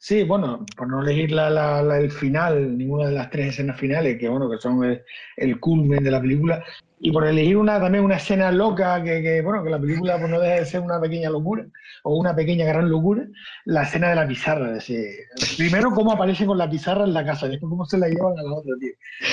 Sí, 0.00 0.22
bueno, 0.22 0.64
por 0.76 0.88
no 0.88 1.02
elegir 1.02 1.32
la, 1.32 1.50
la- 1.50 1.82
la- 1.82 1.98
el 1.98 2.10
final, 2.10 2.76
ninguna 2.78 3.06
de 3.08 3.12
las 3.14 3.30
tres 3.30 3.48
escenas 3.48 3.78
finales, 3.78 4.16
que 4.18 4.28
bueno, 4.28 4.48
que 4.48 4.58
son 4.58 4.84
el, 4.84 5.02
el 5.36 5.58
culmen 5.60 6.04
de 6.04 6.10
la 6.10 6.20
película, 6.20 6.64
y 7.00 7.10
por 7.10 7.26
elegir 7.26 7.56
una 7.56 7.80
también 7.80 8.04
una 8.04 8.16
escena 8.16 8.52
loca, 8.52 9.02
que, 9.02 9.22
que, 9.22 9.42
bueno, 9.42 9.62
que 9.64 9.70
la 9.70 9.80
película 9.80 10.18
pues, 10.18 10.30
no 10.30 10.38
deja 10.40 10.54
de 10.56 10.66
ser 10.66 10.80
una 10.82 11.00
pequeña 11.00 11.30
locura, 11.30 11.66
o 12.04 12.16
una 12.16 12.34
pequeña 12.34 12.64
gran 12.66 12.88
locura, 12.88 13.24
la 13.64 13.82
escena 13.82 14.10
de 14.10 14.16
la 14.16 14.26
pizarra. 14.28 14.72
de 14.72 14.78
ese- 14.78 15.16
primero 15.56 15.90
cómo 15.92 16.12
aparecen 16.12 16.46
con 16.46 16.58
la 16.58 16.68
pizarra 16.70 17.04
en 17.04 17.12
la 17.14 17.24
casa, 17.24 17.46
y 17.46 17.50
después 17.50 17.70
cómo 17.70 17.84
se 17.86 17.98
la 17.98 18.08
llevan 18.08 18.38
a 18.38 18.42
la 18.42 18.52
otra, 18.52 18.72
tío. 18.80 18.92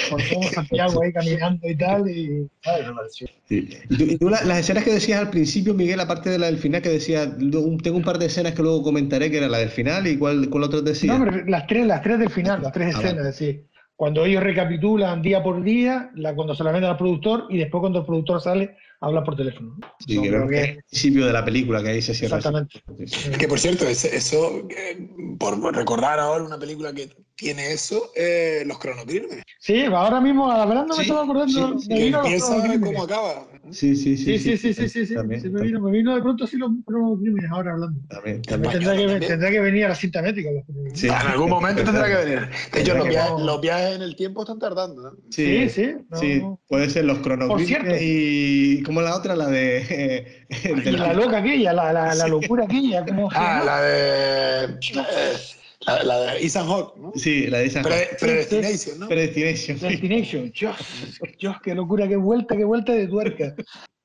Con 0.10 0.20
todo 0.20 0.42
Santiago 0.54 1.02
ahí 1.04 1.14
caminando 1.14 1.68
y 1.70 1.76
tal, 1.78 2.10
y. 2.10 2.48
Sí. 3.12 3.26
Y 3.50 3.98
tú- 3.98 4.04
y 4.04 4.18
tú 4.18 4.30
la- 4.30 4.44
las 4.44 4.60
escenas 4.60 4.84
que 4.84 4.94
decías 4.94 5.20
al 5.20 5.30
principio, 5.30 5.74
Miguel, 5.74 6.00
aparte 6.00 6.30
de 6.30 6.40
la 6.40 6.48
del 6.48 6.58
final, 6.58 6.82
que 6.82 6.90
decía, 6.90 7.26
luego- 7.40 7.76
tengo 7.84 7.98
un 7.98 8.04
par 8.04 8.18
de 8.20 8.26
escenas 8.28 8.54
que 8.54 8.62
luego 8.62 8.82
comentaré, 8.84 9.30
que 9.32 9.38
era 9.38 9.48
la 9.48 9.60
del 9.60 9.70
final 9.70 10.08
y 10.08 10.18
cuál, 10.18 10.50
cuál 10.50 10.64
otras 10.64 10.84
decías. 10.84 11.18
No, 11.18 11.24
pero 11.26 11.46
las 11.46 11.68
tres, 11.68 11.86
las 11.86 12.02
tres 12.02 12.20
del 12.20 12.30
final, 12.30 12.62
las 12.64 12.72
tres 12.72 12.96
Ah, 12.96 13.00
escenas, 13.00 13.20
es 13.20 13.40
decir, 13.40 13.66
cuando 13.96 14.26
ellos 14.26 14.44
recapitulan 14.44 15.22
día 15.22 15.42
por 15.42 15.64
día, 15.64 16.12
la, 16.16 16.36
cuando 16.36 16.54
se 16.56 16.64
la 16.64 16.72
venden 16.72 16.92
al 16.92 16.98
productor 16.98 17.46
y 17.50 17.58
después 17.58 17.80
cuando 17.82 18.00
el 18.00 18.06
productor 18.06 18.42
sale, 18.42 18.76
habla 19.00 19.24
por 19.24 19.36
teléfono. 19.36 19.78
Sí, 20.00 20.20
creo 20.20 20.48
que 20.48 20.62
es 20.62 20.68
el 20.70 20.84
principio 20.90 21.26
de 21.26 21.34
la 21.34 21.46
película, 21.46 21.82
que 21.82 21.90
ahí 21.90 22.02
se 22.02 22.14
cierra. 22.14 22.38
Exactamente. 22.38 22.82
Que 23.38 23.48
por 23.48 23.60
cierto, 23.60 23.88
ese- 23.88 24.16
eso, 24.16 24.68
eh, 24.70 25.08
por 25.40 25.62
recordar 25.76 26.20
ahora 26.20 26.44
una 26.44 26.58
película 26.58 26.92
que 26.94 27.10
tiene 27.36 27.72
eso, 27.72 28.12
eh, 28.16 28.64
Los 28.66 28.80
Cronocrímenes. 28.80 29.44
Sí, 29.60 29.84
ahora 29.86 30.20
mismo, 30.20 30.50
hablando, 30.52 30.96
me 30.96 31.04
Sí, 31.04 31.10
estaba 31.10 31.24
acordando. 31.24 31.80
sí, 31.80 31.88
me 31.90 31.96
Que 31.96 32.08
empieza 32.08 32.80
como 32.82 33.04
acaba. 33.04 33.48
Sí, 33.72 33.96
sí, 33.96 34.16
Sí, 34.16 34.38
sí, 34.38 34.58
sí, 34.58 34.74
sí, 34.74 34.88
sí, 34.90 35.06
sí, 35.06 35.14
También, 35.16 35.42
sí, 35.42 35.50
me, 35.50 35.62
vino, 35.62 35.80
me 35.82 35.92
vino 35.92 36.16
de 36.16 36.22
pronto 36.22 36.44
así 36.46 36.56
los 36.58 36.72
cronocrímenes 36.86 37.50
ahora 37.52 37.74
hablando. 37.74 38.00
también. 38.08 38.42
Tendrá 38.44 38.72
que, 38.72 38.80
también. 38.80 39.20
tendrá 39.20 39.50
que 39.52 39.60
venir 39.60 39.86
a 39.86 39.90
la 39.90 39.96
cinta 39.96 40.22
métrica. 40.22 40.50
Sí. 40.94 41.08
En 41.08 41.14
algún 41.14 41.50
momento 41.50 41.84
tendrá 41.86 42.08
que 42.08 42.26
venir. 42.26 42.50
De 42.74 42.82
hecho, 42.82 42.96
los 42.96 43.08
viajes, 43.08 43.32
vamos- 43.32 43.46
los 43.46 43.62
viajes 43.62 43.96
en 43.96 44.02
el 44.04 44.16
tiempo 44.16 44.42
están 44.44 44.60
tardando. 44.60 45.02
¿no? 45.02 45.12
Sí, 45.32 45.68
sí. 45.70 45.94
no, 46.10 46.18
Sí, 46.18 46.40
no. 46.40 46.60
puede 46.68 46.90
ser 46.90 47.06
los 47.06 47.18
Por 47.18 47.26
cronocrímenes 47.26 47.68
cierto. 47.68 47.98
y 48.02 48.84
como 48.84 49.02
la 49.02 49.16
otra, 49.16 49.36
la 49.36 49.48
de, 49.48 49.78
eh, 49.90 50.46
de 50.84 50.92
la 50.92 51.14
loca 51.14 51.38
aquella, 51.38 51.74
la, 51.74 51.92
la, 51.92 52.14
la 52.16 52.28
locura 52.28 52.66
aquella, 52.66 53.06
¿cómo 53.06 53.30
se 53.32 53.38
Ah, 53.40 53.64
la 53.66 53.82
de. 53.82 54.64
eh, 54.66 54.78
La, 55.86 56.04
la 56.04 56.20
de 56.20 56.46
Ethan 56.46 56.68
Hawke, 56.68 56.98
¿no? 56.98 57.12
Sí, 57.16 57.48
la 57.48 57.60
de 57.60 57.66
esa 57.66 57.82
Pre- 57.82 58.10
Predestination, 58.20 59.00
¿no? 59.00 59.08
Predestination. 59.08 59.78
sí. 59.78 59.88
Destination. 59.88 60.52
Dios, 60.52 60.76
Dios, 61.40 61.56
qué 61.64 61.76
locura, 61.76 62.08
qué 62.08 62.16
vuelta, 62.16 62.56
qué 62.56 62.64
vuelta 62.64 62.94
de 62.94 63.08
tuerca. 63.08 63.56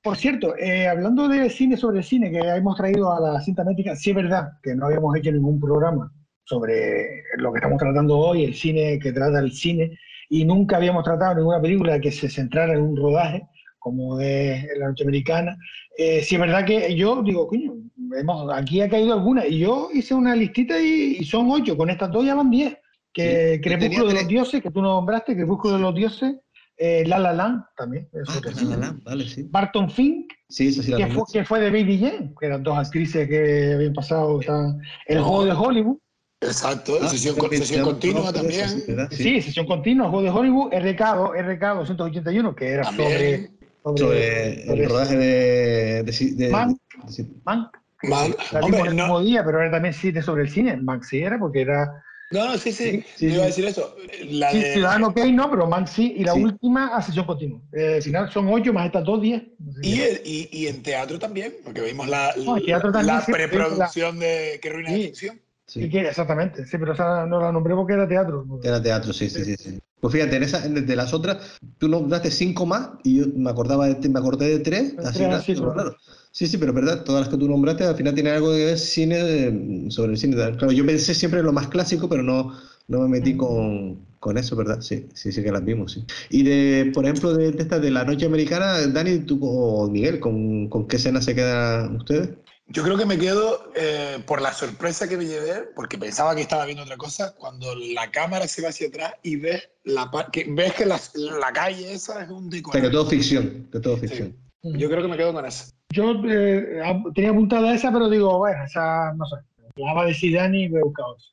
Por 0.02 0.16
cierto, 0.16 0.56
eh, 0.56 0.88
hablando 0.88 1.28
de 1.28 1.50
cine 1.50 1.76
sobre 1.76 2.02
cine 2.02 2.30
que 2.30 2.38
hemos 2.38 2.76
traído 2.76 3.12
a 3.12 3.20
la 3.20 3.40
cinta 3.40 3.64
métrica, 3.64 3.94
sí 3.96 4.10
es 4.10 4.16
verdad 4.16 4.48
que 4.62 4.74
no 4.74 4.86
habíamos 4.86 5.14
hecho 5.16 5.30
ningún 5.30 5.60
programa 5.60 6.12
sobre 6.44 7.22
lo 7.36 7.52
que 7.52 7.58
estamos 7.58 7.78
tratando 7.78 8.18
hoy, 8.18 8.44
el 8.44 8.54
cine 8.54 8.98
que 8.98 9.12
trata 9.12 9.38
el 9.38 9.52
cine, 9.52 9.96
y 10.28 10.44
nunca 10.44 10.76
habíamos 10.76 11.04
tratado 11.04 11.34
ninguna 11.36 11.60
película 11.60 12.00
que 12.00 12.10
se 12.10 12.28
centrara 12.28 12.72
en 12.72 12.80
un 12.80 12.96
rodaje, 12.96 13.42
como 13.78 14.20
es 14.20 14.64
la 14.78 14.86
norteamericana. 14.86 15.56
Eh, 15.96 16.22
sí 16.22 16.34
es 16.34 16.40
verdad 16.40 16.64
que 16.64 16.94
yo 16.96 17.22
digo, 17.22 17.46
coño, 17.46 17.74
hemos, 18.16 18.52
aquí 18.52 18.80
ha 18.80 18.88
caído 18.88 19.12
alguna, 19.12 19.46
y 19.46 19.58
yo 19.58 19.88
hice 19.92 20.14
una 20.14 20.34
listita 20.36 20.80
y, 20.80 21.16
y 21.20 21.24
son 21.24 21.50
ocho, 21.50 21.76
con 21.76 21.90
estas 21.90 22.10
dos 22.10 22.24
ya 22.24 22.34
van 22.34 22.50
diez. 22.50 22.76
Que 23.12 23.54
Sí, 23.56 23.60
Crepúsculo 23.60 24.06
de 24.06 24.14
los 24.14 24.28
Dioses, 24.28 24.62
que 24.62 24.70
tú 24.70 24.80
nombraste, 24.80 25.34
Crepúsculo 25.34 25.74
de 25.74 25.80
los 25.80 25.94
Dioses, 25.94 26.36
eh, 26.76 27.04
La 27.06 27.18
La 27.18 27.32
Land 27.32 27.64
también. 27.76 28.08
Ah, 28.28 28.40
La. 28.44 28.62
La 28.70 28.76
Land, 28.76 29.02
vale, 29.04 29.28
sí. 29.28 29.46
Barton 29.50 29.90
Fink, 29.90 30.32
Sí, 30.48 30.68
eso 30.68 30.82
sí 30.82 30.90
la 30.92 30.96
que 30.96 31.06
fue, 31.08 31.22
que 31.32 31.44
fue 31.44 31.60
de 31.60 31.70
Baby 31.70 31.98
Jane, 31.98 32.32
que 32.38 32.46
eran 32.46 32.62
dos 32.62 32.76
actrices 32.78 33.28
que 33.28 33.72
habían 33.74 33.92
pasado 33.92 34.40
estaban- 34.40 34.80
el 35.06 35.18
No. 35.18 35.24
juego 35.24 35.44
de 35.44 35.52
Hollywood. 35.52 35.96
Exacto, 36.40 36.94
Ah, 37.02 37.08
sesión, 37.08 37.36
continua 37.84 38.32
también. 38.32 38.66
sí, 39.10 39.42
sesión 39.42 39.66
continua, 39.66 40.06
el 40.06 40.10
juego 40.10 40.24
de 40.24 40.30
Hollywood, 40.30 40.72
RK, 40.72 41.32
RK 41.36 41.74
281, 41.74 42.54
que 42.54 42.66
era 42.68 42.84
sobre, 42.84 43.50
sobre, 43.94 44.72
el 44.72 44.88
rodaje 44.88 45.16
de... 45.16 46.02
de, 46.04 46.12
de- 46.12 46.34
de- 46.46 46.50
Mank. 46.50 47.76
Mal. 48.02 48.36
La 48.52 48.60
vimos 48.60 48.64
Hombre, 48.64 48.90
el 48.90 48.96
no, 48.96 49.02
mismo 49.04 49.20
día, 49.20 49.44
pero 49.44 49.60
era 49.60 49.70
también 49.70 49.94
cine 49.94 50.22
sobre 50.22 50.42
el 50.42 50.50
cine. 50.50 50.76
Mank 50.76 51.02
sí 51.04 51.18
era, 51.20 51.38
porque 51.38 51.62
era 51.62 52.02
no, 52.32 52.46
no, 52.46 52.56
sí, 52.58 52.70
sí. 52.72 53.04
Sí, 53.16 53.26
iba 53.26 53.38
a 53.38 53.40
sí. 53.40 53.46
decir 53.46 53.64
eso. 53.64 53.96
La 54.28 54.52
sí, 54.52 54.58
de, 54.60 54.72
Ciudadano 54.74 55.12
Kane, 55.12 55.32
no, 55.32 55.50
pero 55.50 55.66
Mank 55.66 55.88
sí, 55.88 56.14
y 56.16 56.22
la 56.24 56.34
Sí. 56.34 56.44
última 56.44 56.94
a 56.96 57.02
sesión 57.02 57.26
continua. 57.26 57.60
Eh, 57.72 57.94
al 57.96 58.02
final 58.02 58.30
son 58.30 58.46
ocho 58.48 58.72
más 58.72 58.86
estas 58.86 59.04
dos 59.04 59.20
días. 59.20 59.42
y, 59.82 60.00
el- 60.00 60.20
y, 60.24 60.48
y 60.52 60.66
en 60.68 60.80
teatro 60.82 61.18
también, 61.18 61.54
porque 61.64 61.80
vimos 61.80 62.08
la, 62.08 62.32
No, 62.36 62.56
la 62.56 63.20
sí, 63.20 63.32
preproducción 63.32 64.20
de 64.20 64.60
Que 64.62 64.70
ruina 64.70 64.90
Sí. 64.90 64.96
de 64.96 65.02
ficción. 65.08 65.40
sí. 65.66 65.90
Que- 65.90 66.00
exactamente, 66.08 66.64
sí, 66.66 66.78
pero 66.78 66.92
esa 66.92 67.26
no 67.26 67.40
la 67.40 67.50
nombré 67.50 67.74
porque 67.74 67.94
era 67.94 68.06
teatro. 68.06 68.46
Era 68.62 68.80
teatro, 68.80 69.12
sí, 69.12 69.28
sí, 69.28 69.44
sí, 69.44 69.56
sí. 69.56 69.80
Pues 70.00 70.14
fíjate, 70.14 70.36
en 70.36 70.42
esa, 70.44 70.60
de 70.66 70.96
las 70.96 71.12
otras, 71.12 71.58
tú 71.78 71.88
nombraste 71.88 72.30
cinco 72.30 72.64
más 72.64 72.90
y 73.02 73.18
yo 73.18 73.26
me 73.34 73.50
acordaba 73.50 73.88
de, 73.88 74.08
me 74.08 74.18
acordé 74.20 74.48
de 74.50 74.58
tres, 74.60 74.94
así 74.98 75.18
sí, 75.44 75.54
claro. 75.54 75.96
Sí, 76.32 76.46
sí, 76.46 76.58
pero 76.58 76.70
es 76.70 76.76
verdad, 76.76 77.04
todas 77.04 77.22
las 77.22 77.28
que 77.28 77.36
tú 77.36 77.48
nombraste 77.48 77.84
al 77.84 77.96
final 77.96 78.14
tienen 78.14 78.34
algo 78.34 78.52
que 78.52 78.64
ver 78.66 78.78
cine 78.78 79.90
sobre 79.90 80.12
el 80.12 80.18
cine. 80.18 80.36
Claro, 80.36 80.70
yo 80.72 80.86
pensé 80.86 81.14
siempre 81.14 81.40
en 81.40 81.46
lo 81.46 81.52
más 81.52 81.68
clásico, 81.68 82.08
pero 82.08 82.22
no, 82.22 82.56
no 82.88 83.00
me 83.00 83.08
metí 83.08 83.36
con, 83.36 84.06
con 84.20 84.38
eso, 84.38 84.54
¿verdad? 84.54 84.80
Sí, 84.80 85.06
sí, 85.12 85.32
sí 85.32 85.42
que 85.42 85.50
las 85.50 85.64
vimos, 85.64 85.92
sí. 85.92 86.04
Y 86.28 86.44
de, 86.44 86.92
por 86.94 87.04
ejemplo, 87.04 87.34
de, 87.34 87.50
de 87.50 87.62
esta 87.62 87.80
de 87.80 87.90
la 87.90 88.04
noche 88.04 88.26
americana, 88.26 88.86
Dani, 88.86 89.20
tú 89.20 89.40
o 89.42 89.88
Miguel, 89.88 90.20
¿con, 90.20 90.68
con 90.68 90.86
qué 90.86 90.96
escena 90.96 91.20
se 91.20 91.34
quedan 91.34 91.96
ustedes? 91.96 92.30
Yo 92.72 92.84
creo 92.84 92.96
que 92.96 93.06
me 93.06 93.18
quedo 93.18 93.72
eh, 93.74 94.18
por 94.24 94.40
la 94.40 94.52
sorpresa 94.52 95.08
que 95.08 95.16
me 95.16 95.24
llevé, 95.24 95.64
porque 95.74 95.98
pensaba 95.98 96.36
que 96.36 96.42
estaba 96.42 96.64
viendo 96.64 96.84
otra 96.84 96.96
cosa, 96.96 97.34
cuando 97.36 97.74
la 97.74 98.12
cámara 98.12 98.46
se 98.46 98.62
va 98.62 98.68
hacia 98.68 98.86
atrás 98.86 99.14
y 99.24 99.34
ves, 99.34 99.68
la, 99.82 100.08
que, 100.32 100.46
ves 100.48 100.74
que 100.74 100.86
la, 100.86 101.00
la 101.40 101.52
calle 101.52 101.92
esa 101.92 102.22
es 102.22 102.30
un 102.30 102.46
O 102.46 102.50
decor. 102.50 102.72
sea, 102.72 102.82
que 102.82 102.90
todo 102.90 103.06
ficción, 103.06 103.68
que 103.72 103.80
todo 103.80 103.96
ficción. 103.96 104.36
Yo 104.62 104.88
creo 104.88 105.02
que 105.02 105.08
me 105.08 105.16
quedo 105.16 105.32
con 105.32 105.44
eso. 105.44 105.64
Yo 105.92 106.22
eh, 106.24 106.82
tenía 107.14 107.30
apuntada 107.30 107.74
esa, 107.74 107.92
pero 107.92 108.08
digo, 108.08 108.38
bueno, 108.38 108.64
esa 108.64 109.12
no 109.14 109.26
sé. 109.26 109.36
La 109.76 109.94
va 109.94 110.02
a 110.02 110.06
decir 110.06 110.36
Dani 110.36 110.64
y 110.64 110.76
a 110.76 110.80
buscar 110.82 111.06
otra. 111.06 111.24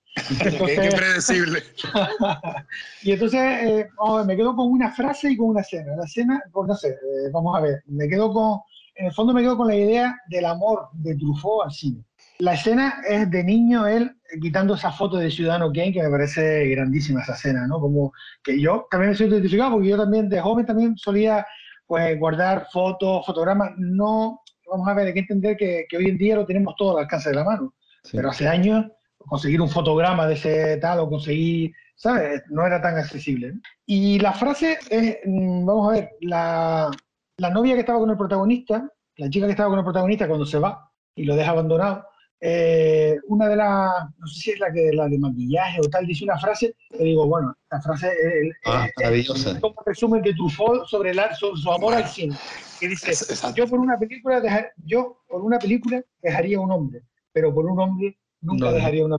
Qué, 0.66 0.90
predecible. 0.96 1.64
y 3.04 3.12
entonces, 3.12 3.40
eh, 3.40 3.88
ver, 3.98 4.26
me 4.26 4.36
quedo 4.36 4.56
con 4.56 4.72
una 4.72 4.92
frase 4.92 5.32
y 5.32 5.38
con 5.38 5.50
una 5.50 5.62
escena. 5.62 5.96
La 5.96 6.06
escena, 6.06 6.42
pues 6.52 6.68
no 6.68 6.76
sé, 6.76 6.90
eh, 6.90 7.30
vamos 7.32 7.56
a 7.56 7.62
ver, 7.62 7.84
me 7.88 8.08
quedo 8.08 8.34
con, 8.34 8.60
en 8.96 9.08
el 9.08 9.14
fondo 9.14 9.34
me 9.34 9.42
quedo 9.42 9.58
con 9.58 9.68
la 9.68 9.76
idea 9.76 10.16
del 10.28 10.46
amor 10.46 10.90
de 10.94 11.16
Truffaut 11.16 11.66
al 11.66 11.72
cine. 11.72 12.04
La 12.40 12.54
escena 12.54 13.02
es 13.08 13.30
de 13.30 13.44
niño 13.44 13.88
él 13.88 14.16
quitando 14.42 14.76
esa 14.76 14.92
foto 14.92 15.18
de 15.18 15.32
Ciudadano 15.32 15.72
Kane, 15.72 15.94
que 15.94 16.04
me 16.04 16.10
parece 16.10 16.68
grandísima 16.68 17.22
esa 17.22 17.34
escena, 17.34 17.68
¿no? 17.68 17.80
Como 17.80 18.12
que 18.44 18.60
yo 18.60 18.88
también 18.90 19.12
me 19.12 19.18
siento 19.18 19.36
identificado, 19.36 19.72
porque 19.74 19.90
yo 19.90 19.98
también 19.98 20.30
de 20.30 20.42
joven 20.42 20.66
también 20.66 20.98
solía 20.98 21.46
pues 21.88 22.20
guardar 22.20 22.68
fotos, 22.72 23.26
fotogramas, 23.26 23.72
no, 23.78 24.42
vamos 24.70 24.88
a 24.88 24.94
ver, 24.94 25.08
hay 25.08 25.14
que 25.14 25.20
entender 25.22 25.56
que, 25.58 25.86
que 25.90 25.98
hoy 25.98 26.06
en 26.08 26.18
día 26.18 26.36
lo 26.36 26.46
tenemos 26.46 26.76
todo 26.76 26.98
al 26.98 27.04
alcance 27.04 27.30
de 27.30 27.36
la 27.36 27.44
mano, 27.44 27.74
Sí. 28.04 28.16
pero 28.18 28.30
hace 28.30 28.48
años 28.48 28.86
conseguir 29.18 29.62
un 29.62 29.70
fotograma 29.70 30.28
de 30.28 30.36
ese 30.36 30.78
tal 30.78 31.00
o 31.00 31.10
conseguir, 31.10 31.74
¿sabes? 31.96 32.42
No 32.50 32.66
era 32.66 32.82
tan 32.82 32.96
accesible. 32.98 33.54
Y 33.86 34.20
la 34.20 34.32
frase 34.34 34.78
es, 34.90 35.18
mm, 35.26 35.66
vamos 35.66 35.90
a 35.90 35.94
ver, 35.94 36.10
la, 36.22 36.90
la 37.38 37.50
novia 37.50 37.74
que 37.74 37.82
estaba 37.82 38.00
con 38.00 38.10
el 38.10 38.18
protagonista, 38.18 38.90
la 39.18 39.30
chica 39.30 39.46
que 39.48 39.52
estaba 39.52 39.70
con 39.70 39.80
el 39.80 39.84
protagonista 39.86 40.28
cuando 40.28 40.46
se 40.46 40.60
va 40.60 40.90
y 41.16 41.26
lo 41.26 41.36
deja 41.36 41.52
abandonado, 41.52 42.06
eh, 42.40 43.18
una 43.28 43.48
de 43.50 43.56
las, 43.56 43.90
no 44.18 44.28
sé 44.28 44.40
si 44.40 44.52
es 44.52 44.60
la, 44.60 44.72
que, 44.72 44.92
la 44.94 45.08
de 45.08 45.18
maquillaje 45.18 45.80
o 45.80 45.90
tal, 45.90 46.06
dice 46.06 46.24
una 46.24 46.38
frase, 46.38 46.76
que 46.92 47.04
digo, 47.04 47.26
bueno, 47.28 47.56
esta 47.64 47.82
frase 47.82 48.08
es, 48.10 48.56
Ah, 48.66 48.86
es- 48.88 48.94
maravillosa. 48.98 49.52
es 49.52 49.60
como 49.60 49.76
resumen 49.86 50.22
de 50.22 50.34
Truffaut 50.34 50.86
sobre, 50.88 51.12
el 51.12 51.20
ar- 51.20 51.36
sobre 51.36 51.60
su 51.62 51.72
amor 51.72 51.96
al 51.96 52.08
cine. 52.08 52.36
Que 52.80 52.88
dice, 52.90 53.12
yo 53.56 53.68
por 53.68 53.80
una 53.80 53.98
película 53.98 54.40
deja- 54.40 54.68
yo 54.86 55.22
por 55.28 55.42
una 55.42 55.58
película 55.58 56.02
dejaría 56.22 56.60
un 56.60 56.72
hombre, 56.72 57.02
pero 57.34 57.54
por 57.54 57.66
un 57.66 57.80
hombre 57.80 58.18
nunca 58.42 58.66
No. 58.68 58.72
dejaría 58.74 59.04
una 59.06 59.18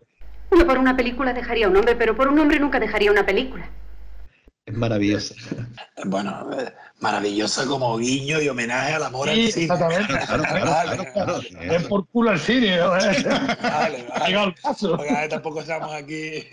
Uno 0.50 0.64
por 0.66 0.78
una 0.78 0.96
película 0.96 1.32
dejaría 1.34 1.68
un 1.68 1.76
hombre, 1.76 1.94
pero 1.96 2.16
por 2.16 2.28
un 2.28 2.38
hombre 2.38 2.58
nunca 2.60 2.80
dejaría 2.80 3.10
una 3.10 3.26
película. 3.26 3.68
Es 4.68 4.74
maravillosa. 4.74 5.34
Bueno, 6.04 6.46
eh, 6.58 6.72
maravillosa 7.00 7.64
como 7.66 7.96
guiño 7.96 8.40
y 8.42 8.48
homenaje 8.48 8.94
al 8.94 9.02
amor 9.04 9.28
al 9.30 9.34
Sí, 9.36 9.52
cine. 9.52 9.64
exactamente. 9.64 10.12
Claro, 10.26 10.42
claro, 10.42 11.04
claro, 11.14 11.36
Es 11.38 11.46
claro. 11.48 11.88
por 11.88 12.06
culo 12.08 12.30
al 12.30 12.38
cine, 12.38 12.76
¿no? 12.76 12.90
Vale, 12.90 13.06
Ha 13.62 13.68
vale. 13.70 14.06
llegado 14.26 14.46
el 14.48 14.54
caso. 14.54 14.96
Porque 14.96 15.26
tampoco 15.30 15.60
estamos 15.60 15.92
aquí. 15.94 16.44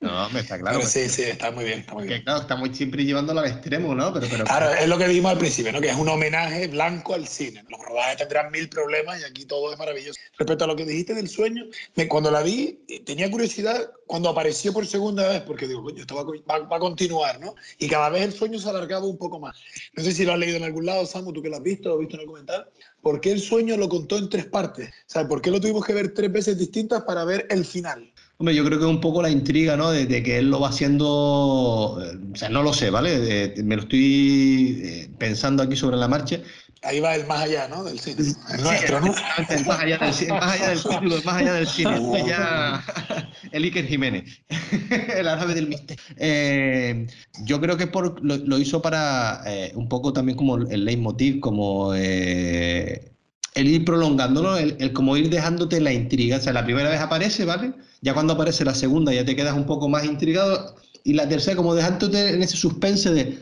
No, 0.00 0.30
me 0.30 0.40
está 0.40 0.56
claro. 0.60 0.78
Pero 0.78 0.88
sí, 0.88 1.08
sí, 1.08 1.22
está 1.22 1.50
muy 1.50 1.64
bien. 1.64 1.80
Está 1.80 1.94
muy 1.94 2.06
bien. 2.06 2.18
Que 2.20 2.24
claro, 2.24 2.42
estamos 2.42 2.76
siempre 2.76 3.04
llevándolo 3.04 3.40
al 3.40 3.46
extremo, 3.48 3.96
¿no? 3.96 4.12
Pero, 4.12 4.28
pero, 4.30 4.44
Claro, 4.44 4.70
es 4.70 4.86
lo 4.88 4.96
que 4.96 5.08
dijimos 5.08 5.32
al 5.32 5.38
principio, 5.38 5.72
¿no? 5.72 5.80
Que 5.80 5.88
es 5.88 5.96
un 5.96 6.08
homenaje 6.08 6.68
blanco 6.68 7.14
al 7.14 7.26
cine. 7.26 7.64
Los 7.68 7.80
rodajes 7.80 8.18
tendrán 8.18 8.52
mil 8.52 8.68
problemas 8.68 9.20
y 9.20 9.24
aquí 9.24 9.44
todo 9.44 9.72
es 9.72 9.78
maravilloso. 9.78 10.20
Respecto 10.38 10.62
a 10.62 10.66
lo 10.68 10.76
que 10.76 10.84
dijiste 10.84 11.14
del 11.14 11.28
sueño, 11.28 11.64
me- 11.96 12.06
cuando 12.06 12.30
la 12.30 12.42
vi, 12.42 12.78
eh, 12.88 13.00
tenía 13.04 13.28
curiosidad 13.28 13.90
cuando 14.06 14.28
apareció 14.28 14.72
por 14.72 14.86
segunda 14.86 15.28
vez, 15.28 15.40
porque 15.42 15.66
digo, 15.66 15.82
coño, 15.82 16.00
esto 16.02 16.14
va, 16.14 16.22
va- 16.58 16.66
va 16.68 16.76
a 16.76 16.80
continuar, 16.80 17.40
¿no? 17.40 17.56
Y 17.80 17.88
cada 17.88 18.08
vez 18.08 18.22
el 18.22 18.32
sueño 18.32 18.60
se 18.60 18.68
alargaba 18.70 19.04
un 19.04 19.18
poco 19.18 19.40
más. 19.40 19.56
No 19.94 20.04
sé 20.04 20.12
si 20.12 20.24
lo 20.24 20.32
has 20.32 20.38
leído 20.38 20.58
en 20.58 20.62
algún 20.62 20.86
lado, 20.86 21.04
Samu, 21.06 21.32
tú 21.32 21.42
que 21.42 21.48
lo 21.48 21.56
has 21.56 21.62
visto 21.64 21.92
o 21.92 21.98
visto 21.98 22.14
en 22.14 22.20
el 22.20 22.26
documental. 22.26 22.68
¿Por 23.02 23.20
qué 23.20 23.32
el 23.32 23.40
sueño 23.40 23.76
lo 23.76 23.88
contó 23.88 24.16
en 24.16 24.28
tres 24.28 24.46
partes? 24.46 24.90
O 24.90 24.92
sea, 25.06 25.26
¿por 25.26 25.42
qué 25.42 25.50
lo 25.50 25.60
tuvimos 25.60 25.84
que 25.84 25.92
ver 25.92 26.14
tres 26.14 26.30
veces 26.30 26.56
distintas 26.56 27.02
para 27.02 27.24
ver 27.24 27.48
el 27.50 27.64
final? 27.64 28.12
Hombre, 28.40 28.54
yo 28.54 28.64
creo 28.64 28.78
que 28.78 28.84
es 28.84 28.90
un 28.90 29.00
poco 29.00 29.20
la 29.20 29.30
intriga, 29.30 29.76
¿no? 29.76 29.90
De, 29.90 30.06
de 30.06 30.22
que 30.22 30.38
él 30.38 30.48
lo 30.48 30.60
va 30.60 30.68
haciendo, 30.68 31.98
eh, 32.00 32.16
o 32.32 32.36
sea, 32.36 32.48
no 32.48 32.62
lo 32.62 32.72
sé, 32.72 32.88
¿vale? 32.88 33.18
De- 33.18 33.62
me 33.64 33.74
lo 33.74 33.82
estoy 33.82 34.80
eh, 34.84 35.10
pensando 35.18 35.60
aquí 35.62 35.74
sobre 35.74 35.96
la 35.96 36.06
marcha. 36.06 36.38
Ahí 36.82 37.00
va 37.00 37.16
el 37.16 37.26
más 37.26 37.40
allá, 37.42 37.66
¿no? 37.66 37.82
Del 37.82 37.98
cine. 37.98 38.22
El 38.54 38.62
nuestro, 38.62 39.00
¿no? 39.00 39.08
Exactamente, 39.08 39.54
el 39.56 39.66
más 39.66 39.80
allá 39.80 39.98
del, 39.98 40.12
ci- 40.12 40.22
el 40.26 40.34
más 40.34 40.52
allá 40.54 40.68
del 40.68 40.82
título, 40.82 41.16
el 41.16 41.24
más 41.24 41.34
allá 41.34 41.52
del 41.54 41.66
cine. 41.66 41.98
El 43.52 43.64
Iker 43.64 43.86
Jiménez, 43.86 44.42
el 45.16 45.26
árabe 45.28 45.54
del 45.54 45.68
misterio. 45.68 46.02
Eh, 46.16 47.06
yo 47.44 47.60
creo 47.60 47.76
que 47.76 47.86
por, 47.88 48.24
lo, 48.24 48.36
lo 48.36 48.58
hizo 48.58 48.80
para 48.82 49.42
eh, 49.46 49.72
un 49.74 49.88
poco 49.88 50.12
también 50.12 50.36
como 50.38 50.56
el 50.58 50.84
leitmotiv, 50.84 51.40
como 51.40 51.92
eh, 51.94 53.12
el 53.54 53.68
ir 53.68 53.84
prolongándolo, 53.84 54.56
el, 54.56 54.76
el 54.80 54.92
como 54.92 55.16
ir 55.16 55.30
dejándote 55.30 55.80
la 55.80 55.92
intriga. 55.92 56.36
O 56.38 56.40
sea, 56.40 56.52
la 56.52 56.64
primera 56.64 56.90
vez 56.90 57.00
aparece, 57.00 57.44
¿vale? 57.44 57.72
Ya 58.02 58.14
cuando 58.14 58.34
aparece 58.34 58.64
la 58.64 58.74
segunda 58.74 59.12
ya 59.12 59.24
te 59.24 59.36
quedas 59.36 59.56
un 59.56 59.66
poco 59.66 59.88
más 59.88 60.04
intrigado. 60.04 60.76
Y 61.04 61.14
la 61.14 61.28
tercera, 61.28 61.56
como 61.56 61.74
dejándote 61.74 62.30
en 62.34 62.42
ese 62.42 62.56
suspense 62.56 63.10
de 63.12 63.38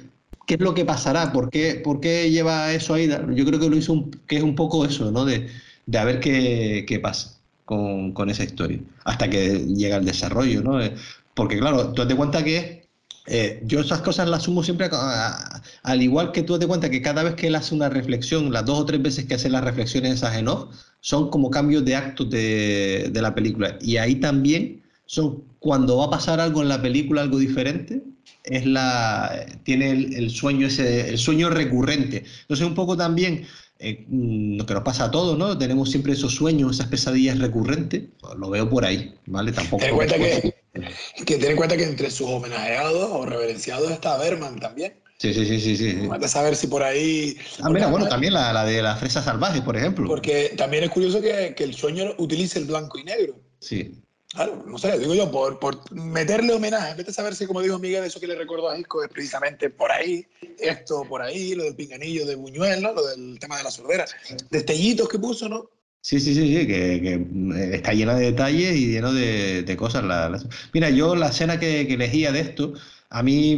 qué 0.47 0.55
es 0.55 0.61
lo 0.61 0.75
que 0.75 0.85
pasará, 0.85 1.33
por 1.33 1.51
qué, 1.51 1.81
por 1.83 2.01
qué 2.01 2.31
lleva 2.31 2.73
eso 2.73 2.95
ahí. 2.95 3.09
Yo 3.35 3.45
creo 3.45 3.59
que 3.61 3.69
lo 3.69 3.77
hizo 3.77 3.93
un- 3.93 4.11
que 4.27 4.37
es 4.37 4.43
un 4.43 4.55
poco 4.55 4.85
eso, 4.85 5.11
¿no? 5.11 5.25
De, 5.25 5.49
de 5.87 5.99
a 5.99 6.05
ver 6.05 6.21
qué, 6.21 6.85
qué 6.87 7.01
pasa 7.01 7.39
con, 7.65 8.13
con 8.13 8.31
esa 8.31 8.45
historia, 8.45 8.81
hasta 9.05 9.29
que 9.29 9.59
llega 9.67 9.97
el 9.97 10.05
desarrollo, 10.05 10.63
¿no? 10.63 10.81
Eh, 10.83 10.95
Porque 11.35 11.59
claro, 11.59 11.93
tú 11.93 12.07
te 12.07 12.15
cuenta 12.17 12.45
que 12.45 12.86
eh, 13.27 13.61
yo 13.65 13.81
esas 13.81 14.01
cosas 14.01 14.29
las 14.29 14.45
sumo 14.45 14.63
siempre, 14.63 14.89
al 15.83 16.03
igual 16.03 16.33
que 16.33 16.43
tú 16.43 16.59
te 16.59 16.67
cuenta 16.67 16.91
que 16.91 17.03
cada 17.03 17.23
vez 17.23 17.35
que 17.35 17.49
él 17.49 17.55
hace 17.55 17.75
una 17.75 17.89
reflexión, 17.89 18.53
las 18.53 18.65
dos 18.65 18.79
o 18.81 18.87
tres 18.87 19.03
veces 19.03 19.27
que 19.27 19.35
hace 19.35 19.51
las 19.51 19.65
reflexiones 19.65 20.15
esas 20.15 20.37
en 20.37 20.47
son 21.01 21.31
como 21.31 21.51
cambios 21.51 21.85
de 21.85 21.97
actos 21.97 22.31
de, 22.31 23.11
de 23.13 23.23
la 23.23 23.35
película. 23.35 23.79
Y 23.81 23.97
ahí 23.97 24.17
también 24.17 24.83
son 25.07 25.45
cuando 25.59 25.97
va 25.99 26.07
a 26.07 26.11
pasar 26.11 26.41
algo 26.41 26.63
en 26.63 26.69
la 26.69 26.81
película, 26.81 27.23
algo 27.23 27.39
diferente, 27.39 28.03
es 28.45 28.67
la 28.67 29.47
tiene 29.65 29.91
el, 29.91 30.15
el 30.15 30.31
sueño 30.31 30.69
ese, 30.69 31.09
el 31.09 31.19
sueño 31.19 31.51
recurrente. 31.51 32.25
Entonces 32.43 32.67
un 32.67 32.75
poco 32.75 32.97
también 32.97 33.45
eh, 33.79 34.05
lo 34.09 34.65
que 34.67 34.75
nos 34.75 34.83
pasa 34.83 35.05
a 35.05 35.11
todos, 35.11 35.39
¿no? 35.39 35.57
Tenemos 35.59 35.91
siempre 35.91 36.13
esos 36.13 36.35
sueños, 36.35 36.77
esas 36.77 36.89
pesadillas 36.89 37.39
recurrentes. 37.39 38.05
Lo 38.39 38.51
veo 38.51 38.69
por 38.69 38.85
ahí, 38.85 39.15
¿vale? 39.27 39.53
Tampoco. 39.53 39.83
Ten 39.83 39.91
en 39.91 39.97
cuenta 39.97 40.17
que, 40.17 40.55
que 41.25 41.37
ten 41.37 41.51
en 41.51 41.57
cuenta 41.57 41.77
que 41.77 41.85
entre 41.85 42.11
sus 42.11 42.29
homenajeados 42.29 43.11
o 43.11 43.27
reverenciados 43.27 43.91
está 43.91 44.17
Berman 44.19 44.59
también. 44.59 44.95
Sí, 45.19 45.33
sí, 45.33 45.47
sí, 45.47 45.61
sí, 45.61 45.77
sí. 45.77 46.09
Vete 46.11 46.27
a 46.27 46.29
saber 46.29 46.57
si 46.57 46.67
por 46.67 46.83
ahí. 46.83 47.37
Ah, 47.63 47.71
mira, 47.71 47.87
bueno, 47.87 48.07
también 48.07 48.35
la, 48.35 48.53
la 48.53 48.65
de 48.67 48.83
la 48.83 48.97
fresa 48.97 49.23
salvaje, 49.23 49.63
por 49.63 49.77
ejemplo. 49.77 50.07
Porque 50.07 50.53
también 50.57 50.85
es 50.85 50.91
curioso 50.91 51.23
que, 51.23 51.55
que 51.57 51.65
el 51.65 51.75
sueño 51.75 52.13
utilice 52.19 52.59
el 52.59 52.67
blanco 52.67 52.99
y 52.99 53.05
negro. 53.05 53.41
Sí. 53.61 54.03
No 54.67 54.77
sé, 54.79 54.99
digo 54.99 55.15
yo, 55.15 55.31
por, 55.31 55.59
por 55.59 55.91
meterle 55.93 56.53
homenaje, 56.53 56.95
vete 56.95 57.11
a 57.11 57.15
saber 57.15 57.35
si, 57.35 57.47
como 57.47 57.61
dijo 57.63 57.79
Miguel, 57.79 58.05
eso 58.05 58.21
que 58.21 58.27
le 58.27 58.35
recordó 58.35 58.69
a 58.69 58.79
Isco 58.79 59.03
es 59.03 59.09
precisamente 59.09 59.71
por 59.71 59.91
ahí, 59.91 60.27
esto 60.59 61.05
por 61.09 61.23
ahí, 61.23 61.55
lo 61.55 61.65
del 61.65 61.75
pinganillo 61.75 62.27
de 62.27 62.35
Buñuel, 62.35 62.83
¿no? 62.83 62.93
Lo 62.93 63.07
del 63.07 63.39
tema 63.39 63.57
de 63.57 63.65
la 63.65 63.71
sordera. 63.71 64.05
Destellitos 64.51 65.09
que 65.09 65.19
puso, 65.19 65.49
¿no? 65.49 65.71
Sí, 66.03 66.21
sí, 66.21 66.35
sí, 66.35 66.47
sí, 66.57 66.67
que, 66.67 67.01
que, 67.03 67.19
mm, 67.19 67.53
está 67.75 67.93
llena 67.93 68.15
de 68.15 68.27
detalles 68.27 68.77
y 68.77 68.93
lleno 68.93 69.13
de, 69.13 69.63
de 69.63 69.77
cosas. 69.77 70.05
la- 70.05 70.39
Mira, 70.73 70.91
yo 70.91 71.17
la 71.17 71.29
escena 71.29 71.59
que, 71.59 71.87
que 71.87 71.95
elegía 71.95 72.31
de 72.31 72.41
esto, 72.41 72.75
a 73.11 73.23
mí 73.23 73.57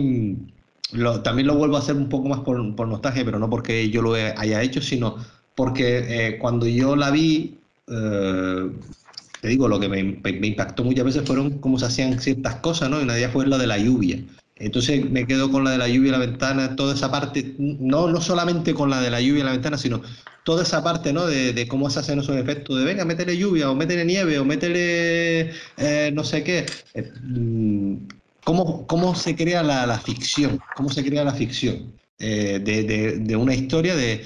mm, 0.92 1.22
también 1.22 1.46
lo 1.48 1.56
vuelvo 1.56 1.76
a 1.76 1.80
hacer 1.80 1.96
un 1.96 2.08
poco 2.08 2.28
más 2.28 2.40
por, 2.40 2.74
por 2.76 2.88
nostalgia, 2.88 3.24
pero 3.24 3.38
no 3.38 3.50
porque 3.50 3.90
yo 3.90 4.00
lo 4.00 4.14
haya 4.14 4.62
hecho, 4.62 4.80
sino 4.80 5.16
porque 5.54 5.98
eh, 6.28 6.38
cuando 6.38 6.66
yo 6.66 6.94
la 6.96 7.10
vi, 7.10 7.58
eh, 7.88 8.70
te 9.40 9.48
digo, 9.48 9.68
lo 9.68 9.78
que 9.80 9.88
me, 9.88 10.00
impactó 10.46 10.84
muchas 10.84 11.04
veces 11.04 11.22
fueron 11.26 11.58
cómo 11.58 11.78
se 11.78 11.86
hacían 11.86 12.20
ciertas 12.20 12.56
cosas, 12.56 12.90
¿no? 12.90 13.00
Y 13.00 13.04
una 13.04 13.14
de 13.14 13.20
ellas 13.20 13.32
fue 13.32 13.46
la 13.46 13.58
de 13.58 13.66
la 13.66 13.78
lluvia. 13.78 14.18
Entonces 14.56 15.08
me 15.08 15.26
quedo 15.26 15.50
con 15.52 15.62
la 15.64 15.70
de 15.70 15.78
la 15.78 15.88
lluvia 15.88 16.08
y 16.08 16.12
la 16.12 16.18
ventana, 16.18 16.74
toda 16.74 16.94
esa 16.94 17.10
parte, 17.10 17.54
no, 17.58 18.08
no 18.08 18.20
solamente 18.20 18.74
con 18.74 18.90
la 18.90 19.00
de 19.00 19.10
la 19.10 19.20
lluvia 19.20 19.40
y 19.42 19.44
la 19.44 19.52
ventana, 19.52 19.78
sino 19.78 20.02
toda 20.44 20.62
esa 20.64 20.82
parte, 20.82 21.12
¿no? 21.12 21.26
De, 21.26 21.52
de 21.52 21.68
cómo 21.68 21.88
se 21.90 22.00
hacen 22.00 22.18
esos 22.18 22.36
efectos, 22.36 22.78
de 22.78 22.84
venga, 22.84 23.04
métele 23.04 23.36
lluvia, 23.36 23.70
o 23.70 23.74
métele 23.74 24.04
nieve, 24.04 24.38
o 24.38 24.44
métele 24.44 25.50
eh, 25.76 26.10
no 26.12 26.24
sé 26.24 26.42
qué. 26.42 26.66
Eh, 26.94 27.12
mm, 27.22 27.96
¿cómo, 28.44 28.86
cómo 28.86 29.14
se 29.14 29.36
crea 29.36 29.62
la, 29.62 29.86
la 29.86 29.98
ficción? 30.00 30.58
¿Cómo 30.74 30.88
se 30.90 31.04
crea 31.04 31.22
la 31.24 31.34
ficción? 31.34 31.92
Eh, 32.18 32.60
de, 32.64 32.82
de- 33.20 33.36
una 33.36 33.54
historia 33.54 33.94
de, 33.94 34.24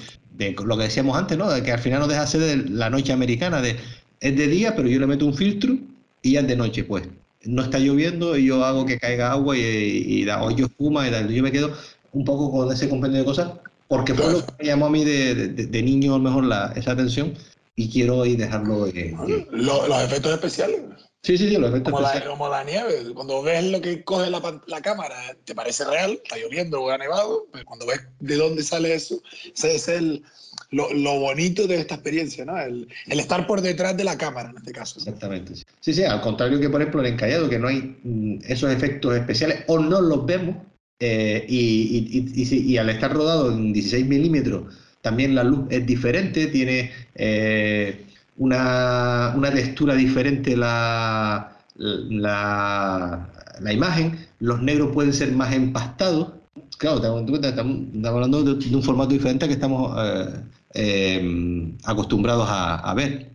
lo 0.65 0.77
que 0.77 0.83
decíamos 0.83 1.15
antes, 1.17 1.37
¿no? 1.37 1.49
De 1.49 1.61
que 1.61 1.71
al 1.71 1.79
final 1.79 1.99
no 1.99 2.07
deja 2.07 2.21
de 2.21 2.27
ser 2.27 2.41
de 2.41 2.69
la 2.69 2.89
noche 2.89 3.13
americana, 3.13 3.61
de 3.61 3.77
es 4.23 4.35
de 4.37 4.47
día, 4.47 4.75
pero 4.75 4.87
yo 4.87 4.99
le 4.99 5.07
meto 5.07 5.25
un 5.25 5.35
filtro 5.35 5.77
y 6.21 6.33
ya 6.33 6.39
es 6.41 6.47
de 6.47 6.55
noche, 6.55 6.83
pues. 6.83 7.03
No 7.43 7.61
está 7.61 7.77
lloviendo 7.77 8.37
y 8.37 8.45
yo 8.45 8.63
hago 8.63 8.85
que 8.85 8.97
caiga 8.97 9.31
agua 9.31 9.57
y, 9.57 9.61
y 9.61 10.25
da 10.25 10.41
hoyo 10.41 10.65
espuma 10.65 11.07
y 11.07 11.11
tal. 11.11 11.29
Yo 11.29 11.43
me 11.43 11.51
quedo 11.51 11.73
un 12.13 12.23
poco 12.23 12.49
con 12.51 12.71
ese 12.73 12.87
compendio 12.87 13.19
de 13.19 13.25
cosas 13.25 13.51
porque 13.89 14.13
fue 14.13 14.31
lo 14.31 14.45
que 14.45 14.53
me 14.59 14.65
llamó 14.65 14.85
a 14.85 14.89
mí 14.89 15.03
de, 15.03 15.35
de- 15.49 15.65
de 15.67 15.83
niño 15.83 16.15
a 16.15 16.17
lo 16.17 16.23
mejor 16.23 16.45
la, 16.45 16.71
esa 16.75 16.91
atención 16.91 17.33
y 17.75 17.89
quiero 17.89 18.21
ahí 18.23 18.35
dejarlo. 18.37 18.87
eh, 18.87 18.93
eh. 19.27 19.47
Lo- 19.51 19.87
los 19.87 20.03
efectos 20.03 20.31
especiales. 20.33 20.79
Sí, 21.21 21.37
sí, 21.37 21.49
sí, 21.49 21.57
los 21.57 21.69
efectos 21.69 21.91
Como 21.91 22.01
la, 22.01 22.07
especiales. 22.09 22.37
como 22.37 22.49
la 22.49 22.63
nieve. 22.63 23.13
Cuando 23.13 23.41
ves 23.41 23.63
lo 23.71 23.81
que 23.81 24.03
coge 24.05 24.29
la, 24.29 24.41
la 24.67 24.81
cámara, 24.81 25.15
te 25.45 25.53
parece 25.55 25.83
real, 25.85 26.19
está 26.23 26.37
lloviendo 26.37 26.81
o 26.81 26.89
ha 26.89 26.97
nevado, 26.97 27.45
pero 27.51 27.65
cuando 27.65 27.85
ves 27.85 27.99
de 28.19 28.35
dónde 28.37 28.63
sale 28.63 28.93
eso, 28.93 29.21
ese 29.53 29.75
es 29.75 29.87
el, 29.89 30.23
lo, 30.71 31.19
bonito 31.19 31.67
de 31.67 31.75
esta 31.75 31.95
experiencia, 31.95 32.45
¿no? 32.45 32.57
El, 32.57 32.87
el 33.07 33.19
estar 33.19 33.45
por 33.45 33.61
detrás 33.61 33.95
de 33.95 34.03
la 34.03 34.17
cámara, 34.17 34.49
en 34.49 34.57
este 34.57 34.71
caso. 34.71 34.99
Exactamente. 34.99 35.55
sí. 35.55 35.93
Sí, 35.93 36.03
al 36.03 36.21
contrario 36.21 36.59
que 36.59 36.69
por 36.69 36.81
ejemplo 36.81 37.01
en 37.01 37.13
Encallado, 37.13 37.49
que 37.49 37.59
no 37.59 37.67
hay 37.67 37.95
mm, 38.03 38.39
esos 38.47 38.71
efectos 38.71 39.15
especiales 39.15 39.63
o 39.67 39.79
no 39.79 40.01
los 40.01 40.25
vemos 40.25 40.55
eh, 40.99 41.45
y, 41.47 42.77
al 42.77 42.89
estar 42.89 43.13
rodado 43.13 43.51
en 43.51 43.73
16 43.73 44.05
milímetros 44.05 44.73
también 45.01 45.35
la 45.35 45.43
luz 45.43 45.65
es 45.69 45.85
diferente, 45.85 46.47
tiene 46.47 46.91
eh, 47.15 48.05
una, 48.37 49.33
una 49.35 49.53
textura 49.53 49.95
diferente 49.95 50.55
la, 50.55 51.57
la 51.75 53.73
imagen, 53.73 54.27
los 54.39 54.61
negros 54.61 54.91
pueden 54.93 55.13
ser 55.13 55.31
más 55.31 55.53
empastados. 55.53 56.33
Claro, 56.77 56.97
estamos, 56.97 57.43
estamos 57.43 58.05
hablando 58.05 58.43
de, 58.43 58.55
de 58.55 58.75
un 58.75 58.83
formato 58.83 59.11
diferente 59.11 59.47
que 59.47 59.53
estamos 59.53 59.95
eh, 60.03 60.43
eh, 60.73 61.77
acostumbrados 61.85 62.47
a, 62.49 62.75
a 62.79 62.93
ver. 62.93 63.31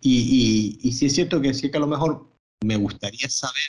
Y, 0.00 0.78
y, 0.82 0.88
y 0.88 0.92
sí 0.92 1.06
es 1.06 1.14
cierto 1.14 1.40
que 1.40 1.54
sí 1.54 1.70
que 1.70 1.76
a 1.78 1.80
lo 1.80 1.86
mejor 1.86 2.26
me 2.62 2.76
gustaría 2.76 3.28
saber 3.28 3.62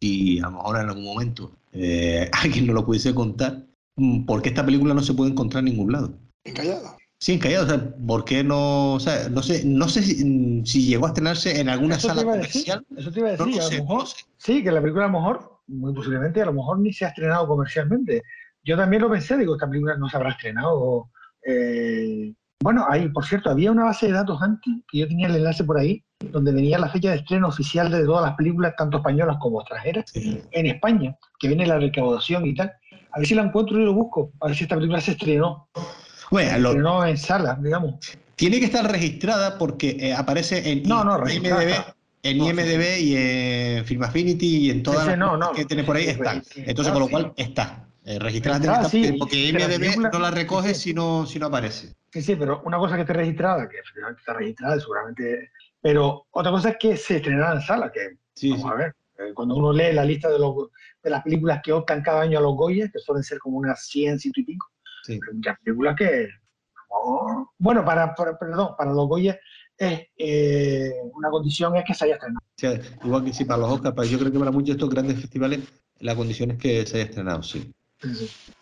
si 0.00 0.38
a 0.40 0.42
lo 0.42 0.52
mejor 0.52 0.76
en 0.80 0.88
algún 0.88 1.04
momento 1.04 1.52
eh, 1.72 2.28
alguien 2.42 2.66
nos 2.66 2.74
lo 2.74 2.84
pudiese 2.86 3.14
contar, 3.14 3.64
mm, 3.96 4.24
por 4.24 4.42
qué 4.42 4.48
esta 4.50 4.64
película 4.64 4.94
no 4.94 5.02
se 5.02 5.14
puede 5.14 5.30
encontrar 5.30 5.60
en 5.60 5.66
ningún 5.66 5.92
lado. 5.92 6.12
Encallado. 6.44 6.96
Sí, 7.20 7.32
encallado, 7.34 7.64
o 7.64 7.68
sea, 7.68 7.94
¿por 8.06 8.24
qué 8.24 8.44
no? 8.44 8.94
O 8.94 9.00
sea, 9.00 9.28
no 9.28 9.42
sé, 9.42 9.64
no 9.64 9.88
sé 9.88 10.02
si, 10.02 10.24
mm, 10.24 10.64
si 10.64 10.86
llegó 10.86 11.06
a 11.06 11.08
estrenarse 11.08 11.60
en 11.60 11.68
alguna 11.68 11.98
sala 11.98 12.22
comercial. 12.24 12.84
eso 12.96 13.10
te 13.10 13.20
iba 13.20 13.30
a 13.30 13.36
No 13.36 13.46
decir, 13.46 13.56
lo 13.56 13.60
a 13.60 13.64
lo 13.64 13.68
sé, 13.70 13.76
no 13.78 13.82
mejor, 13.84 14.00
lo 14.00 14.06
sé. 14.06 14.16
sí, 14.36 14.62
que 14.62 14.70
la 14.72 14.80
película 14.80 15.04
a 15.04 15.08
lo 15.08 15.18
mejor, 15.18 15.60
muy 15.66 15.92
posiblemente, 15.94 16.42
a 16.42 16.46
lo 16.46 16.52
mejor 16.54 16.78
ni 16.78 16.92
se 16.92 17.04
ha 17.04 17.08
estrenado 17.08 17.46
comercialmente. 17.48 18.22
Yo 18.68 18.76
también 18.76 19.00
lo 19.00 19.08
pensé, 19.10 19.38
digo, 19.38 19.54
esta 19.54 19.66
película 19.66 19.96
no 19.96 20.10
se 20.10 20.16
habrá 20.18 20.28
estrenado. 20.32 21.08
eh, 21.46 22.34
bueno, 22.62 22.84
ahí, 22.90 23.08
por 23.08 23.24
cierto, 23.24 23.48
había 23.48 23.70
una 23.72 23.84
base 23.84 24.08
de 24.08 24.12
datos 24.12 24.42
antes, 24.42 24.74
que 24.90 24.98
yo 24.98 25.08
tenía 25.08 25.26
el 25.28 25.36
enlace 25.36 25.64
por 25.64 25.78
ahí, 25.78 26.04
donde 26.20 26.52
venía 26.52 26.78
la 26.78 26.90
fecha 26.90 27.10
de 27.12 27.16
estreno 27.16 27.48
oficial 27.48 27.90
de 27.90 28.04
todas 28.04 28.26
las 28.26 28.34
películas, 28.36 28.74
tanto 28.76 28.98
españolas 28.98 29.38
como 29.40 29.62
extranjeras, 29.62 30.04
en 30.14 30.66
España, 30.66 31.16
que 31.38 31.48
viene 31.48 31.66
la 31.66 31.78
recaudación 31.78 32.44
y 32.44 32.54
tal. 32.54 32.70
A 33.12 33.20
ver 33.20 33.26
si 33.26 33.34
la 33.34 33.42
encuentro 33.42 33.78
y 33.80 33.84
lo 33.86 33.94
busco, 33.94 34.32
a 34.42 34.48
ver 34.48 34.56
si 34.56 34.64
esta 34.64 34.74
película 34.74 35.00
se 35.00 35.12
estrenó, 35.12 35.70
Bueno, 36.30 36.50
se 36.50 36.58
lo- 36.58 36.68
estrenó 36.70 37.06
en 37.06 37.16
sala, 37.16 37.58
digamos. 37.62 37.94
tiene 38.36 38.58
que 38.58 38.66
estar 38.66 38.90
registrada 38.90 39.56
porque 39.56 39.96
eh, 39.98 40.12
aparece 40.12 40.70
en 40.70 40.82
No, 40.82 41.04
no, 41.04 41.16
IMDb, 41.26 41.72
en 42.24 42.36
No, 42.38 42.44
sí, 42.44 42.50
IMDb 42.50 43.00
y 43.00 43.16
en 43.16 43.84
Film 43.86 44.02
Affinity 44.02 44.56
y 44.66 44.70
en 44.70 44.82
todas 44.82 45.04
Sí, 45.06 45.10
las 45.16 45.18
no, 45.18 45.52
que 45.52 45.64
tiene 45.64 45.84
por 45.84 45.96
ahí 45.96 46.04
sí, 46.42 46.64
Entonces, 46.66 46.90
ah, 46.90 46.92
con 46.92 47.00
lo 47.00 47.06
sí. 47.06 47.12
cual 47.12 47.32
está. 47.36 47.87
Eh, 48.10 48.18
registrada 48.18 48.56
estar 48.58 48.86
sí, 48.90 49.16
porque 49.18 49.52
película- 49.52 50.08
no 50.10 50.18
la 50.18 50.30
recoge 50.30 50.74
sí, 50.74 50.80
si 50.80 50.94
no, 50.94 51.26
si 51.26 51.38
no 51.38 51.46
aparece. 51.48 51.94
Sí, 52.10 52.22
sí, 52.22 52.36
pero 52.36 52.62
una 52.64 52.78
cosa 52.78 52.94
que 52.94 53.02
esté 53.02 53.12
registrada, 53.12 53.68
que 53.68 53.76
efectivamente 53.80 54.20
está 54.20 54.32
registrada, 54.32 54.80
seguramente. 54.80 55.50
Pero 55.82 56.26
otra 56.30 56.50
cosa 56.50 56.70
es 56.70 56.76
que 56.78 56.96
se 56.96 57.16
estrenara 57.16 57.56
en 57.56 57.60
sala, 57.60 57.92
que 57.92 58.16
Sí, 58.34 58.50
vamos 58.52 58.72
a 58.72 58.74
ver. 58.76 58.94
Eh, 59.18 59.34
Cuando 59.34 59.56
uno 59.56 59.74
lee 59.74 59.92
la 59.92 60.06
lista 60.06 60.30
de, 60.30 60.38
los, 60.38 60.54
de 61.02 61.10
las 61.10 61.22
películas 61.22 61.60
que 61.62 61.70
optan 61.70 62.00
cada 62.02 62.22
año 62.22 62.38
a 62.38 62.40
los 62.40 62.54
Goya, 62.56 62.88
que 62.90 62.98
suelen 62.98 63.22
ser 63.22 63.38
como 63.40 63.58
unas 63.58 63.84
100, 63.86 64.18
ciento 64.18 64.40
y 64.40 64.44
pico, 64.44 64.66
muchas 65.34 65.58
películas 65.62 65.94
que... 65.98 66.28
oh, 66.88 67.50
bueno, 67.58 67.84
para, 67.84 68.14
para- 68.14 68.38
perdón, 68.38 68.70
para 68.78 68.90
los 68.92 69.06
Goya 69.06 69.38
es, 69.76 70.00
eh, 70.16 70.92
una 71.12 71.28
condición 71.28 71.76
es 71.76 71.84
que 71.84 71.92
se 71.92 72.06
haya 72.06 72.14
estrenado. 72.14 72.46
Igual 73.04 73.24
que 73.24 73.34
sí 73.34 73.44
para 73.44 73.60
los 73.60 73.72
Oscars, 73.72 74.08
yo 74.08 74.18
creo 74.18 74.32
que 74.32 74.38
para 74.38 74.50
muchos 74.50 74.68
de 74.68 74.72
estos 74.72 74.88
grandes 74.88 75.20
festivales 75.20 75.60
la 76.00 76.14
condición 76.16 76.52
es 76.52 76.58
que 76.58 76.86
se 76.86 76.96
haya 76.96 77.04
estrenado, 77.04 77.42
sí. 77.42 77.70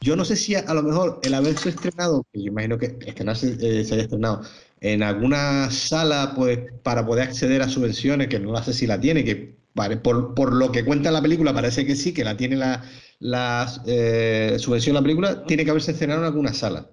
Yo 0.01 0.17
no 0.17 0.25
sé 0.25 0.37
si 0.37 0.55
a, 0.55 0.73
lo 0.73 0.83
mejor 0.83 1.21
el 1.23 1.35
haberse 1.35 1.69
estrenado, 1.69 2.25
yo 2.33 2.43
imagino 2.43 2.79
que 2.79 2.97
estrenarse, 3.07 3.57
eh, 3.61 3.85
se 3.85 3.95
haya 3.95 4.05
estrenado 4.05 4.43
en 4.81 5.03
alguna 5.03 5.71
sala, 5.71 6.33
pues 6.35 6.59
para 6.83 7.05
poder 7.05 7.25
acceder 7.25 7.63
a 7.63 7.69
subvenciones, 7.69 8.29
que 8.29 8.39
no 8.39 8.63
sé 8.63 8.73
si 8.73 8.87
la 8.87 9.01
tiene, 9.01 9.25
que 9.25 9.57
vale, 9.75 9.99
por, 9.99 10.55
lo 10.55 10.73
que 10.73 10.85
cuenta 10.85 11.11
la 11.11 11.21
película 11.21 11.53
parece 11.53 11.85
que 11.85 11.97
sí, 11.97 12.13
que 12.15 12.25
la 12.25 12.37
tiene 12.37 12.57
la, 12.57 13.83
eh, 13.87 14.57
subvención 14.59 14.95
de 14.95 15.01
la 15.01 15.05
película, 15.05 15.45
tiene 15.45 15.65
que 15.65 15.71
haberse 15.71 15.93
estrenado 15.93 16.21
en 16.21 16.27
alguna 16.27 16.55
sala, 16.55 16.91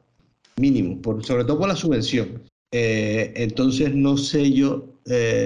mínimo, 0.57 1.01
por, 1.01 1.23
sobre 1.25 1.45
todo 1.45 1.59
por 1.59 1.69
la 1.69 1.75
subvención. 1.75 2.43
Eh, 2.71 3.31
entonces 3.35 3.93
no 3.93 4.17
sé 4.17 4.51
yo 4.51 4.89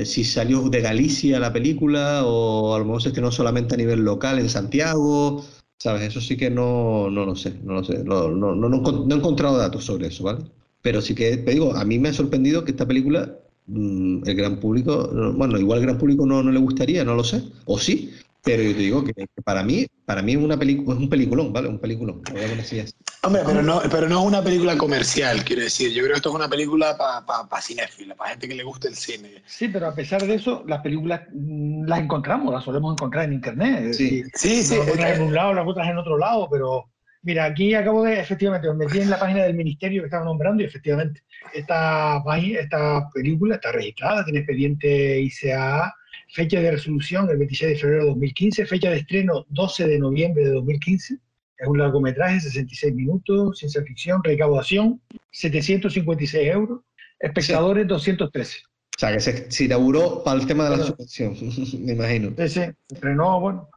si 0.06 0.24
salió 0.24 0.70
de 0.70 0.82
Galicia 0.82 1.40
la 1.40 1.52
película 1.52 2.22
o 2.24 2.76
a 2.76 2.80
lo 2.80 2.86
mejor 2.86 3.02
se 3.02 3.08
estrenó 3.08 3.32
solamente 3.32 3.74
a 3.74 3.78
nivel 3.78 4.02
local 4.02 4.38
en 4.38 4.50
Santiago. 4.50 5.44
¿Sabes? 5.80 6.04
Eso 6.04 6.22
sí 6.22 6.38
que 6.38 6.50
no, 6.50 7.10
no 7.12 7.26
lo 7.26 7.36
sé, 7.36 7.60
no 7.64 7.74
lo 7.74 7.84
sé. 7.84 8.04
No, 8.04 8.30
no, 8.32 8.56
no, 8.56 9.14
he 9.16 9.18
encontrado 9.18 9.58
datos 9.58 9.86
sobre 9.86 10.08
eso, 10.08 10.24
¿vale? 10.24 10.44
Pero 10.82 11.02
sí 11.02 11.14
que 11.14 11.38
te 11.38 11.52
digo, 11.52 11.76
a 11.76 11.86
mí 11.86 12.00
me 12.00 12.10
ha 12.10 12.14
sorprendido 12.14 12.64
que 12.64 12.72
esta 12.72 12.88
película, 12.88 13.38
mm, 13.68 14.28
el 14.28 14.36
gran 14.36 14.60
público, 14.60 15.10
no- 15.14 15.34
bueno, 15.34 15.60
igual 15.60 15.80
el 15.80 15.86
gran 15.86 15.98
público 16.00 16.26
no, 16.26 16.42
no 16.42 16.52
le 16.52 16.60
gustaría, 16.60 17.04
no 17.04 17.14
lo 17.16 17.24
sé, 17.24 17.44
o 17.66 17.78
sí, 17.78 18.12
pero 18.48 18.64
yo 18.64 18.74
te 18.74 18.80
digo 18.82 19.04
que, 19.04 19.14
para 19.44 19.64
mí, 19.64 19.86
para 20.06 20.22
mí 20.22 20.34
es 20.34 20.38
una 20.38 20.58
película, 20.58 20.96
es 20.96 21.02
un 21.02 21.10
peliculón, 21.10 21.54
¿vale? 21.54 21.68
Un 21.68 21.80
peliculón. 21.80 22.22
lo 22.28 22.34
voy 22.34 22.44
a 22.60 22.62
así. 22.62 22.84
Hombre, 23.24 23.42
pero 23.46 23.62
no, 23.62 23.82
pero 23.92 24.08
no 24.08 24.20
es 24.22 24.26
una 24.26 24.42
película 24.44 24.78
comercial, 24.78 25.44
quiero 25.44 25.64
decir. 25.64 25.90
Yo 25.92 26.02
creo 26.04 26.14
que 26.14 26.18
esto 26.18 26.30
es 26.30 26.36
una 26.36 26.48
película 26.50 26.98
para 26.98 27.26
pa, 27.26 27.48
pa 27.50 27.62
cinéfila, 27.62 28.16
para 28.16 28.32
gente 28.32 28.48
que 28.48 28.56
le 28.56 28.64
guste 28.64 28.88
el 28.88 28.96
cine. 28.96 29.42
Sí, 29.46 29.68
pero 29.68 29.88
a 29.88 29.96
pesar 29.96 30.26
de 30.26 30.36
eso, 30.36 30.64
las 30.68 30.82
películas 30.82 31.22
mm, 31.34 31.86
las 31.88 32.00
encontramos, 32.00 32.54
las 32.54 32.64
solemos 32.64 32.94
encontrar 32.94 33.26
en 33.26 33.34
internet. 33.34 33.94
Sí. 33.94 34.24
Sí, 34.34 34.64
sí. 34.64 34.78
las 34.78 34.90
otras 34.90 35.12
es- 35.12 35.18
en 35.20 35.24
un 35.28 35.34
lado, 35.34 35.54
las 35.54 35.68
otras 35.68 35.90
en 35.90 35.98
otro 35.98 36.18
lado, 36.18 36.48
pero 36.52 36.86
mira, 37.24 37.46
aquí 37.46 37.74
acabo 37.74 38.04
de, 38.04 38.20
efectivamente, 38.20 38.68
me 38.70 38.86
metí 38.86 39.00
en 39.00 39.10
la 39.10 39.20
página 39.20 39.44
del 39.44 39.56
ministerio 39.56 40.02
que 40.02 40.06
estaba 40.06 40.24
nombrando 40.24 40.64
y 40.64 40.68
efectivamente, 40.68 41.24
esta, 41.54 42.22
página- 42.24 42.60
esta 42.60 43.10
película 43.14 43.56
está 43.56 43.72
registrada, 43.72 44.24
tiene 44.24 44.40
expediente 44.40 45.20
ICAA, 45.22 45.94
fecha 46.30 46.60
de 46.60 46.72
resolución 46.72 47.30
el 47.30 47.38
26 47.38 47.72
de 47.72 47.78
febrero 47.80 48.04
de 48.04 48.10
2015, 48.10 48.66
fecha 48.66 48.90
de 48.92 48.98
estreno 48.98 49.46
12 49.50 49.88
de 49.88 50.00
noviembre 50.00 50.44
de 50.46 50.52
2015. 50.52 51.16
Es 51.60 51.68
un 51.68 51.78
largometraje, 51.80 52.40
66 52.40 52.94
minutos, 52.94 53.58
ciencia 53.58 53.82
ficción, 53.84 54.24
recaudación 54.24 55.02
756 55.32 56.48
euros, 56.48 56.82
espectadores 57.20 57.88
213. 57.88 58.58
O 58.68 59.00
sea, 59.00 59.14
que 59.14 59.20
se, 59.20 59.52
se 59.52 59.66
inauguró 59.66 60.24
para 60.24 60.40
el 60.40 60.48
tema 60.48 60.66
de 60.66 60.70
la 60.72 60.76
Claro. 60.78 60.92
subvención, 60.96 61.36
me 61.86 61.94
imagino, 61.94 62.34
Sí, 62.38 62.50
sí, 62.50 62.62
estrenó, 62.90 63.40
bueno, 63.40 63.70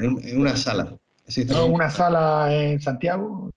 en, 0.00 0.28
en 0.28 0.40
una 0.40 0.56
sala. 0.56 0.96
En 1.34 1.72
una 1.72 1.90
sala 1.90 2.48
en 2.54 2.80
Santiago, 2.80 3.50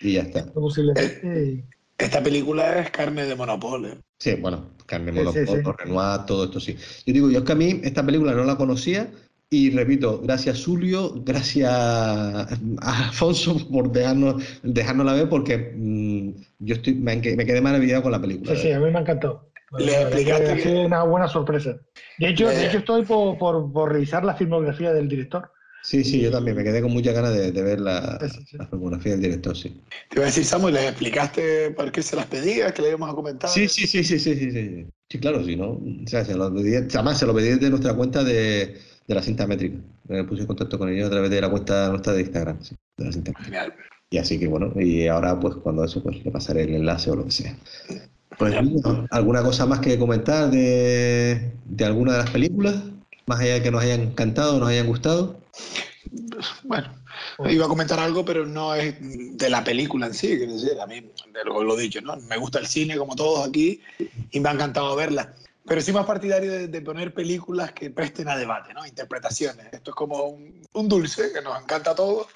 Y 0.00 0.12
ya 0.14 0.22
está. 0.22 0.46
posiblemente. 0.52 1.64
Esta 2.00 2.22
película 2.22 2.78
es 2.80 2.90
carne 2.90 3.24
de 3.26 3.34
monopolio. 3.36 3.96
Sí, 4.18 4.34
bueno, 4.34 4.70
Carmen 4.86 5.14
Sí, 5.14 5.20
sí, 5.20 5.24
Monopol, 5.46 5.74
sí. 5.78 5.84
Renoir, 5.84 6.26
todo 6.26 6.44
esto 6.44 6.60
sí. 6.60 6.76
Yo 7.06 7.12
digo, 7.14 7.30
yo 7.30 7.38
es 7.38 7.44
que 7.44 7.52
a 7.52 7.56
mí 7.56 7.80
esta 7.84 8.04
película 8.04 8.32
no 8.32 8.44
la 8.44 8.56
conocía 8.56 9.10
y 9.48 9.70
repito, 9.70 10.20
gracias 10.22 10.64
Julio, 10.64 11.12
gracias 11.24 11.70
a 11.72 12.46
Alfonso 12.82 13.56
por 13.70 13.90
dejarnos, 13.90 14.42
dejárnosla 14.62 15.14
ver 15.14 15.28
porque 15.28 15.72
mm, 15.76 16.30
yo 16.60 16.74
estoy, 16.74 16.94
me, 16.94 17.16
me 17.16 17.46
quedé 17.46 17.60
maravillado 17.60 18.02
con 18.02 18.12
la 18.12 18.20
película. 18.20 18.54
Sí, 18.54 18.62
sí, 18.62 18.72
a 18.72 18.78
mí 18.80 18.90
me 18.90 18.98
ha 18.98 19.00
encantado. 19.02 19.48
Le 19.78 19.94
Ha 19.96 20.02
explicaste 20.02 20.54
que- 20.56 20.62
sido 20.62 20.80
una 20.82 21.02
buena 21.04 21.28
sorpresa. 21.28 21.76
De 22.18 22.28
hecho, 22.28 22.46
Le- 22.48 22.56
de 22.56 22.66
hecho 22.66 22.78
estoy 22.78 23.04
por, 23.04 23.38
por, 23.38 23.72
por 23.72 23.92
revisar 23.92 24.24
la 24.24 24.34
filmografía 24.34 24.92
del 24.92 25.08
director. 25.08 25.50
Sí, 25.82 26.04
sí, 26.04 26.20
yo 26.20 26.30
también 26.30 26.56
me 26.56 26.62
quedé 26.62 26.82
con 26.82 26.92
muchas 26.92 27.14
ganas 27.14 27.34
de, 27.34 27.52
de 27.52 27.62
ver 27.62 27.80
la, 27.80 28.18
Sí, 28.20 28.28
sí, 28.28 28.44
sí. 28.50 28.56
la 28.58 28.66
filmografía 28.66 29.12
del 29.12 29.22
director, 29.22 29.56
sí. 29.56 29.80
Te 30.10 30.16
iba 30.16 30.24
a 30.24 30.26
decir, 30.26 30.44
Samuel, 30.44 30.74
¿les 30.74 30.84
explicaste 30.84 31.70
por 31.70 31.90
qué 31.90 32.02
se 32.02 32.16
las 32.16 32.26
pedía? 32.26 32.72
Que 32.72 32.82
le 32.82 32.88
íbamos 32.88 33.10
a 33.10 33.14
comentar. 33.14 33.48
Sí, 33.48 33.66
sí, 33.68 33.86
sí, 33.86 34.04
sí, 34.04 34.18
sí, 34.18 34.34
sí, 34.34 34.50
sí. 34.50 34.86
Sí, 35.08 35.18
claro, 35.18 35.44
sí, 35.44 35.56
¿no? 35.56 35.70
O 35.70 36.06
sea, 36.06 36.24
se 36.24 36.34
lo 36.34 36.52
pedí, 36.54 36.76
además 36.76 37.18
se 37.18 37.26
lo 37.26 37.34
pedí 37.34 37.48
desde 37.48 37.70
nuestra 37.70 37.94
cuenta 37.94 38.22
de, 38.22 38.78
de 39.08 39.14
la 39.14 39.22
cinta 39.22 39.46
métrica. 39.46 39.78
Me 40.06 40.24
puse 40.24 40.42
en 40.42 40.46
contacto 40.46 40.78
con 40.78 40.88
ellos 40.88 41.06
a 41.06 41.10
través 41.10 41.30
de 41.30 41.40
la 41.40 41.48
cuenta 41.50 41.88
nuestra 41.88 42.12
de 42.12 42.20
Instagram, 42.20 42.62
sí, 42.62 42.76
de 42.96 43.04
la 43.06 43.12
cinta 43.12 43.30
métrica. 43.32 43.44
Genial. 43.44 43.74
Y 44.10 44.18
así 44.18 44.38
que 44.38 44.48
bueno, 44.48 44.72
y 44.78 45.06
ahora 45.06 45.38
pues 45.38 45.54
cuando 45.56 45.84
eso 45.84 46.02
pues 46.02 46.24
le 46.24 46.30
pasaré 46.30 46.64
el 46.64 46.74
enlace 46.74 47.10
o 47.10 47.16
lo 47.16 47.24
que 47.24 47.30
sea. 47.30 47.56
Pues 48.38 48.54
¿alguna 49.10 49.42
cosa 49.42 49.66
más 49.66 49.80
que 49.80 49.98
comentar 49.98 50.50
de, 50.50 51.52
de 51.64 51.84
alguna 51.84 52.12
de 52.12 52.18
las 52.18 52.30
películas? 52.30 52.76
Más 53.26 53.40
allá 53.40 53.54
de 53.54 53.62
que 53.62 53.70
nos 53.70 53.82
hayan 53.82 54.00
encantado, 54.00 54.58
nos 54.58 54.68
hayan 54.68 54.86
gustado. 54.86 55.39
Bueno, 56.64 56.88
iba 57.48 57.66
a 57.66 57.68
comentar 57.68 57.98
algo, 58.00 58.24
pero 58.24 58.44
no 58.46 58.74
es 58.74 58.96
de 59.00 59.50
la 59.50 59.62
película 59.62 60.06
en 60.06 60.14
sí, 60.14 60.36
quiero 60.36 60.54
decir, 60.54 60.80
a 60.80 60.86
mí, 60.86 61.00
de 61.00 61.44
lo, 61.44 61.62
lo 61.62 61.76
dicho, 61.76 62.00
¿no? 62.00 62.16
Me 62.16 62.36
gusta 62.36 62.58
el 62.58 62.66
cine 62.66 62.96
como 62.96 63.14
todos 63.14 63.48
aquí 63.48 63.80
y 64.30 64.40
me 64.40 64.48
ha 64.48 64.52
encantado 64.52 64.96
verla. 64.96 65.34
Pero 65.66 65.80
sí 65.80 65.92
más 65.92 66.06
partidario 66.06 66.50
de, 66.50 66.68
de 66.68 66.80
poner 66.80 67.14
películas 67.14 67.72
que 67.72 67.90
presten 67.90 68.28
a 68.28 68.36
debate, 68.36 68.74
¿no? 68.74 68.86
Interpretaciones. 68.86 69.66
Esto 69.72 69.90
es 69.90 69.94
como 69.94 70.24
un, 70.24 70.88
dulce 70.88 71.32
que 71.32 71.42
nos 71.42 71.60
encanta 71.62 71.92
a 71.92 71.94
todos, 71.94 72.26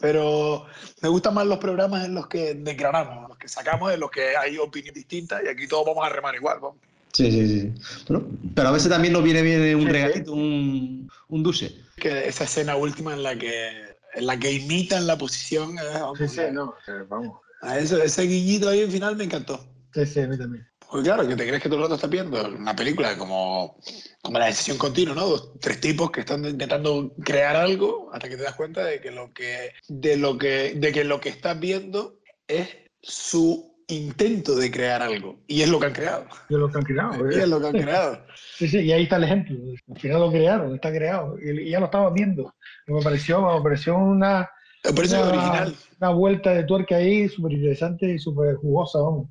pero 0.00 0.66
me 1.02 1.08
gustan 1.08 1.34
más 1.34 1.46
los 1.46 1.58
programas 1.58 2.06
en 2.06 2.14
los 2.14 2.28
que 2.28 2.54
declaramos, 2.54 3.28
los 3.28 3.36
que 3.36 3.48
sacamos, 3.48 3.92
en 3.92 4.00
los 4.00 4.10
que 4.10 4.36
hay 4.36 4.56
opiniones 4.56 4.94
distintas 4.94 5.42
y 5.44 5.48
aquí 5.48 5.68
todos 5.68 5.86
vamos 5.86 6.06
a 6.06 6.08
remar 6.08 6.34
igual. 6.34 6.60
vamos. 6.60 6.87
Sí, 7.12 7.30
sí, 7.30 7.48
sí. 7.60 7.72
Bueno, 8.08 8.28
pero 8.54 8.68
a 8.68 8.72
veces 8.72 8.88
también 8.90 9.12
nos 9.12 9.22
viene 9.24 9.42
bien 9.42 9.74
un 9.76 9.86
regalito, 9.86 10.32
un, 10.32 11.10
un 11.28 11.42
dulce. 11.42 11.74
Que 11.96 12.28
esa 12.28 12.44
escena 12.44 12.76
última 12.76 13.12
en 13.14 13.22
la 13.22 13.36
que, 13.36 13.70
en 14.14 14.26
la 14.26 14.38
que 14.38 14.52
imitan 14.52 15.06
la 15.06 15.16
posición, 15.18 15.78
eh, 15.78 15.82
vamos, 15.94 16.18
Sí, 16.18 16.28
sí, 16.28 16.40
no, 16.52 16.74
eh, 16.86 17.04
vamos. 17.08 17.40
a 17.62 17.78
eso- 17.78 18.00
ese 18.02 18.22
guiñito 18.22 18.68
ahí 18.68 18.82
al 18.82 18.90
final 18.90 19.16
me 19.16 19.24
encantó. 19.24 19.64
Sí, 19.94 20.06
sí, 20.06 20.20
a 20.20 20.28
mí 20.28 20.38
también. 20.38 20.66
Porque 20.90 21.04
claro, 21.08 21.28
que 21.28 21.36
te 21.36 21.46
crees 21.46 21.62
que 21.62 21.68
todo 21.68 21.78
el 21.78 21.82
rato 21.84 21.96
estás 21.96 22.08
viendo 22.08 22.48
una 22.48 22.74
película 22.74 23.18
como, 23.18 23.78
como 24.22 24.38
la 24.38 24.46
decisión 24.46 24.78
continua, 24.78 25.14
¿no? 25.14 25.26
Dos, 25.26 25.52
tres 25.60 25.80
tipos 25.80 26.10
que 26.10 26.20
están 26.20 26.44
intentando 26.46 27.12
crear 27.24 27.56
algo 27.56 28.10
hasta 28.12 28.28
que 28.28 28.36
te 28.38 28.42
das 28.44 28.54
cuenta 28.54 28.84
de 28.84 28.98
que 29.00 29.10
lo 29.10 29.30
que, 29.32 29.72
de 29.88 30.16
lo 30.16 30.38
que, 30.38 30.74
de 30.76 30.92
que 30.92 31.04
lo 31.04 31.20
que 31.20 31.28
estás 31.28 31.58
viendo 31.60 32.20
es 32.46 32.68
su 33.02 33.67
intento 33.88 34.54
de 34.54 34.70
crear 34.70 35.02
algo. 35.02 35.40
Y 35.46 35.62
es 35.62 35.68
lo 35.68 35.80
que 35.80 35.86
han 35.86 35.92
creado. 35.92 36.26
Yo 36.48 36.58
lo 36.58 36.70
que 36.70 36.78
han 36.78 36.84
creado. 36.84 37.30
Y 37.30 37.34
es 37.34 37.48
lo 37.48 37.60
que 37.60 37.66
han 37.66 37.72
creado. 37.84 38.24
Sí, 38.56 38.68
sí, 38.68 38.78
y 38.80 38.92
ahí 38.92 39.04
está 39.04 39.16
el 39.16 39.24
ejemplo. 39.24 39.56
Al 39.88 40.00
final 40.00 40.20
lo 40.20 40.30
crearon, 40.30 40.74
está 40.74 40.92
creado. 40.92 41.36
Y 41.40 41.68
y 41.68 41.70
ya 41.70 41.80
lo 41.80 41.86
estaba 41.86 42.10
viendo. 42.10 42.54
Me 42.86 43.02
pareció, 43.02 43.40
me 43.40 43.62
pareció 43.62 43.96
una, 43.96 44.48
es 44.84 45.12
una, 45.12 45.20
original. 45.20 45.76
una 46.00 46.10
vuelta 46.10 46.54
de 46.54 46.64
tuerca 46.64 46.96
ahí 46.96 47.28
súper 47.28 47.52
interesante 47.52 48.12
y 48.12 48.18
súper 48.18 48.56
jugosa, 48.56 48.98
vamos. 49.00 49.28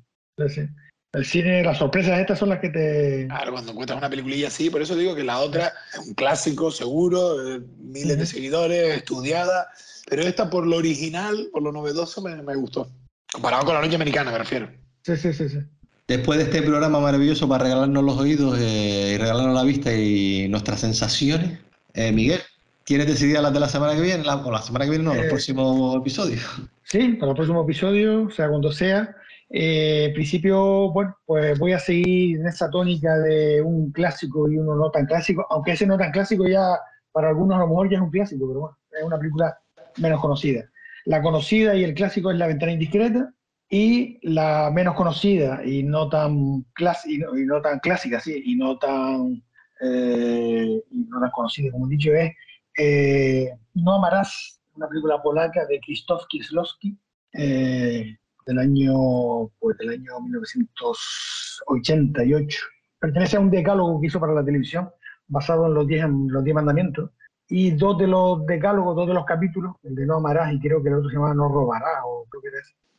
El 1.12 1.24
cine, 1.24 1.64
las 1.64 1.78
sorpresas 1.78 2.20
estas 2.20 2.38
son 2.38 2.50
las 2.50 2.60
que 2.60 2.68
te... 2.68 3.26
Claro, 3.28 3.52
cuando 3.52 3.72
encuentras 3.72 3.98
una 3.98 4.10
peliculilla 4.10 4.48
así, 4.48 4.68
por 4.68 4.82
eso 4.82 4.94
digo 4.94 5.14
que 5.14 5.24
la 5.24 5.38
otra 5.40 5.72
es 5.92 6.06
un 6.06 6.14
clásico, 6.14 6.70
seguro, 6.70 7.56
eh, 7.56 7.62
miles 7.78 8.18
de 8.18 8.26
seguidores, 8.26 8.98
estudiada, 8.98 9.68
pero 10.06 10.22
esta 10.22 10.50
por 10.50 10.66
lo 10.66 10.76
original, 10.76 11.48
por 11.50 11.62
lo 11.62 11.72
novedoso, 11.72 12.20
me, 12.20 12.40
me 12.42 12.54
gustó. 12.56 12.90
Comparado 13.32 13.64
con 13.64 13.74
la 13.74 13.80
noche 13.82 13.96
americana, 13.96 14.30
me 14.32 14.38
refiero. 14.38 14.70
Sí, 15.02 15.16
sí, 15.16 15.32
sí, 15.32 15.48
sí. 15.48 15.58
Después 16.06 16.38
de 16.38 16.44
este 16.44 16.62
programa 16.62 17.00
maravilloso 17.00 17.48
para 17.48 17.64
regalarnos 17.64 18.02
los 18.02 18.16
oídos 18.16 18.58
eh, 18.58 19.12
y 19.14 19.18
regalarnos 19.18 19.54
la 19.54 19.62
vista 19.64 19.92
y 19.92 20.48
nuestras 20.48 20.80
sensaciones, 20.80 21.58
eh, 21.92 22.12
Miguel, 22.12 22.40
¿tienes 22.84 23.06
decidida 23.06 23.42
las 23.42 23.52
de 23.52 23.60
la 23.60 23.68
semana 23.68 23.94
que 23.94 24.00
viene? 24.00 24.24
La- 24.24 24.36
o 24.36 24.50
la 24.50 24.62
semana 24.62 24.86
que 24.86 24.90
viene, 24.92 25.04
no, 25.04 25.14
los 25.14 25.26
Eh, 25.26 25.28
próximos 25.28 25.96
episodios. 25.96 26.40
Sí, 26.84 27.10
para 27.20 27.32
el 27.32 27.36
próximo 27.36 27.62
episodio, 27.62 28.30
sea 28.30 28.48
cuando 28.48 28.72
sea. 28.72 29.14
Eh, 29.50 30.06
en 30.08 30.14
principio, 30.14 30.90
bueno, 30.92 31.14
pues 31.26 31.58
voy 31.58 31.72
a 31.72 31.78
seguir 31.78 32.40
en 32.40 32.46
esa 32.46 32.70
tónica 32.70 33.18
de 33.18 33.60
un 33.60 33.92
clásico 33.92 34.50
y 34.50 34.56
uno 34.56 34.74
no 34.74 34.90
tan 34.90 35.04
clásico, 35.04 35.46
aunque 35.50 35.72
ese 35.72 35.86
no 35.86 35.98
tan 35.98 36.10
clásico 36.10 36.46
ya, 36.48 36.78
para 37.12 37.28
algunos 37.28 37.56
a 37.56 37.60
lo 37.60 37.68
mejor 37.68 37.90
ya 37.90 37.96
es 37.98 38.02
un 38.02 38.10
clásico, 38.10 38.46
pero 38.48 38.60
bueno, 38.60 38.78
es 38.98 39.04
una 39.04 39.18
película 39.18 39.58
menos 39.98 40.20
conocida. 40.20 40.64
La 41.04 41.22
conocida 41.22 41.74
y 41.74 41.84
el 41.84 41.94
clásico 41.94 42.30
es 42.30 42.38
La 42.38 42.46
ventana 42.46 42.72
indiscreta, 42.72 43.32
y 43.70 44.18
la 44.22 44.70
menos 44.72 44.94
conocida 44.94 45.62
y 45.64 45.82
no 45.82 46.08
tan, 46.08 46.64
y 47.06 47.18
no, 47.18 47.38
y 47.38 47.44
no 47.44 47.60
tan 47.60 47.80
clásica, 47.80 48.18
sí, 48.20 48.42
y 48.44 48.56
no 48.56 48.78
tan, 48.78 49.42
eh, 49.80 50.82
y 50.90 51.04
no 51.04 51.20
tan 51.20 51.30
conocida, 51.30 51.70
como 51.70 51.86
he 51.86 51.90
dicho, 51.90 52.14
es 52.14 52.32
eh, 52.78 53.50
No 53.74 53.96
amarás, 53.96 54.62
una 54.74 54.88
película 54.88 55.20
polaca 55.22 55.66
de 55.66 55.78
Krzysztof 55.80 56.24
Kieslowski, 56.28 56.98
eh, 57.34 58.16
del 58.46 58.58
año, 58.58 59.48
pues, 59.58 59.76
del 59.78 59.90
año 59.90 60.18
1988. 60.20 62.58
Pertenece 62.98 63.36
a 63.36 63.40
un 63.40 63.50
decálogo 63.50 64.00
que 64.00 64.06
hizo 64.06 64.18
para 64.18 64.32
la 64.32 64.42
televisión, 64.44 64.88
basado 65.26 65.66
en 65.66 65.74
los 65.74 65.86
diez, 65.86 66.02
en 66.04 66.28
los 66.28 66.42
diez 66.42 66.54
mandamientos. 66.54 67.10
Y 67.50 67.70
dos 67.70 67.96
de 67.98 68.06
los 68.06 68.44
decálogos, 68.46 68.94
dos 68.94 69.08
de 69.08 69.14
los 69.14 69.24
capítulos, 69.24 69.76
el 69.82 69.94
de 69.94 70.06
No 70.06 70.16
amarás 70.16 70.52
y 70.52 70.60
creo 70.60 70.82
que 70.82 70.88
el 70.88 70.96
otro 70.96 71.08
se 71.08 71.16
llama 71.16 71.34
No 71.34 71.48
robarás, 71.48 72.02
o 72.04 72.26
creo 72.28 72.42
que 72.42 72.50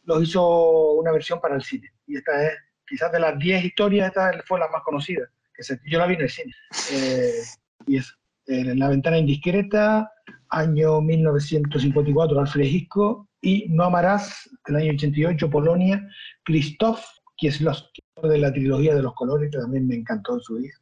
los 0.05 0.23
hizo 0.23 0.93
una 0.93 1.11
versión 1.11 1.39
para 1.39 1.55
el 1.55 1.61
cine. 1.61 1.91
Y 2.07 2.17
esta 2.17 2.47
es, 2.47 2.53
quizás 2.87 3.11
de 3.11 3.19
las 3.19 3.37
10 3.37 3.65
historias, 3.65 4.07
esta 4.07 4.31
fue 4.45 4.59
la 4.59 4.67
más 4.69 4.81
conocida. 4.83 5.29
Que 5.53 5.63
se, 5.63 5.79
yo 5.85 5.99
la 5.99 6.07
vi 6.07 6.15
en 6.15 6.21
el 6.21 6.29
cine. 6.29 6.53
Eh, 6.93 7.41
y 7.85 7.97
es 7.97 8.15
eh, 8.47 8.73
La 8.75 8.89
ventana 8.89 9.19
indiscreta, 9.19 10.11
año 10.49 10.99
1954, 11.01 12.39
Alfred 12.39 12.65
Hitchcock, 12.65 13.27
y 13.41 13.67
No 13.69 13.83
amarás, 13.83 14.49
del 14.65 14.77
año 14.77 14.91
88, 14.93 15.49
Polonia, 15.49 16.07
Krzysztof 16.43 17.05
Kieslowski, 17.37 18.01
de 18.23 18.37
la 18.37 18.51
trilogía 18.51 18.95
de 18.95 19.03
los 19.03 19.13
colores, 19.13 19.49
que 19.51 19.59
también 19.59 19.87
me 19.87 19.95
encantó 19.95 20.33
en 20.33 20.41
su 20.41 20.57
día. 20.57 20.73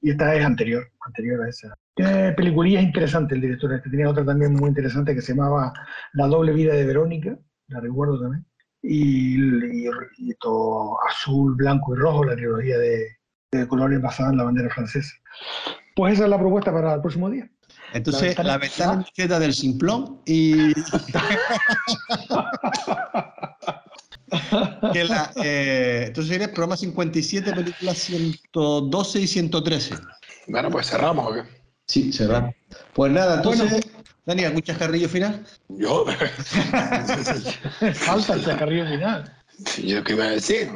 Y 0.00 0.10
esta 0.10 0.34
es 0.34 0.44
anterior, 0.44 0.84
anterior 1.06 1.42
a 1.42 1.48
esa. 1.48 1.74
Tiene 1.94 2.32
peliculillas 2.32 2.82
interesantes 2.82 3.34
el 3.34 3.42
director, 3.42 3.72
este 3.72 3.90
tenía 3.90 4.08
otra 4.08 4.24
también 4.24 4.54
muy 4.54 4.68
interesante 4.68 5.14
que 5.14 5.22
se 5.22 5.34
llamaba 5.34 5.72
La 6.12 6.26
doble 6.26 6.52
vida 6.52 6.74
de 6.74 6.86
Verónica, 6.86 7.36
la 7.66 7.80
recuerdo 7.80 8.20
también. 8.20 8.46
Y, 8.80 9.36
y, 9.36 9.90
y 10.18 10.34
todo 10.34 10.96
azul, 11.08 11.56
blanco 11.56 11.94
y 11.94 11.98
rojo, 11.98 12.24
la 12.24 12.36
trilogía 12.36 12.78
de, 12.78 13.08
de 13.50 13.66
colores 13.66 14.00
basada 14.00 14.30
en 14.30 14.36
la 14.36 14.44
bandera 14.44 14.70
francesa. 14.70 15.16
Pues 15.96 16.14
esa 16.14 16.24
es 16.24 16.30
la 16.30 16.38
propuesta 16.38 16.72
para 16.72 16.94
el 16.94 17.00
próximo 17.00 17.28
día. 17.30 17.50
Entonces, 17.92 18.38
la 18.38 18.58
ventana 18.58 18.94
indiscreta 18.94 19.38
del 19.38 19.54
simplón 19.54 20.20
y. 20.26 20.72
que 24.92 25.04
la, 25.04 25.32
eh, 25.42 26.04
entonces 26.08 26.32
sería 26.32 26.48
programa 26.48 26.76
57, 26.76 27.52
película 27.52 27.94
112 27.94 29.20
y 29.20 29.26
113. 29.26 29.94
Bueno, 30.48 30.70
pues 30.70 30.88
cerramos, 30.88 31.30
¿o 31.30 31.34
qué? 31.34 31.42
Sí, 31.86 32.12
cerramos. 32.12 32.54
Pues 32.92 33.12
nada, 33.12 33.36
entonces, 33.36 33.70
bueno, 33.70 33.86
Dani, 34.26 34.44
¿algún 34.44 34.62
chascarrillo 34.62 35.08
final? 35.08 35.44
Yo. 35.68 36.04
Falta 37.94 38.34
el 38.34 38.44
chascarrillo 38.44 38.86
final. 38.86 39.34
Yo 39.82 40.04
qué 40.04 40.12
iba 40.12 40.24
a 40.24 40.30
decir, 40.30 40.70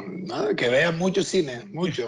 que 0.57 0.69
vean 0.69 0.97
mucho 0.97 1.23
cine, 1.23 1.63
mucho. 1.71 2.05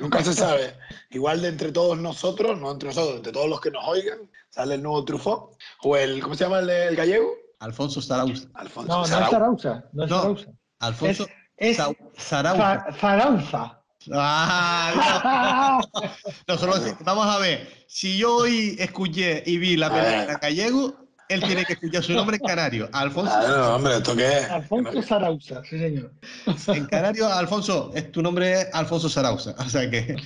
Nunca 0.00 0.22
se 0.24 0.32
sabe. 0.32 0.74
Igual 1.10 1.42
de 1.42 1.48
entre 1.48 1.70
todos 1.70 1.98
nosotros, 1.98 2.58
no 2.58 2.72
entre 2.72 2.88
nosotros, 2.88 3.16
entre 3.16 3.32
todos 3.32 3.48
los 3.48 3.60
que 3.60 3.70
nos 3.70 3.86
oigan, 3.86 4.18
sale 4.50 4.76
el 4.76 4.82
nuevo 4.82 5.04
Truffaut. 5.04 5.56
O 5.82 5.96
el, 5.96 6.22
¿cómo 6.22 6.34
se 6.34 6.44
llama 6.44 6.60
el, 6.60 6.70
el 6.70 6.96
gallego? 6.96 7.34
Alfonso 7.58 8.00
Zarauza. 8.00 8.48
Alfonso 8.54 8.88
No, 8.88 8.98
no 8.98 9.04
es 9.04 9.30
Zarauza. 9.30 9.84
No 9.92 10.04
es 10.04 10.10
No. 10.10 10.36
Alfonso 10.80 11.26
Es, 11.56 11.78
Zarauza. 12.18 12.84
Za- 12.90 12.92
Zarauza. 12.98 13.80
Ah, 14.12 15.80
no. 15.94 16.00
Nosotros, 16.48 16.94
vamos 17.00 17.26
a 17.26 17.38
ver, 17.38 17.68
si 17.86 18.18
yo 18.18 18.36
hoy 18.36 18.76
escuché 18.78 19.42
y 19.46 19.56
vi 19.58 19.76
la 19.76 19.88
película 19.90 20.38
gallego, 20.42 20.94
él 21.30 21.40
tiene 21.42 21.64
que 21.64 21.72
escuchar 21.72 22.02
su 22.02 22.12
nombre 22.12 22.36
en 22.36 22.42
canario. 22.46 22.88
Alfonso, 22.92 23.32
Ah, 23.34 23.44
no, 23.48 23.76
hombre, 23.76 23.96
¿esto 23.96 24.14
qué 24.14 24.38
es? 24.40 24.50
Alfonso 24.50 25.02
Zarauza, 25.02 25.62
sí 25.64 25.78
señor. 25.78 26.12
en 26.68 26.84
canario, 26.86 27.32
Alfonso, 27.32 27.92
es, 27.94 28.12
tu 28.12 28.20
nombre 28.20 28.52
es 28.60 28.68
Alfonso 28.74 29.08
Zarauza. 29.08 29.54
O 29.58 29.68
sea 29.70 29.88
que 29.90 30.16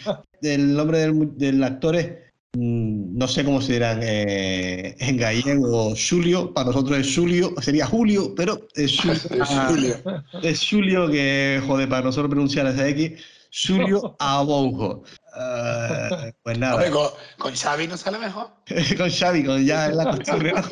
el 0.43 0.75
nombre 0.75 0.99
del, 0.99 1.37
del 1.39 1.63
actor 1.63 1.95
es, 1.95 2.13
no 2.55 3.29
sé 3.29 3.45
cómo 3.45 3.61
se 3.61 3.75
dirán 3.75 4.01
eh, 4.03 4.97
en 4.99 5.17
gallego, 5.19 5.95
Julio, 5.95 6.53
para 6.55 6.69
nosotros 6.69 6.99
es 6.99 7.15
Julio, 7.15 7.55
sería 7.61 7.87
Julio, 7.87 8.35
pero 8.35 8.67
es 8.75 8.99
Julio. 9.01 9.19
Es 9.43 9.49
Julio. 9.49 9.97
Es 10.43 10.69
Julio 10.69 11.11
que, 11.11 11.63
joder, 11.67 11.89
para 11.89 12.03
nosotros 12.05 12.31
pronunciar 12.31 12.67
esa 12.67 12.89
X, 12.89 13.23
Julio 13.67 14.17
Aboujo. 14.19 15.05
Eh, 15.39 16.33
pues 16.43 16.59
nada. 16.59 16.91
Con, 16.91 17.09
con 17.39 17.55
Xavi 17.55 17.87
no 17.87 17.97
sale 17.97 18.19
mejor. 18.19 18.51
con 18.97 19.11
Xavi, 19.11 19.45
con 19.45 19.65
ya 19.65 19.89
es 19.89 19.97
la 19.97 20.05
costumbre, 20.11 20.53
¿no? 20.53 20.63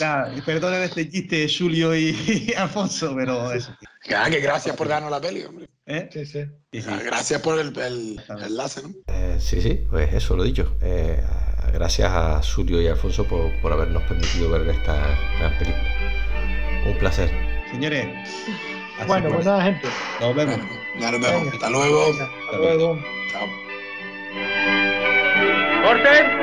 Nada, 0.00 0.34
perdonen 0.44 0.82
este 0.82 1.08
chiste, 1.08 1.46
Julio 1.48 1.94
y, 1.94 2.08
y 2.48 2.54
Alfonso, 2.54 3.14
pero 3.16 3.52
eso. 3.52 3.72
Ah, 4.16 4.28
que 4.28 4.40
gracias 4.40 4.74
por 4.74 4.88
darnos 4.88 5.10
la 5.10 5.20
peli, 5.20 5.44
hombre. 5.44 5.68
¿Eh? 5.86 6.08
Sí, 6.12 6.26
sí. 6.26 6.44
Sí, 6.72 6.82
sí. 6.82 6.88
Ah, 6.90 7.00
Gracias 7.04 7.40
por 7.42 7.58
el, 7.58 7.76
el, 7.78 8.20
el 8.28 8.42
enlace, 8.42 8.82
¿no? 8.82 8.90
Eh, 9.08 9.36
sí, 9.40 9.60
sí, 9.60 9.84
pues 9.90 10.12
eso 10.14 10.36
lo 10.36 10.44
he 10.44 10.46
dicho. 10.48 10.76
Eh, 10.80 11.22
gracias 11.72 12.10
a 12.10 12.40
Julio 12.42 12.80
y 12.80 12.88
Alfonso 12.88 13.24
por, 13.26 13.50
por 13.60 13.72
habernos 13.72 14.02
permitido 14.04 14.50
ver 14.50 14.68
esta 14.68 14.94
gran 15.38 15.58
película. 15.58 15.88
Un 16.86 16.98
placer. 16.98 17.30
Señores, 17.70 18.06
Bueno, 19.06 19.30
pues 19.30 19.46
nada, 19.46 19.62
gente. 19.64 19.88
nos 20.20 20.34
vemos. 20.34 20.58
Ya 21.00 21.10
nos 21.10 21.20
vemos. 21.20 21.40
Venga. 21.42 21.52
Hasta 21.54 21.70
luego. 21.70 22.10
Venga, 22.12 22.24
hasta 22.44 22.56
luego. 22.58 22.98
Chao. 23.30 23.46
¡Orden! 25.90 26.42